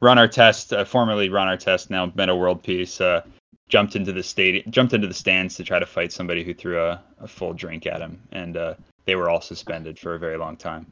Ron 0.00 0.16
Artest, 0.16 0.76
uh, 0.76 0.84
formerly 0.84 1.28
Ron 1.28 1.46
Artest, 1.46 1.88
now 1.88 2.10
Metta 2.16 2.34
World 2.34 2.60
Peace, 2.60 3.00
uh, 3.00 3.22
jumped 3.68 3.94
into 3.94 4.12
the 4.12 4.22
stadium, 4.24 4.68
jumped 4.72 4.94
into 4.94 5.06
the 5.06 5.14
stands 5.14 5.54
to 5.54 5.62
try 5.62 5.78
to 5.78 5.86
fight 5.86 6.10
somebody 6.10 6.42
who 6.42 6.54
threw 6.54 6.82
a, 6.82 7.00
a 7.20 7.28
full 7.28 7.52
drink 7.52 7.86
at 7.86 8.00
him, 8.00 8.20
and 8.32 8.56
uh, 8.56 8.74
they 9.04 9.14
were 9.14 9.30
all 9.30 9.40
suspended 9.40 9.96
for 9.96 10.16
a 10.16 10.18
very 10.18 10.38
long 10.38 10.56
time. 10.56 10.84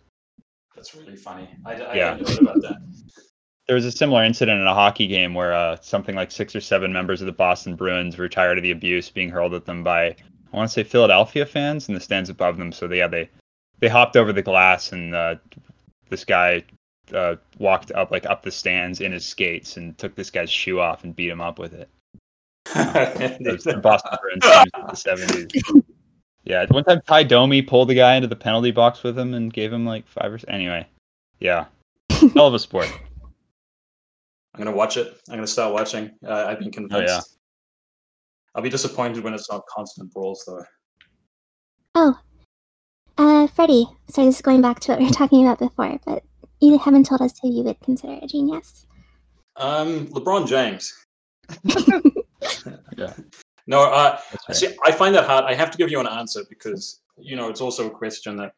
That's 0.76 0.94
really 0.94 1.16
funny. 1.16 1.48
I, 1.64 1.72
I 1.74 1.94
Yeah. 1.96 2.10
hadn't 2.12 2.28
heard 2.28 2.38
about 2.38 2.62
that. 2.62 2.76
There 3.66 3.74
was 3.74 3.84
a 3.84 3.90
similar 3.90 4.22
incident 4.22 4.60
in 4.60 4.66
a 4.68 4.74
hockey 4.74 5.08
game 5.08 5.34
where 5.34 5.52
uh, 5.52 5.76
something 5.80 6.14
like 6.14 6.30
six 6.30 6.54
or 6.54 6.60
seven 6.60 6.92
members 6.92 7.20
of 7.20 7.26
the 7.26 7.32
Boston 7.32 7.74
Bruins 7.74 8.16
were 8.16 8.28
tired 8.28 8.58
of 8.58 8.62
the 8.62 8.70
abuse 8.70 9.10
being 9.10 9.28
hurled 9.28 9.54
at 9.54 9.64
them 9.64 9.82
by, 9.82 10.14
I 10.52 10.56
want 10.56 10.70
to 10.70 10.72
say, 10.72 10.84
Philadelphia 10.84 11.44
fans 11.46 11.88
in 11.88 11.94
the 11.94 12.00
stands 12.00 12.30
above 12.30 12.56
them. 12.56 12.72
So 12.72 12.86
they, 12.88 12.98
yeah, 12.98 13.08
they 13.08 13.28
they 13.80 13.88
hopped 13.88 14.16
over 14.16 14.32
the 14.32 14.42
glass 14.42 14.92
and 14.92 15.14
uh, 15.14 15.36
this 16.08 16.24
guy 16.24 16.64
uh, 17.14 17.36
walked 17.58 17.92
up 17.92 18.10
like 18.10 18.26
up 18.26 18.42
the 18.42 18.50
stands 18.50 19.00
in 19.00 19.12
his 19.12 19.24
skates 19.24 19.76
and 19.76 19.96
took 19.98 20.14
this 20.14 20.30
guy's 20.30 20.50
shoe 20.50 20.80
off 20.80 21.04
and 21.04 21.14
beat 21.14 21.28
him 21.28 21.40
up 21.40 21.58
with 21.58 21.74
it. 21.74 21.88
The 22.74 23.78
Boston 23.80 24.18
Bruins 24.20 24.66
the 24.88 24.96
seventies. 24.96 25.62
Yeah, 26.44 26.64
one 26.70 26.84
time 26.84 27.00
Tie 27.06 27.24
Domi 27.24 27.62
pulled 27.62 27.88
the 27.88 27.94
guy 27.94 28.14
into 28.14 28.28
the 28.28 28.36
penalty 28.36 28.70
box 28.70 29.02
with 29.02 29.18
him 29.18 29.34
and 29.34 29.52
gave 29.52 29.72
him 29.72 29.84
like 29.84 30.06
five 30.06 30.32
or 30.32 30.38
anyway. 30.48 30.86
Yeah, 31.40 31.66
hell 32.10 32.46
of 32.46 32.54
a 32.54 32.58
sport. 32.58 32.88
I'm 34.54 34.64
gonna 34.64 34.76
watch 34.76 34.96
it. 34.96 35.20
I'm 35.28 35.36
gonna 35.36 35.46
start 35.46 35.72
watching. 35.72 36.10
Uh, 36.26 36.46
I've 36.48 36.58
been 36.58 36.72
convinced. 36.72 37.35
Yeah. 38.56 38.60
I'll 38.60 38.62
be 38.62 38.70
disappointed 38.70 39.22
when 39.22 39.34
it's 39.34 39.50
not 39.50 39.66
constant 39.66 40.12
brawls 40.12 40.44
though. 40.46 40.64
Oh, 41.94 42.18
uh, 43.18 43.46
Freddy. 43.48 43.86
Sorry, 44.08 44.26
this 44.26 44.36
is 44.36 44.42
going 44.42 44.62
back 44.62 44.80
to 44.80 44.92
what 44.92 44.98
we 45.00 45.06
were 45.06 45.12
talking 45.12 45.46
about 45.46 45.58
before, 45.58 45.98
but 46.04 46.22
you 46.60 46.78
haven't 46.78 47.06
told 47.06 47.22
us 47.22 47.34
who 47.40 47.50
you 47.50 47.62
would 47.64 47.80
consider 47.80 48.18
a 48.22 48.26
genius. 48.26 48.86
Um, 49.56 50.06
LeBron 50.08 50.46
James. 50.46 50.92
Yeah. 52.96 53.12
No, 53.66 53.82
uh, 53.82 54.18
right. 54.48 54.56
see, 54.56 54.74
I 54.84 54.92
find 54.92 55.14
that 55.14 55.26
hard. 55.26 55.44
I 55.44 55.54
have 55.54 55.70
to 55.70 55.78
give 55.78 55.90
you 55.90 56.00
an 56.00 56.06
answer 56.06 56.42
because 56.48 57.00
you 57.18 57.36
know 57.36 57.48
it's 57.48 57.60
also 57.60 57.86
a 57.86 57.90
question 57.90 58.36
that 58.36 58.52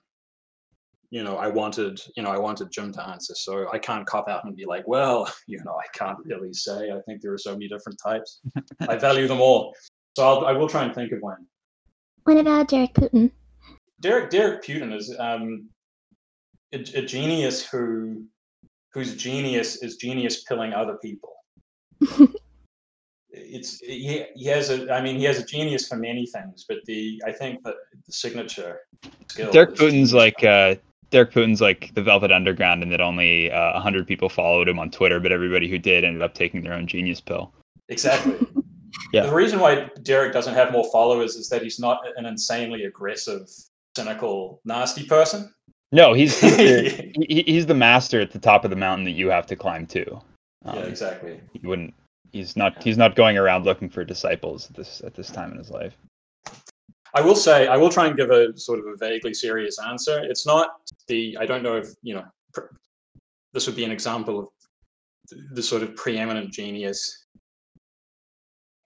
you 1.11 1.23
know 1.23 1.37
I 1.37 1.49
wanted. 1.49 2.01
You 2.17 2.23
know, 2.23 2.31
I 2.31 2.39
wanted 2.39 2.71
Jim 2.71 2.93
to 2.93 3.09
answer, 3.09 3.35
so 3.35 3.71
I 3.73 3.79
can't 3.79 4.07
cop 4.07 4.29
out 4.29 4.45
and 4.45 4.57
be 4.57 4.67
like, 4.67 4.87
well, 4.87 5.33
you 5.47 5.59
know, 5.65 5.73
I 5.73 5.87
can't 5.97 6.19
really 6.25 6.53
say. 6.53 6.91
I 6.91 7.01
think 7.07 7.23
there 7.23 7.33
are 7.33 7.39
so 7.39 7.53
many 7.53 7.69
different 7.69 7.99
types. 8.03 8.41
I 8.89 8.97
value 9.09 9.27
them 9.27 9.41
all, 9.41 9.75
so 10.17 10.25
I'll, 10.27 10.47
I 10.47 10.53
will 10.53 10.69
try 10.69 10.85
and 10.85 10.95
think 10.95 11.13
of 11.13 11.21
one. 11.21 11.47
What 12.25 12.37
about 12.37 12.69
Derek 12.69 12.95
Putin? 12.95 13.31
Derek 14.01 14.31
Derek 14.31 14.63
Putin 14.63 14.95
is 14.95 15.15
um, 15.19 15.69
a, 16.73 16.79
a 16.95 17.03
genius 17.03 17.67
who 17.67 18.25
whose 18.93 19.17
genius 19.17 19.83
is 19.83 19.97
genius 19.97 20.45
pilling 20.45 20.73
other 20.73 20.97
people. 21.03 21.35
it's 23.31 23.81
he, 23.81 24.25
he 24.35 24.47
has 24.47 24.71
a 24.71 24.93
I 24.93 25.01
mean 25.01 25.17
he 25.17 25.25
has 25.25 25.39
a 25.39 25.45
genius 25.45 25.89
for 25.89 25.97
many 25.97 26.27
things, 26.27 26.65
but 26.69 26.79
the 26.87 27.21
I 27.27 27.33
think 27.33 27.63
that 27.65 27.75
the 28.07 28.13
signature 28.13 28.81
skill. 29.29 29.51
Derek 29.51 29.75
Putin's 29.75 30.15
like 30.15 30.45
uh, 30.45 30.77
Derek 31.11 31.33
Putin's 31.33 31.61
like 31.61 31.95
the 31.95 32.03
Velvet 32.03 32.31
Underground, 32.31 32.83
and 32.83 32.93
that 32.93 33.01
only 33.01 33.51
uh, 33.51 33.81
hundred 33.81 34.07
people 34.07 34.29
followed 34.29 34.69
him 34.69 34.79
on 34.79 34.91
Twitter, 34.91 35.21
but 35.21 35.33
everybody 35.33 35.69
who 35.69 35.79
did 35.79 36.05
ended 36.05 36.23
up 36.23 36.35
taking 36.35 36.63
their 36.63 36.75
own 36.75 36.87
genius 36.87 37.21
pill. 37.21 37.53
exactly. 37.89 38.37
Yeah. 39.13 39.27
The 39.27 39.35
reason 39.35 39.61
why 39.61 39.89
Derek 40.03 40.33
doesn't 40.33 40.55
have 40.55 40.73
more 40.73 40.91
followers 40.91 41.37
is 41.37 41.49
that 41.51 41.63
he's 41.63 41.79
not 41.79 42.03
an 42.17 42.27
insanely 42.27 42.85
aggressive, 42.85 43.49
cynical, 43.97 44.61
nasty 44.65 45.05
person. 45.05 45.53
No, 45.93 46.13
he's 46.13 46.39
he's 46.39 46.57
the, 46.57 47.13
he, 47.29 47.43
he's 47.43 47.67
the 47.67 47.75
master 47.75 48.21
at 48.21 48.31
the 48.31 48.39
top 48.39 48.65
of 48.65 48.71
the 48.71 48.77
mountain 48.77 49.05
that 49.05 49.13
you 49.13 49.29
have 49.29 49.47
to 49.47 49.57
climb 49.57 49.87
to. 49.89 50.21
Um, 50.65 50.77
yeah, 50.79 50.83
exactly. 50.83 51.41
He 51.53 51.67
wouldn't. 51.67 51.95
He's 52.33 52.57
not. 52.57 52.83
He's 52.83 52.99
not 52.99 53.17
going 53.17 53.39
around 53.39 53.65
looking 53.65 53.89
for 53.89 54.05
disciples 54.05 54.69
at 54.69 54.77
this 54.77 55.01
at 55.05 55.15
this 55.15 55.31
time 55.31 55.53
in 55.53 55.59
his 55.59 55.71
life. 55.71 55.97
I 57.15 57.21
will 57.21 57.35
say, 57.35 57.67
I 57.67 57.77
will 57.77 57.89
try 57.89 58.07
and 58.07 58.17
give 58.17 58.31
a 58.31 58.57
sort 58.59 58.79
of 58.79 58.87
a 58.87 58.97
vaguely 58.97 59.35
serious 59.35 59.79
answer. 59.79 60.23
It's 60.25 60.47
not 60.47 60.71
the, 61.07 61.37
I 61.41 61.47
don't 61.47 61.63
know 61.63 61.77
if, 61.77 61.89
you 62.03 62.15
know, 62.15 62.25
pr- 62.53 62.75
this 63.53 63.67
would 63.67 63.77
be 63.77 63.85
an 63.85 63.91
example 63.91 64.39
of 64.39 64.49
the, 65.31 65.37
the 65.53 65.63
sort 65.63 65.83
of 65.83 65.97
preeminent 65.97 66.53
genius 66.53 67.27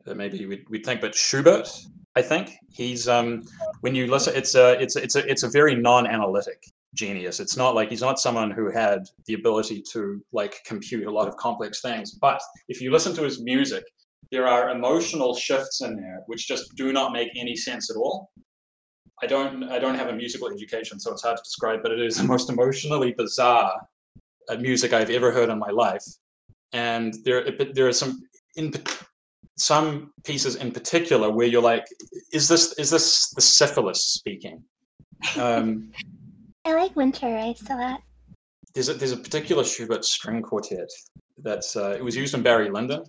that 0.05 0.17
maybe 0.17 0.47
we'd, 0.47 0.69
we'd 0.69 0.85
think, 0.85 1.01
but 1.01 1.15
Schubert, 1.15 1.69
I 2.15 2.23
think 2.23 2.53
he's, 2.71 3.09
um, 3.09 3.43
when 3.81 3.95
you 3.95 4.07
listen, 4.07 4.35
it's 4.37 4.55
a, 4.55 4.81
it's 4.81 4.97
a, 4.97 5.03
it's 5.03 5.17
a, 5.17 5.31
it's 5.31 5.43
a 5.43 5.49
very 5.49 5.75
non-analytic 5.75 6.63
genius. 6.95 7.41
It's 7.41 7.57
not 7.57 7.75
like 7.75 7.89
he's 7.89 8.03
not 8.03 8.19
someone 8.19 8.51
who 8.51 8.71
had 8.71 9.09
the 9.27 9.35
ability 9.35 9.83
to 9.93 10.23
like 10.33 10.63
compute 10.65 11.07
a 11.07 11.11
lot 11.11 11.27
of 11.27 11.37
complex 11.37 11.81
things. 11.81 12.13
But 12.13 12.43
if 12.69 12.81
you 12.81 12.91
listen 12.91 13.15
to 13.15 13.23
his 13.23 13.41
music, 13.41 13.85
there 14.33 14.49
are 14.49 14.71
emotional 14.71 15.37
shifts 15.37 15.83
in 15.83 15.95
there 15.95 16.23
which 16.27 16.49
just 16.49 16.75
do 16.75 16.93
not 16.93 17.13
make 17.13 17.29
any 17.37 17.55
sense 17.55 17.91
at 17.91 17.97
all. 17.97 18.33
I 19.23 19.27
don't 19.27 19.65
I 19.65 19.79
don't 19.79 19.95
have 19.95 20.09
a 20.09 20.13
musical 20.13 20.49
education, 20.51 20.99
so 20.99 21.13
it's 21.13 21.23
hard 21.23 21.37
to 21.37 21.43
describe, 21.45 21.81
but 21.83 21.93
it 21.93 22.01
is 22.01 22.17
the 22.17 22.25
most 22.25 22.51
emotionally 22.51 23.15
bizarre 23.17 23.73
uh, 24.49 24.57
music 24.57 24.93
I've 24.93 25.11
ever 25.11 25.31
heard 25.31 25.51
in 25.51 25.59
my 25.59 25.71
life. 25.71 26.05
And 26.73 27.15
there 27.25 27.45
there 27.75 27.87
are 27.87 27.93
some 27.93 28.23
in 28.57 28.73
some 29.59 30.13
pieces 30.25 30.57
in 30.57 30.73
particular 30.73 31.31
where 31.31 31.47
you're 31.47 31.63
like, 31.63 31.85
is 32.33 32.49
this 32.49 32.73
is 32.79 32.91
this 32.91 33.31
the 33.35 33.43
syphilis 33.43 34.03
speaking? 34.03 34.65
Um, 35.39 35.93
I 36.65 36.73
like 36.75 36.95
Winterreise 36.95 37.69
a 37.71 37.75
lot. 37.75 38.01
there's 38.75 38.89
a, 38.89 38.95
there's 38.95 39.13
a 39.13 39.17
particular 39.17 39.63
Schubert 39.63 40.05
string 40.05 40.41
quartet 40.41 40.91
that's 41.39 41.77
uh, 41.77 41.97
it 41.99 42.03
was 42.03 42.17
used 42.17 42.35
in 42.35 42.43
Barry 42.43 42.71
Lyndon. 42.71 43.05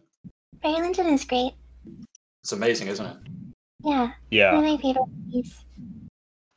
Barry 0.63 0.81
Lyndon 0.81 1.07
is 1.07 1.25
great. 1.25 1.53
It's 2.41 2.51
amazing, 2.53 2.87
isn't 2.87 3.05
it? 3.05 3.17
Yeah, 3.83 4.11
Yeah, 4.31 4.55
one 4.55 4.65
of 4.65 4.71
my 4.71 4.77
favorite 4.81 5.07
movies. 5.25 5.63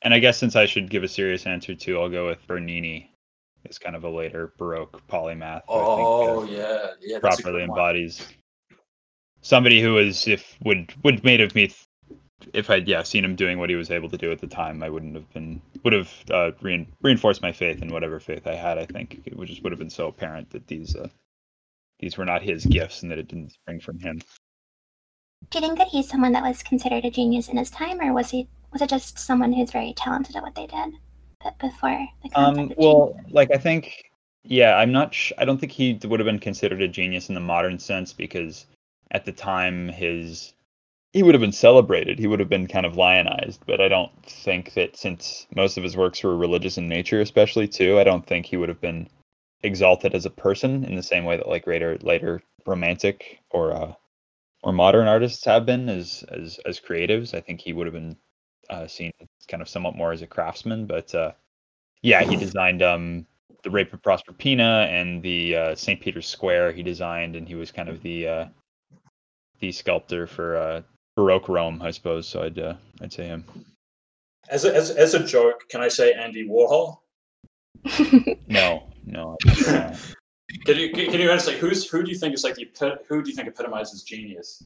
and 0.02 0.14
I 0.14 0.20
guess 0.20 0.38
since 0.38 0.54
I 0.54 0.66
should 0.66 0.88
give 0.90 1.02
a 1.02 1.08
serious 1.08 1.44
answer 1.46 1.74
too, 1.74 1.98
I'll 2.00 2.08
go 2.08 2.26
with 2.26 2.46
Bernini. 2.46 3.10
It's 3.64 3.78
kind 3.78 3.96
of 3.96 4.04
a 4.04 4.08
later 4.08 4.52
Baroque 4.58 5.02
polymath. 5.08 5.62
who 5.66 5.74
I 5.74 5.96
think, 5.96 6.06
uh, 6.06 6.12
Oh 6.38 6.44
yeah, 6.44 6.86
yeah. 7.00 7.18
properly 7.18 7.60
good 7.60 7.68
one. 7.68 7.78
embodies 7.78 8.24
somebody 9.42 9.80
who 9.80 9.98
is 9.98 10.26
if 10.28 10.56
would 10.64 10.92
would 11.04 11.24
made 11.24 11.40
of 11.40 11.54
me 11.54 11.68
th- 11.68 11.80
if 12.52 12.70
I'd 12.70 12.86
yeah 12.86 13.02
seen 13.02 13.24
him 13.24 13.34
doing 13.34 13.58
what 13.58 13.70
he 13.70 13.76
was 13.76 13.90
able 13.90 14.08
to 14.10 14.16
do 14.18 14.30
at 14.30 14.38
the 14.40 14.46
time, 14.46 14.82
I 14.84 14.90
wouldn't 14.90 15.16
have 15.16 15.28
been 15.32 15.60
would 15.82 15.92
have 15.94 16.12
uh, 16.30 16.52
rein, 16.60 16.86
reinforced 17.02 17.42
my 17.42 17.50
faith 17.50 17.82
in 17.82 17.88
whatever 17.88 18.20
faith 18.20 18.46
I 18.46 18.54
had. 18.54 18.78
I 18.78 18.86
think 18.86 19.22
it 19.24 19.36
would 19.36 19.48
just 19.48 19.64
would 19.64 19.72
have 19.72 19.78
been 19.80 19.90
so 19.90 20.06
apparent 20.06 20.50
that 20.50 20.66
these 20.68 20.94
uh, 20.94 21.08
these 21.98 22.16
were 22.16 22.24
not 22.24 22.42
his 22.42 22.64
gifts 22.64 23.02
and 23.02 23.10
that 23.10 23.18
it 23.18 23.28
didn't 23.28 23.52
spring 23.52 23.80
from 23.80 23.98
him. 23.98 24.20
Do 25.50 25.58
you 25.58 25.66
think 25.66 25.78
that 25.78 25.88
he's 25.88 26.08
someone 26.08 26.32
that 26.32 26.42
was 26.42 26.62
considered 26.62 27.04
a 27.04 27.10
genius 27.10 27.48
in 27.48 27.56
his 27.56 27.70
time, 27.70 28.00
or 28.00 28.12
was 28.12 28.30
he 28.30 28.48
was 28.72 28.82
it 28.82 28.88
just 28.88 29.18
someone 29.18 29.52
who's 29.52 29.70
very 29.70 29.92
talented 29.94 30.36
at 30.36 30.42
what 30.42 30.54
they 30.54 30.66
did 30.66 30.94
but 31.42 31.58
before 31.58 32.08
the 32.22 32.38
Um, 32.38 32.72
well, 32.76 33.18
like 33.30 33.50
I 33.52 33.58
think, 33.58 34.10
yeah, 34.42 34.76
I'm 34.76 34.92
not. 34.92 35.14
Sh- 35.14 35.32
I 35.38 35.44
don't 35.44 35.58
think 35.58 35.72
he 35.72 35.98
would 36.04 36.20
have 36.20 36.26
been 36.26 36.38
considered 36.38 36.82
a 36.82 36.88
genius 36.88 37.28
in 37.28 37.34
the 37.34 37.40
modern 37.40 37.78
sense 37.78 38.12
because 38.12 38.66
at 39.12 39.24
the 39.24 39.32
time 39.32 39.88
his 39.88 40.54
he 41.12 41.22
would 41.22 41.34
have 41.34 41.40
been 41.40 41.52
celebrated. 41.52 42.18
He 42.18 42.26
would 42.26 42.40
have 42.40 42.48
been 42.48 42.66
kind 42.66 42.84
of 42.84 42.96
lionized. 42.96 43.62
But 43.66 43.80
I 43.80 43.88
don't 43.88 44.10
think 44.24 44.74
that 44.74 44.96
since 44.96 45.46
most 45.54 45.78
of 45.78 45.84
his 45.84 45.96
works 45.96 46.22
were 46.22 46.36
religious 46.36 46.78
in 46.78 46.88
nature, 46.88 47.20
especially 47.20 47.68
too, 47.68 47.98
I 47.98 48.04
don't 48.04 48.26
think 48.26 48.46
he 48.46 48.56
would 48.56 48.68
have 48.68 48.80
been 48.80 49.08
exalted 49.66 50.14
as 50.14 50.24
a 50.24 50.30
person 50.30 50.84
in 50.84 50.94
the 50.94 51.02
same 51.02 51.24
way 51.24 51.36
that 51.36 51.48
like 51.48 51.66
later 51.66 51.98
later 52.02 52.42
romantic 52.66 53.40
or 53.50 53.72
uh, 53.72 53.92
or 54.62 54.72
modern 54.72 55.06
artists 55.06 55.44
have 55.44 55.66
been 55.66 55.88
as 55.88 56.24
as 56.30 56.58
as 56.64 56.80
creatives. 56.80 57.34
I 57.34 57.40
think 57.40 57.60
he 57.60 57.72
would 57.72 57.86
have 57.86 57.94
been 57.94 58.16
uh, 58.70 58.86
seen 58.86 59.12
kind 59.48 59.62
of 59.62 59.68
somewhat 59.68 59.96
more 59.96 60.12
as 60.12 60.22
a 60.22 60.26
craftsman. 60.26 60.86
But 60.86 61.14
uh, 61.14 61.32
yeah, 62.02 62.22
he 62.22 62.36
designed 62.36 62.82
um, 62.82 63.26
the 63.62 63.70
Rape 63.70 63.92
of 63.92 64.02
Proserpina 64.02 64.86
and 64.88 65.22
the 65.22 65.56
uh, 65.56 65.74
St. 65.74 66.00
Peter's 66.00 66.26
Square. 66.26 66.72
He 66.72 66.82
designed, 66.82 67.36
and 67.36 67.46
he 67.46 67.54
was 67.54 67.70
kind 67.70 67.88
of 67.88 68.02
the 68.02 68.28
uh, 68.28 68.44
the 69.60 69.72
sculptor 69.72 70.26
for 70.26 70.56
uh, 70.56 70.82
Baroque 71.16 71.48
Rome, 71.48 71.82
I 71.82 71.90
suppose. 71.90 72.28
So 72.28 72.42
I'd 72.42 72.58
uh, 72.58 72.74
I'd 73.00 73.12
say 73.12 73.26
him. 73.26 73.44
As 74.48 74.64
a, 74.64 74.74
as, 74.74 74.90
as 74.90 75.14
a 75.14 75.24
joke, 75.24 75.64
can 75.68 75.80
I 75.80 75.88
say 75.88 76.12
Andy 76.12 76.48
Warhol? 76.48 76.98
No, 78.48 78.84
no. 79.06 79.36
I 79.46 79.54
don't 79.54 79.66
know. 79.66 79.96
Can 80.64 80.76
you 80.76 80.92
can 80.92 81.20
you 81.20 81.30
answer 81.30 81.50
like 81.50 81.60
who's 81.60 81.88
who 81.88 82.02
do 82.02 82.10
you 82.10 82.16
think 82.16 82.34
is 82.34 82.44
like 82.44 82.54
the 82.54 82.98
who 83.08 83.22
do 83.22 83.30
you 83.30 83.36
think 83.36 83.48
epitomizes 83.48 84.02
genius? 84.02 84.64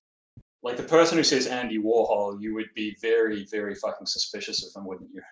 Like 0.63 0.77
the 0.77 0.83
person 0.83 1.17
who 1.17 1.25
says 1.25 1.47
Andy 1.47 1.79
Warhol, 1.79 2.41
you 2.41 2.55
would 2.55 2.69
be 2.75 2.97
very 3.01 3.47
very 3.47 3.75
fucking 3.75 4.07
suspicious 4.07 4.67
of 4.67 4.79
him, 4.79 4.87
wouldn't 4.87 5.11
you? 5.15 5.23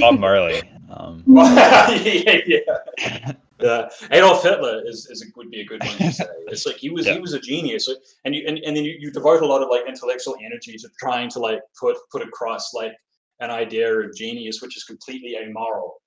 Bob 0.00 0.18
Marley. 0.18 0.62
Um, 0.90 1.22
yeah, 1.26 2.38
yeah. 2.46 3.32
Yeah. 3.60 3.88
Adolf 4.10 4.42
Hitler 4.42 4.82
is, 4.86 5.06
is 5.10 5.22
a, 5.22 5.26
would 5.36 5.50
be 5.50 5.60
a 5.60 5.64
good 5.64 5.82
one 5.82 5.96
to 5.96 6.12
say. 6.12 6.24
It's 6.48 6.66
like 6.66 6.76
he 6.76 6.90
was 6.90 7.06
Yeah. 7.06 7.14
he 7.14 7.20
was 7.20 7.32
a 7.32 7.40
genius, 7.40 7.88
and 8.24 8.34
you 8.34 8.44
and, 8.46 8.58
and 8.58 8.76
then 8.76 8.84
you, 8.84 8.96
you 8.98 9.10
devote 9.10 9.42
a 9.42 9.46
lot 9.46 9.62
of 9.62 9.68
like 9.68 9.86
intellectual 9.86 10.36
energy 10.44 10.76
to 10.76 10.88
trying 10.98 11.28
to 11.30 11.38
like 11.38 11.60
put 11.78 11.96
put 12.10 12.22
across 12.22 12.74
like 12.74 12.92
an 13.40 13.50
idea 13.50 13.92
of 13.92 14.14
genius, 14.14 14.60
which 14.62 14.76
is 14.76 14.84
completely 14.84 15.36
amoral. 15.36 16.00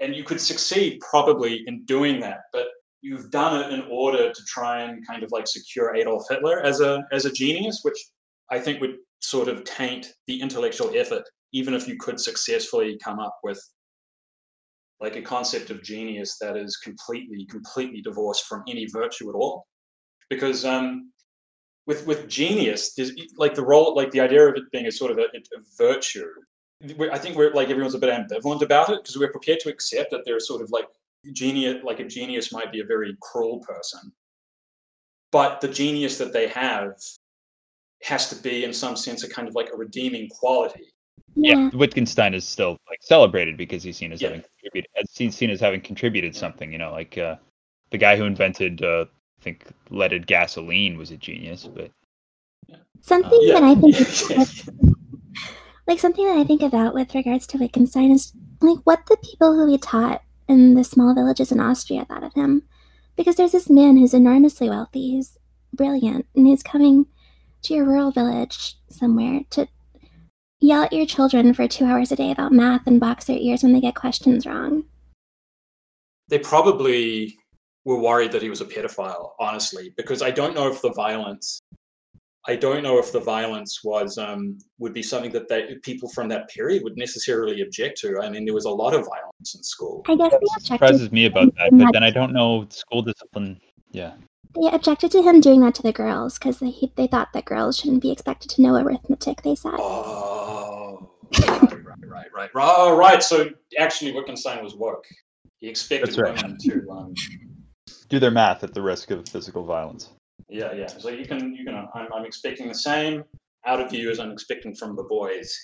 And 0.00 0.14
you 0.14 0.24
could 0.24 0.40
succeed 0.40 1.00
probably 1.00 1.64
in 1.66 1.84
doing 1.84 2.20
that, 2.20 2.42
but 2.52 2.68
you've 3.00 3.30
done 3.30 3.60
it 3.60 3.72
in 3.72 3.84
order 3.90 4.32
to 4.32 4.42
try 4.46 4.82
and 4.82 5.06
kind 5.06 5.22
of 5.22 5.32
like 5.32 5.46
secure 5.46 5.94
Adolf 5.94 6.24
Hitler 6.28 6.60
as 6.60 6.80
a 6.80 7.04
as 7.12 7.24
a 7.24 7.32
genius, 7.32 7.80
which 7.82 7.98
I 8.50 8.58
think 8.58 8.80
would 8.80 8.96
sort 9.20 9.48
of 9.48 9.64
taint 9.64 10.12
the 10.26 10.40
intellectual 10.40 10.92
effort, 10.94 11.24
even 11.52 11.74
if 11.74 11.88
you 11.88 11.96
could 11.98 12.20
successfully 12.20 12.98
come 13.02 13.18
up 13.18 13.38
with 13.42 13.60
like 15.00 15.16
a 15.16 15.22
concept 15.22 15.70
of 15.70 15.82
genius 15.82 16.38
that 16.40 16.56
is 16.56 16.76
completely, 16.76 17.46
completely 17.46 18.00
divorced 18.00 18.46
from 18.46 18.62
any 18.68 18.86
virtue 18.86 19.28
at 19.28 19.34
all. 19.34 19.66
Because 20.28 20.64
um, 20.64 21.12
with 21.86 22.06
with 22.06 22.28
genius, 22.28 22.96
like 23.36 23.54
the 23.54 23.64
role, 23.64 23.94
like 23.94 24.10
the 24.10 24.20
idea 24.20 24.46
of 24.46 24.56
it 24.56 24.64
being 24.72 24.86
a 24.86 24.92
sort 24.92 25.10
of 25.10 25.18
a, 25.18 25.22
a 25.22 25.60
virtue. 25.76 26.26
I 26.82 27.18
think 27.18 27.36
we're 27.36 27.52
like 27.52 27.70
everyone's 27.70 27.94
a 27.94 27.98
bit 27.98 28.10
ambivalent 28.10 28.62
about 28.62 28.90
it 28.90 29.02
because 29.02 29.16
we're 29.16 29.32
prepared 29.32 29.60
to 29.60 29.68
accept 29.68 30.10
that 30.12 30.24
there's 30.24 30.46
sort 30.46 30.62
of 30.62 30.70
like 30.70 30.86
genius, 31.32 31.82
like 31.84 32.00
a 32.00 32.04
genius 32.04 32.52
might 32.52 32.70
be 32.70 32.80
a 32.80 32.84
very 32.84 33.16
cruel 33.20 33.58
person, 33.60 34.12
but 35.32 35.60
the 35.60 35.68
genius 35.68 36.18
that 36.18 36.32
they 36.32 36.46
have 36.48 36.92
has 38.02 38.28
to 38.30 38.36
be 38.36 38.64
in 38.64 38.72
some 38.72 38.96
sense 38.96 39.24
a 39.24 39.28
kind 39.28 39.48
of 39.48 39.54
like 39.54 39.70
a 39.72 39.76
redeeming 39.76 40.28
quality 40.28 40.92
yeah, 41.40 41.70
Wittgenstein 41.72 42.34
is 42.34 42.46
still 42.46 42.78
like 42.88 42.98
celebrated 43.02 43.56
because 43.56 43.82
he's 43.82 43.96
seen 43.96 44.12
as 44.12 44.20
Yeah. 44.20 44.28
having 44.28 44.42
contributed, 44.42 44.90
as 45.00 45.10
seen, 45.10 45.30
seen 45.30 45.50
as 45.50 45.60
having 45.60 45.80
contributed 45.80 46.34
something. 46.34 46.72
You 46.72 46.78
know, 46.78 46.90
like 46.90 47.16
uh, 47.16 47.36
the 47.90 47.98
guy 47.98 48.16
who 48.16 48.24
invented, 48.24 48.82
uh, 48.82 49.06
I 49.40 49.42
think, 49.42 49.66
leaded 49.90 50.26
gasoline 50.26 50.98
was 50.98 51.10
a 51.10 51.16
genius. 51.16 51.68
But 51.72 51.90
Something 53.00 53.40
yeah. 53.42 53.60
that 53.60 53.62
I 53.62 53.74
think, 53.74 54.96
like 55.88 55.98
something 55.98 56.26
that 56.26 56.36
I 56.36 56.44
think 56.44 56.62
about 56.62 56.94
with 56.94 57.14
regards 57.14 57.46
to 57.48 57.58
Wittgenstein 57.58 58.12
is 58.12 58.32
like 58.60 58.78
what 58.84 59.06
the 59.06 59.16
people 59.16 59.54
who 59.54 59.66
he 59.66 59.78
taught 59.78 60.22
in 60.46 60.74
the 60.74 60.84
small 60.84 61.14
villages 61.14 61.50
in 61.50 61.60
Austria 61.60 62.04
thought 62.04 62.22
of 62.22 62.34
him, 62.34 62.62
because 63.16 63.36
there's 63.36 63.52
this 63.52 63.70
man 63.70 63.96
who's 63.96 64.14
enormously 64.14 64.68
wealthy, 64.68 65.12
who's 65.12 65.38
brilliant, 65.72 66.26
and 66.36 66.46
he's 66.46 66.62
coming 66.62 67.06
to 67.62 67.74
your 67.74 67.86
rural 67.86 68.10
village 68.10 68.76
somewhere 68.88 69.40
to 69.50 69.66
yell 70.60 70.82
at 70.82 70.92
your 70.92 71.06
children 71.06 71.54
for 71.54 71.66
two 71.66 71.84
hours 71.84 72.12
a 72.12 72.16
day 72.16 72.30
about 72.30 72.52
math 72.52 72.86
and 72.86 73.00
box 73.00 73.24
their 73.24 73.38
ears 73.38 73.62
when 73.62 73.72
they 73.72 73.80
get 73.80 73.94
questions 73.94 74.46
wrong. 74.46 74.84
they 76.28 76.38
probably 76.38 77.34
were 77.84 77.98
worried 77.98 78.32
that 78.32 78.42
he 78.42 78.50
was 78.50 78.60
a 78.60 78.64
pedophile, 78.66 79.30
honestly, 79.40 79.94
because 79.96 80.20
I 80.20 80.30
don't 80.30 80.54
know 80.54 80.68
if 80.68 80.82
the 80.82 80.92
violence, 80.92 81.62
I 82.48 82.56
don't 82.56 82.82
know 82.82 82.98
if 82.98 83.12
the 83.12 83.20
violence 83.20 83.84
was 83.84 84.16
um, 84.16 84.58
would 84.78 84.94
be 84.94 85.02
something 85.02 85.30
that 85.32 85.48
they, 85.48 85.74
people 85.82 86.08
from 86.08 86.28
that 86.28 86.48
period 86.48 86.82
would 86.82 86.96
necessarily 86.96 87.60
object 87.60 87.98
to. 87.98 88.20
I 88.22 88.30
mean, 88.30 88.46
there 88.46 88.54
was 88.54 88.64
a 88.64 88.70
lot 88.70 88.94
of 88.94 89.04
violence 89.04 89.54
in 89.54 89.62
school. 89.62 90.02
I 90.08 90.16
guess 90.16 90.30
they 90.30 90.36
it 90.36 90.42
objected. 90.42 90.66
surprises 90.66 91.12
me 91.12 91.26
about 91.26 91.54
that. 91.56 91.70
But 91.72 91.92
then 91.92 92.02
I 92.02 92.10
don't 92.10 92.32
know 92.32 92.66
school 92.70 93.02
discipline. 93.02 93.60
Yeah, 93.90 94.12
They 94.54 94.68
objected 94.70 95.10
to 95.12 95.22
him 95.22 95.40
doing 95.40 95.60
that 95.60 95.74
to 95.76 95.82
the 95.82 95.92
girls 95.92 96.38
because 96.38 96.58
they 96.58 96.74
they 96.96 97.06
thought 97.06 97.32
that 97.34 97.44
girls 97.44 97.76
shouldn't 97.78 98.02
be 98.02 98.10
expected 98.10 98.50
to 98.52 98.62
know 98.62 98.74
arithmetic. 98.76 99.42
They 99.42 99.54
said. 99.54 99.74
Oh, 99.78 101.10
right, 101.40 101.60
right, 101.60 101.72
right, 101.84 102.26
right, 102.34 102.50
right. 102.54 102.74
Oh, 102.78 102.96
right. 102.96 103.22
So 103.22 103.50
actually, 103.78 104.12
Wittgenstein 104.12 104.64
was 104.64 104.74
woke. 104.74 105.04
He 105.60 105.68
expected 105.68 106.08
That's 106.08 106.18
right. 106.18 106.42
women 106.42 106.56
to. 106.62 106.90
Um, 106.90 107.14
do 108.08 108.18
their 108.18 108.30
math 108.30 108.64
at 108.64 108.72
the 108.72 108.80
risk 108.80 109.10
of 109.10 109.28
physical 109.28 109.64
violence. 109.64 110.10
Yeah, 110.48 110.72
yeah. 110.72 110.86
So 110.86 111.08
you 111.10 111.26
can, 111.26 111.54
you 111.54 111.64
can. 111.64 111.74
I'm, 111.94 112.08
I'm 112.14 112.24
expecting 112.24 112.68
the 112.68 112.74
same 112.74 113.24
out 113.66 113.80
of 113.80 113.92
you 113.92 114.10
as 114.10 114.18
I'm 114.18 114.30
expecting 114.32 114.74
from 114.74 114.96
the 114.96 115.02
boys. 115.04 115.54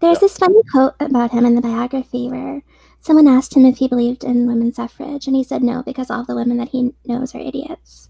There's 0.00 0.16
Yeah. 0.16 0.20
this 0.20 0.38
funny 0.38 0.60
quote 0.72 0.94
about 1.00 1.30
him 1.32 1.44
in 1.44 1.54
the 1.56 1.60
biography 1.60 2.28
where 2.28 2.62
someone 3.00 3.28
asked 3.28 3.54
him 3.56 3.64
if 3.66 3.78
he 3.78 3.88
believed 3.88 4.24
in 4.24 4.46
women's 4.46 4.76
suffrage, 4.76 5.26
and 5.26 5.36
he 5.36 5.44
said 5.44 5.62
no 5.62 5.82
because 5.82 6.10
all 6.10 6.24
the 6.24 6.34
women 6.36 6.56
that 6.58 6.68
he 6.70 6.92
knows 7.06 7.34
are 7.34 7.40
idiots. 7.40 8.08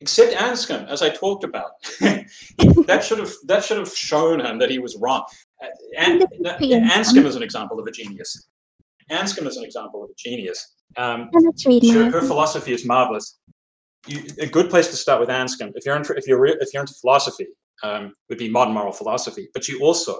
except 0.00 0.34
Anscombe, 0.34 0.86
as 0.88 1.00
I 1.02 1.08
talked 1.10 1.44
about. 1.44 1.70
that 2.00 3.02
should 3.06 3.18
have 3.18 3.32
that 3.46 3.64
should 3.64 3.78
have 3.78 3.94
shown 3.94 4.40
him 4.40 4.58
that 4.58 4.70
he 4.70 4.78
was 4.78 4.96
wrong. 4.96 5.24
Uh, 5.62 5.68
An- 5.98 6.18
This 6.18 6.28
is 6.32 6.38
that- 6.42 6.58
pretty 6.58 6.74
Anscombe 6.74 7.26
is 7.26 7.36
an 7.36 7.42
example 7.42 7.78
of 7.78 7.86
a 7.86 7.90
genius. 7.92 8.48
Anscombe 9.10 9.46
is 9.46 9.56
an 9.56 9.64
example 9.64 10.02
of 10.04 10.10
a 10.10 10.14
genius. 10.18 10.74
Um, 10.96 11.28
And 11.32 11.44
let's 11.44 11.64
read 11.66 11.84
her 11.92 12.20
philosophy 12.22 12.72
is 12.72 12.84
marvelous. 12.84 13.38
You, 14.06 14.22
a 14.38 14.46
good 14.46 14.70
place 14.70 14.88
to 14.88 14.96
start 14.96 15.20
with 15.20 15.28
Anscombe, 15.28 15.72
if 15.74 15.86
you're 15.86 15.96
into, 15.96 16.14
if 16.14 16.26
you're 16.26 16.40
re- 16.40 16.56
if 16.60 16.72
you're 16.72 16.82
into 16.82 16.94
philosophy, 17.00 17.46
um, 17.82 18.14
would 18.28 18.38
be 18.38 18.48
modern 18.48 18.74
moral 18.74 18.92
philosophy. 18.92 19.48
But 19.54 19.64
she 19.64 19.78
also 19.78 20.16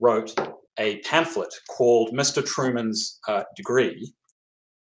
wrote 0.00 0.34
a 0.78 0.98
pamphlet 0.98 1.52
called 1.70 2.12
Mr. 2.12 2.44
Truman's 2.44 3.18
uh, 3.28 3.44
Degree, 3.56 4.12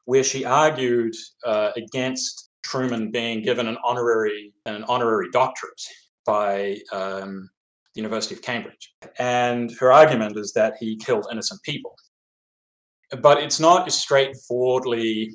where 0.07 0.25
she 0.25 0.45
argued 0.45 1.15
uh, 1.45 1.73
against 1.77 2.51
Truman 2.65 3.11
being 3.11 3.43
given 3.43 3.67
an 3.67 3.77
honorary 3.85 4.53
an 4.67 4.85
honorary 4.85 5.29
doctorate 5.33 5.83
by 6.25 6.79
um, 6.93 7.51
the 7.95 8.01
University 8.01 8.35
of 8.35 8.43
Cambridge. 8.43 8.95
And 9.19 9.71
her 9.79 9.93
argument 9.93 10.39
is 10.39 10.53
that 10.53 10.75
he 10.79 10.97
killed 10.97 11.27
innocent 11.31 11.63
people. 11.63 11.95
But 13.21 13.43
it's 13.43 13.61
not 13.61 13.91
straightforwardly. 13.93 15.33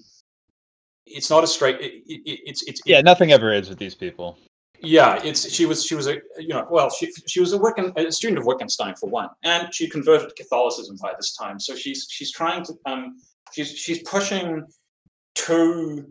It's 1.08 1.30
not 1.30 1.44
a 1.44 1.48
straight. 1.48 1.80
It, 1.82 2.04
it, 2.08 2.40
it's 2.46 2.64
it's 2.68 2.82
Yeah, 2.86 3.02
nothing 3.02 3.32
ever 3.32 3.54
is 3.54 3.70
with 3.70 3.80
these 3.80 3.96
people. 3.96 4.38
yeah, 4.82 5.20
it's 5.24 5.52
she 5.52 5.66
was 5.66 5.86
she 5.86 5.96
was 5.96 6.08
a 6.08 6.16
you 6.38 6.50
know 6.50 6.68
well 6.70 6.90
she 6.90 7.12
she 7.28 7.40
was 7.40 7.54
a 7.54 7.58
Wiccan 7.60 7.98
a 7.98 8.12
student 8.12 8.40
of 8.40 8.46
Wittgenstein 8.46 8.96
for 8.96 9.10
one, 9.10 9.30
and 9.44 9.74
she 9.74 9.90
converted 9.90 10.30
to 10.30 10.36
Catholicism 10.36 10.98
by 11.02 11.14
this 11.18 11.36
time. 11.36 11.60
So 11.60 11.76
she's 11.76 12.08
she's 12.10 12.32
trying 12.32 12.64
to 12.66 12.74
um 12.86 13.18
she's 13.54 13.70
she's 13.78 14.04
pushing 14.04 14.66
two 15.36 16.08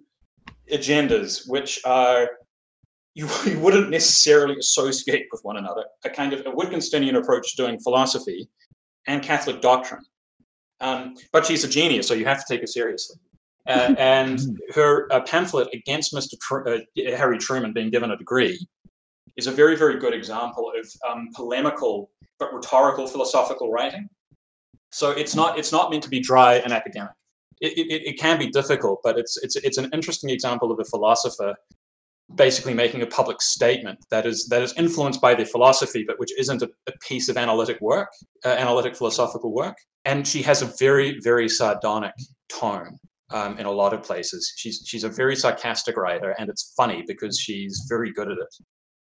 agendas 0.72 1.48
which 1.48 1.80
are 1.84 2.28
you, 3.14 3.28
you 3.46 3.58
wouldn't 3.60 3.90
necessarily 3.90 4.56
associate 4.58 5.26
with 5.32 5.40
one 5.42 5.56
another. 5.56 5.84
A 6.04 6.10
kind 6.10 6.32
of 6.32 6.40
a 6.40 6.50
Wittgensteinian 6.50 7.16
approach 7.16 7.54
to 7.54 7.62
doing 7.62 7.78
philosophy 7.80 8.48
and 9.06 9.22
Catholic 9.22 9.60
doctrine. 9.60 10.02
Um, 10.80 11.14
but 11.32 11.46
she's 11.46 11.64
a 11.64 11.68
genius, 11.68 12.06
so 12.06 12.14
you 12.14 12.26
have 12.26 12.38
to 12.38 12.44
take 12.46 12.60
her 12.60 12.66
seriously. 12.66 13.16
Uh, 13.66 13.94
and 13.98 14.40
her 14.74 15.12
uh, 15.12 15.20
pamphlet 15.20 15.68
against 15.72 16.14
Mr. 16.14 16.38
Tr- 16.40 16.68
uh, 16.68 16.78
Harry 17.16 17.38
Truman 17.38 17.72
being 17.72 17.90
given 17.90 18.10
a 18.10 18.16
degree 18.16 18.58
is 19.36 19.46
a 19.46 19.52
very, 19.52 19.76
very 19.76 19.98
good 19.98 20.14
example 20.14 20.72
of 20.78 20.88
um, 21.08 21.28
polemical 21.34 22.10
but 22.38 22.52
rhetorical 22.52 23.06
philosophical 23.06 23.70
writing. 23.70 24.08
So 24.92 25.10
it's 25.10 25.34
not 25.34 25.58
it's 25.58 25.72
not 25.72 25.90
meant 25.90 26.02
to 26.04 26.08
be 26.08 26.20
dry 26.20 26.54
and 26.56 26.72
academic. 26.72 27.12
It, 27.60 27.76
it, 27.78 28.08
it 28.10 28.18
can 28.18 28.38
be 28.38 28.48
difficult, 28.48 29.00
but 29.02 29.18
it's 29.18 29.36
it's 29.38 29.56
it's 29.56 29.78
an 29.78 29.90
interesting 29.92 30.30
example 30.30 30.70
of 30.70 30.78
a 30.78 30.84
philosopher 30.84 31.54
basically 32.34 32.74
making 32.74 33.02
a 33.02 33.06
public 33.06 33.40
statement 33.40 33.98
that 34.10 34.26
is 34.26 34.46
that 34.48 34.62
is 34.62 34.74
influenced 34.76 35.20
by 35.20 35.34
their 35.34 35.46
philosophy, 35.46 36.04
but 36.06 36.18
which 36.18 36.30
isn't 36.38 36.62
a, 36.62 36.68
a 36.86 36.92
piece 37.00 37.28
of 37.28 37.36
analytic 37.36 37.80
work, 37.80 38.08
uh, 38.44 38.48
analytic 38.48 38.96
philosophical 38.96 39.52
work. 39.52 39.76
And 40.04 40.26
she 40.26 40.42
has 40.42 40.62
a 40.62 40.66
very 40.78 41.18
very 41.20 41.48
sardonic 41.48 42.14
tone 42.48 42.98
um, 43.32 43.58
in 43.58 43.66
a 43.66 43.70
lot 43.70 43.92
of 43.92 44.02
places. 44.02 44.52
She's 44.56 44.82
she's 44.86 45.04
a 45.04 45.08
very 45.08 45.36
sarcastic 45.36 45.96
writer, 45.96 46.34
and 46.38 46.48
it's 46.48 46.72
funny 46.76 47.04
because 47.06 47.38
she's 47.38 47.86
very 47.88 48.12
good 48.12 48.30
at 48.30 48.38
it. 48.38 48.54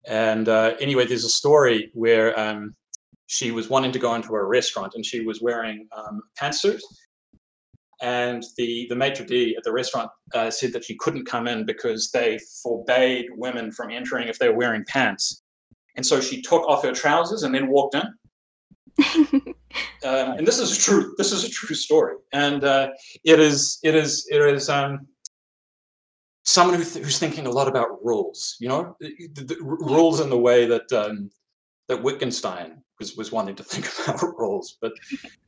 And 0.06 0.48
uh, 0.48 0.74
anyway, 0.80 1.06
there's 1.06 1.24
a 1.24 1.30
story 1.30 1.90
where 1.94 2.38
um, 2.38 2.74
she 3.26 3.50
was 3.50 3.68
wanting 3.68 3.92
to 3.92 3.98
go 3.98 4.14
into 4.14 4.34
a 4.34 4.44
restaurant, 4.44 4.92
and 4.94 5.04
she 5.04 5.20
was 5.20 5.40
wearing 5.40 5.86
um, 5.96 6.20
pantsuit. 6.40 6.80
And 8.02 8.42
the 8.56 8.86
the 8.88 8.96
maitre 8.96 9.26
d 9.26 9.54
at 9.56 9.64
the 9.64 9.72
restaurant 9.72 10.10
uh, 10.34 10.50
said 10.50 10.72
that 10.72 10.84
she 10.84 10.96
couldn't 10.96 11.26
come 11.26 11.46
in 11.46 11.66
because 11.66 12.10
they 12.12 12.38
forbade 12.62 13.26
women 13.36 13.70
from 13.72 13.90
entering 13.90 14.28
if 14.28 14.38
they 14.38 14.48
were 14.48 14.56
wearing 14.56 14.84
pants. 14.88 15.42
And 15.96 16.06
so 16.06 16.20
she 16.20 16.40
took 16.40 16.66
off 16.66 16.82
her 16.82 16.92
trousers 16.92 17.42
and 17.42 17.54
then 17.54 17.68
walked 17.68 17.94
in. 17.94 18.08
Um, 20.02 20.32
and 20.38 20.46
this 20.46 20.58
is 20.58 20.76
true 20.78 21.14
this 21.18 21.30
is 21.30 21.44
a 21.44 21.50
true 21.50 21.76
story. 21.76 22.16
And 22.32 22.64
uh, 22.64 22.88
it 23.22 23.38
is 23.38 23.78
it 23.82 23.94
is 23.94 24.26
it 24.30 24.40
is 24.40 24.68
um, 24.68 25.06
someone 26.42 26.76
who 26.76 26.84
th- 26.84 27.04
who's 27.04 27.18
thinking 27.18 27.46
a 27.46 27.50
lot 27.50 27.68
about 27.68 28.02
rules 28.02 28.56
you 28.60 28.68
know? 28.68 28.96
The, 28.98 29.28
the, 29.34 29.56
rules 29.60 30.20
in 30.20 30.30
the 30.30 30.38
way 30.38 30.66
that 30.66 30.90
um, 30.92 31.30
that 31.88 32.02
Wittgenstein 32.02 32.82
was, 32.98 33.16
was 33.16 33.30
wanting 33.30 33.56
to 33.56 33.62
think 33.72 33.86
about 34.02 34.22
rules. 34.38 34.78
But 34.80 34.92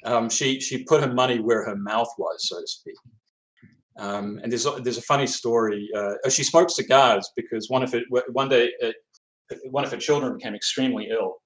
um, 0.04 0.28
she 0.28 0.60
she 0.60 0.84
put 0.84 1.02
her 1.02 1.12
money 1.12 1.40
where 1.40 1.64
her 1.64 1.76
mouth 1.76 2.12
was 2.18 2.48
so 2.48 2.60
to 2.60 2.66
speak. 2.66 2.96
Um, 3.98 4.40
and 4.42 4.50
there's 4.50 4.66
a, 4.66 4.70
there's 4.82 4.98
a 4.98 5.02
funny 5.02 5.26
story 5.26 5.88
uh, 5.94 6.14
she 6.30 6.44
smoked 6.44 6.70
cigars 6.70 7.30
because 7.36 7.68
one 7.68 7.82
of 7.82 7.94
it 7.94 8.04
one 8.32 8.48
day 8.48 8.70
uh, 8.82 8.92
one 9.70 9.84
of 9.84 9.90
her 9.90 9.98
children 9.98 10.36
became 10.36 10.54
extremely 10.54 11.08
ill 11.10 11.41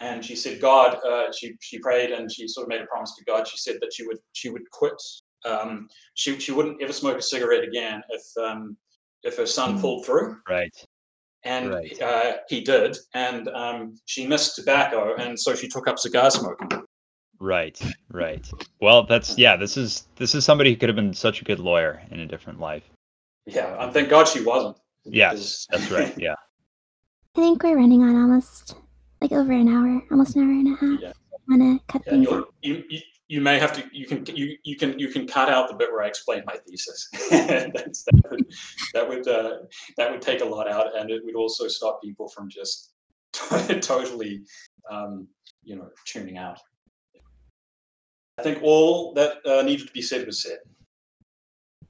and 0.00 0.24
she 0.24 0.34
said 0.36 0.60
God. 0.60 0.98
Uh, 1.04 1.32
she 1.32 1.54
she 1.60 1.78
prayed 1.78 2.10
and 2.12 2.30
she 2.30 2.48
sort 2.48 2.64
of 2.64 2.68
made 2.68 2.82
a 2.82 2.86
promise 2.86 3.14
to 3.16 3.24
God. 3.24 3.46
She 3.46 3.56
said 3.58 3.76
that 3.80 3.92
she 3.92 4.06
would 4.06 4.18
she 4.32 4.50
would 4.50 4.68
quit. 4.70 5.00
Um, 5.44 5.88
she 6.14 6.38
she 6.40 6.52
wouldn't 6.52 6.82
ever 6.82 6.92
smoke 6.92 7.18
a 7.18 7.22
cigarette 7.22 7.64
again 7.64 8.02
if 8.10 8.22
um, 8.42 8.76
if 9.22 9.36
her 9.36 9.46
son 9.46 9.74
Hmm. 9.74 9.80
pulled 9.80 10.06
through, 10.06 10.36
Right. 10.48 10.74
and 11.44 11.70
Right. 11.70 12.02
uh, 12.02 12.36
he 12.48 12.60
did. 12.62 12.96
And 13.14 13.48
um, 13.48 13.96
she 14.06 14.26
missed 14.26 14.56
tobacco, 14.56 15.14
and 15.16 15.38
so 15.38 15.54
she 15.54 15.68
took 15.68 15.86
up 15.88 15.98
cigar 15.98 16.30
smoking. 16.30 16.68
Right. 17.40 17.80
Right. 18.10 18.48
Well, 18.80 19.04
that's 19.04 19.36
yeah. 19.38 19.56
This 19.56 19.76
is 19.76 20.06
this 20.16 20.34
is 20.34 20.44
somebody 20.44 20.70
who 20.70 20.76
could 20.76 20.88
have 20.88 20.96
been 20.96 21.12
such 21.14 21.40
a 21.40 21.44
good 21.44 21.58
lawyer 21.58 22.00
in 22.10 22.20
a 22.20 22.26
different 22.26 22.58
life. 22.60 22.84
Yeah, 23.46 23.82
and 23.82 23.92
thank 23.92 24.08
God 24.08 24.26
she 24.26 24.42
wasn't. 24.42 24.78
Yes, 25.04 25.66
that's 25.70 25.90
right. 25.90 26.14
Yeah. 26.16 26.34
I 27.36 27.40
think 27.40 27.62
we're 27.62 27.76
running 27.76 28.02
on 28.02 28.16
almost 28.16 28.76
like 29.24 29.32
over 29.32 29.52
an 29.52 29.68
hour, 29.68 30.02
almost 30.10 30.36
an 30.36 30.42
hour 30.42 30.50
and 30.50 30.68
a 30.68 30.76
half. 30.76 31.00
Yeah. 31.00 31.12
Want 31.48 31.62
to 31.62 31.84
cut 31.92 32.02
Yeah, 32.06 32.12
things 32.12 32.24
you'll- 32.24 32.34
out. 32.38 32.54
you, 32.62 32.84
you, 32.90 33.00
you 33.28 33.40
may 33.40 33.58
have 33.58 33.72
to 33.72 33.82
you 33.92 34.06
can 34.06 34.24
you, 34.36 34.56
you 34.64 34.76
can 34.76 34.98
you 34.98 35.08
can 35.08 35.26
cut 35.26 35.48
out 35.48 35.68
the 35.68 35.74
bit 35.74 35.90
where 35.90 36.02
I 36.02 36.08
explain 36.08 36.42
my 36.46 36.56
thesis. 36.68 37.08
That's, 37.30 38.04
that 38.04 38.30
would 38.30 38.46
that 38.92 39.08
would 39.08 39.26
uh, 39.28 39.50
that 39.96 40.10
would 40.10 40.20
take 40.22 40.42
a 40.42 40.44
lot 40.44 40.70
out, 40.70 40.96
and 40.98 41.10
it 41.10 41.22
would 41.24 41.34
also 41.34 41.66
stop 41.68 42.02
people 42.02 42.28
from 42.28 42.48
just 42.50 42.92
totally 43.32 44.42
um, 44.90 45.26
you 45.62 45.74
know 45.76 45.88
tuning 46.06 46.36
out. 46.38 46.58
I 48.38 48.42
think 48.42 48.62
all 48.62 49.14
that 49.14 49.38
uh, 49.46 49.62
needed 49.62 49.86
to 49.86 49.92
be 49.92 50.02
said 50.02 50.26
was 50.26 50.42
said. 50.42 50.58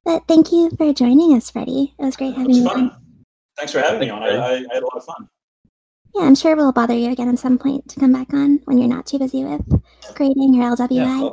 But 0.05 0.25
thank 0.29 0.53
you 0.53 0.71
for 0.77 0.93
joining 0.93 1.35
us, 1.37 1.51
Freddy. 1.51 1.95
It 1.99 2.05
was 2.05 2.17
great 2.17 2.29
It 2.29 2.35
having 2.35 2.49
was 2.49 2.59
you 2.59 2.65
fun. 2.69 2.91
on. 2.91 2.97
Thanks 3.57 3.73
for 3.73 3.81
having 3.81 4.01
me 4.01 4.11
on. 4.11 4.23
I, 4.23 4.29
I, 4.29 4.51
I 4.53 4.75
had 4.75 4.83
a 4.83 4.87
lot 4.87 4.97
of 4.99 5.05
fun. 5.05 5.29
Yeah, 6.15 6.23
I'm 6.23 6.35
sure 6.35 6.55
we'll 6.55 6.73
bother 6.73 6.95
you 6.95 7.11
again 7.11 7.29
at 7.29 7.39
some 7.39 7.59
point 7.59 7.89
to 7.91 8.01
come 8.01 8.13
back 8.13 8.33
on 8.33 8.61
when 8.67 8.79
you're 8.79 8.89
not 8.89 9.07
too 9.07 9.19
busy 9.19 9.45
with 9.45 9.63
grading 10.15 10.55
your 10.55 10.77
LWI 10.77 10.91
Yeah. 10.91 11.29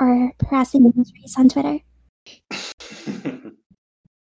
or 0.00 0.32
harassing 0.48 0.82
the 0.82 0.92
news 0.96 1.34
on 1.38 1.48
Twitter. 1.48 1.78